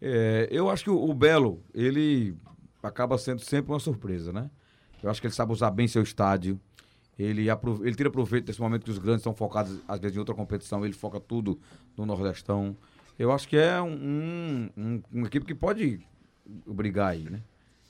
É, 0.00 0.48
eu 0.50 0.70
acho 0.70 0.84
que 0.84 0.90
o, 0.90 1.10
o 1.10 1.12
Belo, 1.12 1.62
ele 1.74 2.36
acaba 2.82 3.18
sendo 3.18 3.40
sempre 3.40 3.72
uma 3.72 3.80
surpresa, 3.80 4.32
né? 4.32 4.50
Eu 5.02 5.10
acho 5.10 5.20
que 5.20 5.26
ele 5.26 5.34
sabe 5.34 5.52
usar 5.52 5.70
bem 5.70 5.88
seu 5.88 6.02
estádio. 6.02 6.60
Ele, 7.18 7.46
ele 7.82 7.94
tira 7.94 8.10
proveito 8.10 8.46
desse 8.46 8.60
momento 8.60 8.84
que 8.84 8.90
os 8.90 8.98
grandes 8.98 9.20
estão 9.20 9.34
focados, 9.34 9.80
às 9.86 9.98
vezes, 9.98 10.16
em 10.16 10.20
outra 10.20 10.34
competição. 10.34 10.84
Ele 10.84 10.94
foca 10.94 11.20
tudo 11.20 11.60
no 11.96 12.06
Nordestão. 12.06 12.76
Eu 13.18 13.32
acho 13.32 13.48
que 13.48 13.56
é 13.56 13.80
um, 13.82 14.70
um, 14.76 15.02
uma 15.12 15.26
equipe 15.26 15.44
que 15.44 15.54
pode 15.54 16.00
brigar 16.66 17.10
aí, 17.10 17.28
né? 17.28 17.42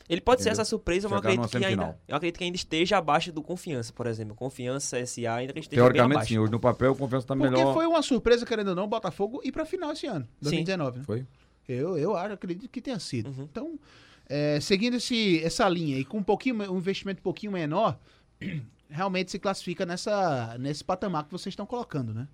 Ele 0.08 0.20
pode 0.20 0.40
Entendeu? 0.40 0.56
ser 0.56 0.60
essa 0.60 0.68
surpresa, 0.68 1.08
mas 1.08 1.22
eu 1.22 1.30
acredito, 1.30 1.58
que 1.58 1.64
ainda, 1.64 1.98
eu 2.06 2.16
acredito 2.16 2.38
que 2.38 2.44
ainda 2.44 2.56
esteja 2.56 2.98
abaixo 2.98 3.32
do 3.32 3.42
Confiança, 3.42 3.92
por 3.92 4.06
exemplo. 4.06 4.34
Confiança 4.34 5.04
SA 5.06 5.34
ainda 5.34 5.52
esteja 5.58 5.82
Teoricamente 5.82 6.26
sim, 6.26 6.38
hoje 6.38 6.52
no 6.52 6.60
papel 6.60 6.92
o 6.92 6.96
Confiança 6.96 7.24
está 7.24 7.34
melhor. 7.34 7.54
Porque 7.54 7.72
foi 7.72 7.86
uma 7.86 8.02
surpresa, 8.02 8.44
querendo 8.44 8.68
ou 8.68 8.74
não, 8.74 8.84
o 8.84 8.88
Botafogo 8.88 9.40
ir 9.44 9.52
para 9.52 9.64
final 9.64 9.92
esse 9.92 10.06
ano, 10.06 10.26
2019. 10.40 10.92
Sim. 10.92 10.98
Né? 10.98 11.04
Foi. 11.04 11.26
Eu, 11.68 11.96
eu 11.96 12.16
acho, 12.16 12.34
acredito 12.34 12.68
que 12.68 12.80
tenha 12.80 12.98
sido. 12.98 13.28
Uhum. 13.28 13.48
Então, 13.50 13.78
é, 14.28 14.58
seguindo 14.60 14.96
esse, 14.96 15.42
essa 15.44 15.68
linha 15.68 15.98
e 15.98 16.04
com 16.04 16.18
um 16.18 16.22
pouquinho 16.22 16.56
um 16.70 16.78
investimento 16.78 17.20
um 17.20 17.22
pouquinho 17.22 17.52
menor, 17.52 17.98
realmente 18.90 19.30
se 19.30 19.38
classifica 19.38 19.86
nessa, 19.86 20.56
nesse 20.58 20.84
patamar 20.84 21.24
que 21.24 21.30
vocês 21.30 21.52
estão 21.52 21.66
colocando, 21.66 22.12
né? 22.12 22.26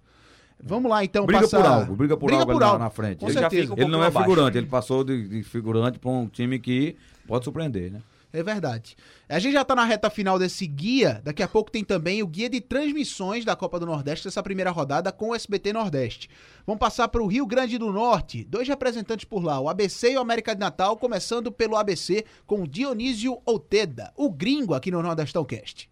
Vamos 0.61 0.91
lá, 0.91 1.05
então, 1.05 1.25
briga 1.25 1.43
passar... 1.43 1.59
por 1.59 1.67
algo, 1.67 1.97
briga 1.97 2.17
por 2.17 2.27
briga 2.27 2.41
algo 2.43 2.53
por 2.53 2.63
algo. 2.63 2.79
Na, 2.79 2.85
na 2.87 2.91
frente. 2.91 3.21
Com 3.21 3.27
ele, 3.27 3.35
já 3.35 3.49
fica 3.49 3.75
um 3.75 3.77
ele 3.77 3.87
não 3.87 4.03
é 4.03 4.11
figurante, 4.11 4.59
ele 4.59 4.67
passou 4.67 5.05
de, 5.05 5.29
de 5.29 5.43
figurante 5.45 6.01
para 6.01 6.11
um 6.11 6.27
time 6.27 6.59
que 6.59 6.97
pode 7.29 7.45
surpreender, 7.45 7.93
né? 7.93 8.03
É 8.33 8.43
verdade. 8.43 8.95
A 9.27 9.39
gente 9.39 9.55
já 9.55 9.63
está 9.63 9.75
na 9.75 9.85
reta 9.85 10.11
final 10.11 10.39
desse 10.39 10.67
guia. 10.67 11.21
Daqui 11.25 11.43
a 11.43 11.49
pouco 11.49 11.71
tem 11.71 11.83
também 11.83 12.23
o 12.23 12.27
guia 12.27 12.49
de 12.49 12.61
transmissões 12.61 13.43
da 13.45 13.57
Copa 13.57 13.81
do 13.81 13.87
Nordeste, 13.87 14.25
dessa 14.25 14.43
primeira 14.43 14.71
rodada 14.71 15.11
com 15.11 15.31
o 15.31 15.35
SBT 15.35 15.73
Nordeste. 15.73 16.29
Vamos 16.67 16.81
passar 16.81 17.09
para 17.09 17.23
o 17.23 17.27
Rio 17.27 17.47
Grande 17.47 17.79
do 17.79 17.91
Norte. 17.91 18.45
Dois 18.45 18.69
representantes 18.69 19.25
por 19.25 19.43
lá, 19.43 19.59
o 19.59 19.69
ABC 19.69 20.13
e 20.13 20.17
o 20.17 20.21
América 20.21 20.55
de 20.55 20.61
Natal, 20.61 20.97
começando 20.97 21.51
pelo 21.51 21.77
ABC 21.77 22.25
com 22.47 22.67
Dionísio 22.67 23.41
Outeda, 23.47 24.13
o 24.15 24.31
gringo 24.31 24.75
aqui 24.75 24.91
no 24.91 25.03
Nordestão 25.03 25.45
Cast. 25.45 25.89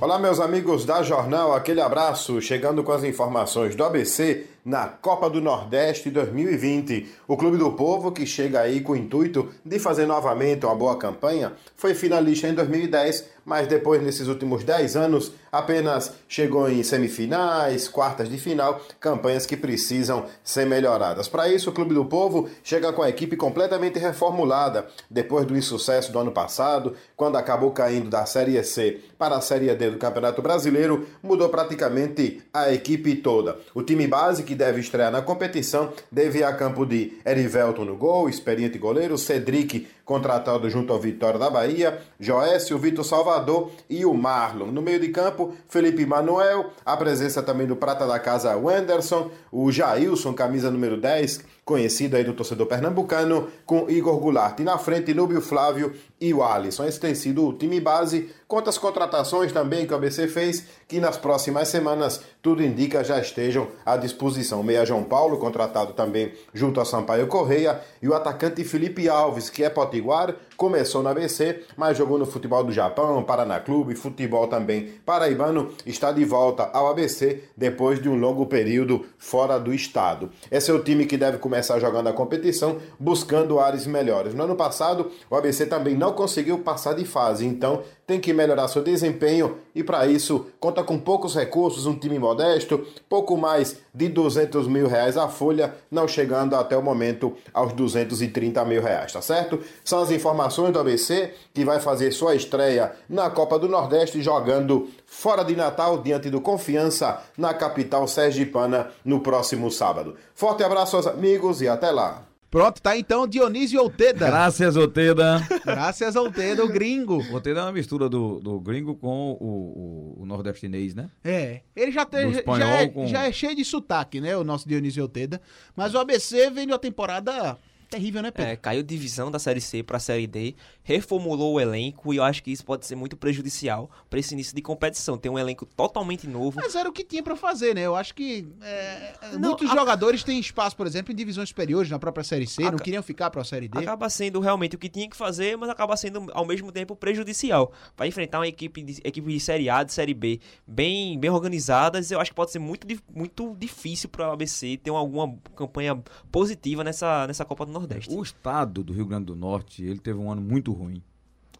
Olá, 0.00 0.18
meus 0.18 0.40
amigos 0.40 0.86
da 0.86 1.02
Jornal, 1.02 1.52
aquele 1.54 1.78
abraço, 1.78 2.40
chegando 2.40 2.82
com 2.82 2.90
as 2.90 3.04
informações 3.04 3.74
do 3.76 3.84
ABC 3.84 4.46
na 4.64 4.86
Copa 4.88 5.28
do 5.30 5.40
Nordeste 5.40 6.10
2020. 6.10 7.08
O 7.26 7.36
Clube 7.36 7.56
do 7.56 7.72
Povo, 7.72 8.12
que 8.12 8.26
chega 8.26 8.60
aí 8.60 8.80
com 8.80 8.92
o 8.92 8.96
intuito 8.96 9.48
de 9.64 9.78
fazer 9.78 10.06
novamente 10.06 10.66
uma 10.66 10.74
boa 10.74 10.96
campanha, 10.96 11.52
foi 11.76 11.94
finalista 11.94 12.48
em 12.48 12.54
2010, 12.54 13.24
mas 13.44 13.66
depois, 13.66 14.02
nesses 14.02 14.28
últimos 14.28 14.62
10 14.62 14.96
anos, 14.96 15.32
apenas 15.50 16.12
chegou 16.28 16.70
em 16.70 16.82
semifinais, 16.82 17.88
quartas 17.88 18.28
de 18.28 18.38
final, 18.38 18.80
campanhas 19.00 19.46
que 19.46 19.56
precisam 19.56 20.26
ser 20.44 20.66
melhoradas. 20.66 21.26
Para 21.26 21.48
isso, 21.48 21.70
o 21.70 21.72
Clube 21.72 21.94
do 21.94 22.04
Povo 22.04 22.48
chega 22.62 22.92
com 22.92 23.02
a 23.02 23.08
equipe 23.08 23.36
completamente 23.36 23.98
reformulada, 23.98 24.86
depois 25.10 25.46
do 25.46 25.56
insucesso 25.56 26.12
do 26.12 26.18
ano 26.18 26.32
passado, 26.32 26.94
quando 27.16 27.36
acabou 27.36 27.70
caindo 27.72 28.08
da 28.08 28.26
Série 28.26 28.62
C 28.62 29.00
para 29.18 29.36
a 29.36 29.40
Série 29.40 29.74
D 29.74 29.90
do 29.90 29.98
Campeonato 29.98 30.40
Brasileiro, 30.42 31.06
mudou 31.22 31.48
praticamente 31.48 32.42
a 32.52 32.72
equipe 32.72 33.16
toda. 33.16 33.58
O 33.74 33.82
time 33.82 34.06
base 34.06 34.42
que 34.50 34.54
deve 34.56 34.80
estrear 34.80 35.12
na 35.12 35.22
competição 35.22 35.92
deve 36.10 36.40
ir 36.40 36.44
a 36.44 36.52
campo 36.52 36.84
de 36.84 37.12
Erivelton 37.24 37.84
no 37.84 37.96
gol, 37.96 38.28
experiente 38.28 38.78
goleiro, 38.78 39.16
Cedric 39.16 39.86
contratado 40.10 40.68
junto 40.68 40.92
ao 40.92 40.98
Vitória 40.98 41.38
da 41.38 41.48
Bahia, 41.48 42.00
Joécio, 42.18 42.76
Vitor 42.76 43.04
Salvador 43.04 43.70
e 43.88 44.04
o 44.04 44.12
Marlon. 44.12 44.66
No 44.66 44.82
meio 44.82 44.98
de 44.98 45.10
campo, 45.10 45.54
Felipe 45.68 46.04
Manuel, 46.04 46.72
a 46.84 46.96
presença 46.96 47.40
também 47.44 47.64
do 47.64 47.76
Prata 47.76 48.04
da 48.08 48.18
Casa, 48.18 48.56
Wenderson, 48.56 49.30
o 49.52 49.70
Jailson, 49.70 50.34
camisa 50.34 50.68
número 50.68 50.96
10, 50.96 51.44
conhecido 51.64 52.16
aí 52.16 52.24
do 52.24 52.32
torcedor 52.32 52.66
pernambucano, 52.66 53.46
com 53.64 53.88
Igor 53.88 54.18
Goulart. 54.18 54.58
E 54.58 54.64
na 54.64 54.76
frente, 54.76 55.14
Núbio 55.14 55.40
Flávio 55.40 55.94
e 56.20 56.34
o 56.34 56.42
Alisson. 56.42 56.84
Esse 56.84 56.98
tem 56.98 57.14
sido 57.14 57.46
o 57.46 57.52
time 57.52 57.80
base. 57.80 58.28
Quantas 58.48 58.76
contratações 58.76 59.52
também 59.52 59.86
que 59.86 59.92
o 59.92 59.96
ABC 59.96 60.26
fez, 60.26 60.66
que 60.88 60.98
nas 60.98 61.16
próximas 61.16 61.68
semanas, 61.68 62.20
tudo 62.42 62.64
indica, 62.64 63.04
já 63.04 63.20
estejam 63.20 63.68
à 63.86 63.96
disposição. 63.96 64.64
Meia 64.64 64.84
João 64.84 65.04
Paulo, 65.04 65.38
contratado 65.38 65.92
também 65.92 66.32
junto 66.52 66.80
a 66.80 66.84
Sampaio 66.84 67.28
Correia, 67.28 67.80
e 68.02 68.08
o 68.08 68.14
atacante 68.14 68.64
Felipe 68.64 69.08
Alves, 69.08 69.48
que 69.48 69.62
é 69.62 69.70
potiguar, 70.00 70.34
começou 70.56 71.02
na 71.02 71.10
ABC, 71.10 71.62
mas 71.76 71.96
jogou 71.96 72.18
no 72.18 72.26
futebol 72.26 72.64
do 72.64 72.72
Japão, 72.72 73.22
Paraná 73.22 73.60
Clube, 73.60 73.94
futebol 73.94 74.48
também 74.48 74.94
paraibano, 75.04 75.70
está 75.86 76.10
de 76.10 76.24
volta 76.24 76.64
ao 76.72 76.88
ABC 76.88 77.44
depois 77.56 78.00
de 78.00 78.08
um 78.08 78.18
longo 78.18 78.46
período 78.46 79.06
fora 79.18 79.58
do 79.58 79.72
estado. 79.72 80.30
Esse 80.50 80.70
é 80.70 80.74
o 80.74 80.82
time 80.82 81.06
que 81.06 81.16
deve 81.16 81.38
começar 81.38 81.78
jogando 81.78 82.08
a 82.08 82.12
competição, 82.12 82.78
buscando 82.98 83.60
áreas 83.60 83.86
melhores. 83.86 84.34
No 84.34 84.44
ano 84.44 84.56
passado, 84.56 85.10
o 85.30 85.36
ABC 85.36 85.66
também 85.66 85.94
não 85.94 86.12
conseguiu 86.12 86.58
passar 86.58 86.94
de 86.94 87.04
fase, 87.04 87.46
então 87.46 87.82
tem 88.10 88.18
que 88.18 88.32
melhorar 88.32 88.66
seu 88.66 88.82
desempenho 88.82 89.58
e 89.72 89.84
para 89.84 90.04
isso 90.04 90.46
conta 90.58 90.82
com 90.82 90.98
poucos 90.98 91.36
recursos, 91.36 91.86
um 91.86 91.94
time 91.94 92.18
modesto, 92.18 92.84
pouco 93.08 93.36
mais 93.36 93.76
de 93.94 94.08
200 94.08 94.66
mil 94.66 94.88
reais 94.88 95.16
a 95.16 95.28
folha, 95.28 95.76
não 95.88 96.08
chegando 96.08 96.56
até 96.56 96.76
o 96.76 96.82
momento 96.82 97.36
aos 97.54 97.72
230 97.72 98.64
mil 98.64 98.82
reais, 98.82 99.12
tá 99.12 99.22
certo? 99.22 99.60
São 99.84 100.00
as 100.00 100.10
informações 100.10 100.72
do 100.72 100.80
ABC 100.80 101.32
que 101.54 101.64
vai 101.64 101.78
fazer 101.78 102.10
sua 102.10 102.34
estreia 102.34 102.90
na 103.08 103.30
Copa 103.30 103.60
do 103.60 103.68
Nordeste 103.68 104.20
jogando 104.20 104.88
fora 105.06 105.44
de 105.44 105.54
Natal 105.54 105.98
diante 105.98 106.28
do 106.30 106.40
Confiança 106.40 107.22
na 107.38 107.54
capital 107.54 108.08
sergipana 108.08 108.90
no 109.04 109.20
próximo 109.20 109.70
sábado. 109.70 110.16
Forte 110.34 110.64
abraço 110.64 110.96
aos 110.96 111.06
amigos 111.06 111.62
e 111.62 111.68
até 111.68 111.92
lá! 111.92 112.29
Pronto, 112.50 112.82
tá 112.82 112.96
então 112.96 113.28
Dionísio 113.28 113.80
Oteda. 113.80 114.26
Graças, 114.26 114.76
Oteda. 114.76 115.40
Graças, 115.64 116.16
Oteda, 116.16 116.64
o 116.64 116.68
gringo. 116.68 117.22
Oteda 117.32 117.60
é 117.60 117.62
uma 117.62 117.72
mistura 117.72 118.08
do, 118.08 118.40
do 118.40 118.58
gringo 118.58 118.96
com 118.96 119.36
o, 119.40 120.16
o, 120.18 120.22
o 120.22 120.26
nordestinês, 120.26 120.92
né? 120.92 121.08
É, 121.22 121.60
ele 121.76 121.92
já, 121.92 122.04
tem, 122.04 122.32
já, 122.32 122.68
é, 122.68 122.88
com... 122.88 123.06
já 123.06 123.28
é 123.28 123.32
cheio 123.32 123.54
de 123.54 123.64
sotaque, 123.64 124.20
né, 124.20 124.36
o 124.36 124.42
nosso 124.42 124.68
Dionísio 124.68 125.04
Oteda. 125.04 125.40
Mas 125.76 125.94
o 125.94 125.98
ABC 125.98 126.50
vem 126.50 126.66
de 126.66 126.72
uma 126.72 126.78
temporada 126.78 127.56
terrível, 127.90 128.22
né, 128.22 128.30
Pedro? 128.30 128.52
É, 128.52 128.56
caiu 128.56 128.82
divisão 128.82 129.30
da 129.30 129.38
Série 129.38 129.60
C 129.60 129.82
para 129.82 129.96
a 129.96 130.00
Série 130.00 130.26
D, 130.26 130.54
reformulou 130.82 131.54
o 131.54 131.60
elenco 131.60 132.14
e 132.14 132.16
eu 132.16 132.22
acho 132.22 132.42
que 132.42 132.50
isso 132.50 132.64
pode 132.64 132.86
ser 132.86 132.94
muito 132.94 133.16
prejudicial 133.16 133.90
para 134.08 134.20
esse 134.20 134.32
início 134.32 134.54
de 134.54 134.62
competição. 134.62 135.18
Tem 135.18 135.30
um 135.30 135.38
elenco 135.38 135.66
totalmente 135.66 136.26
novo. 136.28 136.56
Mas 136.56 136.74
era 136.74 136.88
o 136.88 136.92
que 136.92 137.04
tinha 137.04 137.22
para 137.22 137.34
fazer, 137.34 137.74
né? 137.74 137.82
Eu 137.82 137.96
acho 137.96 138.14
que 138.14 138.48
é, 138.62 139.14
Não, 139.32 139.50
muitos 139.50 139.68
a... 139.70 139.74
jogadores 139.74 140.22
têm 140.22 140.38
espaço, 140.38 140.76
por 140.76 140.86
exemplo, 140.86 141.12
em 141.12 141.16
divisões 141.16 141.48
superiores 141.48 141.90
na 141.90 141.98
própria 141.98 142.22
Série 142.22 142.46
C, 142.46 142.62
Aca... 142.62 142.72
não 142.72 142.78
queriam 142.78 143.02
ficar 143.02 143.28
para 143.30 143.42
a 143.42 143.44
Série 143.44 143.68
D. 143.68 143.78
Acaba 143.78 144.08
sendo 144.08 144.38
realmente 144.38 144.76
o 144.76 144.78
que 144.78 144.88
tinha 144.88 145.08
que 145.10 145.16
fazer, 145.16 145.56
mas 145.56 145.68
acaba 145.68 145.96
sendo 145.96 146.30
ao 146.32 146.46
mesmo 146.46 146.70
tempo 146.70 146.94
prejudicial. 146.94 147.72
Para 147.96 148.06
enfrentar 148.06 148.38
uma 148.38 148.48
equipe 148.48 148.82
de, 148.82 149.00
equipe 149.02 149.32
de 149.32 149.40
Série 149.40 149.68
A, 149.68 149.82
de 149.82 149.92
Série 149.92 150.14
B, 150.14 150.40
bem, 150.66 151.18
bem 151.18 151.30
organizadas, 151.30 152.10
eu 152.10 152.20
acho 152.20 152.30
que 152.30 152.36
pode 152.36 152.52
ser 152.52 152.60
muito, 152.60 152.86
muito 153.12 153.56
difícil 153.58 154.08
para 154.08 154.28
o 154.28 154.32
ABC 154.32 154.76
ter 154.76 154.90
alguma 154.90 155.36
campanha 155.56 156.00
positiva 156.30 156.84
nessa, 156.84 157.26
nessa 157.26 157.44
Copa 157.44 157.66
do 157.66 157.79
Nordeste. 157.80 158.14
O 158.14 158.22
estado 158.22 158.82
do 158.84 158.92
Rio 158.92 159.06
Grande 159.06 159.26
do 159.26 159.36
Norte, 159.36 159.82
ele 159.82 159.98
teve 159.98 160.18
um 160.18 160.30
ano 160.30 160.40
muito 160.40 160.72
ruim. 160.72 161.02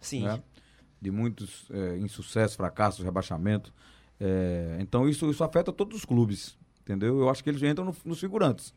Sim. 0.01 0.25
Né? 0.25 0.43
De 1.01 1.11
muitos 1.11 1.67
é, 1.71 1.99
insucessos, 1.99 2.57
fracassos, 2.57 3.05
rebaixamento. 3.05 3.73
É, 4.19 4.77
então 4.81 5.09
isso, 5.09 5.31
isso 5.31 5.43
afeta 5.43 5.73
todos 5.73 5.97
os 5.97 6.05
clubes, 6.05 6.59
entendeu? 6.83 7.19
Eu 7.19 7.31
acho 7.31 7.43
que 7.43 7.49
eles 7.49 7.63
entram 7.63 7.87
no, 7.87 7.97
nos 8.05 8.21
figurantes. 8.21 8.75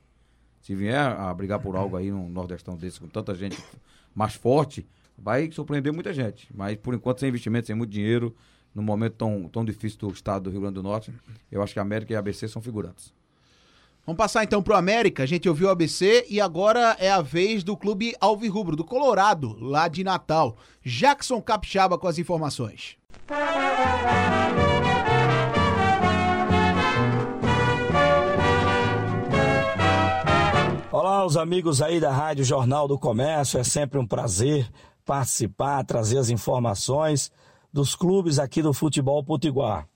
Se 0.61 0.73
vier 0.73 0.97
a 0.97 1.33
brigar 1.33 1.59
por 1.59 1.75
algo 1.75 1.97
aí 1.97 2.09
no 2.09 2.29
Nordestão 2.29 2.77
desse, 2.77 2.99
com 2.99 3.07
tanta 3.07 3.35
gente 3.35 3.61
mais 4.15 4.35
forte, 4.35 4.87
vai 5.17 5.51
surpreender 5.51 5.91
muita 5.91 6.13
gente. 6.13 6.47
Mas 6.55 6.77
por 6.77 6.93
enquanto, 6.93 7.19
sem 7.19 7.27
investimento, 7.27 7.67
sem 7.67 7.75
muito 7.75 7.91
dinheiro, 7.91 8.33
num 8.73 8.81
momento 8.81 9.15
tão, 9.15 9.49
tão 9.49 9.65
difícil 9.65 9.99
do 9.99 10.09
estado 10.11 10.43
do 10.43 10.49
Rio 10.49 10.61
Grande 10.61 10.75
do 10.75 10.83
Norte, 10.83 11.13
eu 11.51 11.61
acho 11.61 11.73
que 11.73 11.79
a 11.79 11.81
América 11.81 12.13
e 12.13 12.15
a 12.15 12.19
ABC 12.19 12.47
são 12.47 12.61
figurantes. 12.61 13.13
Vamos 14.05 14.17
passar 14.17 14.43
então 14.43 14.61
pro 14.61 14.75
América. 14.75 15.23
A 15.23 15.25
gente 15.25 15.47
ouviu 15.47 15.67
o 15.67 15.71
ABC 15.71 16.25
e 16.29 16.41
agora 16.41 16.97
é 16.99 17.09
a 17.09 17.21
vez 17.21 17.63
do 17.63 17.77
clube 17.77 18.13
Alvirrubro, 18.19 18.75
do 18.75 18.83
Colorado, 18.83 19.55
lá 19.61 19.87
de 19.87 20.03
Natal. 20.03 20.57
Jackson 20.83 21.41
Capixaba 21.41 21.97
com 21.97 22.05
as 22.05 22.17
informações. 22.17 22.97
Olá, 30.91 31.25
os 31.25 31.37
amigos 31.37 31.81
aí 31.81 32.01
da 32.01 32.11
Rádio 32.11 32.43
Jornal 32.43 32.89
do 32.89 32.99
Comércio. 32.99 33.57
É 33.57 33.63
sempre 33.63 33.97
um 33.97 34.05
prazer 34.05 34.69
participar, 35.05 35.81
trazer 35.85 36.17
as 36.17 36.29
informações 36.29 37.31
dos 37.71 37.95
clubes 37.95 38.37
aqui 38.37 38.61
do 38.61 38.73
futebol 38.73 39.23
potiguar 39.23 39.87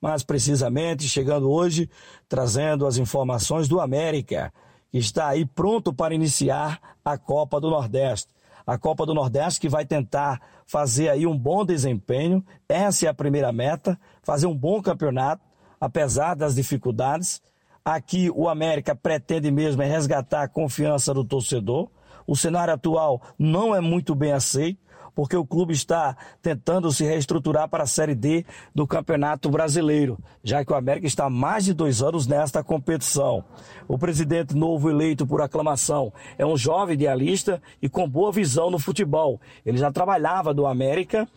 mais 0.00 0.22
precisamente 0.22 1.08
chegando 1.08 1.50
hoje 1.50 1.88
trazendo 2.28 2.86
as 2.86 2.96
informações 2.96 3.68
do 3.68 3.80
América, 3.80 4.52
que 4.90 4.98
está 4.98 5.28
aí 5.28 5.44
pronto 5.44 5.92
para 5.92 6.14
iniciar 6.14 6.80
a 7.04 7.18
Copa 7.18 7.60
do 7.60 7.70
Nordeste. 7.70 8.32
A 8.66 8.78
Copa 8.78 9.04
do 9.04 9.14
Nordeste 9.14 9.60
que 9.60 9.68
vai 9.68 9.84
tentar 9.84 10.40
fazer 10.66 11.08
aí 11.08 11.26
um 11.26 11.36
bom 11.36 11.64
desempenho, 11.64 12.44
essa 12.68 13.06
é 13.06 13.08
a 13.08 13.14
primeira 13.14 13.52
meta, 13.52 13.98
fazer 14.22 14.46
um 14.46 14.56
bom 14.56 14.80
campeonato, 14.80 15.42
apesar 15.80 16.34
das 16.34 16.54
dificuldades. 16.54 17.42
Aqui 17.84 18.30
o 18.34 18.48
América 18.48 18.94
pretende 18.94 19.50
mesmo 19.50 19.82
é 19.82 19.86
resgatar 19.86 20.42
a 20.42 20.48
confiança 20.48 21.12
do 21.12 21.24
torcedor. 21.24 21.90
O 22.26 22.36
cenário 22.36 22.74
atual 22.74 23.20
não 23.38 23.74
é 23.74 23.80
muito 23.80 24.14
bem 24.14 24.32
aceito 24.32 24.89
porque 25.14 25.36
o 25.36 25.46
clube 25.46 25.72
está 25.72 26.16
tentando 26.42 26.92
se 26.92 27.04
reestruturar 27.04 27.68
para 27.68 27.84
a 27.84 27.86
Série 27.86 28.14
D 28.14 28.44
do 28.74 28.86
Campeonato 28.86 29.50
Brasileiro, 29.50 30.18
já 30.42 30.64
que 30.64 30.72
o 30.72 30.76
América 30.76 31.06
está 31.06 31.26
há 31.26 31.30
mais 31.30 31.64
de 31.64 31.74
dois 31.74 32.02
anos 32.02 32.26
nesta 32.26 32.62
competição. 32.62 33.44
O 33.86 33.98
presidente 33.98 34.54
novo 34.54 34.90
eleito 34.90 35.26
por 35.26 35.42
aclamação 35.42 36.12
é 36.38 36.46
um 36.46 36.56
jovem 36.56 36.94
idealista 36.94 37.62
e 37.80 37.88
com 37.88 38.08
boa 38.08 38.32
visão 38.32 38.70
no 38.70 38.78
futebol. 38.78 39.40
Ele 39.64 39.78
já 39.78 39.90
trabalhava 39.92 40.54
do 40.54 40.66
América 40.66 41.28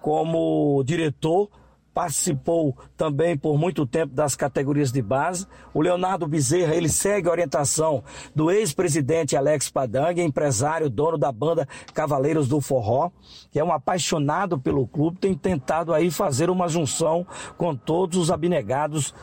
como 0.00 0.82
diretor 0.84 1.48
participou 1.94 2.76
também 2.96 3.36
por 3.36 3.58
muito 3.58 3.86
tempo 3.86 4.14
das 4.14 4.34
categorias 4.34 4.90
de 4.90 5.02
base. 5.02 5.46
O 5.74 5.80
Leonardo 5.80 6.26
Bezerra, 6.26 6.74
ele 6.74 6.88
segue 6.88 7.28
a 7.28 7.32
orientação 7.32 8.02
do 8.34 8.50
ex-presidente 8.50 9.36
Alex 9.36 9.68
Padang, 9.68 10.20
empresário, 10.20 10.88
dono 10.90 11.18
da 11.18 11.30
banda 11.30 11.68
Cavaleiros 11.92 12.48
do 12.48 12.60
Forró, 12.60 13.10
que 13.50 13.58
é 13.58 13.64
um 13.64 13.72
apaixonado 13.72 14.58
pelo 14.58 14.86
clube, 14.86 15.18
tem 15.18 15.34
tentado 15.34 15.92
aí 15.92 16.10
fazer 16.10 16.50
uma 16.50 16.68
junção 16.68 17.26
com 17.56 17.74
todos 17.74 18.18
os 18.18 18.30
abnegados 18.30 19.14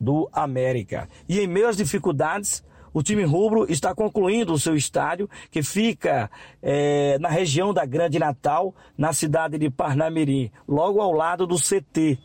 do 0.00 0.28
América. 0.32 1.08
E 1.28 1.40
em 1.40 1.46
meio 1.46 1.68
às 1.68 1.76
dificuldades, 1.76 2.62
o 2.92 3.02
time 3.02 3.24
rubro 3.24 3.70
está 3.70 3.94
concluindo 3.94 4.52
o 4.52 4.58
seu 4.58 4.74
estádio, 4.74 5.28
que 5.50 5.62
fica 5.62 6.30
é, 6.62 7.18
na 7.18 7.28
região 7.28 7.72
da 7.72 7.84
Grande 7.84 8.18
Natal, 8.18 8.74
na 8.96 9.12
cidade 9.12 9.58
de 9.58 9.70
Parnamirim, 9.70 10.50
logo 10.66 11.00
ao 11.00 11.12
lado 11.12 11.46
do 11.46 11.56
CT. 11.56 12.18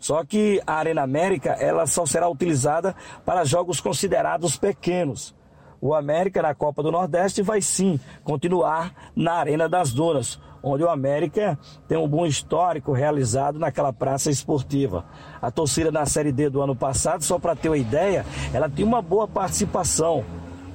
Só 0.00 0.24
que 0.24 0.60
a 0.66 0.74
Arena 0.74 1.02
América 1.02 1.52
ela 1.52 1.86
só 1.86 2.04
será 2.06 2.28
utilizada 2.28 2.94
para 3.24 3.44
jogos 3.44 3.80
considerados 3.80 4.56
pequenos. 4.56 5.34
O 5.80 5.94
América 5.94 6.42
na 6.42 6.54
Copa 6.54 6.82
do 6.82 6.90
Nordeste 6.90 7.42
vai 7.42 7.60
sim 7.60 7.98
continuar 8.24 8.92
na 9.14 9.34
Arena 9.34 9.68
das 9.68 9.92
Dunas, 9.92 10.40
onde 10.66 10.82
o 10.82 10.90
América 10.90 11.56
tem 11.86 11.96
um 11.96 12.08
bom 12.08 12.26
histórico 12.26 12.92
realizado 12.92 13.56
naquela 13.56 13.92
praça 13.92 14.30
esportiva. 14.30 15.04
A 15.40 15.48
torcida 15.48 15.92
na 15.92 16.04
Série 16.04 16.32
D 16.32 16.50
do 16.50 16.60
ano 16.60 16.74
passado, 16.74 17.22
só 17.22 17.38
para 17.38 17.54
ter 17.54 17.68
uma 17.68 17.78
ideia, 17.78 18.26
ela 18.52 18.68
tem 18.68 18.84
uma 18.84 19.00
boa 19.00 19.28
participação. 19.28 20.24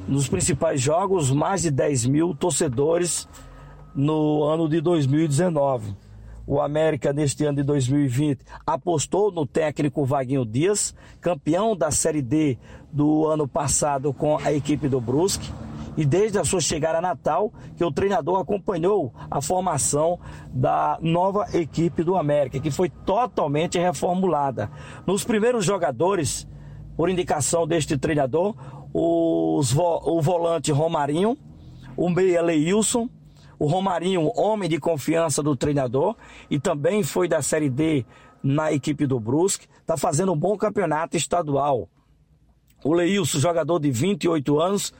Nos 0.08 0.30
principais 0.30 0.80
jogos, 0.80 1.30
mais 1.30 1.64
de 1.64 1.72
10 1.72 2.06
mil 2.06 2.34
torcedores 2.34 3.28
no 3.94 4.44
ano 4.44 4.70
de 4.70 4.80
2019. 4.80 5.94
O 6.48 6.62
América, 6.62 7.12
neste 7.12 7.44
ano 7.46 7.58
de 7.58 7.64
2020, 7.64 8.40
apostou 8.66 9.30
no 9.30 9.46
técnico 9.46 10.06
Vaguinho 10.06 10.46
Dias, 10.46 10.96
campeão 11.20 11.76
da 11.76 11.92
Série 11.92 12.22
D 12.22 12.58
do 12.92 13.28
ano 13.28 13.46
passado 13.46 14.14
com 14.14 14.38
a 14.38 14.54
equipe 14.54 14.88
do 14.88 15.02
Brusque 15.02 15.52
e 15.98 16.06
desde 16.06 16.40
a 16.40 16.44
sua 16.44 16.62
chegada 16.62 17.00
a 17.00 17.02
Natal, 17.02 17.52
que 17.76 17.84
o 17.84 17.92
treinador 17.92 18.40
acompanhou 18.40 19.14
a 19.30 19.42
formação 19.42 20.20
da 20.54 20.98
nova 21.02 21.46
equipe 21.54 22.04
do 22.04 22.16
América, 22.16 22.60
que 22.60 22.72
foi 22.72 22.90
totalmente 22.90 23.78
reformulada. 23.78 24.72
Nos 25.06 25.24
primeiros 25.24 25.66
jogadores, 25.66 26.48
por 26.96 27.10
indicação 27.10 27.68
deste 27.68 27.98
treinador, 27.98 28.56
os, 28.94 29.76
o 29.76 30.22
volante 30.22 30.72
Romarinho, 30.72 31.38
o 31.96 32.10
meia 32.10 32.42
Leilson, 32.42 33.10
O 33.60 33.68
Romarinho, 33.68 34.32
homem 34.36 34.68
de 34.68 34.80
confiança 34.80 35.44
do 35.44 35.56
treinador 35.56 36.16
e 36.50 36.60
também 36.60 37.04
foi 37.04 37.28
da 37.28 37.44
Série 37.44 37.70
D 37.70 38.04
na 38.42 38.72
equipe 38.72 39.06
do 39.06 39.20
Brusque, 39.20 39.68
está 39.80 39.96
fazendo 39.96 40.34
um 40.34 40.36
bom 40.36 40.58
campeonato 40.58 41.16
estadual. 41.16 41.88
O 42.84 42.92
Leilson, 42.92 43.38
jogador 43.38 43.78
de 43.78 43.92
28 43.92 44.60
anos, 44.60 44.92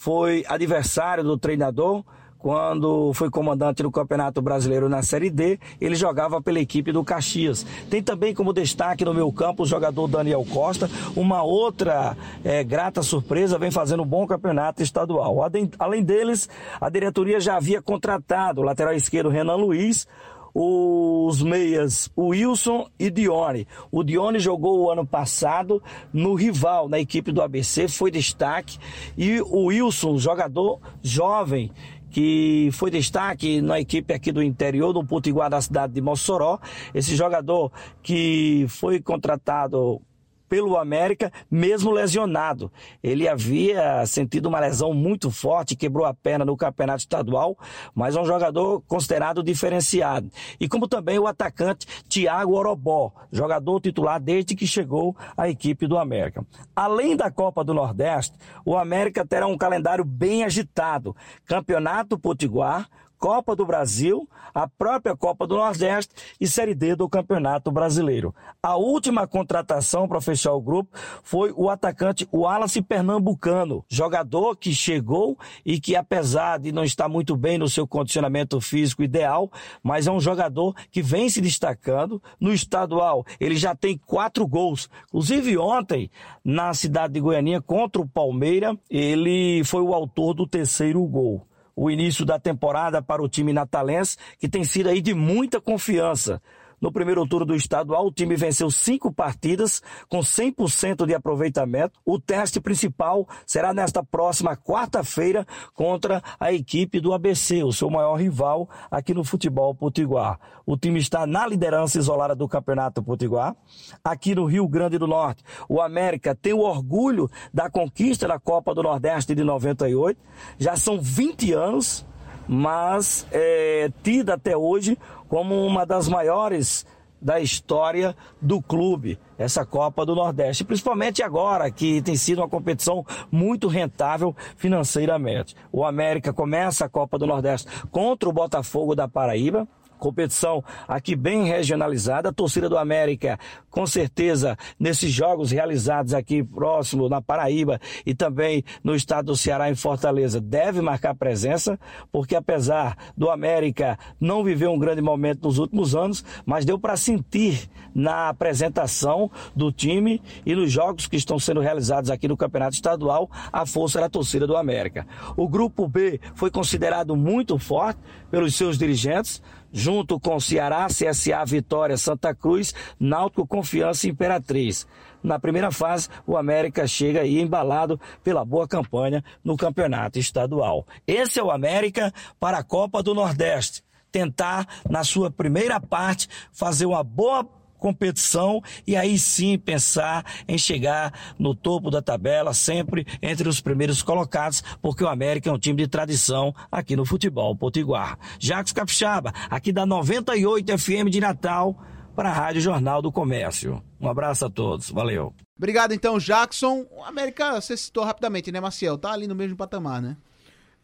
foi 0.00 0.46
adversário 0.48 1.22
do 1.22 1.36
treinador 1.36 2.02
quando 2.38 3.12
foi 3.12 3.28
comandante 3.28 3.82
do 3.82 3.90
Campeonato 3.90 4.40
Brasileiro 4.40 4.88
na 4.88 5.02
Série 5.02 5.28
D, 5.28 5.60
ele 5.78 5.94
jogava 5.94 6.40
pela 6.40 6.58
equipe 6.58 6.90
do 6.90 7.04
Caxias. 7.04 7.66
Tem 7.90 8.02
também 8.02 8.34
como 8.34 8.54
destaque 8.54 9.04
no 9.04 9.12
meu 9.12 9.30
campo 9.30 9.62
o 9.62 9.66
jogador 9.66 10.08
Daniel 10.08 10.42
Costa, 10.50 10.88
uma 11.14 11.42
outra 11.42 12.16
é, 12.42 12.64
grata 12.64 13.02
surpresa, 13.02 13.58
vem 13.58 13.70
fazendo 13.70 14.02
um 14.02 14.06
bom 14.06 14.26
campeonato 14.26 14.82
estadual. 14.82 15.36
Além 15.78 16.02
deles, 16.02 16.48
a 16.80 16.88
diretoria 16.88 17.38
já 17.38 17.58
havia 17.58 17.82
contratado 17.82 18.62
o 18.62 18.64
lateral 18.64 18.94
esquerdo 18.94 19.28
Renan 19.28 19.56
Luiz, 19.56 20.08
os 20.54 21.42
meias 21.42 22.10
Wilson 22.16 22.88
e 22.98 23.10
Dione. 23.10 23.66
O 23.90 24.02
Dione 24.02 24.38
jogou 24.38 24.80
o 24.80 24.90
ano 24.90 25.06
passado 25.06 25.82
no 26.12 26.34
rival, 26.34 26.88
na 26.88 26.98
equipe 26.98 27.32
do 27.32 27.42
ABC, 27.42 27.88
foi 27.88 28.10
destaque. 28.10 28.78
E 29.16 29.40
o 29.40 29.66
Wilson, 29.66 30.18
jogador 30.18 30.80
jovem, 31.02 31.70
que 32.10 32.68
foi 32.72 32.90
destaque 32.90 33.60
na 33.60 33.80
equipe 33.80 34.12
aqui 34.12 34.32
do 34.32 34.42
interior, 34.42 34.92
do 34.92 35.04
Potiguar 35.04 35.48
da 35.48 35.60
cidade 35.60 35.92
de 35.92 36.00
Mossoró. 36.00 36.58
Esse 36.92 37.14
jogador 37.14 37.70
que 38.02 38.66
foi 38.68 39.00
contratado 39.00 40.02
pelo 40.50 40.76
América, 40.76 41.32
mesmo 41.48 41.92
lesionado. 41.92 42.72
Ele 43.00 43.28
havia 43.28 44.04
sentido 44.04 44.46
uma 44.46 44.58
lesão 44.58 44.92
muito 44.92 45.30
forte, 45.30 45.76
quebrou 45.76 46.04
a 46.04 46.12
perna 46.12 46.44
no 46.44 46.56
campeonato 46.56 46.98
estadual, 46.98 47.56
mas 47.94 48.16
é 48.16 48.20
um 48.20 48.24
jogador 48.26 48.82
considerado 48.88 49.44
diferenciado. 49.44 50.28
E 50.58 50.68
como 50.68 50.88
também 50.88 51.20
o 51.20 51.28
atacante 51.28 51.86
Thiago 52.08 52.56
Orobó, 52.56 53.12
jogador 53.30 53.80
titular 53.80 54.20
desde 54.20 54.56
que 54.56 54.66
chegou 54.66 55.16
à 55.36 55.48
equipe 55.48 55.86
do 55.86 55.96
América. 55.96 56.44
Além 56.74 57.16
da 57.16 57.30
Copa 57.30 57.62
do 57.62 57.72
Nordeste, 57.72 58.36
o 58.66 58.76
América 58.76 59.24
terá 59.24 59.46
um 59.46 59.56
calendário 59.56 60.04
bem 60.04 60.42
agitado. 60.42 61.14
Campeonato 61.46 62.18
Potiguar, 62.18 62.88
Copa 63.20 63.54
do 63.54 63.66
Brasil, 63.66 64.26
a 64.54 64.66
própria 64.66 65.14
Copa 65.14 65.46
do 65.46 65.54
Nordeste 65.54 66.14
e 66.40 66.46
Série 66.48 66.74
D 66.74 66.96
do 66.96 67.06
Campeonato 67.06 67.70
Brasileiro. 67.70 68.34
A 68.62 68.76
última 68.76 69.26
contratação 69.26 70.08
para 70.08 70.22
fechar 70.22 70.54
o 70.54 70.60
grupo 70.60 70.96
foi 71.22 71.52
o 71.54 71.68
atacante 71.68 72.26
Wallace 72.32 72.80
Pernambucano, 72.80 73.84
jogador 73.90 74.56
que 74.56 74.72
chegou 74.72 75.38
e 75.66 75.78
que 75.78 75.94
apesar 75.94 76.58
de 76.58 76.72
não 76.72 76.82
estar 76.82 77.10
muito 77.10 77.36
bem 77.36 77.58
no 77.58 77.68
seu 77.68 77.86
condicionamento 77.86 78.58
físico 78.58 79.02
ideal, 79.02 79.52
mas 79.82 80.06
é 80.06 80.10
um 80.10 80.18
jogador 80.18 80.74
que 80.90 81.02
vem 81.02 81.28
se 81.28 81.42
destacando 81.42 82.22
no 82.40 82.54
estadual. 82.54 83.26
Ele 83.38 83.54
já 83.54 83.74
tem 83.74 83.98
quatro 83.98 84.48
gols. 84.48 84.88
Inclusive 85.08 85.58
ontem, 85.58 86.10
na 86.42 86.72
cidade 86.72 87.12
de 87.12 87.20
Goianinha, 87.20 87.60
contra 87.60 88.00
o 88.00 88.08
Palmeira, 88.08 88.74
ele 88.88 89.62
foi 89.64 89.82
o 89.82 89.92
autor 89.92 90.32
do 90.32 90.46
terceiro 90.46 91.04
gol 91.04 91.49
o 91.74 91.90
início 91.90 92.24
da 92.24 92.38
temporada 92.38 93.02
para 93.02 93.22
o 93.22 93.28
time 93.28 93.52
natalense, 93.52 94.16
que 94.38 94.48
tem 94.48 94.64
sido 94.64 94.88
aí 94.88 95.00
de 95.00 95.14
muita 95.14 95.60
confiança. 95.60 96.40
No 96.80 96.90
primeiro 96.90 97.26
turno 97.26 97.44
do 97.44 97.54
estadual, 97.54 98.06
o 98.06 98.12
time 98.12 98.36
venceu 98.36 98.70
cinco 98.70 99.12
partidas 99.12 99.82
com 100.08 100.20
100% 100.20 101.04
de 101.06 101.14
aproveitamento. 101.14 102.00
O 102.06 102.18
teste 102.18 102.58
principal 102.58 103.28
será 103.46 103.74
nesta 103.74 104.02
próxima 104.02 104.56
quarta-feira 104.56 105.46
contra 105.74 106.22
a 106.38 106.52
equipe 106.52 106.98
do 106.98 107.12
ABC, 107.12 107.62
o 107.62 107.72
seu 107.72 107.90
maior 107.90 108.14
rival 108.14 108.68
aqui 108.90 109.12
no 109.12 109.22
futebol 109.24 109.74
potiguar. 109.74 110.38
O 110.64 110.76
time 110.76 110.98
está 111.00 111.26
na 111.26 111.46
liderança 111.46 111.98
isolada 111.98 112.34
do 112.34 112.48
Campeonato 112.48 113.02
Potiguar. 113.02 113.54
Aqui 114.02 114.34
no 114.34 114.46
Rio 114.46 114.66
Grande 114.68 114.96
do 114.98 115.06
Norte, 115.06 115.42
o 115.68 115.80
América 115.80 116.34
tem 116.34 116.52
o 116.52 116.60
orgulho 116.60 117.28
da 117.52 117.68
conquista 117.68 118.26
da 118.26 118.38
Copa 118.38 118.74
do 118.74 118.82
Nordeste 118.82 119.34
de 119.34 119.44
98. 119.44 120.18
Já 120.58 120.76
são 120.76 120.98
20 121.00 121.52
anos 121.52 122.06
mas 122.52 123.28
é 123.30 123.92
tida 124.02 124.34
até 124.34 124.56
hoje 124.56 124.98
como 125.30 125.64
uma 125.64 125.86
das 125.86 126.08
maiores 126.08 126.84
da 127.22 127.38
história 127.38 128.16
do 128.42 128.60
clube, 128.60 129.16
essa 129.38 129.64
Copa 129.64 130.04
do 130.04 130.14
Nordeste, 130.14 130.64
principalmente 130.64 131.22
agora 131.22 131.70
que 131.70 132.02
tem 132.02 132.16
sido 132.16 132.40
uma 132.40 132.48
competição 132.48 133.06
muito 133.30 133.68
rentável 133.68 134.34
financeiramente. 134.56 135.54
O 135.70 135.84
América 135.84 136.32
começa 136.32 136.86
a 136.86 136.88
Copa 136.88 137.16
do 137.16 137.28
Nordeste 137.28 137.68
contra 137.92 138.28
o 138.28 138.32
Botafogo 138.32 138.96
da 138.96 139.06
Paraíba, 139.06 139.68
competição 140.00 140.64
aqui 140.88 141.14
bem 141.14 141.44
regionalizada. 141.44 142.30
A 142.30 142.32
torcida 142.32 142.68
do 142.68 142.76
América, 142.76 143.38
com 143.70 143.86
certeza, 143.86 144.56
nesses 144.78 145.12
jogos 145.12 145.52
realizados 145.52 146.14
aqui 146.14 146.42
próximo 146.42 147.08
na 147.08 147.20
Paraíba 147.22 147.80
e 148.04 148.14
também 148.14 148.64
no 148.82 148.96
estado 148.96 149.26
do 149.26 149.36
Ceará, 149.36 149.70
em 149.70 149.74
Fortaleza, 149.76 150.40
deve 150.40 150.80
marcar 150.80 151.14
presença, 151.14 151.78
porque 152.10 152.34
apesar 152.34 152.96
do 153.16 153.30
América 153.30 153.98
não 154.18 154.42
viver 154.42 154.68
um 154.68 154.78
grande 154.78 155.02
momento 155.02 155.44
nos 155.44 155.58
últimos 155.58 155.94
anos, 155.94 156.24
mas 156.44 156.64
deu 156.64 156.78
para 156.78 156.96
sentir 156.96 157.68
na 157.94 158.28
apresentação 158.28 159.30
do 159.54 159.70
time 159.70 160.22
e 160.46 160.54
nos 160.54 160.72
jogos 160.72 161.06
que 161.06 161.16
estão 161.16 161.38
sendo 161.38 161.60
realizados 161.60 162.10
aqui 162.10 162.26
no 162.26 162.36
Campeonato 162.36 162.74
Estadual 162.74 163.30
a 163.52 163.66
força 163.66 164.00
da 164.00 164.08
torcida 164.08 164.46
do 164.46 164.56
América. 164.56 165.06
O 165.36 165.48
grupo 165.48 165.86
B 165.86 166.20
foi 166.34 166.50
considerado 166.50 167.14
muito 167.14 167.58
forte 167.58 168.00
pelos 168.30 168.54
seus 168.54 168.78
dirigentes, 168.78 169.42
junto 169.72 170.18
com 170.18 170.40
Ceará, 170.40 170.86
CSA, 170.86 171.44
Vitória, 171.44 171.96
Santa 171.96 172.34
Cruz, 172.34 172.74
Náutico, 172.98 173.46
Confiança 173.46 174.06
e 174.06 174.10
Imperatriz. 174.10 174.86
Na 175.22 175.38
primeira 175.38 175.70
fase, 175.70 176.08
o 176.26 176.36
América 176.36 176.86
chega 176.86 177.20
aí 177.20 177.40
embalado 177.40 178.00
pela 178.24 178.44
boa 178.44 178.66
campanha 178.66 179.22
no 179.44 179.56
campeonato 179.56 180.18
estadual. 180.18 180.86
Esse 181.06 181.38
é 181.38 181.42
o 181.42 181.50
América 181.50 182.12
para 182.38 182.58
a 182.58 182.64
Copa 182.64 183.02
do 183.02 183.14
Nordeste. 183.14 183.82
Tentar, 184.10 184.66
na 184.88 185.04
sua 185.04 185.30
primeira 185.30 185.78
parte, 185.78 186.28
fazer 186.52 186.86
uma 186.86 187.04
boa 187.04 187.44
competição 187.80 188.62
e 188.86 188.94
aí 188.94 189.18
sim 189.18 189.58
pensar 189.58 190.24
em 190.46 190.56
chegar 190.56 191.34
no 191.38 191.54
topo 191.54 191.90
da 191.90 192.00
tabela, 192.00 192.54
sempre 192.54 193.06
entre 193.20 193.48
os 193.48 193.60
primeiros 193.60 194.02
colocados, 194.02 194.62
porque 194.80 195.02
o 195.02 195.08
América 195.08 195.50
é 195.50 195.52
um 195.52 195.58
time 195.58 195.82
de 195.82 195.88
tradição 195.88 196.54
aqui 196.70 196.94
no 196.94 197.04
futebol 197.04 197.56
potiguar. 197.56 198.18
Jacques 198.38 198.72
Capixaba, 198.72 199.32
aqui 199.48 199.72
da 199.72 199.84
98 199.84 200.78
FM 200.78 201.08
de 201.10 201.20
Natal, 201.20 201.76
para 202.14 202.28
a 202.28 202.32
Rádio 202.32 202.60
Jornal 202.60 203.00
do 203.00 203.10
Comércio. 203.10 203.82
Um 203.98 204.08
abraço 204.08 204.44
a 204.44 204.50
todos, 204.50 204.90
valeu. 204.90 205.34
Obrigado 205.56 205.92
então, 205.92 206.18
Jackson. 206.18 206.86
O 206.90 207.02
América, 207.02 207.60
você 207.60 207.76
citou 207.76 208.04
rapidamente, 208.04 208.52
né, 208.52 208.60
Maciel? 208.60 208.98
Tá 208.98 209.12
ali 209.12 209.26
no 209.26 209.34
mesmo 209.34 209.56
patamar, 209.56 210.02
né? 210.02 210.16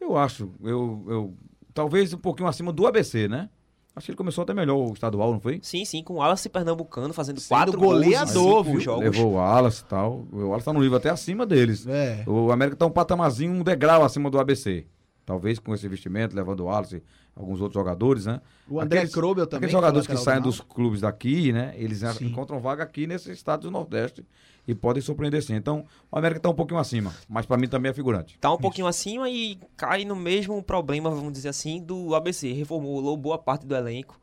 Eu 0.00 0.16
acho, 0.16 0.50
eu, 0.62 1.04
eu 1.08 1.36
talvez 1.72 2.12
um 2.12 2.18
pouquinho 2.18 2.48
acima 2.48 2.72
do 2.72 2.86
ABC, 2.86 3.28
né? 3.28 3.50
Acho 3.96 4.04
que 4.04 4.10
ele 4.10 4.18
começou 4.18 4.42
até 4.42 4.52
melhor 4.52 4.76
o 4.76 4.92
estadual, 4.92 5.32
não 5.32 5.40
foi? 5.40 5.58
Sim, 5.62 5.82
sim, 5.86 6.02
com 6.02 6.12
o 6.12 6.16
Wallace 6.18 6.50
Pernambucano 6.50 7.14
fazendo 7.14 7.40
Sendo 7.40 7.48
quatro 7.56 7.78
goleador, 7.80 8.34
gols 8.34 8.36
em 8.36 8.60
cinco 8.60 8.64
viu? 8.72 8.80
jogos. 8.80 9.04
Levou 9.04 9.32
o 9.32 9.34
Wallace 9.36 9.80
e 9.80 9.84
tal. 9.86 10.26
O 10.30 10.36
Wallace 10.48 10.66
tá 10.66 10.72
no 10.74 10.82
livro 10.82 10.98
até 10.98 11.08
acima 11.08 11.46
deles. 11.46 11.86
É. 11.86 12.22
O 12.26 12.52
América 12.52 12.76
tá 12.76 12.84
um 12.84 12.90
patamarzinho, 12.90 13.52
um 13.54 13.62
degrau 13.62 14.04
acima 14.04 14.30
do 14.30 14.38
ABC. 14.38 14.84
Talvez 15.26 15.58
com 15.58 15.74
esse 15.74 15.84
investimento, 15.84 16.36
levando 16.36 16.60
o 16.60 16.64
Wallace, 16.66 17.02
alguns 17.34 17.60
outros 17.60 17.74
jogadores, 17.74 18.26
né? 18.26 18.40
O 18.68 18.80
André 18.80 19.08
Krobel 19.08 19.44
também, 19.44 19.58
Aqueles 19.58 19.74
que 19.74 19.76
jogadores 19.76 20.06
que 20.06 20.16
saem 20.16 20.40
do 20.40 20.44
dos 20.44 20.60
clubes 20.60 21.00
daqui, 21.00 21.52
né? 21.52 21.74
Eles 21.76 21.98
Sim. 21.98 22.26
encontram 22.26 22.60
vaga 22.60 22.84
aqui 22.84 23.08
nesse 23.08 23.32
estado 23.32 23.62
do 23.62 23.70
Nordeste 23.72 24.24
e 24.68 24.74
podem 24.74 25.02
surpreender 25.02 25.42
sim. 25.42 25.54
Então, 25.54 25.84
o 26.10 26.16
América 26.16 26.40
tá 26.40 26.48
um 26.48 26.54
pouquinho 26.54 26.78
acima, 26.78 27.12
mas 27.28 27.44
para 27.44 27.56
mim 27.56 27.66
também 27.66 27.90
é 27.90 27.92
figurante. 27.92 28.38
Tá 28.38 28.52
um 28.52 28.56
pouquinho 28.56 28.86
acima 28.86 29.28
e 29.28 29.58
cai 29.76 30.04
no 30.04 30.14
mesmo 30.14 30.62
problema, 30.62 31.10
vamos 31.10 31.32
dizer 31.32 31.48
assim, 31.48 31.82
do 31.82 32.14
ABC. 32.14 32.52
Reformulou 32.52 33.16
boa 33.16 33.36
parte 33.36 33.66
do 33.66 33.74
elenco. 33.74 34.20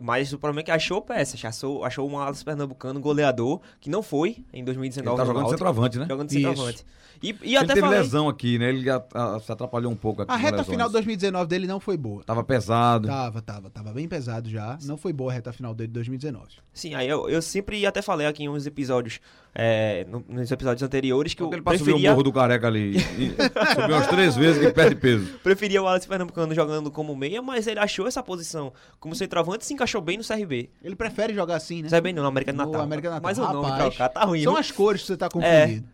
Mas 0.00 0.32
o 0.32 0.38
problema 0.38 0.60
é 0.60 0.62
que 0.64 0.70
achou 0.70 1.02
peças, 1.02 1.44
achou, 1.44 1.84
achou 1.84 2.08
um 2.08 2.18
Alas 2.18 2.42
Pernambucano 2.42 2.98
goleador, 3.00 3.60
que 3.80 3.90
não 3.90 4.02
foi 4.02 4.44
em 4.52 4.64
2019. 4.64 5.10
Ele 5.10 5.16
tá 5.18 5.24
jogando 5.26 5.42
Náutico. 5.42 5.58
centroavante, 5.58 5.98
né? 5.98 6.06
Jogando 6.08 6.30
Isso. 6.30 6.40
centroavante. 6.40 6.86
E, 7.22 7.28
e 7.42 7.48
ele 7.54 7.56
até 7.58 7.74
teve 7.74 7.80
falei, 7.82 7.98
lesão 8.00 8.28
aqui, 8.28 8.58
né? 8.58 8.70
Ele 8.70 8.90
a- 8.90 9.00
a- 9.14 9.38
se 9.38 9.52
atrapalhou 9.52 9.92
um 9.92 9.96
pouco 9.96 10.22
aqui 10.22 10.32
A 10.32 10.34
com 10.34 10.40
reta 10.40 10.56
lesões. 10.56 10.70
final 10.74 10.88
de 10.88 10.92
2019 10.94 11.46
dele 11.46 11.66
não 11.68 11.78
foi 11.78 11.96
boa. 11.96 12.24
Tava 12.24 12.42
pesado. 12.42 13.06
Tava, 13.06 13.40
tava, 13.42 13.70
tava 13.70 13.92
bem 13.92 14.08
pesado 14.08 14.48
já. 14.50 14.76
Não 14.82 14.96
foi 14.96 15.12
boa 15.12 15.30
a 15.30 15.34
reta 15.34 15.52
final 15.52 15.72
dele 15.72 15.88
de 15.88 15.92
2019. 15.94 16.46
Sim, 16.72 16.94
aí 16.94 17.08
eu, 17.08 17.28
eu 17.28 17.40
sempre 17.40 17.84
até 17.86 18.02
falei 18.02 18.26
aqui 18.26 18.42
em 18.44 18.48
uns 18.48 18.66
episódios, 18.66 19.20
é, 19.54 20.04
no- 20.08 20.24
nos 20.28 20.50
episódios 20.50 20.82
anteriores, 20.82 21.32
que 21.34 21.42
eu 21.42 21.46
Ele 21.48 21.56
subir 21.58 21.60
o 21.60 21.84
preferia, 21.84 22.10
morro 22.10 22.22
do 22.24 22.32
careca 22.32 22.66
ali. 22.66 22.96
e 22.96 23.30
Subiu 23.74 23.94
umas 23.94 24.06
três 24.08 24.34
vezes 24.34 24.60
que 24.66 24.72
perde 24.72 24.96
peso. 24.96 25.26
preferia 25.44 25.80
o 25.82 25.86
Alex 25.86 26.06
Pernambucano 26.06 26.52
jogando 26.54 26.90
como 26.90 27.14
meia, 27.14 27.40
mas 27.40 27.68
ele 27.68 27.78
achou 27.78 28.08
essa 28.08 28.22
posição 28.22 28.72
como 28.98 29.14
centroavante 29.14 29.62
e 29.64 29.66
se 29.68 29.74
encaixou 29.82 30.00
bem 30.00 30.16
no 30.16 30.24
CRB. 30.24 30.70
Ele 30.82 30.94
prefere 30.94 31.34
jogar 31.34 31.56
assim, 31.56 31.82
né? 31.82 31.88
CRB 31.88 32.12
não, 32.12 32.22
no 32.22 32.28
América 32.28 32.52
do 32.52 32.56
Natal. 32.56 32.80
América 32.80 33.08
do 33.08 33.14
Natal. 33.14 33.28
Mas 33.28 33.38
o 33.38 33.52
nome 33.52 33.76
trocar 33.76 34.08
tá 34.08 34.24
ruim. 34.24 34.42
São 34.42 34.52
viu? 34.52 34.60
as 34.60 34.70
cores 34.70 35.00
que 35.02 35.06
você 35.08 35.16
tá 35.16 35.28
confundido. 35.28 35.86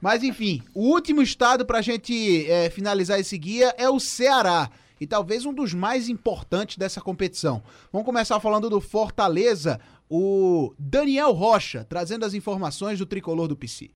Mas 0.00 0.22
enfim, 0.22 0.62
o 0.74 0.88
último 0.88 1.20
estado 1.20 1.64
pra 1.66 1.82
gente 1.82 2.50
é, 2.50 2.70
finalizar 2.70 3.18
esse 3.18 3.36
guia 3.36 3.74
é 3.76 3.88
o 3.88 4.00
Ceará. 4.00 4.70
e 5.00 5.06
talvez 5.06 5.46
um 5.46 5.52
dos 5.52 5.72
mais 5.72 6.08
importantes 6.08 6.76
dessa 6.76 7.00
competição. 7.00 7.62
Vamos 7.92 8.04
começar 8.04 8.38
falando 8.40 8.68
do 8.68 8.80
Fortaleza, 8.80 9.80
o 10.08 10.74
Daniel 10.78 11.32
Rocha, 11.32 11.86
trazendo 11.88 12.24
as 12.24 12.34
informações 12.34 12.98
do 12.98 13.06
tricolor 13.06 13.48
do 13.48 13.56
PC. 13.56 13.90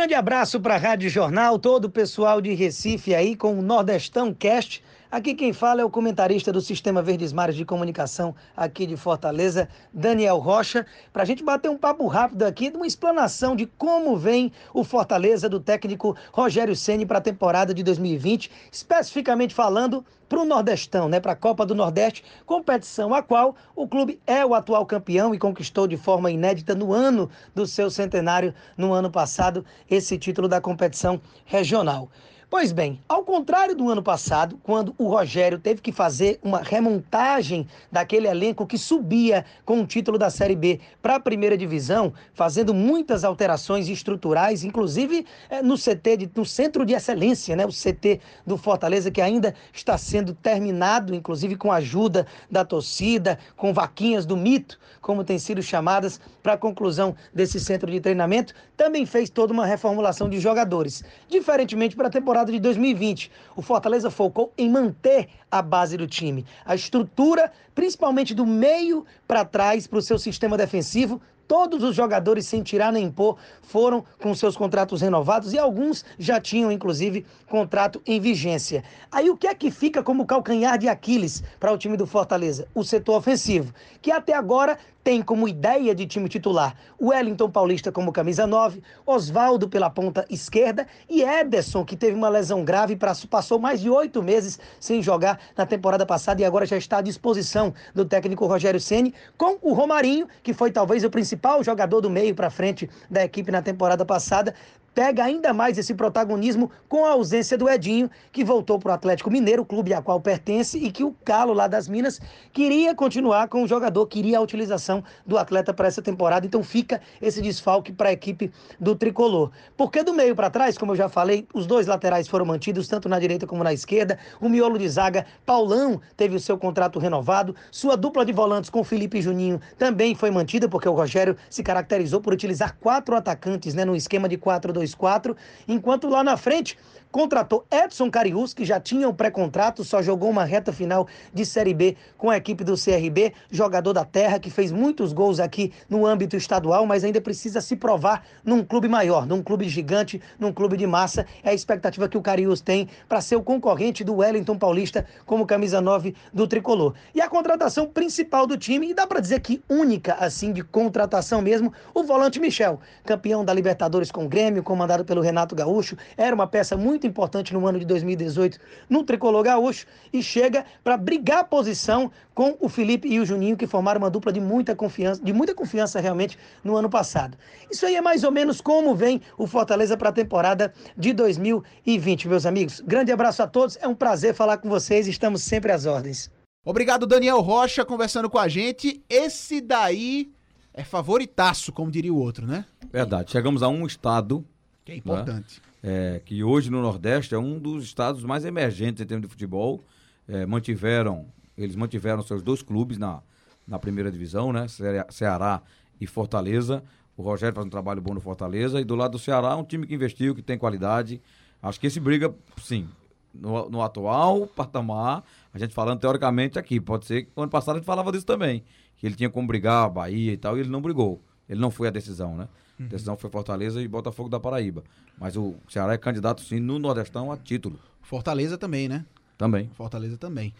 Grande 0.00 0.14
abraço 0.14 0.58
para 0.58 0.76
a 0.76 0.78
Rádio 0.78 1.10
Jornal, 1.10 1.58
todo 1.58 1.84
o 1.84 1.90
pessoal 1.90 2.40
de 2.40 2.54
Recife 2.54 3.14
aí 3.14 3.36
com 3.36 3.58
o 3.58 3.60
Nordestão 3.60 4.32
Cast. 4.32 4.82
Aqui 5.12 5.34
quem 5.34 5.52
fala 5.52 5.80
é 5.80 5.84
o 5.84 5.90
comentarista 5.90 6.52
do 6.52 6.60
Sistema 6.60 7.02
Verdes 7.02 7.32
Mares 7.32 7.56
de 7.56 7.64
Comunicação 7.64 8.32
aqui 8.56 8.86
de 8.86 8.96
Fortaleza, 8.96 9.68
Daniel 9.92 10.38
Rocha, 10.38 10.86
para 11.12 11.24
a 11.24 11.26
gente 11.26 11.42
bater 11.42 11.68
um 11.68 11.76
papo 11.76 12.06
rápido 12.06 12.44
aqui 12.44 12.70
de 12.70 12.76
uma 12.76 12.86
explanação 12.86 13.56
de 13.56 13.66
como 13.66 14.16
vem 14.16 14.52
o 14.72 14.84
Fortaleza 14.84 15.48
do 15.48 15.58
técnico 15.58 16.16
Rogério 16.32 16.76
Ceni 16.76 17.04
para 17.04 17.18
a 17.18 17.20
temporada 17.20 17.74
de 17.74 17.82
2020, 17.82 18.52
especificamente 18.70 19.52
falando 19.52 20.04
para 20.28 20.38
o 20.38 20.44
Nordestão, 20.44 21.08
né, 21.08 21.18
para 21.18 21.32
a 21.32 21.36
Copa 21.36 21.66
do 21.66 21.74
Nordeste, 21.74 22.22
competição 22.46 23.12
a 23.12 23.20
qual 23.20 23.56
o 23.74 23.88
clube 23.88 24.20
é 24.24 24.46
o 24.46 24.54
atual 24.54 24.86
campeão 24.86 25.34
e 25.34 25.40
conquistou 25.40 25.88
de 25.88 25.96
forma 25.96 26.30
inédita 26.30 26.72
no 26.72 26.92
ano 26.92 27.28
do 27.52 27.66
seu 27.66 27.90
centenário, 27.90 28.54
no 28.76 28.92
ano 28.92 29.10
passado, 29.10 29.66
esse 29.90 30.16
título 30.16 30.46
da 30.46 30.60
competição 30.60 31.20
regional. 31.44 32.08
Pois 32.50 32.72
bem, 32.72 32.98
ao 33.08 33.22
contrário 33.22 33.76
do 33.76 33.88
ano 33.88 34.02
passado, 34.02 34.58
quando 34.64 34.92
o 34.98 35.06
Rogério 35.06 35.56
teve 35.56 35.80
que 35.80 35.92
fazer 35.92 36.40
uma 36.42 36.58
remontagem 36.58 37.64
daquele 37.92 38.26
elenco 38.26 38.66
que 38.66 38.76
subia 38.76 39.44
com 39.64 39.80
o 39.80 39.86
título 39.86 40.18
da 40.18 40.30
Série 40.30 40.56
B 40.56 40.80
para 41.00 41.14
a 41.14 41.20
primeira 41.20 41.56
divisão, 41.56 42.12
fazendo 42.34 42.74
muitas 42.74 43.22
alterações 43.22 43.88
estruturais, 43.88 44.64
inclusive 44.64 45.24
é, 45.48 45.62
no 45.62 45.76
CT, 45.76 46.16
de, 46.16 46.30
no 46.34 46.44
Centro 46.44 46.84
de 46.84 46.92
Excelência, 46.92 47.54
né, 47.54 47.64
o 47.64 47.68
CT 47.68 48.20
do 48.44 48.56
Fortaleza, 48.56 49.12
que 49.12 49.20
ainda 49.20 49.54
está 49.72 49.96
sendo 49.96 50.34
terminado, 50.34 51.14
inclusive 51.14 51.54
com 51.54 51.70
a 51.70 51.76
ajuda 51.76 52.26
da 52.50 52.64
torcida, 52.64 53.38
com 53.56 53.72
vaquinhas 53.72 54.26
do 54.26 54.36
mito, 54.36 54.76
como 55.00 55.22
tem 55.22 55.38
sido 55.38 55.62
chamadas, 55.62 56.20
para 56.42 56.54
a 56.54 56.58
conclusão 56.58 57.14
desse 57.32 57.60
centro 57.60 57.88
de 57.88 58.00
treinamento, 58.00 58.54
também 58.76 59.06
fez 59.06 59.30
toda 59.30 59.52
uma 59.52 59.66
reformulação 59.66 60.28
de 60.28 60.40
jogadores. 60.40 61.04
Diferentemente 61.28 61.94
para 61.94 62.08
a 62.08 62.10
temporada 62.10 62.39
temporada 62.40 62.52
de 62.52 62.60
2020. 62.60 63.30
O 63.56 63.62
Fortaleza 63.62 64.10
focou 64.10 64.52
em 64.56 64.68
manter 64.68 65.28
a 65.50 65.60
base 65.60 65.96
do 65.96 66.06
time. 66.06 66.44
A 66.64 66.74
estrutura, 66.74 67.52
principalmente 67.74 68.34
do 68.34 68.46
meio 68.46 69.04
para 69.26 69.44
trás, 69.44 69.86
para 69.86 69.98
o 69.98 70.02
seu 70.02 70.18
sistema 70.18 70.56
defensivo, 70.56 71.20
todos 71.46 71.82
os 71.82 71.96
jogadores, 71.96 72.46
sem 72.46 72.62
tirar 72.62 72.92
nem 72.92 73.10
pôr, 73.10 73.36
foram 73.62 74.04
com 74.22 74.32
seus 74.34 74.56
contratos 74.56 75.00
renovados 75.00 75.52
e 75.52 75.58
alguns 75.58 76.04
já 76.18 76.40
tinham, 76.40 76.70
inclusive, 76.70 77.26
contrato 77.48 78.00
em 78.06 78.20
vigência. 78.20 78.84
Aí 79.10 79.28
o 79.28 79.36
que 79.36 79.48
é 79.48 79.54
que 79.54 79.70
fica 79.70 80.02
como 80.02 80.26
calcanhar 80.26 80.78
de 80.78 80.88
Aquiles 80.88 81.42
para 81.58 81.72
o 81.72 81.78
time 81.78 81.96
do 81.96 82.06
Fortaleza? 82.06 82.68
O 82.74 82.84
setor 82.84 83.16
ofensivo, 83.16 83.74
que 84.00 84.12
até 84.12 84.32
agora 84.32 84.78
tem 85.02 85.22
como 85.22 85.48
ideia 85.48 85.94
de 85.94 86.06
time 86.06 86.28
titular 86.28 86.76
Wellington 87.00 87.50
Paulista 87.50 87.90
como 87.90 88.12
camisa 88.12 88.46
9, 88.46 88.82
Oswaldo 89.06 89.68
pela 89.68 89.88
ponta 89.88 90.26
esquerda 90.28 90.86
e 91.08 91.22
Ederson, 91.22 91.84
que 91.84 91.96
teve 91.96 92.14
uma 92.14 92.28
lesão 92.28 92.64
grave, 92.64 92.98
passou 93.28 93.58
mais 93.58 93.80
de 93.80 93.88
oito 93.88 94.22
meses 94.22 94.58
sem 94.78 95.02
jogar 95.02 95.40
na 95.56 95.64
temporada 95.64 96.04
passada 96.04 96.42
e 96.42 96.44
agora 96.44 96.66
já 96.66 96.76
está 96.76 96.98
à 96.98 97.02
disposição 97.02 97.72
do 97.94 98.04
técnico 98.04 98.46
Rogério 98.46 98.80
Ceni 98.80 99.14
com 99.36 99.58
o 99.62 99.72
Romarinho, 99.72 100.26
que 100.42 100.52
foi 100.52 100.70
talvez 100.70 101.04
o 101.04 101.10
principal 101.10 101.64
jogador 101.64 102.00
do 102.00 102.10
meio 102.10 102.34
para 102.34 102.50
frente 102.50 102.88
da 103.10 103.24
equipe 103.24 103.50
na 103.50 103.62
temporada 103.62 104.04
passada, 104.04 104.54
pega 104.94 105.24
ainda 105.24 105.52
mais 105.52 105.78
esse 105.78 105.94
protagonismo 105.94 106.70
com 106.88 107.04
a 107.04 107.12
ausência 107.12 107.56
do 107.56 107.68
Edinho, 107.68 108.10
que 108.32 108.44
voltou 108.44 108.78
para 108.78 108.90
o 108.90 108.94
Atlético 108.94 109.30
Mineiro, 109.30 109.64
clube 109.64 109.94
a 109.94 110.02
qual 110.02 110.20
pertence, 110.20 110.78
e 110.78 110.90
que 110.90 111.04
o 111.04 111.14
Calo 111.24 111.52
lá 111.52 111.66
das 111.66 111.88
Minas 111.88 112.20
queria 112.52 112.94
continuar 112.94 113.48
com 113.48 113.62
o 113.62 113.68
jogador, 113.68 114.06
queria 114.06 114.38
a 114.38 114.40
utilização 114.40 115.02
do 115.24 115.38
atleta 115.38 115.72
para 115.72 115.88
essa 115.88 116.02
temporada. 116.02 116.46
Então 116.46 116.62
fica 116.62 117.00
esse 117.20 117.40
desfalque 117.40 117.92
para 117.92 118.08
a 118.08 118.12
equipe 118.12 118.50
do 118.78 118.94
tricolor. 118.94 119.50
Porque 119.76 120.02
do 120.02 120.12
meio 120.12 120.34
para 120.34 120.50
trás, 120.50 120.76
como 120.76 120.92
eu 120.92 120.96
já 120.96 121.08
falei, 121.08 121.46
os 121.54 121.66
dois 121.66 121.86
laterais 121.86 122.26
foram 122.26 122.44
mantidos, 122.44 122.88
tanto 122.88 123.08
na 123.08 123.18
direita 123.18 123.46
como 123.46 123.62
na 123.62 123.72
esquerda. 123.72 124.18
O 124.40 124.48
miolo 124.48 124.78
de 124.78 124.88
zaga, 124.88 125.26
Paulão, 125.46 126.00
teve 126.16 126.36
o 126.36 126.40
seu 126.40 126.58
contrato 126.58 126.98
renovado. 126.98 127.54
Sua 127.70 127.96
dupla 127.96 128.24
de 128.24 128.32
volantes 128.32 128.70
com 128.70 128.82
Felipe 128.82 129.22
Juninho 129.22 129.60
também 129.78 130.14
foi 130.14 130.30
mantida, 130.30 130.68
porque 130.68 130.88
o 130.88 130.92
Rogério 130.92 131.36
se 131.48 131.62
caracterizou 131.62 132.20
por 132.20 132.32
utilizar 132.32 132.76
quatro 132.80 133.14
atacantes 133.14 133.74
né, 133.74 133.84
no 133.84 133.94
esquema 133.94 134.28
de 134.28 134.36
4 134.36 134.72
2 134.72 134.79
4, 134.94 135.36
enquanto 135.68 136.08
lá 136.08 136.24
na 136.24 136.36
frente 136.36 136.76
contratou 137.10 137.64
Edson 137.70 138.10
Carius, 138.10 138.54
que 138.54 138.64
já 138.64 138.78
tinha 138.78 139.08
um 139.08 139.14
pré-contrato, 139.14 139.84
só 139.84 140.00
jogou 140.02 140.30
uma 140.30 140.44
reta 140.44 140.72
final 140.72 141.06
de 141.32 141.44
Série 141.44 141.74
B 141.74 141.96
com 142.16 142.30
a 142.30 142.36
equipe 142.36 142.62
do 142.62 142.74
CRB, 142.74 143.32
jogador 143.50 143.92
da 143.92 144.04
terra, 144.04 144.38
que 144.38 144.50
fez 144.50 144.70
muitos 144.70 145.12
gols 145.12 145.40
aqui 145.40 145.72
no 145.88 146.06
âmbito 146.06 146.36
estadual, 146.36 146.86
mas 146.86 147.04
ainda 147.04 147.20
precisa 147.20 147.60
se 147.60 147.76
provar 147.76 148.24
num 148.44 148.64
clube 148.64 148.88
maior, 148.88 149.26
num 149.26 149.42
clube 149.42 149.68
gigante, 149.68 150.20
num 150.38 150.52
clube 150.52 150.76
de 150.76 150.86
massa. 150.86 151.26
É 151.42 151.50
a 151.50 151.54
expectativa 151.54 152.08
que 152.08 152.16
o 152.16 152.22
Carius 152.22 152.60
tem 152.60 152.88
para 153.08 153.20
ser 153.20 153.36
o 153.36 153.42
concorrente 153.42 154.04
do 154.04 154.16
Wellington 154.16 154.56
Paulista 154.56 155.04
como 155.26 155.46
camisa 155.46 155.80
9 155.80 156.14
do 156.32 156.46
tricolor. 156.46 156.94
E 157.14 157.20
a 157.20 157.28
contratação 157.28 157.86
principal 157.86 158.46
do 158.46 158.56
time, 158.56 158.90
e 158.90 158.94
dá 158.94 159.06
para 159.06 159.20
dizer 159.20 159.40
que 159.40 159.62
única, 159.68 160.14
assim, 160.14 160.52
de 160.52 160.62
contratação 160.62 161.42
mesmo, 161.42 161.72
o 161.94 162.02
volante 162.02 162.38
Michel, 162.38 162.80
campeão 163.04 163.44
da 163.44 163.52
Libertadores 163.52 164.10
com 164.10 164.24
o 164.24 164.28
Grêmio, 164.28 164.62
comandado 164.62 165.04
pelo 165.04 165.20
Renato 165.20 165.54
Gaúcho, 165.54 165.96
era 166.16 166.34
uma 166.34 166.46
peça 166.46 166.76
muito 166.76 166.99
muito 167.00 167.06
importante 167.06 167.54
no 167.54 167.66
ano 167.66 167.78
de 167.78 167.86
2018 167.86 168.58
no 168.88 169.02
tricolor 169.02 169.42
gaúcho 169.42 169.86
e 170.12 170.22
chega 170.22 170.66
para 170.84 170.98
brigar 170.98 171.38
a 171.38 171.44
posição 171.44 172.10
com 172.34 172.56
o 172.60 172.68
Felipe 172.68 173.08
e 173.08 173.18
o 173.18 173.24
Juninho, 173.24 173.56
que 173.56 173.66
formaram 173.66 173.98
uma 173.98 174.10
dupla 174.10 174.30
de 174.30 174.40
muita 174.40 174.76
confiança, 174.76 175.22
de 175.22 175.32
muita 175.32 175.54
confiança 175.54 175.98
realmente 175.98 176.38
no 176.62 176.76
ano 176.76 176.90
passado. 176.90 177.38
Isso 177.70 177.86
aí 177.86 177.96
é 177.96 178.00
mais 178.02 178.22
ou 178.22 178.30
menos 178.30 178.60
como 178.60 178.94
vem 178.94 179.22
o 179.38 179.46
Fortaleza 179.46 179.96
para 179.96 180.10
a 180.10 180.12
temporada 180.12 180.74
de 180.96 181.12
2020, 181.14 182.28
meus 182.28 182.44
amigos. 182.44 182.80
Grande 182.80 183.12
abraço 183.12 183.42
a 183.42 183.46
todos, 183.46 183.78
é 183.80 183.88
um 183.88 183.94
prazer 183.94 184.34
falar 184.34 184.58
com 184.58 184.68
vocês, 184.68 185.08
estamos 185.08 185.42
sempre 185.42 185.72
às 185.72 185.86
ordens. 185.86 186.30
Obrigado, 186.64 187.06
Daniel 187.06 187.40
Rocha, 187.40 187.84
conversando 187.84 188.28
com 188.28 188.38
a 188.38 188.46
gente. 188.46 189.02
Esse 189.08 189.62
daí 189.62 190.30
é 190.74 190.84
favoritaço, 190.84 191.72
como 191.72 191.90
diria 191.90 192.12
o 192.12 192.18
outro, 192.18 192.46
né? 192.46 192.66
Verdade. 192.92 193.30
Chegamos 193.30 193.62
a 193.62 193.68
um 193.68 193.86
estado. 193.86 194.44
Que 194.84 194.92
é 194.92 194.96
importante. 194.96 195.62
Né? 195.62 195.69
É, 195.82 196.20
que 196.24 196.44
hoje 196.44 196.70
no 196.70 196.82
Nordeste 196.82 197.34
é 197.34 197.38
um 197.38 197.58
dos 197.58 197.84
estados 197.84 198.22
mais 198.22 198.44
emergentes 198.44 199.02
em 199.02 199.06
termos 199.06 199.26
de 199.26 199.32
futebol. 199.32 199.82
É, 200.28 200.46
mantiveram, 200.46 201.26
eles 201.56 201.74
mantiveram 201.74 202.22
seus 202.22 202.42
dois 202.42 202.62
clubes 202.62 202.98
na, 202.98 203.22
na 203.66 203.78
primeira 203.78 204.10
divisão, 204.10 204.52
né? 204.52 204.66
Ceará 205.10 205.62
e 206.00 206.06
Fortaleza. 206.06 206.82
O 207.16 207.22
Rogério 207.22 207.54
faz 207.54 207.66
um 207.66 207.70
trabalho 207.70 208.00
bom 208.00 208.14
no 208.14 208.20
Fortaleza. 208.20 208.80
E 208.80 208.84
do 208.84 208.94
lado 208.94 209.12
do 209.12 209.18
Ceará, 209.18 209.56
um 209.56 209.64
time 209.64 209.86
que 209.86 209.94
investiu, 209.94 210.34
que 210.34 210.42
tem 210.42 210.56
qualidade. 210.56 211.20
Acho 211.62 211.78
que 211.78 211.86
esse 211.86 212.00
briga, 212.00 212.34
sim, 212.62 212.88
no, 213.34 213.68
no 213.68 213.82
atual 213.82 214.46
patamar, 214.46 215.22
a 215.52 215.58
gente 215.58 215.74
falando 215.74 216.00
teoricamente 216.00 216.58
aqui. 216.58 216.80
Pode 216.80 217.06
ser 217.06 217.24
que 217.24 217.30
no 217.36 217.42
ano 217.42 217.50
passado 217.50 217.76
a 217.76 217.78
gente 217.78 217.86
falava 217.86 218.10
disso 218.12 218.26
também. 218.26 218.62
Que 218.96 219.06
ele 219.06 219.14
tinha 219.14 219.30
como 219.30 219.46
brigar, 219.46 219.86
a 219.86 219.88
Bahia 219.88 220.32
e 220.32 220.36
tal, 220.36 220.56
e 220.56 220.60
ele 220.60 220.70
não 220.70 220.80
brigou. 220.80 221.22
Ele 221.48 221.60
não 221.60 221.70
foi 221.70 221.88
a 221.88 221.90
decisão, 221.90 222.36
né? 222.36 222.48
A 222.86 222.88
decisão 222.88 223.16
foi 223.16 223.30
Fortaleza 223.30 223.80
e 223.82 223.88
Botafogo 223.88 224.28
da 224.28 224.40
Paraíba. 224.40 224.82
Mas 225.18 225.36
o 225.36 225.54
Ceará 225.68 225.92
é 225.92 225.98
candidato, 225.98 226.42
sim, 226.42 226.60
no 226.60 226.78
Nordestão 226.78 227.30
a 227.30 227.36
título. 227.36 227.78
Fortaleza 228.02 228.56
também, 228.56 228.88
né? 228.88 229.04
Também. 229.36 229.70
Fortaleza 229.74 230.16
também. 230.16 230.54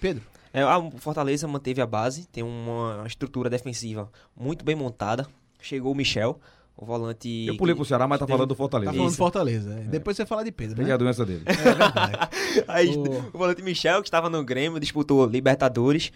Pedro? 0.00 0.22
É, 0.52 0.62
a 0.62 0.90
Fortaleza 0.98 1.46
manteve 1.46 1.80
a 1.80 1.86
base, 1.86 2.26
tem 2.26 2.42
uma 2.42 3.04
estrutura 3.06 3.48
defensiva 3.48 4.10
muito 4.36 4.64
bem 4.64 4.74
montada. 4.74 5.26
Chegou 5.60 5.92
o 5.92 5.94
Michel, 5.94 6.40
o 6.76 6.84
volante. 6.84 7.46
Eu 7.46 7.56
pulei 7.56 7.74
pro 7.74 7.84
Ceará, 7.84 8.08
mas 8.08 8.18
tá 8.18 8.26
falando 8.26 8.48
do 8.48 8.54
Fortaleza. 8.54 8.90
Tá 8.90 8.96
falando 8.96 9.12
do 9.12 9.16
Fortaleza. 9.16 9.74
É. 9.74 9.82
Depois 9.84 10.16
você 10.16 10.26
fala 10.26 10.42
de 10.42 10.50
Pedro. 10.50 10.76
Tem 10.76 10.86
né? 10.86 10.92
a 10.92 10.96
doença 10.96 11.24
dele. 11.24 11.42
É 11.44 11.52
verdade. 11.52 12.18
Aí, 12.66 12.96
o... 12.96 13.02
o 13.32 13.38
volante 13.38 13.62
Michel, 13.62 14.00
que 14.00 14.08
estava 14.08 14.28
no 14.28 14.42
Grêmio, 14.42 14.80
disputou 14.80 15.26
Libertadores. 15.26 16.10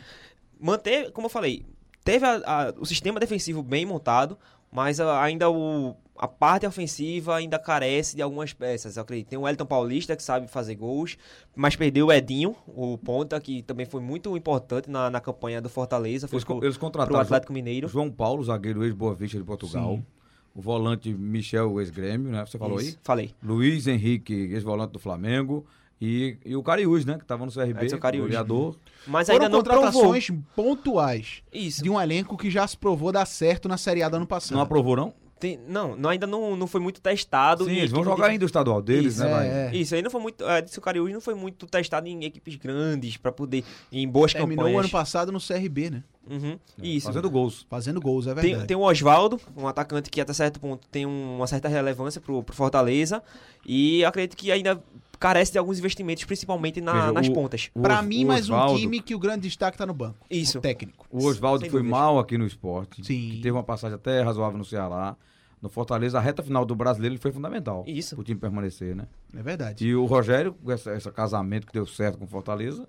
Manteve, 0.59 1.11
como 1.13 1.27
eu 1.27 1.31
falei, 1.31 1.65
teve 2.03 2.25
a, 2.25 2.37
a, 2.45 2.75
o 2.79 2.87
sistema 2.87 3.21
defensivo 3.21 3.63
bem 3.63 3.85
montado, 3.85 4.39
mas 4.75 4.99
ainda 4.99 5.49
o, 5.49 5.95
a 6.19 6.27
parte 6.27 6.67
ofensiva 6.67 7.37
ainda 7.37 7.61
carece 7.61 8.17
de 8.17 8.23
algumas 8.23 8.53
peças, 8.53 8.97
eu 8.97 9.03
acredito. 9.05 9.29
Tem 9.29 9.39
o 9.39 9.47
Elton 9.47 9.65
Paulista, 9.65 10.17
que 10.17 10.23
sabe 10.23 10.49
fazer 10.49 10.75
gols, 10.75 11.17
mas 11.55 11.77
perdeu 11.77 12.09
o 12.09 12.13
Edinho, 12.13 12.57
o 12.67 12.99
ponta, 12.99 13.41
que 13.41 13.63
também 13.63 13.87
foi 13.87 14.01
muito 14.01 14.37
importante 14.37 14.91
na, 14.91 15.09
na 15.09 15.21
campanha 15.21 15.63
do 15.63 15.69
Fortaleza. 15.69 16.27
Foi 16.27 16.39
eles, 16.39 16.45
pro, 16.45 16.65
eles 16.65 16.77
contrataram 16.77 17.17
o 17.17 17.23
Atlético 17.23 17.53
Mineiro. 17.53 17.87
João 17.87 18.11
Paulo, 18.11 18.43
zagueiro 18.43 18.85
ex-Boa 18.85 19.15
Vista 19.15 19.39
de 19.39 19.45
Portugal. 19.45 19.95
Sim. 19.95 20.07
O 20.53 20.61
volante 20.61 21.13
Michel, 21.15 21.81
ex-Grêmio, 21.81 22.33
né? 22.33 22.45
Você 22.45 22.59
falou 22.59 22.81
Isso, 22.81 22.91
aí? 22.91 22.99
Falei. 23.03 23.31
Luiz 23.41 23.87
Henrique, 23.87 24.35
ex-volante 24.35 24.93
do 24.93 24.99
Flamengo. 24.99 25.65
E, 26.01 26.37
e 26.45 26.57
o 26.57 26.63
Cariús, 26.63 27.05
né? 27.05 27.17
Que 27.17 27.23
estava 27.23 27.47
no 27.47 27.53
CRB, 27.53 27.87
é, 27.91 27.95
o 27.97 28.19
goleador. 28.23 28.77
Mas 29.07 29.27
Foram 29.29 29.45
ainda 29.45 29.49
não 29.49 29.59
contratações 29.63 30.27
provou. 30.27 30.45
pontuais 30.55 31.43
Isso. 31.53 31.83
de 31.83 31.89
um 31.91 32.01
elenco 32.01 32.37
que 32.37 32.51
já 32.51 32.67
se 32.67 32.77
provou 32.77 33.13
dar 33.13 33.25
certo 33.27 33.69
na 33.69 33.77
Série 33.77 34.03
A 34.03 34.09
do 34.09 34.17
ano 34.17 34.27
passado. 34.27 34.55
Não 34.55 34.61
aprovou, 34.63 34.97
não? 34.97 35.15
Tem, 35.39 35.59
não, 35.69 35.95
não, 35.97 36.09
ainda 36.11 36.27
não, 36.27 36.57
não 36.57 36.67
foi 36.67 36.81
muito 36.81 37.01
testado. 37.03 37.65
Sim, 37.65 37.73
eles 37.77 37.91
vão 37.91 38.03
jogar 38.05 38.29
ainda 38.29 38.45
o 38.45 38.47
estadual 38.47 38.81
deles, 38.81 39.15
isso, 39.15 39.25
né, 39.25 39.31
vai? 39.31 39.47
É, 39.49 39.77
Isso, 39.77 39.95
ainda 39.95 40.09
foi 40.09 40.21
muito. 40.21 40.43
É, 40.49 40.63
disse 40.63 40.79
o 40.79 40.83
Cariús 40.83 41.13
não 41.13 41.21
foi 41.21 41.35
muito 41.35 41.67
testado 41.67 42.07
em 42.09 42.25
equipes 42.25 42.55
grandes 42.57 43.17
pra 43.19 43.31
poder. 43.33 43.63
em 43.93 44.09
boas 44.09 44.33
Terminou 44.33 44.65
campanhas. 44.65 44.77
o 44.77 44.81
ano 44.81 44.89
passado 44.89 45.33
no 45.33 45.41
CRB, 45.41 45.91
né? 45.91 46.05
Uhum, 46.31 46.59
Isso. 46.83 47.07
Fazendo 47.09 47.29
gols. 47.29 47.67
Fazendo 47.69 48.01
gols, 48.01 48.27
é 48.27 48.33
verdade. 48.35 48.57
Tem, 48.59 48.67
tem 48.69 48.77
o 48.77 48.81
Oswaldo, 48.81 49.39
um 49.57 49.67
atacante 49.69 50.09
que 50.09 50.19
até 50.21 50.33
certo 50.33 50.59
ponto 50.61 50.89
tem 50.89 51.05
um- 51.05 51.37
uma 51.37 51.47
certa 51.47 51.69
relevância 51.69 52.21
pro, 52.23 52.43
pro 52.43 52.55
Fortaleza. 52.55 53.23
E 53.67 54.03
acredito 54.05 54.37
que 54.39 54.51
ainda 54.51 54.83
carece 55.25 55.53
de 55.53 55.59
alguns 55.59 55.79
investimentos, 55.79 56.23
principalmente 56.25 56.83
na- 56.83 56.93
Veja, 56.93 57.13
nas 57.13 57.29
o- 57.29 57.33
pontas. 57.33 57.71
o 57.75 57.81
Pra 57.81 58.01
Os- 58.01 58.07
mim, 58.07 58.25
o 58.25 58.29
mais 58.29 58.51
um 58.51 58.53
Osvaldo- 58.53 58.79
time 58.79 59.01
que 59.01 59.15
o 59.15 59.19
grande 59.19 59.49
destaque 59.49 59.79
tá 59.79 59.87
no 59.87 59.95
banco. 59.95 60.19
Isso. 60.31 60.59
O 60.59 60.61
técnico. 60.61 61.07
O 61.11 61.25
Oswaldo 61.25 61.61
foi 61.63 61.71
dúvidas. 61.71 61.91
mal 61.91 62.19
aqui 62.19 62.37
no 62.37 62.47
esporte. 62.47 63.03
Sim. 63.03 63.31
Que 63.31 63.37
teve 63.37 63.53
uma 63.53 63.63
passagem 63.63 63.95
até 63.95 64.21
razoável 64.23 64.59
no 64.59 64.65
Ceará. 64.67 65.17
No 65.63 65.71
Fortaleza, 65.71 66.19
a 66.19 66.21
reta 66.21 66.43
final 66.43 66.63
do 66.67 66.75
brasileiro 66.77 67.15
ele 67.15 67.21
foi 67.23 67.33
fundamental. 67.33 67.85
Isso. 67.87 68.15
Pro 68.17 68.23
time 68.23 68.39
permanecer, 68.39 68.95
né? 68.95 69.07
É 69.35 69.43
verdade. 69.43 69.87
E 69.87 69.95
o 69.97 70.05
Rogério, 70.05 70.53
com 70.63 70.71
esse, 70.71 70.91
esse 70.91 71.11
casamento 71.11 71.67
que 71.67 71.73
deu 71.73 71.87
certo 71.87 72.19
com 72.19 72.27
o 72.27 72.29
Fortaleza, 72.29 72.87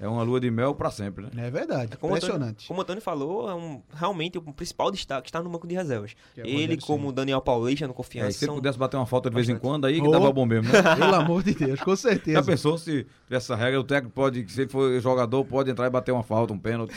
é 0.00 0.06
uma 0.06 0.22
lua 0.22 0.38
de 0.38 0.48
mel 0.50 0.74
pra 0.74 0.90
sempre, 0.90 1.24
né? 1.24 1.30
É 1.48 1.50
verdade. 1.50 1.96
Como 1.96 2.12
o 2.12 2.16
Antônio- 2.16 2.34
Impressionante. 2.36 2.68
como 2.68 2.78
o 2.78 2.82
Antônio 2.82 3.02
falou, 3.02 3.50
é 3.50 3.54
um, 3.54 3.82
realmente 3.92 4.38
o 4.38 4.42
principal 4.42 4.90
destaque 4.92 5.28
está 5.28 5.42
no 5.42 5.50
banco 5.50 5.66
de 5.66 5.74
reservas. 5.74 6.14
É 6.36 6.48
Ele, 6.48 6.76
como 6.80 7.08
o 7.08 7.12
Daniel 7.12 7.40
Paulista 7.40 7.86
no 7.86 7.92
É, 7.92 7.96
Confiança. 7.96 8.28
e 8.30 8.32
se 8.32 8.44
ele 8.44 8.50
são- 8.50 8.54
pudesse 8.56 8.78
bater 8.78 8.96
uma 8.96 9.06
falta 9.06 9.28
de 9.28 9.34
vez 9.34 9.48
em 9.48 9.58
quando, 9.58 9.86
aí 9.86 10.00
que 10.00 10.06
Oh, 10.06 10.10
dava 10.10 10.32
bom 10.32 10.46
mesmo, 10.46 10.72
né? 10.72 10.80
Pelo 10.96 11.14
amor 11.16 11.42
de 11.42 11.54
Deus, 11.54 11.80
com 11.80 11.96
certeza. 11.96 12.38
Já 12.38 12.42
pensou 12.44 12.78
se 12.78 13.06
essa 13.28 13.56
regra, 13.56 13.80
o 13.80 13.84
técnico 13.84 14.14
pode, 14.14 14.48
se 14.52 14.60
ele 14.62 14.70
for 14.70 15.00
jogador, 15.00 15.44
pode 15.44 15.70
entrar 15.70 15.86
e 15.86 15.90
bater 15.90 16.12
uma 16.12 16.22
falta, 16.22 16.52
um 16.52 16.58
pênalti. 16.58 16.94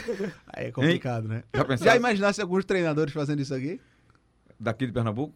Aí 0.48 0.68
é 0.68 0.72
complicado, 0.72 1.28
né? 1.28 1.44
Já 1.53 1.65
pensasse? 1.65 1.84
Já 1.90 1.95
imaginasse 1.95 2.41
alguns 2.41 2.65
treinadores 2.65 3.11
fazendo 3.14 3.41
isso 3.41 3.53
aqui? 3.56 3.82
Daqui 4.60 4.86
de 4.86 4.91
Pernambuco? 4.91 5.34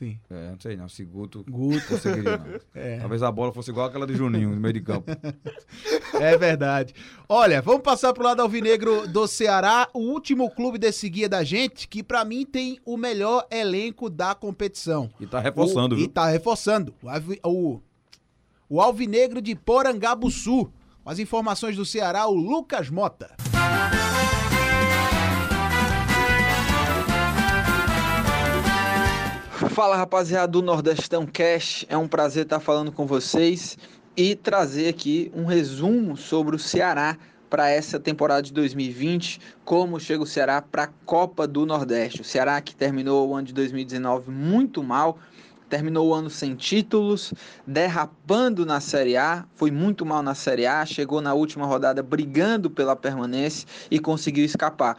Sim. 0.00 0.18
É, 0.30 0.50
não 0.52 0.58
sei 0.58 0.76
não, 0.78 0.88
se 0.88 1.04
Guto, 1.04 1.44
Guto. 1.46 1.86
conseguiria 1.86 2.38
não. 2.38 2.60
É. 2.74 2.98
Talvez 3.00 3.22
a 3.22 3.30
bola 3.30 3.52
fosse 3.52 3.70
igual 3.70 3.86
aquela 3.86 4.06
de 4.06 4.14
Juninho, 4.14 4.48
no 4.48 4.56
meio 4.56 4.72
de 4.72 4.80
campo. 4.80 5.10
É 6.14 6.38
verdade. 6.38 6.94
Olha, 7.28 7.60
vamos 7.60 7.82
passar 7.82 8.14
pro 8.14 8.24
lado 8.24 8.40
alvinegro 8.40 9.06
do 9.06 9.26
Ceará, 9.26 9.86
o 9.92 9.98
último 9.98 10.50
clube 10.50 10.78
desse 10.78 11.06
guia 11.10 11.28
da 11.28 11.44
gente, 11.44 11.86
que 11.86 12.02
pra 12.02 12.24
mim 12.24 12.46
tem 12.46 12.80
o 12.86 12.96
melhor 12.96 13.46
elenco 13.50 14.08
da 14.08 14.34
competição. 14.34 15.10
E 15.20 15.26
tá 15.26 15.38
reforçando, 15.38 15.94
o, 15.94 15.98
viu? 15.98 16.06
E 16.06 16.08
tá 16.08 16.26
reforçando. 16.28 16.94
O, 17.02 17.50
o, 17.50 17.82
o 18.70 18.80
alvinegro 18.80 19.42
de 19.42 19.54
Porangabuçu. 19.54 20.72
Com 21.04 21.10
as 21.10 21.18
informações 21.18 21.76
do 21.76 21.84
Ceará, 21.84 22.26
o 22.26 22.34
Lucas 22.34 22.88
Mota. 22.88 23.36
Fala 29.68 29.94
rapaziada 29.94 30.48
do 30.48 30.62
Nordestão 30.62 31.26
Cash, 31.26 31.84
é 31.86 31.94
um 31.94 32.08
prazer 32.08 32.44
estar 32.44 32.60
falando 32.60 32.90
com 32.90 33.06
vocês 33.06 33.76
e 34.16 34.34
trazer 34.34 34.88
aqui 34.88 35.30
um 35.34 35.44
resumo 35.44 36.16
sobre 36.16 36.56
o 36.56 36.58
Ceará 36.58 37.18
para 37.50 37.68
essa 37.68 38.00
temporada 38.00 38.40
de 38.40 38.54
2020, 38.54 39.38
como 39.62 40.00
chega 40.00 40.22
o 40.22 40.26
Ceará 40.26 40.62
para 40.62 40.84
a 40.84 40.86
Copa 41.04 41.46
do 41.46 41.66
Nordeste. 41.66 42.22
O 42.22 42.24
Ceará 42.24 42.58
que 42.62 42.74
terminou 42.74 43.28
o 43.28 43.34
ano 43.34 43.48
de 43.48 43.52
2019 43.52 44.30
muito 44.30 44.82
mal, 44.82 45.18
terminou 45.68 46.08
o 46.08 46.14
ano 46.14 46.30
sem 46.30 46.54
títulos, 46.54 47.34
derrapando 47.66 48.64
na 48.64 48.80
Série 48.80 49.18
A, 49.18 49.44
foi 49.54 49.70
muito 49.70 50.06
mal 50.06 50.22
na 50.22 50.34
Série 50.34 50.66
A, 50.66 50.86
chegou 50.86 51.20
na 51.20 51.34
última 51.34 51.66
rodada 51.66 52.02
brigando 52.02 52.70
pela 52.70 52.96
permanência 52.96 53.68
e 53.90 53.98
conseguiu 53.98 54.44
escapar. 54.44 54.96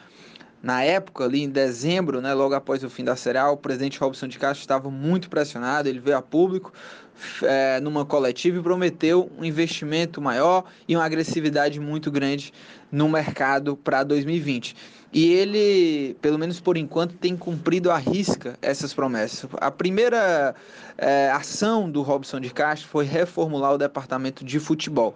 Na 0.62 0.84
época, 0.84 1.24
ali 1.24 1.42
em 1.42 1.50
dezembro, 1.50 2.22
né, 2.22 2.34
logo 2.34 2.54
após 2.54 2.84
o 2.84 2.90
fim 2.90 3.04
da 3.04 3.16
Série 3.16 3.40
A, 3.40 3.50
o 3.50 3.58
presidente 3.58 4.00
Robson 4.00 4.28
de 4.28 4.38
Castro 4.38 4.62
estava 4.62 4.92
muito 4.92 5.28
pressionado, 5.28 5.90
ele 5.90 6.00
veio 6.00 6.18
a 6.18 6.22
público 6.22 6.72
eh, 7.42 7.80
numa 7.80 8.06
coletiva 8.06 8.60
e 8.60 8.62
prometeu 8.62 9.32
um 9.40 9.44
investimento 9.44 10.22
maior 10.22 10.66
e 10.88 10.96
uma 10.96 11.04
agressividade 11.04 11.80
muito 11.80 12.12
grande 12.12 12.54
no 12.92 13.10
mercado 13.10 13.76
para 13.76 14.04
2020. 14.04 14.76
E 15.12 15.34
ele, 15.34 16.16
pelo 16.22 16.38
menos 16.38 16.60
por 16.60 16.78
enquanto, 16.78 17.16
tem 17.16 17.36
cumprido 17.36 17.90
à 17.90 17.98
risca 17.98 18.56
essas 18.62 18.94
promessas. 18.94 19.50
A 19.60 19.72
primeira 19.72 20.56
eh, 20.98 21.32
ação 21.32 21.90
do 21.90 22.04
Robson 22.04 22.40
de 22.40 22.52
Castro 22.52 22.88
foi 22.88 23.06
reformular 23.06 23.74
o 23.74 23.78
departamento 23.80 24.46
de 24.46 24.60
futebol 24.60 25.16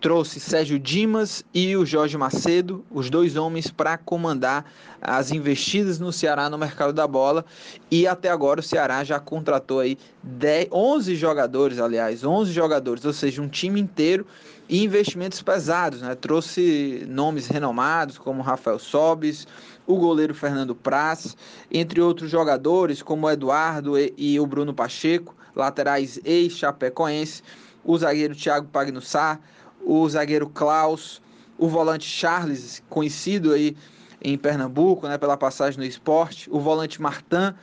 trouxe 0.00 0.38
Sérgio 0.38 0.78
Dimas 0.78 1.44
e 1.52 1.76
o 1.76 1.84
Jorge 1.84 2.16
Macedo, 2.16 2.84
os 2.90 3.10
dois 3.10 3.36
homens, 3.36 3.70
para 3.70 3.98
comandar 3.98 4.64
as 5.02 5.32
investidas 5.32 5.98
no 5.98 6.12
Ceará 6.12 6.48
no 6.48 6.56
mercado 6.56 6.92
da 6.92 7.06
bola. 7.06 7.44
E 7.90 8.06
até 8.06 8.28
agora 8.28 8.60
o 8.60 8.62
Ceará 8.62 9.02
já 9.02 9.18
contratou 9.18 9.80
aí 9.80 9.98
10, 10.22 10.68
11 10.70 11.16
jogadores, 11.16 11.78
aliás, 11.78 12.24
11 12.24 12.52
jogadores, 12.52 13.04
ou 13.04 13.12
seja, 13.12 13.42
um 13.42 13.48
time 13.48 13.80
inteiro 13.80 14.24
e 14.68 14.84
investimentos 14.84 15.42
pesados. 15.42 16.00
Né? 16.00 16.14
Trouxe 16.14 17.04
nomes 17.08 17.48
renomados 17.48 18.18
como 18.18 18.42
Rafael 18.42 18.78
Sobis, 18.78 19.46
o 19.86 19.96
goleiro 19.96 20.34
Fernando 20.34 20.74
Praz, 20.74 21.36
entre 21.72 22.00
outros 22.00 22.30
jogadores 22.30 23.02
como 23.02 23.28
Eduardo 23.28 23.98
e, 23.98 24.14
e 24.16 24.38
o 24.38 24.46
Bruno 24.46 24.72
Pacheco, 24.74 25.34
laterais 25.56 26.20
ex-chapecoense, 26.24 27.42
o 27.82 27.96
zagueiro 27.96 28.34
Thiago 28.34 28.68
Pagnussá, 28.68 29.40
o 29.88 30.06
zagueiro 30.06 30.46
Klaus, 30.50 31.22
o 31.56 31.66
volante 31.66 32.04
Charles, 32.04 32.82
conhecido 32.90 33.54
aí 33.54 33.74
em 34.20 34.36
Pernambuco, 34.36 35.08
né, 35.08 35.16
pela 35.16 35.34
passagem 35.34 35.80
no 35.80 35.86
esporte, 35.86 36.46
o 36.50 36.60
volante 36.60 37.00
Martin, 37.00 37.54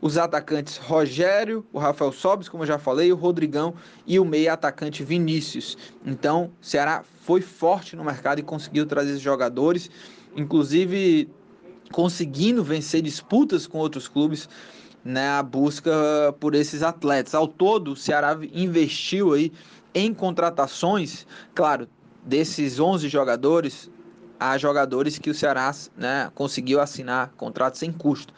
os 0.00 0.18
atacantes 0.18 0.76
Rogério, 0.76 1.64
o 1.72 1.78
Rafael 1.78 2.10
Sobis, 2.10 2.48
como 2.48 2.64
eu 2.64 2.66
já 2.66 2.80
falei, 2.80 3.12
o 3.12 3.16
Rodrigão 3.16 3.74
e 4.04 4.18
o 4.18 4.24
meia 4.24 4.54
atacante 4.54 5.04
Vinícius. 5.04 5.78
Então, 6.04 6.50
o 6.60 6.66
Ceará 6.66 7.04
foi 7.22 7.40
forte 7.40 7.94
no 7.94 8.02
mercado 8.02 8.40
e 8.40 8.42
conseguiu 8.42 8.84
trazer 8.84 9.10
esses 9.10 9.22
jogadores, 9.22 9.88
inclusive 10.36 11.30
conseguindo 11.92 12.64
vencer 12.64 13.02
disputas 13.02 13.68
com 13.68 13.78
outros 13.78 14.08
clubes 14.08 14.48
na 15.04 15.42
busca 15.44 15.90
por 16.40 16.56
esses 16.56 16.82
atletas. 16.82 17.34
Ao 17.34 17.46
todo, 17.46 17.92
o 17.92 17.96
Ceará 17.96 18.36
investiu 18.52 19.32
aí 19.32 19.52
em 19.94 20.12
contratações, 20.12 21.26
claro, 21.54 21.88
desses 22.22 22.78
11 22.78 23.08
jogadores, 23.08 23.90
há 24.38 24.56
jogadores 24.58 25.18
que 25.18 25.30
o 25.30 25.34
Ceará 25.34 25.74
né, 25.96 26.30
conseguiu 26.34 26.80
assinar 26.80 27.32
contratos 27.36 27.80
sem 27.80 27.92
custo. 27.92 28.32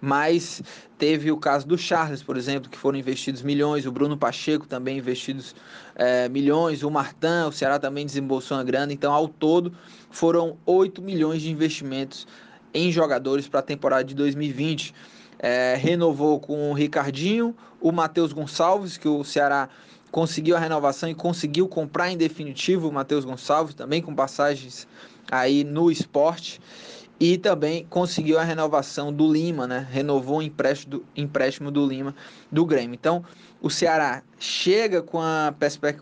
Mas 0.00 0.62
teve 0.96 1.32
o 1.32 1.36
caso 1.36 1.66
do 1.66 1.76
Charles, 1.76 2.22
por 2.22 2.36
exemplo, 2.36 2.70
que 2.70 2.78
foram 2.78 2.98
investidos 2.98 3.42
milhões, 3.42 3.84
o 3.84 3.90
Bruno 3.90 4.16
Pacheco 4.16 4.66
também 4.66 4.98
investidos 4.98 5.56
é, 5.96 6.28
milhões, 6.28 6.84
o 6.84 6.90
Martin, 6.90 7.48
o 7.48 7.52
Ceará 7.52 7.78
também 7.78 8.06
desembolsou 8.06 8.56
uma 8.56 8.64
grana. 8.64 8.92
Então, 8.92 9.12
ao 9.12 9.26
todo, 9.26 9.72
foram 10.10 10.56
8 10.64 11.02
milhões 11.02 11.42
de 11.42 11.50
investimentos 11.50 12.26
em 12.72 12.92
jogadores 12.92 13.48
para 13.48 13.60
a 13.60 13.62
temporada 13.62 14.04
de 14.04 14.14
2020. 14.14 14.94
É, 15.40 15.76
renovou 15.76 16.38
com 16.38 16.70
o 16.70 16.74
Ricardinho, 16.74 17.54
o 17.80 17.90
Matheus 17.90 18.32
Gonçalves, 18.32 18.96
que 18.96 19.08
o 19.08 19.24
Ceará 19.24 19.68
conseguiu 20.10 20.56
a 20.56 20.58
renovação 20.58 21.08
e 21.08 21.14
conseguiu 21.14 21.68
comprar 21.68 22.10
em 22.10 22.16
definitivo 22.16 22.88
o 22.88 22.92
Matheus 22.92 23.24
Gonçalves, 23.24 23.74
também 23.74 24.02
com 24.02 24.14
passagens 24.14 24.86
aí 25.30 25.64
no 25.64 25.90
esporte. 25.90 26.60
E 27.20 27.36
também 27.36 27.84
conseguiu 27.90 28.38
a 28.38 28.44
renovação 28.44 29.12
do 29.12 29.30
Lima, 29.30 29.66
né? 29.66 29.84
Renovou 29.90 30.38
o 30.38 30.42
empréstimo 30.42 30.90
do, 30.98 31.06
empréstimo 31.16 31.68
do 31.68 31.84
Lima 31.84 32.14
do 32.50 32.64
Grêmio. 32.64 32.94
Então, 32.94 33.24
o 33.60 33.68
Ceará 33.68 34.22
chega 34.38 35.02
com 35.02 35.20
a 35.20 35.52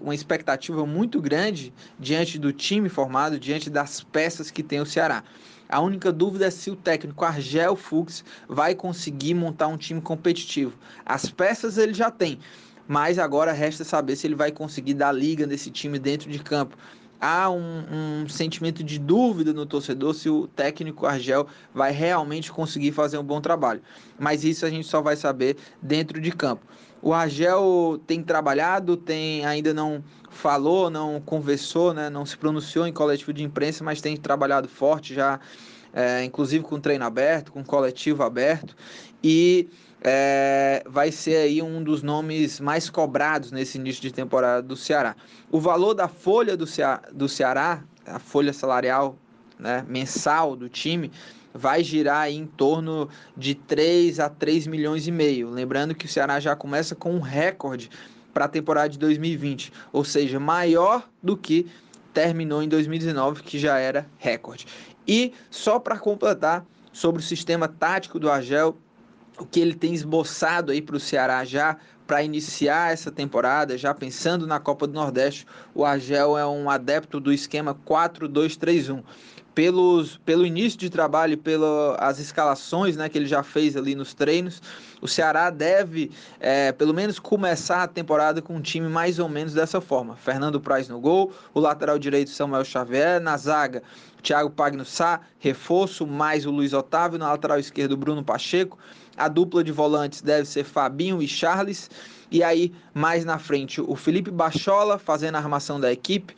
uma 0.03 0.15
expectativa 0.15 0.85
muito 0.85 1.19
grande 1.23 1.73
diante 1.99 2.39
do 2.39 2.53
time 2.53 2.91
formado, 2.91 3.41
diante 3.41 3.71
das 3.71 4.03
peças 4.03 4.51
que 4.51 4.63
tem 4.63 4.79
o 4.79 4.85
Ceará. 4.85 5.25
A 5.69 5.81
única 5.81 6.13
dúvida 6.13 6.47
é 6.47 6.51
se 6.51 6.71
o 6.71 6.77
técnico 6.77 7.25
Argel 7.25 7.75
Fux 7.75 8.23
vai 8.47 8.75
conseguir 8.75 9.35
montar 9.35 9.67
um 9.69 9.77
time 9.77 10.01
competitivo. 10.01 10.75
As 11.05 11.29
peças 11.29 11.77
ele 11.77 11.93
já 11.93 12.11
tem, 12.11 12.39
mas 12.89 13.19
agora 13.19 13.53
resta 13.53 13.85
saber 13.85 14.17
se 14.17 14.27
ele 14.27 14.35
vai 14.35 14.53
conseguir 14.53 14.95
dar 14.95 15.13
liga 15.13 15.47
nesse 15.47 15.71
time 15.71 15.99
dentro 15.99 16.31
de 16.31 16.39
campo. 16.39 16.77
Há 17.21 17.51
um, 17.51 17.85
um, 18.23 18.29
sentimento 18.29 18.85
de 18.85 18.99
dúvida 18.99 19.53
no 19.53 19.65
torcedor 19.65 20.15
se 20.15 20.29
o 20.29 20.47
técnico 20.49 21.07
Argel 21.07 21.47
vai 21.75 21.91
realmente 21.91 22.53
conseguir 22.53 22.93
fazer 22.93 23.17
um 23.17 23.25
bom 23.25 23.41
trabalho. 23.41 23.81
Mas 24.19 24.45
isso 24.45 24.67
a 24.67 24.71
gente 24.71 24.87
só 24.87 25.01
vai 25.01 25.17
saber 25.17 25.57
dentro 25.81 26.21
de 26.21 26.31
campo. 26.31 26.67
O 27.01 27.15
Argel 27.15 28.01
tem 28.07 28.23
trabalhado, 28.23 28.97
tem 28.97 29.45
ainda 29.47 29.73
não 29.73 30.05
falou, 30.29 30.91
não 30.91 31.21
conversou, 31.21 31.95
né, 31.95 32.11
não 32.11 32.27
se 32.27 32.37
pronunciou 32.37 32.87
em 32.87 32.93
coletivo 32.93 33.33
de 33.33 33.43
imprensa, 33.43 33.83
mas 33.83 34.01
tem 34.01 34.17
trabalhado 34.17 34.69
forte 34.69 35.15
já, 35.15 35.41
é, 35.93 36.23
inclusive 36.25 36.65
com 36.65 36.79
treino 36.79 37.05
aberto, 37.05 37.51
com 37.51 37.65
coletivo 37.65 38.23
aberto. 38.23 38.77
E 39.23 39.69
é, 40.07 40.85
vai 40.89 41.11
ser 41.11 41.37
aí 41.37 41.61
um 41.61 41.83
dos 41.83 42.03
nomes 42.03 42.61
mais 42.61 42.89
cobrados 42.89 43.51
nesse 43.51 43.77
início 43.77 44.01
de 44.01 44.13
temporada 44.13 44.63
do 44.63 44.77
Ceará. 44.77 45.17
O 45.51 45.61
valor 45.61 45.95
da 45.95 46.07
folha 46.07 46.57
do, 46.57 46.67
Ceará, 46.67 47.03
do 47.13 47.29
Ceará 47.29 47.83
a 48.07 48.19
folha 48.19 48.53
salarial 48.53 49.19
né, 49.59 49.85
mensal 49.89 50.55
do 50.55 50.69
time, 50.69 51.11
vai 51.53 51.83
girar 51.83 52.31
em 52.31 52.47
torno 52.47 53.09
de 53.37 53.55
3 53.55 54.21
a 54.21 54.29
3 54.29 54.67
milhões 54.67 55.07
e 55.07 55.11
meio. 55.11 55.51
Lembrando 55.51 55.95
que 55.95 56.07
o 56.07 56.09
Ceará 56.09 56.39
já 56.39 56.55
começa 56.55 56.95
com 56.95 57.15
um 57.15 57.21
recorde 57.21 57.91
para 58.33 58.45
a 58.45 58.49
temporada 58.49 58.91
de 58.91 58.99
2020, 58.99 59.73
ou 59.93 60.05
seja, 60.05 60.39
maior 60.39 61.09
do 61.23 61.37
que 61.37 61.67
terminou 62.13 62.63
em 62.63 62.69
2019, 62.69 63.43
que 63.43 63.59
já 63.59 63.79
era 63.79 64.07
recorde. 64.19 64.67
E 65.09 65.33
só 65.51 65.79
para 65.79 65.99
completar 65.99 66.65
sobre 66.93 67.21
o 67.21 67.25
sistema 67.25 67.67
tático 67.67 68.19
do 68.19 68.31
Argel, 68.31 68.77
o 69.39 69.47
que 69.47 69.61
ele 69.61 69.75
tem 69.75 69.93
esboçado 69.93 70.73
aí 70.73 70.81
para 70.81 70.97
o 70.97 71.01
Ceará 71.01 71.45
já 71.45 71.77
para 72.07 72.23
iniciar 72.23 72.93
essa 72.93 73.11
temporada, 73.11 73.77
já 73.77 73.93
pensando 73.93 74.47
na 74.47 74.61
Copa 74.61 74.87
do 74.87 74.93
Nordeste, 74.93 75.47
o 75.75 75.85
Argel 75.85 76.39
é 76.39 76.47
um 76.47 76.71
adepto 76.71 77.19
do 77.19 77.33
esquema 77.33 77.75
4-2-3-1 77.75 79.03
pelos, 79.57 80.19
pelo 80.19 80.45
início 80.45 80.79
de 80.79 80.91
trabalho 80.91 81.39
pelas 81.39 82.19
escalações 82.19 82.95
né, 82.95 83.09
que 83.09 83.17
ele 83.17 83.27
já 83.27 83.43
fez 83.43 83.75
ali 83.75 83.95
nos 83.95 84.13
treinos, 84.13 84.61
o 85.01 85.09
Ceará 85.09 85.49
deve, 85.49 86.11
é, 86.39 86.73
pelo 86.73 86.93
menos, 86.93 87.19
começar 87.19 87.83
a 87.83 87.89
temporada 87.89 88.43
com 88.43 88.57
um 88.57 88.61
time 88.61 88.87
mais 88.87 89.19
ou 89.19 89.31
menos 89.31 89.55
dessa 89.55 89.81
forma. 89.81 90.15
Fernando 90.15 90.61
Praz 90.61 90.89
no 90.89 91.01
gol, 91.01 91.33
o 91.55 91.61
lateral 91.61 91.99
direito 91.99 92.31
Samuel 92.31 92.67
Xavier, 92.67 93.19
na 93.19 93.37
zaga 93.39 93.83
Thiago 94.23 94.51
Pagnussá, 94.51 95.21
reforço 95.39 96.07
mais 96.07 96.45
o 96.45 96.51
Luiz 96.51 96.75
Otávio, 96.75 97.19
na 97.19 97.31
lateral 97.31 97.59
esquerdo 97.59 97.97
Bruno 97.97 98.23
Pacheco, 98.23 98.77
a 99.17 99.29
dupla 99.29 99.65
de 99.65 99.73
volantes 99.73 100.21
deve 100.21 100.47
ser 100.47 100.65
Fabinho 100.65 101.23
e 101.23 101.29
Charles, 101.29 101.91
e 102.31 102.43
aí 102.43 102.73
mais 102.93 103.25
na 103.25 103.39
frente 103.39 103.81
o 103.81 103.95
Felipe 103.97 104.31
Bachola 104.31 104.99
fazendo 104.99 105.37
a 105.37 105.39
armação 105.39 105.81
da 105.81 105.93
equipe, 105.93 106.35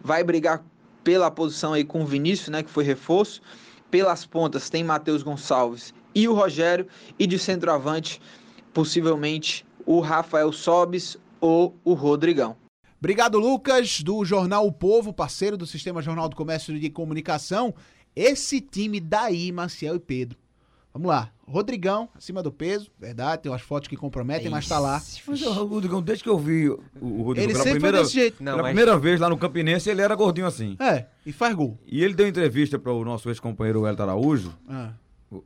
vai 0.00 0.22
brigar 0.22 0.62
pela 1.02 1.30
posição 1.30 1.72
aí 1.72 1.84
com 1.84 2.02
o 2.02 2.06
Vinícius, 2.06 2.48
né, 2.48 2.62
que 2.62 2.70
foi 2.70 2.84
reforço. 2.84 3.40
Pelas 3.90 4.26
pontas 4.26 4.68
tem 4.68 4.84
Matheus 4.84 5.22
Gonçalves 5.22 5.94
e 6.14 6.28
o 6.28 6.34
Rogério. 6.34 6.86
E 7.18 7.26
de 7.26 7.38
centroavante, 7.38 8.20
possivelmente 8.74 9.64
o 9.86 10.00
Rafael 10.00 10.52
Sobis 10.52 11.16
ou 11.40 11.74
o 11.82 11.94
Rodrigão. 11.94 12.56
Obrigado, 12.98 13.38
Lucas, 13.38 14.02
do 14.02 14.24
Jornal 14.24 14.66
O 14.66 14.72
Povo, 14.72 15.12
parceiro 15.12 15.56
do 15.56 15.66
Sistema 15.66 16.02
Jornal 16.02 16.28
do 16.28 16.36
Comércio 16.36 16.76
e 16.76 16.80
de 16.80 16.90
Comunicação. 16.90 17.74
Esse 18.14 18.60
time 18.60 19.00
daí, 19.00 19.52
Maciel 19.52 19.94
e 19.96 20.00
Pedro. 20.00 20.36
Vamos 20.92 21.08
lá. 21.08 21.30
Rodrigão, 21.46 22.08
acima 22.16 22.42
do 22.42 22.50
peso, 22.52 22.90
verdade, 22.98 23.42
tem 23.42 23.52
umas 23.52 23.62
fotos 23.62 23.88
que 23.88 23.96
comprometem, 23.96 24.48
é 24.48 24.50
mas 24.50 24.66
tá 24.68 24.78
lá. 24.78 25.00
Mas 25.26 25.42
o 25.42 25.64
Rodrigão, 25.64 26.02
desde 26.02 26.24
que 26.24 26.28
eu 26.30 26.38
vi 26.38 26.68
o, 26.68 26.82
o 27.00 27.22
Rodrigão 27.22 27.44
ele 27.44 27.52
pela, 27.52 27.64
sempre 27.64 27.70
primeira, 27.72 27.96
foi 27.98 28.04
desse 28.04 28.14
jeito. 28.14 28.38
pela 28.38 28.50
Não, 28.50 28.58
mas- 28.58 28.66
primeira 28.66 28.98
vez 28.98 29.20
lá 29.20 29.28
no 29.28 29.36
Campinense, 29.38 29.88
ele 29.88 30.02
era 30.02 30.14
gordinho 30.14 30.46
assim. 30.46 30.76
É, 30.80 31.06
e 31.24 31.32
faz 31.32 31.54
gol. 31.54 31.78
E 31.86 32.02
ele 32.02 32.14
deu 32.14 32.26
entrevista 32.26 32.78
para 32.78 32.92
o 32.92 33.04
nosso 33.04 33.28
ex-companheiro 33.30 33.86
Elton 33.86 34.02
Araújo, 34.02 34.52
Ah. 34.68 34.90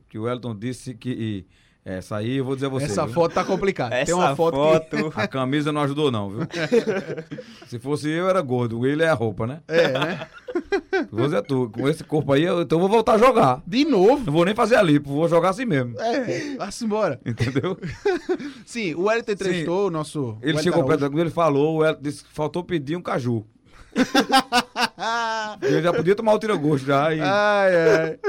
que 0.09 0.17
o 0.17 0.27
Elton 0.27 0.55
disse 0.55 0.93
que 0.93 1.45
essa 1.85 2.15
aí 2.17 2.37
eu 2.37 2.45
vou 2.45 2.55
dizer 2.55 2.67
a 2.67 2.69
você. 2.69 2.85
Essa 2.85 3.05
viu? 3.05 3.13
foto 3.13 3.33
tá 3.33 3.43
complicada. 3.43 4.03
Tem 4.05 4.13
uma 4.15 4.35
foto, 4.35 4.57
que... 4.89 4.95
A 5.19 5.27
camisa 5.27 5.71
não 5.71 5.81
ajudou, 5.81 6.09
não, 6.09 6.29
viu? 6.29 6.39
Se 7.67 7.77
fosse 7.79 8.09
eu, 8.09 8.29
era 8.29 8.41
gordo. 8.41 8.85
Ele 8.85 9.03
é 9.03 9.09
a 9.09 9.13
roupa, 9.13 9.45
né? 9.45 9.61
É, 9.67 9.91
né? 9.91 10.27
Você 11.11 11.35
é 11.35 11.41
tu. 11.41 11.69
Com 11.69 11.87
esse 11.89 12.03
corpo 12.03 12.31
aí, 12.33 12.43
eu- 12.43 12.61
então 12.61 12.77
eu 12.77 12.81
vou 12.81 12.89
voltar 12.89 13.13
a 13.13 13.17
jogar. 13.17 13.61
De 13.65 13.85
novo? 13.85 14.25
Não 14.25 14.33
vou 14.33 14.45
nem 14.45 14.55
fazer 14.55 14.75
ali, 14.75 14.99
vou 14.99 15.27
jogar 15.27 15.49
assim 15.49 15.65
mesmo. 15.65 15.99
É, 15.99 16.55
vá-se 16.55 16.85
embora. 16.85 17.19
Entendeu? 17.25 17.77
Sim, 18.65 18.93
o 18.95 19.03
Wellington 19.03 19.31
entrevistou 19.31 19.87
o 19.87 19.91
nosso. 19.91 20.37
Ele 20.41 20.57
o 20.57 20.61
chegou 20.61 20.83
perto, 20.85 21.01
quando 21.09 21.19
ele 21.19 21.29
falou, 21.29 21.77
o 21.77 21.85
Elton 21.85 22.01
disse 22.01 22.23
que 22.23 22.31
faltou 22.31 22.63
pedir 22.63 22.95
um 22.95 23.01
caju. 23.01 23.45
ele 25.61 25.81
já 25.81 25.93
podia 25.93 26.15
tomar 26.15 26.33
o 26.33 26.39
tira-gosto 26.39 26.85
já. 26.85 27.13
E... 27.13 27.19
Ai, 27.21 27.71
ai. 27.75 28.19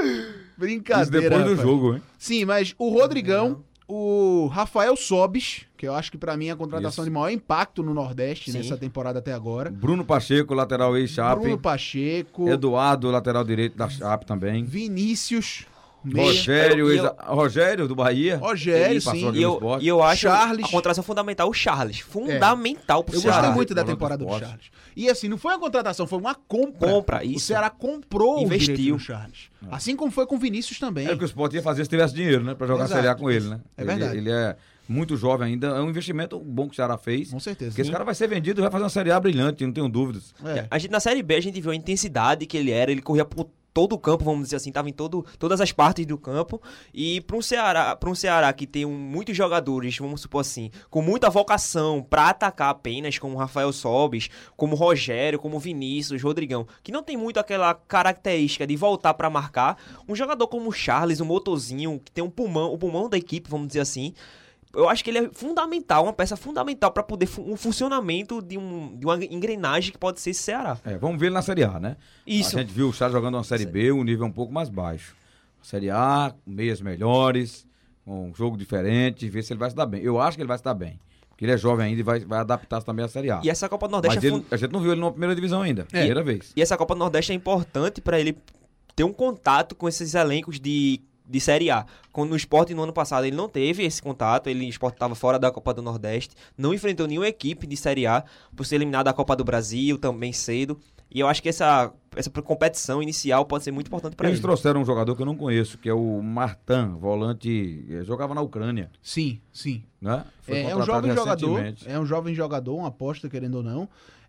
Brincadeira. 0.57 1.03
Isso 1.03 1.11
depois 1.11 1.43
do 1.43 1.49
rapaz. 1.51 1.61
jogo, 1.61 1.95
hein? 1.95 2.01
Sim, 2.17 2.45
mas 2.45 2.73
o 2.77 2.89
Rodrigão, 2.89 3.63
o 3.87 4.47
Rafael 4.47 4.95
Sobis, 4.95 5.65
que 5.77 5.87
eu 5.87 5.93
acho 5.93 6.11
que 6.11 6.17
pra 6.17 6.35
mim 6.35 6.47
é 6.47 6.51
a 6.51 6.55
contratação 6.55 7.03
Isso. 7.03 7.09
de 7.09 7.13
maior 7.13 7.29
impacto 7.29 7.83
no 7.83 7.93
Nordeste 7.93 8.51
Sim. 8.51 8.57
nessa 8.57 8.77
temporada 8.77 9.19
até 9.19 9.33
agora. 9.33 9.69
Bruno 9.69 10.03
Pacheco, 10.03 10.53
lateral 10.53 10.97
ex-Chape. 10.97 11.41
Bruno 11.41 11.57
Pacheco. 11.57 12.49
Eduardo, 12.49 13.11
lateral 13.11 13.43
direito 13.43 13.77
da 13.77 13.87
Chape 13.89 14.25
também. 14.25 14.63
Vinícius. 14.63 15.65
Meia. 16.05 16.27
Rogério, 16.27 16.89
eu- 16.89 17.03
ex- 17.05 17.11
Rogério 17.25 17.87
do 17.87 17.95
Bahia. 17.95 18.37
Rogério, 18.37 19.01
sim. 19.01 19.31
E 19.33 19.41
eu, 19.41 19.59
e 19.81 19.87
eu 19.87 20.01
acho 20.03 20.21
Charles. 20.21 20.65
a 20.65 20.69
contratação 20.69 21.03
fundamental, 21.03 21.49
o 21.49 21.53
Charles. 21.53 21.99
Fundamental 21.99 23.03
pro 23.03 23.15
Eu 23.15 23.21
Ceará. 23.21 23.37
gostei 23.39 23.55
muito 23.55 23.73
da 23.75 23.83
temporada 23.83 24.23
do. 24.25 24.29
Charles. 24.39 24.71
E 24.95 25.09
assim, 25.09 25.27
não 25.27 25.37
foi 25.37 25.51
uma 25.53 25.59
contratação, 25.59 26.07
foi 26.07 26.19
uma 26.19 26.35
compra. 26.35 26.89
Compra, 26.89 27.19
O 27.19 27.23
isso. 27.23 27.47
Ceará 27.47 27.69
comprou 27.69 28.41
Investiu. 28.41 28.95
o 28.95 28.99
Charles. 28.99 29.49
Assim 29.69 29.95
como 29.95 30.11
foi 30.11 30.25
com 30.25 30.35
o 30.35 30.39
Vinícius 30.39 30.79
também. 30.79 31.07
É 31.07 31.11
o 31.13 31.17
que 31.17 31.23
o 31.23 31.25
Sport 31.25 31.53
ia 31.53 31.61
fazer 31.61 31.83
se 31.83 31.89
tivesse 31.89 32.13
dinheiro, 32.13 32.43
né? 32.43 32.53
Pra 32.55 32.65
jogar 32.67 32.85
Exato. 32.85 32.93
Série 33.01 33.07
A 33.07 33.15
com 33.15 33.29
ele, 33.29 33.49
né? 33.49 33.59
É 33.77 33.81
Ele- 33.81 33.91
verdade. 33.91 34.17
Ele, 34.17 34.31
é 34.31 34.55
muito 34.87 35.17
jovem 35.17 35.47
ainda. 35.53 35.67
É 35.67 35.81
um 35.81 35.89
investimento 35.89 36.39
bom 36.39 36.67
que 36.67 36.73
o 36.73 36.75
Ceará 36.75 36.97
fez. 36.97 37.31
Com 37.31 37.39
certeza. 37.39 37.71
Porque 37.71 37.81
esse 37.81 37.87
Sim. 37.87 37.91
cara 37.93 38.05
vai 38.05 38.13
ser 38.15 38.27
vendido 38.27 38.61
e 38.61 38.63
vai 38.63 38.71
fazer 38.71 38.83
uma 38.83 38.89
Série 38.89 39.11
A 39.11 39.19
brilhante, 39.19 39.65
não 39.65 39.73
tenho 39.73 39.89
dúvidas. 39.89 40.33
É. 40.45 40.65
A 40.69 40.77
gente, 40.77 40.91
na 40.91 40.99
Série 40.99 41.23
B, 41.23 41.35
a 41.35 41.41
gente 41.41 41.59
viu 41.59 41.71
a 41.71 41.75
intensidade 41.75 42.45
que 42.45 42.55
ele 42.55 42.71
era. 42.71 42.91
Ele 42.91 43.01
corria 43.01 43.25
por 43.25 43.49
todo 43.75 43.91
o 43.91 43.99
campo, 43.99 44.23
vamos 44.23 44.43
dizer 44.43 44.55
assim. 44.55 44.71
Tava 44.71 44.89
em 44.89 44.93
todo, 44.93 45.25
todas 45.37 45.59
as 45.59 45.73
partes 45.73 46.05
do 46.05 46.17
campo. 46.17 46.61
E 46.93 47.19
para 47.19 47.35
um 47.35 47.41
Ceará, 47.41 47.93
para 47.93 48.09
um 48.09 48.15
Ceará 48.15 48.51
que 48.53 48.65
tem 48.65 48.85
um, 48.85 48.97
muitos 48.97 49.35
jogadores, 49.35 49.97
vamos 49.97 50.21
supor 50.21 50.39
assim, 50.39 50.71
com 50.89 51.01
muita 51.01 51.29
vocação 51.29 52.01
para 52.01 52.29
atacar 52.29 52.69
apenas, 52.69 53.19
como 53.19 53.35
Rafael 53.35 53.73
Sobis, 53.73 54.29
como 54.55 54.77
Rogério, 54.77 55.37
como 55.37 55.59
Vinícius, 55.59 56.23
Rodrigão, 56.23 56.65
que 56.81 56.91
não 56.91 57.03
tem 57.03 57.17
muito 57.17 57.37
aquela 57.37 57.73
característica 57.73 58.65
de 58.65 58.77
voltar 58.77 59.13
para 59.13 59.29
marcar. 59.29 59.77
Um 60.07 60.15
jogador 60.15 60.47
como 60.47 60.69
o 60.69 60.73
Charles, 60.73 61.19
um 61.19 61.25
motorzinho, 61.25 61.99
que 61.99 62.13
tem 62.13 62.23
um 62.23 62.29
pulmão, 62.29 62.71
o 62.71 62.77
pulmão 62.77 63.09
da 63.09 63.17
equipe, 63.17 63.49
vamos 63.49 63.67
dizer 63.67 63.81
assim. 63.81 64.13
Eu 64.75 64.89
acho 64.89 65.03
que 65.03 65.09
ele 65.09 65.19
é 65.19 65.29
fundamental, 65.33 66.03
uma 66.03 66.13
peça 66.13 66.35
fundamental 66.35 66.91
para 66.91 67.01
poder 67.03 67.25
fu- 67.25 67.41
um 67.41 67.55
funcionamento 67.55 68.41
de, 68.41 68.57
um, 68.57 68.95
de 68.97 69.05
uma 69.05 69.23
engrenagem 69.23 69.91
que 69.91 69.97
pode 69.97 70.19
ser 70.19 70.31
esse 70.31 70.43
Ceará. 70.43 70.77
É, 70.83 70.97
vamos 70.97 71.19
ver 71.19 71.27
ele 71.27 71.35
na 71.35 71.41
Série 71.41 71.63
A, 71.63 71.79
né? 71.79 71.95
Isso. 72.27 72.57
A 72.57 72.61
gente 72.61 72.73
viu 72.73 72.89
o 72.89 72.93
Charles 72.93 73.13
jogando 73.15 73.35
uma 73.35 73.43
Série 73.43 73.65
B, 73.65 73.91
um 73.91 74.03
nível 74.03 74.25
um 74.25 74.31
pouco 74.31 74.51
mais 74.53 74.69
baixo. 74.69 75.15
Série 75.61 75.89
A, 75.89 76.33
meias 76.45 76.81
melhores, 76.81 77.65
um 78.05 78.33
jogo 78.35 78.55
diferente, 78.57 79.27
ver 79.29 79.43
se 79.43 79.53
ele 79.53 79.59
vai 79.59 79.69
se 79.69 79.75
dar 79.75 79.85
bem. 79.85 80.01
Eu 80.03 80.19
acho 80.19 80.37
que 80.37 80.41
ele 80.41 80.47
vai 80.47 80.57
se 80.57 80.63
dar 80.63 80.73
bem. 80.73 80.99
Porque 81.29 81.43
ele 81.43 81.51
é 81.51 81.57
jovem 81.57 81.87
ainda 81.87 81.99
e 81.99 82.03
vai, 82.03 82.19
vai 82.21 82.39
adaptar-se 82.39 82.85
também 82.85 83.03
à 83.03 83.07
Série 83.07 83.29
A. 83.31 83.41
E 83.43 83.49
essa 83.49 83.67
Copa 83.67 83.87
do 83.87 83.91
Nordeste 83.91 84.15
Mas 84.17 84.23
é 84.23 84.27
ele- 84.27 84.45
a 84.51 84.57
gente 84.57 84.71
não 84.71 84.79
viu 84.79 84.91
ele 84.91 85.01
na 85.01 85.09
primeira 85.11 85.35
divisão 85.35 85.61
ainda. 85.61 85.83
Primeira 85.85 86.23
vez. 86.23 86.53
E 86.55 86.61
essa 86.61 86.77
Copa 86.77 86.93
do 86.95 86.99
Nordeste 86.99 87.31
é 87.31 87.35
importante 87.35 87.99
para 87.99 88.19
ele 88.19 88.37
ter 88.95 89.03
um 89.03 89.11
contato 89.11 89.75
com 89.75 89.89
esses 89.89 90.13
elencos 90.15 90.59
de, 90.59 91.01
de 91.27 91.39
Série 91.39 91.69
A. 91.71 91.85
Quando 92.11 92.29
no 92.29 92.35
esporte 92.35 92.73
no 92.73 92.83
ano 92.83 92.93
passado 92.93 93.25
ele 93.25 93.35
não 93.35 93.49
teve 93.49 93.83
esse 93.83 94.01
contato, 94.01 94.47
ele 94.47 94.65
o 94.65 94.69
esporte 94.69 94.95
estava 94.95 95.15
fora 95.15 95.37
da 95.39 95.51
Copa 95.51 95.73
do 95.73 95.81
Nordeste, 95.81 96.35
não 96.57 96.73
enfrentou 96.73 97.07
nenhuma 97.07 97.27
equipe 97.27 97.65
de 97.67 97.75
Série 97.77 98.05
A 98.07 98.23
por 98.55 98.65
ser 98.65 98.75
eliminado 98.75 99.05
da 99.05 99.13
Copa 99.13 99.35
do 99.35 99.43
Brasil 99.43 99.97
também 99.97 100.31
cedo. 100.31 100.79
E 101.11 101.19
eu 101.19 101.27
acho 101.27 101.41
que 101.41 101.47
essa, 101.47 101.93
essa 102.15 102.29
competição 102.29 103.01
inicial 103.01 103.45
pode 103.45 103.63
ser 103.63 103.71
muito 103.71 103.87
importante 103.87 104.15
para 104.15 104.27
Eles 104.27 104.39
ele. 104.39 104.43
trouxeram 104.43 104.81
um 104.81 104.85
jogador 104.85 105.15
que 105.15 105.21
eu 105.21 105.25
não 105.25 105.35
conheço, 105.35 105.77
que 105.77 105.87
é 105.87 105.93
o 105.93 106.21
Martin, 106.21 106.95
volante, 106.99 107.85
eh, 107.89 108.03
jogava 108.03 108.33
na 108.33 108.41
Ucrânia, 108.41 108.89
Sim, 109.01 109.39
sim. 109.53 109.83
né? 110.01 110.25
Foi 110.41 110.57
É, 110.57 110.71
é 110.71 110.75
um 110.75 110.81
jovem 110.81 111.13
jogador, 111.15 111.73
é 111.85 111.99
um 111.99 112.05
jovem 112.05 112.35
jogador, 112.35 112.75
uma 112.75 112.87
aposta, 112.89 113.29
querendo 113.29 113.55
ou 113.55 113.63
não. 113.63 113.87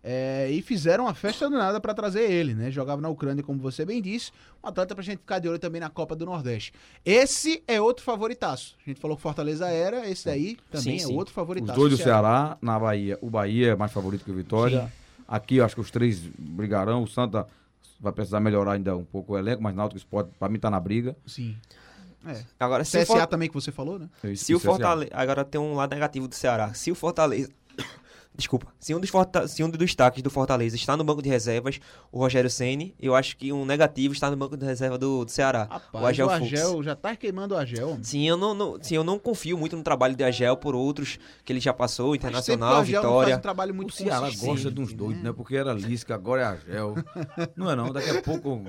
É, 0.09 0.49
e 0.49 0.61
fizeram 0.61 1.03
uma 1.03 1.13
festa 1.13 1.49
do 1.49 1.57
nada 1.57 1.81
pra 1.81 1.93
trazer 1.93 2.31
ele, 2.31 2.53
né? 2.53 2.71
Jogava 2.71 3.01
na 3.01 3.09
Ucrânia, 3.09 3.43
como 3.43 3.59
você 3.59 3.83
bem 3.83 4.01
disse. 4.01 4.31
Um 4.63 4.67
atleta 4.69 4.95
pra 4.95 5.03
gente 5.03 5.17
ficar 5.19 5.39
de 5.39 5.49
olho 5.49 5.59
também 5.59 5.81
na 5.81 5.89
Copa 5.89 6.15
do 6.15 6.25
Nordeste. 6.25 6.71
Esse 7.03 7.61
é 7.67 7.81
outro 7.81 8.05
favoritaço. 8.05 8.77
A 8.85 8.89
gente 8.89 9.01
falou 9.01 9.17
que 9.17 9.23
Fortaleza 9.23 9.67
era, 9.67 10.09
esse 10.09 10.23
daí 10.23 10.57
também 10.71 10.97
Sim, 10.99 11.03
é 11.03 11.07
sim. 11.07 11.13
outro 11.15 11.31
Os 11.31 11.35
favoritaço. 11.35 11.77
dois 11.77 11.91
do 11.91 11.97
Ceará, 12.01 12.57
na 12.61 12.79
Bahia. 12.79 13.17
O 13.21 13.29
Bahia 13.29 13.71
é 13.71 13.75
mais 13.75 13.91
favorito 13.91 14.23
que 14.23 14.31
o 14.31 14.33
Vitória. 14.35 14.83
Sim. 14.83 14.91
Aqui 15.27 15.57
eu 15.57 15.65
acho 15.65 15.75
que 15.75 15.81
os 15.81 15.91
três 15.91 16.19
brigarão. 16.39 17.03
O 17.03 17.07
Santa 17.07 17.45
vai 17.99 18.13
precisar 18.13 18.39
melhorar 18.39 18.73
ainda 18.73 18.95
um 18.95 19.03
pouco 19.03 19.33
o 19.33 19.37
elenco, 19.37 19.61
mas 19.61 19.75
Náutico 19.75 19.97
Sport, 19.97 20.29
pra 20.39 20.47
mim, 20.47 20.57
tá 20.57 20.69
na 20.69 20.79
briga. 20.79 21.17
Sim. 21.25 21.53
É. 22.25 22.43
Agora, 22.57 22.85
se 22.85 22.97
o 22.97 23.01
CSA 23.01 23.13
For- 23.13 23.27
também 23.27 23.49
que 23.49 23.53
você 23.55 23.71
falou, 23.73 23.99
né? 23.99 24.07
É 24.23 24.35
Se 24.35 24.53
o. 24.55 24.59
Fortaleza. 24.59 25.11
Agora 25.13 25.43
tem 25.43 25.59
um 25.59 25.73
lado 25.75 25.93
negativo 25.93 26.27
do 26.29 26.35
Ceará. 26.35 26.73
Se 26.73 26.89
o 26.91 26.95
Fortaleza. 26.95 27.49
Desculpa. 28.37 28.67
Se 28.79 28.93
um, 28.93 28.99
dos 28.99 29.09
Forta... 29.09 29.47
Se 29.47 29.63
um 29.63 29.69
dos 29.69 29.79
destaques 29.79 30.21
do 30.21 30.29
Fortaleza 30.29 30.75
está 30.75 30.95
no 30.95 31.03
banco 31.03 31.23
de 31.23 31.29
reservas, 31.29 31.79
o 32.11 32.19
Rogério 32.19 32.49
Ceni, 32.49 32.93
eu 32.99 33.15
acho 33.15 33.35
que 33.35 33.51
um 33.51 33.65
negativo 33.65 34.13
está 34.13 34.29
no 34.29 34.37
banco 34.37 34.55
de 34.55 34.63
reserva 34.63 34.95
do, 34.95 35.25
do 35.25 35.31
Ceará. 35.31 35.67
Rapaz, 35.69 36.03
o 36.03 36.05
Agel, 36.05 36.27
o 36.27 36.29
Fux. 36.29 36.53
Agel 36.53 36.83
já 36.83 36.95
tá 36.95 37.15
queimando 37.15 37.55
o 37.55 37.57
Agel. 37.57 37.97
Sim 38.03 38.27
eu 38.27 38.37
não, 38.37 38.53
não- 38.53 38.77
sim, 38.81 38.95
eu 38.95 39.03
não 39.03 39.17
confio 39.17 39.57
muito 39.57 39.75
no 39.75 39.81
trabalho 39.81 40.15
de 40.15 40.23
Agel 40.23 40.55
por 40.55 40.75
outros 40.75 41.17
que 41.43 41.51
ele 41.51 41.59
já 41.59 41.73
passou, 41.73 42.15
Internacional, 42.15 42.75
Agel 42.81 43.01
não 43.01 43.09
faz 43.09 43.15
Vitória. 43.17 43.37
um 43.37 43.41
trabalho 43.41 43.73
muito 43.73 43.89
O 43.89 43.93
Ceará 43.93 44.29
gosta 44.29 44.69
de 44.69 44.79
uns 44.81 44.93
doidos, 44.93 45.23
né? 45.23 45.33
Porque 45.33 45.55
era 45.55 45.73
Lisca, 45.73 46.13
agora 46.13 46.41
é 46.41 46.45
Agel. 46.73 46.95
não 47.57 47.71
é 47.71 47.75
não, 47.75 47.91
daqui 47.91 48.09
a 48.11 48.21
pouco 48.21 48.61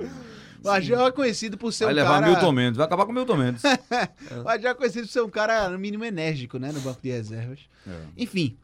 O 0.65 0.71
Agel 0.71 1.07
é 1.07 1.13
conhecido 1.13 1.59
por 1.59 1.73
ser 1.73 1.85
vai 1.85 1.93
um 1.93 1.97
levar 1.97 2.21
cara... 2.21 2.27
Milton 2.33 2.53
Mendes. 2.53 2.77
Vai 2.79 2.87
acabar 2.87 3.05
com 3.05 3.13
o 3.13 3.15
Milton 3.15 3.37
Mendes. 3.37 3.63
O 4.45 4.49
Agel 4.49 4.71
é 4.71 4.75
conhecido 4.75 5.07
por 5.07 5.13
ser 5.13 5.21
um 5.21 5.29
cara, 5.31 5.69
no 5.69 5.79
mínimo, 5.79 6.05
enérgico, 6.05 6.59
né? 6.59 6.73
No 6.73 6.81
banco 6.81 7.01
de 7.03 7.11
reservas. 7.11 7.61
É. 7.87 7.91
Enfim, 8.17 8.57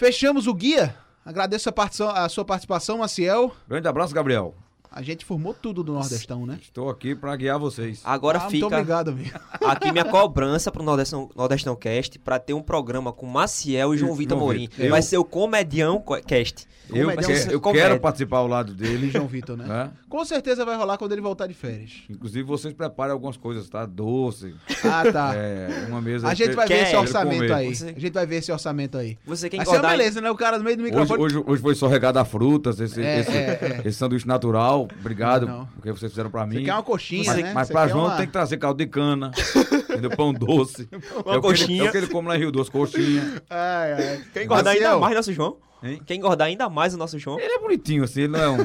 fechamos 0.00 0.46
o 0.46 0.54
guia. 0.54 0.96
Agradeço 1.22 1.68
a, 1.68 2.24
a 2.24 2.28
sua 2.30 2.42
participação, 2.42 2.98
Maciel. 2.98 3.54
Grande 3.68 3.86
abraço, 3.86 4.14
Gabriel. 4.14 4.54
A 4.92 5.02
gente 5.02 5.24
formou 5.24 5.54
tudo 5.54 5.84
do 5.84 5.92
Nordestão, 5.92 6.44
né? 6.44 6.58
Estou 6.60 6.90
aqui 6.90 7.14
para 7.14 7.36
guiar 7.36 7.58
vocês. 7.60 8.00
Agora 8.04 8.38
Ah, 8.38 8.42
muito 8.42 8.52
fica 8.54 8.66
obrigado, 8.66 9.10
amigo. 9.10 9.30
aqui 9.64 9.92
minha 9.92 10.04
cobrança 10.04 10.70
pro 10.72 10.82
Nordestão, 10.82 11.30
Nordestão 11.36 11.76
Cast 11.76 12.18
pra 12.18 12.40
ter 12.40 12.54
um 12.54 12.62
programa 12.62 13.12
com 13.12 13.24
Maciel 13.24 13.94
e 13.94 13.98
João 13.98 14.14
Vitor 14.14 14.36
Morim. 14.36 14.68
Eu- 14.76 14.90
Vai 14.90 15.00
ser 15.02 15.16
o 15.18 15.24
Comedião 15.24 16.00
Co- 16.00 16.20
Cast. 16.22 16.66
Eu, 16.92 17.08
eu 17.52 17.60
quero 17.60 18.00
participar 18.00 18.38
ao 18.38 18.48
lado 18.48 18.74
dele. 18.74 19.10
João 19.12 19.28
Vitor, 19.28 19.56
né? 19.56 19.90
Com 20.08 20.24
certeza 20.24 20.64
vai 20.64 20.76
rolar 20.76 20.98
quando 20.98 21.12
ele 21.12 21.20
voltar 21.20 21.46
de 21.46 21.54
férias. 21.54 21.92
Inclusive, 22.10 22.42
vocês 22.42 22.74
preparem 22.74 23.12
algumas 23.12 23.36
coisas, 23.36 23.68
tá? 23.68 23.86
Doce. 23.86 24.56
Ah, 24.84 25.04
tá. 25.12 25.32
É, 25.36 25.86
uma 25.88 26.00
mesa. 26.00 26.26
A 26.26 26.34
gente 26.34 26.52
vai 26.56 26.66
ver 26.66 26.82
esse 26.82 26.96
orçamento 26.96 27.52
aí. 27.54 27.68
A 27.68 27.72
gente 28.00 28.10
vai 28.10 28.26
ver 28.26 28.36
esse 28.36 28.50
orçamento 28.50 28.98
aí. 28.98 29.16
Você 29.24 29.48
quer 29.48 29.58
Vai 29.58 29.66
ser 29.66 29.70
uma 29.70 29.78
engordar- 29.78 29.96
beleza, 29.98 30.20
né? 30.20 30.30
O 30.32 30.34
cara 30.36 30.58
no 30.58 30.64
meio 30.64 30.76
do 30.76 30.82
Hoje, 30.82 30.90
microfone. 30.92 31.22
hoje, 31.22 31.44
hoje 31.46 31.62
foi 31.62 31.74
só 31.76 31.86
regado 31.86 32.18
a 32.18 32.24
frutas, 32.24 32.80
esse, 32.80 33.00
É, 33.00 33.20
esse, 33.20 33.30
é, 33.30 33.80
é. 33.84 33.88
esse 33.88 33.96
sanduíche 33.96 34.26
natural. 34.26 34.79
Obrigado, 35.00 35.46
Não. 35.46 35.66
porque 35.66 35.90
vocês 35.92 36.10
fizeram 36.12 36.30
pra 36.30 36.46
mim. 36.46 36.56
Você 36.56 36.62
quer 36.64 36.72
uma 36.74 36.82
coxinha, 36.82 37.24
mas, 37.32 37.42
né? 37.42 37.52
Mas 37.54 37.66
Você 37.68 37.72
pra 37.72 37.88
João 37.88 38.06
uma- 38.06 38.16
tem 38.16 38.26
que 38.26 38.32
trazer 38.32 38.56
caldo 38.58 38.78
de 38.78 38.86
cana, 38.86 39.30
entendeu? 39.90 40.10
Pão 40.16 40.32
doce. 40.32 40.88
Uma 40.92 40.98
é, 41.00 41.20
o 41.20 41.22
que 41.22 41.30
ele, 41.30 41.40
coxinha. 41.40 41.84
é 41.84 41.88
o 41.88 41.90
que 41.92 41.96
ele 41.98 42.06
come 42.08 42.28
lá 42.28 42.36
em 42.36 42.38
Rio 42.40 42.52
Doce, 42.52 42.70
coxinha. 42.70 43.42
Ai, 43.50 43.92
ai. 43.92 44.24
Quer 44.32 44.44
engordar 44.44 44.74
ainda 44.74 44.98
mais 44.98 45.14
nosso 45.16 45.32
João? 45.32 45.56
Hein? 45.82 45.98
Quer 46.04 46.14
engordar 46.14 46.46
ainda 46.48 46.68
mais 46.68 46.92
o 46.94 46.98
nosso 46.98 47.18
João? 47.18 47.38
Ele 47.40 47.52
é 47.54 47.58
bonitinho, 47.58 48.04
assim, 48.04 48.20
ele 48.22 48.32
não 48.32 48.40
é 48.40 48.48
um... 48.50 48.56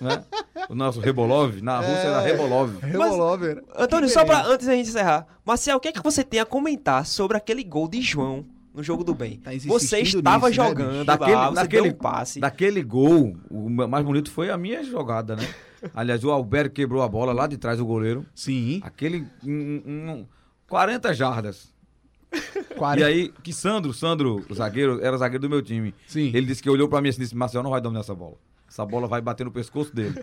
né? 0.00 0.24
O 0.68 0.74
nosso 0.74 0.98
Rebolov, 0.98 1.60
na 1.62 1.78
Rússia 1.78 2.08
era 2.08 2.20
Rebolov. 2.22 2.78
Revolover. 2.82 3.62
Antônio, 3.76 4.08
só 4.08 4.24
pra 4.24 4.44
antes 4.44 4.66
da 4.66 4.74
gente 4.74 4.88
encerrar. 4.88 5.26
Marcel, 5.44 5.76
o 5.76 5.80
que 5.80 5.86
é 5.88 5.92
que 5.92 6.02
você 6.02 6.24
tem 6.24 6.40
a 6.40 6.44
comentar 6.44 7.06
sobre 7.06 7.36
aquele 7.36 7.62
gol 7.62 7.86
de 7.88 8.00
João 8.02 8.44
no 8.76 8.82
jogo 8.82 9.02
do 9.02 9.14
bem? 9.14 9.40
Tá 9.42 9.50
você 9.66 10.00
estava 10.00 10.48
nisso, 10.48 10.60
né, 10.60 10.68
jogando 10.68 10.98
lá, 10.98 11.04
Daquele, 11.04 11.36
você 11.36 11.54
daquele, 11.54 11.82
deu 11.82 11.92
um 11.92 11.96
passe. 11.96 12.40
daquele 12.40 12.82
gol, 12.82 13.36
o 13.50 13.68
mais 13.70 14.04
bonito 14.04 14.30
foi 14.30 14.50
a 14.50 14.56
minha 14.56 14.84
jogada, 14.84 15.34
né? 15.34 15.48
Aliás, 15.94 16.22
o 16.24 16.30
Alberto 16.30 16.74
quebrou 16.74 17.02
a 17.02 17.08
bola 17.08 17.32
lá 17.32 17.46
de 17.46 17.56
trás 17.56 17.78
do 17.78 17.86
goleiro. 17.86 18.24
Sim. 18.34 18.80
Aquele. 18.84 19.26
Um, 19.44 19.82
um, 19.86 20.26
40 20.68 21.14
jardas. 21.14 21.74
40. 22.76 23.00
E 23.00 23.04
aí, 23.04 23.32
que 23.42 23.52
Sandro, 23.52 23.92
Sandro, 23.94 24.44
o 24.48 24.54
zagueiro, 24.54 25.00
era 25.02 25.16
zagueiro 25.16 25.42
do 25.42 25.50
meu 25.50 25.62
time. 25.62 25.94
Sim. 26.06 26.30
Ele 26.34 26.46
disse 26.46 26.62
que 26.62 26.68
olhou 26.68 26.88
pra 26.88 27.00
mim 27.00 27.08
assim 27.08 27.20
e 27.20 27.22
disse: 27.22 27.36
Marcel, 27.36 27.62
não 27.62 27.70
vai 27.70 27.80
dominar 27.80 28.00
essa 28.00 28.14
bola. 28.14 28.34
Essa 28.68 28.84
bola 28.84 29.06
vai 29.06 29.20
bater 29.20 29.44
no 29.44 29.50
pescoço 29.50 29.94
dele. 29.94 30.14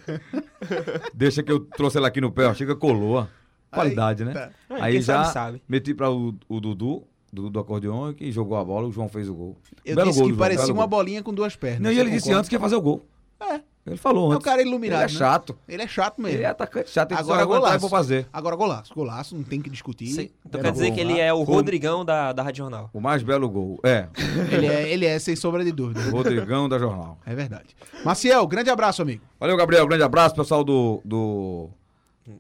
Deixa 1.14 1.42
que 1.42 1.52
eu 1.52 1.62
trouxe 1.62 1.98
ela 1.98 2.10
aqui 2.10 2.20
no 2.20 2.32
pé, 2.32 2.46
ó. 2.46 2.54
Chega, 2.54 2.76
colou. 2.76 3.16
ó. 3.16 3.28
Qualidade, 3.72 4.24
né? 4.24 4.34
tá. 4.34 4.52
Aí 4.70 4.94
quem 4.94 5.02
já 5.02 5.24
sabe, 5.24 5.34
sabe. 5.34 5.64
meti 5.68 5.94
pra 5.94 6.12
o, 6.12 6.36
o 6.48 6.60
Dudu, 6.60 7.04
do, 7.34 7.50
do 7.50 7.60
acordeon, 7.60 8.14
que 8.14 8.32
jogou 8.32 8.56
a 8.58 8.64
bola, 8.64 8.88
o 8.88 8.92
João 8.92 9.10
fez 9.10 9.28
o 9.28 9.34
gol. 9.34 9.58
Eu 9.84 9.96
Belo 9.96 10.08
disse 10.10 10.20
gol 10.20 10.30
que 10.30 10.36
João, 10.36 10.40
parecia 10.40 10.74
uma 10.74 10.84
gol. 10.86 10.88
bolinha 11.00 11.24
com 11.24 11.34
duas 11.34 11.56
pernas. 11.56 11.82
Não, 11.82 11.92
e 11.92 12.00
ele 12.00 12.12
disse 12.12 12.26
concorda? 12.26 12.40
antes 12.40 12.50
que 12.50 12.56
ia 12.56 12.60
fazer 12.60 12.76
o 12.76 12.82
gol. 12.82 13.06
É. 13.42 13.60
Ele 13.86 13.98
falou 13.98 14.32
É 14.32 14.36
antes. 14.36 14.46
o 14.46 14.50
cara 14.50 14.62
iluminado. 14.62 15.02
Ele 15.02 15.10
é 15.10 15.14
né? 15.14 15.20
chato. 15.20 15.58
Ele 15.68 15.82
é 15.82 15.88
chato 15.88 16.22
mesmo. 16.22 16.38
Ele 16.38 16.44
é 16.46 16.48
atacante 16.48 16.90
chato. 16.90 17.12
Ele 17.12 17.20
Agora 17.20 17.44
golaço. 17.44 17.80
vou 17.80 17.90
fazer. 17.90 18.26
Agora 18.32 18.56
golaço. 18.56 18.94
Golaço, 18.94 19.36
não 19.36 19.44
tem 19.44 19.60
que 19.62 19.70
discutir. 19.70 20.08
Sim. 20.08 20.30
Então 20.46 20.60
Era 20.60 20.70
quer 20.70 20.72
dizer 20.72 20.86
gol. 20.88 20.96
que 20.96 21.02
ele 21.02 21.20
é 21.20 21.34
o 21.34 21.44
Rodrigão 21.44 22.06
da, 22.06 22.32
da 22.32 22.44
Rádio 22.44 22.60
Jornal. 22.60 22.90
O 22.94 23.02
mais 23.02 23.24
belo 23.24 23.50
gol. 23.50 23.80
É. 23.84 24.08
Ele 24.56 24.68
é, 24.68 24.90
ele 24.90 25.06
é, 25.06 25.20
sem 25.20 25.36
sombra 25.36 25.66
de 25.66 25.72
dúvida. 25.74 26.00
Rodrigão 26.12 26.70
da 26.70 26.80
Jornal. 26.80 27.18
É 27.26 27.36
verdade. 27.36 27.76
Maciel, 28.06 28.48
grande 28.48 28.70
abraço, 28.70 29.02
amigo. 29.02 29.24
Valeu, 29.40 29.58
Gabriel. 29.58 29.86
Grande 29.88 30.04
abraço, 30.04 30.36
pessoal 30.36 30.64
do. 30.64 31.02
do 31.04 31.68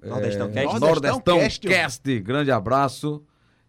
Nordestão 0.01 0.47
é, 0.47 0.51
Cast. 0.51 0.79
Nordestão 0.79 1.39
Cast, 1.39 1.67
Cast. 1.67 2.19
Grande 2.21 2.51
abraço. 2.51 3.21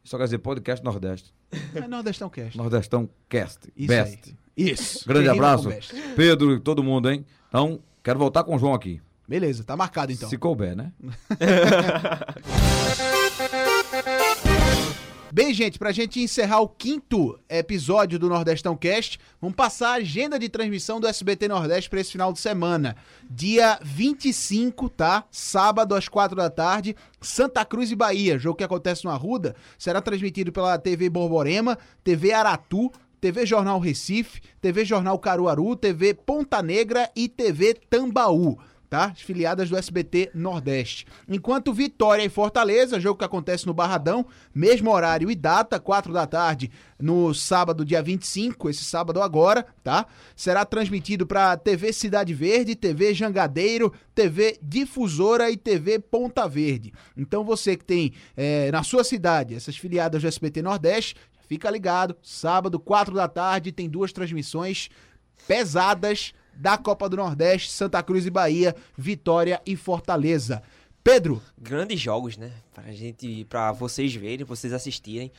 Só 0.04 0.18
quer 0.18 0.24
dizer 0.24 0.38
podcast 0.38 0.84
Nordeste. 0.84 1.32
É 1.74 1.88
Nordestão 1.88 2.28
Cast. 2.28 2.58
Nordestão 2.58 3.08
Cast. 3.28 3.72
Isso 3.74 3.88
Best. 3.88 4.18
aí. 4.26 4.36
Isso. 4.56 5.08
Grande 5.08 5.28
Quem 5.28 5.34
abraço. 5.34 5.68
Pedro 6.14 6.54
e 6.54 6.60
todo 6.60 6.84
mundo, 6.84 7.10
hein? 7.10 7.24
Então, 7.48 7.80
quero 8.02 8.18
voltar 8.18 8.44
com 8.44 8.54
o 8.54 8.58
João 8.58 8.74
aqui. 8.74 9.00
Beleza, 9.26 9.64
tá 9.64 9.74
marcado 9.74 10.12
então. 10.12 10.28
Se 10.28 10.36
couber, 10.36 10.76
né? 10.76 10.92
Bem, 15.34 15.52
gente, 15.52 15.80
pra 15.80 15.90
gente 15.90 16.20
encerrar 16.20 16.60
o 16.60 16.68
quinto 16.68 17.36
episódio 17.48 18.20
do 18.20 18.28
Nordestão 18.28 18.76
Cast, 18.76 19.18
vamos 19.40 19.56
passar 19.56 19.88
a 19.88 19.94
agenda 19.94 20.38
de 20.38 20.48
transmissão 20.48 21.00
do 21.00 21.08
SBT 21.08 21.48
Nordeste 21.48 21.90
pra 21.90 21.98
esse 21.98 22.12
final 22.12 22.32
de 22.32 22.38
semana. 22.38 22.94
Dia 23.28 23.80
25, 23.82 24.88
tá? 24.88 25.24
Sábado 25.32 25.96
às 25.96 26.06
4 26.06 26.36
da 26.36 26.48
tarde, 26.48 26.94
Santa 27.20 27.64
Cruz 27.64 27.90
e 27.90 27.96
Bahia. 27.96 28.38
Jogo 28.38 28.58
que 28.58 28.62
acontece 28.62 29.04
no 29.04 29.10
Arruda, 29.10 29.56
será 29.76 30.00
transmitido 30.00 30.52
pela 30.52 30.78
TV 30.78 31.10
Borborema, 31.10 31.76
TV 32.04 32.32
Aratu, 32.32 32.92
TV 33.20 33.44
Jornal 33.44 33.80
Recife, 33.80 34.40
TV 34.60 34.84
Jornal 34.84 35.18
Caruaru, 35.18 35.74
TV 35.74 36.14
Ponta 36.14 36.62
Negra 36.62 37.10
e 37.16 37.28
TV 37.28 37.74
Tambaú 37.74 38.56
tá? 38.88 39.06
As 39.06 39.20
filiadas 39.20 39.68
do 39.68 39.76
SBT 39.76 40.30
Nordeste. 40.34 41.06
Enquanto 41.28 41.72
Vitória 41.72 42.24
e 42.24 42.28
Fortaleza, 42.28 43.00
jogo 43.00 43.18
que 43.18 43.24
acontece 43.24 43.66
no 43.66 43.74
Barradão, 43.74 44.26
mesmo 44.54 44.90
horário 44.90 45.30
e 45.30 45.34
data, 45.34 45.80
4 45.80 46.12
da 46.12 46.26
tarde, 46.26 46.70
no 46.98 47.34
sábado, 47.34 47.84
dia 47.84 48.02
25, 48.02 48.70
esse 48.70 48.84
sábado 48.84 49.20
agora, 49.20 49.66
tá? 49.82 50.06
Será 50.36 50.64
transmitido 50.64 51.26
para 51.26 51.56
TV 51.56 51.92
Cidade 51.92 52.32
Verde, 52.32 52.74
TV 52.74 53.14
Jangadeiro, 53.14 53.92
TV 54.14 54.58
Difusora 54.62 55.50
e 55.50 55.56
TV 55.56 55.98
Ponta 55.98 56.48
Verde. 56.48 56.92
Então 57.16 57.44
você 57.44 57.76
que 57.76 57.84
tem 57.84 58.12
eh, 58.36 58.70
na 58.70 58.82
sua 58.82 59.04
cidade 59.04 59.54
essas 59.54 59.76
filiadas 59.76 60.22
do 60.22 60.28
SBT 60.28 60.62
Nordeste, 60.62 61.16
fica 61.48 61.70
ligado, 61.70 62.16
sábado, 62.22 62.78
4 62.78 63.14
da 63.14 63.28
tarde, 63.28 63.72
tem 63.72 63.88
duas 63.88 64.12
transmissões 64.12 64.88
pesadas 65.46 66.32
da 66.56 66.76
Copa 66.78 67.08
do 67.08 67.16
Nordeste, 67.16 67.70
Santa 67.70 68.02
Cruz 68.02 68.26
e 68.26 68.30
Bahia, 68.30 68.74
Vitória 68.96 69.60
e 69.66 69.76
Fortaleza. 69.76 70.62
Pedro, 71.02 71.42
Grandes 71.60 72.00
jogos, 72.00 72.36
né? 72.36 72.50
Pra 72.72 72.90
gente, 72.92 73.44
pra 73.48 73.72
vocês 73.72 74.14
verem, 74.14 74.44
vocês 74.44 74.72
assistirem. 74.72 75.30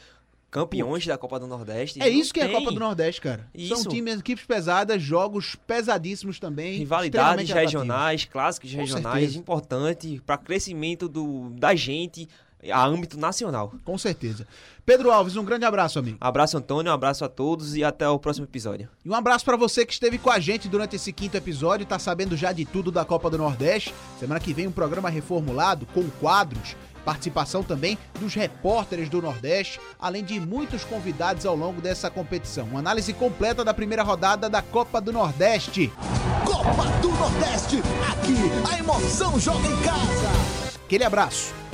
Campeões 0.51 1.05
da 1.05 1.17
Copa 1.17 1.37
do 1.37 1.47
Nordeste. 1.47 2.01
é 2.01 2.07
isso 2.07 2.33
que 2.33 2.39
é 2.39 2.43
a 2.43 2.47
tem 2.47 2.55
Copa 2.55 2.71
do 2.71 2.79
Nordeste, 2.79 3.19
cara. 3.19 3.45
São 3.67 3.77
Isso. 3.79 3.89
times, 3.89 4.19
equipes 4.19 4.45
pesadas, 4.45 5.01
jogos 5.01 5.55
pesadíssimos 5.67 6.39
também. 6.39 6.77
Rivalidades 6.77 7.49
regionais, 7.49 8.23
clássicos 8.23 8.71
Com 8.71 8.77
regionais, 8.77 9.19
certeza. 9.19 9.37
importante 9.37 10.21
para 10.25 10.37
crescimento 10.37 11.09
do, 11.09 11.49
da 11.57 11.75
gente 11.75 12.29
a 12.71 12.85
âmbito 12.85 13.19
nacional. 13.19 13.73
Com 13.83 13.97
certeza. 13.97 14.47
Pedro 14.85 15.11
Alves, 15.11 15.35
um 15.35 15.43
grande 15.43 15.65
abraço, 15.65 15.97
amigo. 15.97 16.17
Abraço, 16.21 16.57
Antônio, 16.57 16.91
um 16.91 16.93
abraço 16.93 17.25
a 17.25 17.27
todos 17.27 17.75
e 17.75 17.83
até 17.83 18.07
o 18.07 18.19
próximo 18.19 18.45
episódio. 18.45 18.87
E 19.03 19.09
um 19.09 19.15
abraço 19.15 19.43
pra 19.43 19.57
você 19.57 19.83
que 19.83 19.93
esteve 19.93 20.19
com 20.19 20.29
a 20.29 20.39
gente 20.39 20.69
durante 20.69 20.95
esse 20.95 21.11
quinto 21.11 21.35
episódio, 21.35 21.87
tá 21.87 21.97
sabendo 21.97 22.37
já 22.37 22.51
de 22.51 22.65
tudo 22.65 22.91
da 22.91 23.03
Copa 23.03 23.27
do 23.27 23.37
Nordeste. 23.37 23.95
Semana 24.19 24.39
que 24.39 24.53
vem 24.53 24.67
um 24.67 24.71
programa 24.71 25.09
reformulado 25.09 25.87
com 25.87 26.07
quadros, 26.21 26.75
participação 27.03 27.63
também 27.63 27.97
dos 28.19 28.35
repórteres 28.35 29.09
do 29.09 29.23
Nordeste, 29.23 29.79
além 29.99 30.23
de 30.23 30.39
muitos 30.39 30.83
convidados 30.83 31.47
ao 31.47 31.55
longo 31.55 31.81
dessa 31.81 32.11
competição. 32.11 32.65
Uma 32.65 32.79
análise 32.79 33.11
completa 33.11 33.65
da 33.65 33.73
primeira 33.73 34.03
rodada 34.03 34.47
da 34.47 34.61
Copa 34.61 35.01
do 35.01 35.11
Nordeste. 35.11 35.91
Copa 36.45 36.85
do 37.01 37.09
Nordeste, 37.09 37.81
aqui 38.11 38.35
a 38.71 38.77
emoção 38.77 39.39
joga 39.39 39.67
em 39.67 39.77
casa. 39.77 40.75
Aquele 40.85 41.03
abraço. 41.03 41.64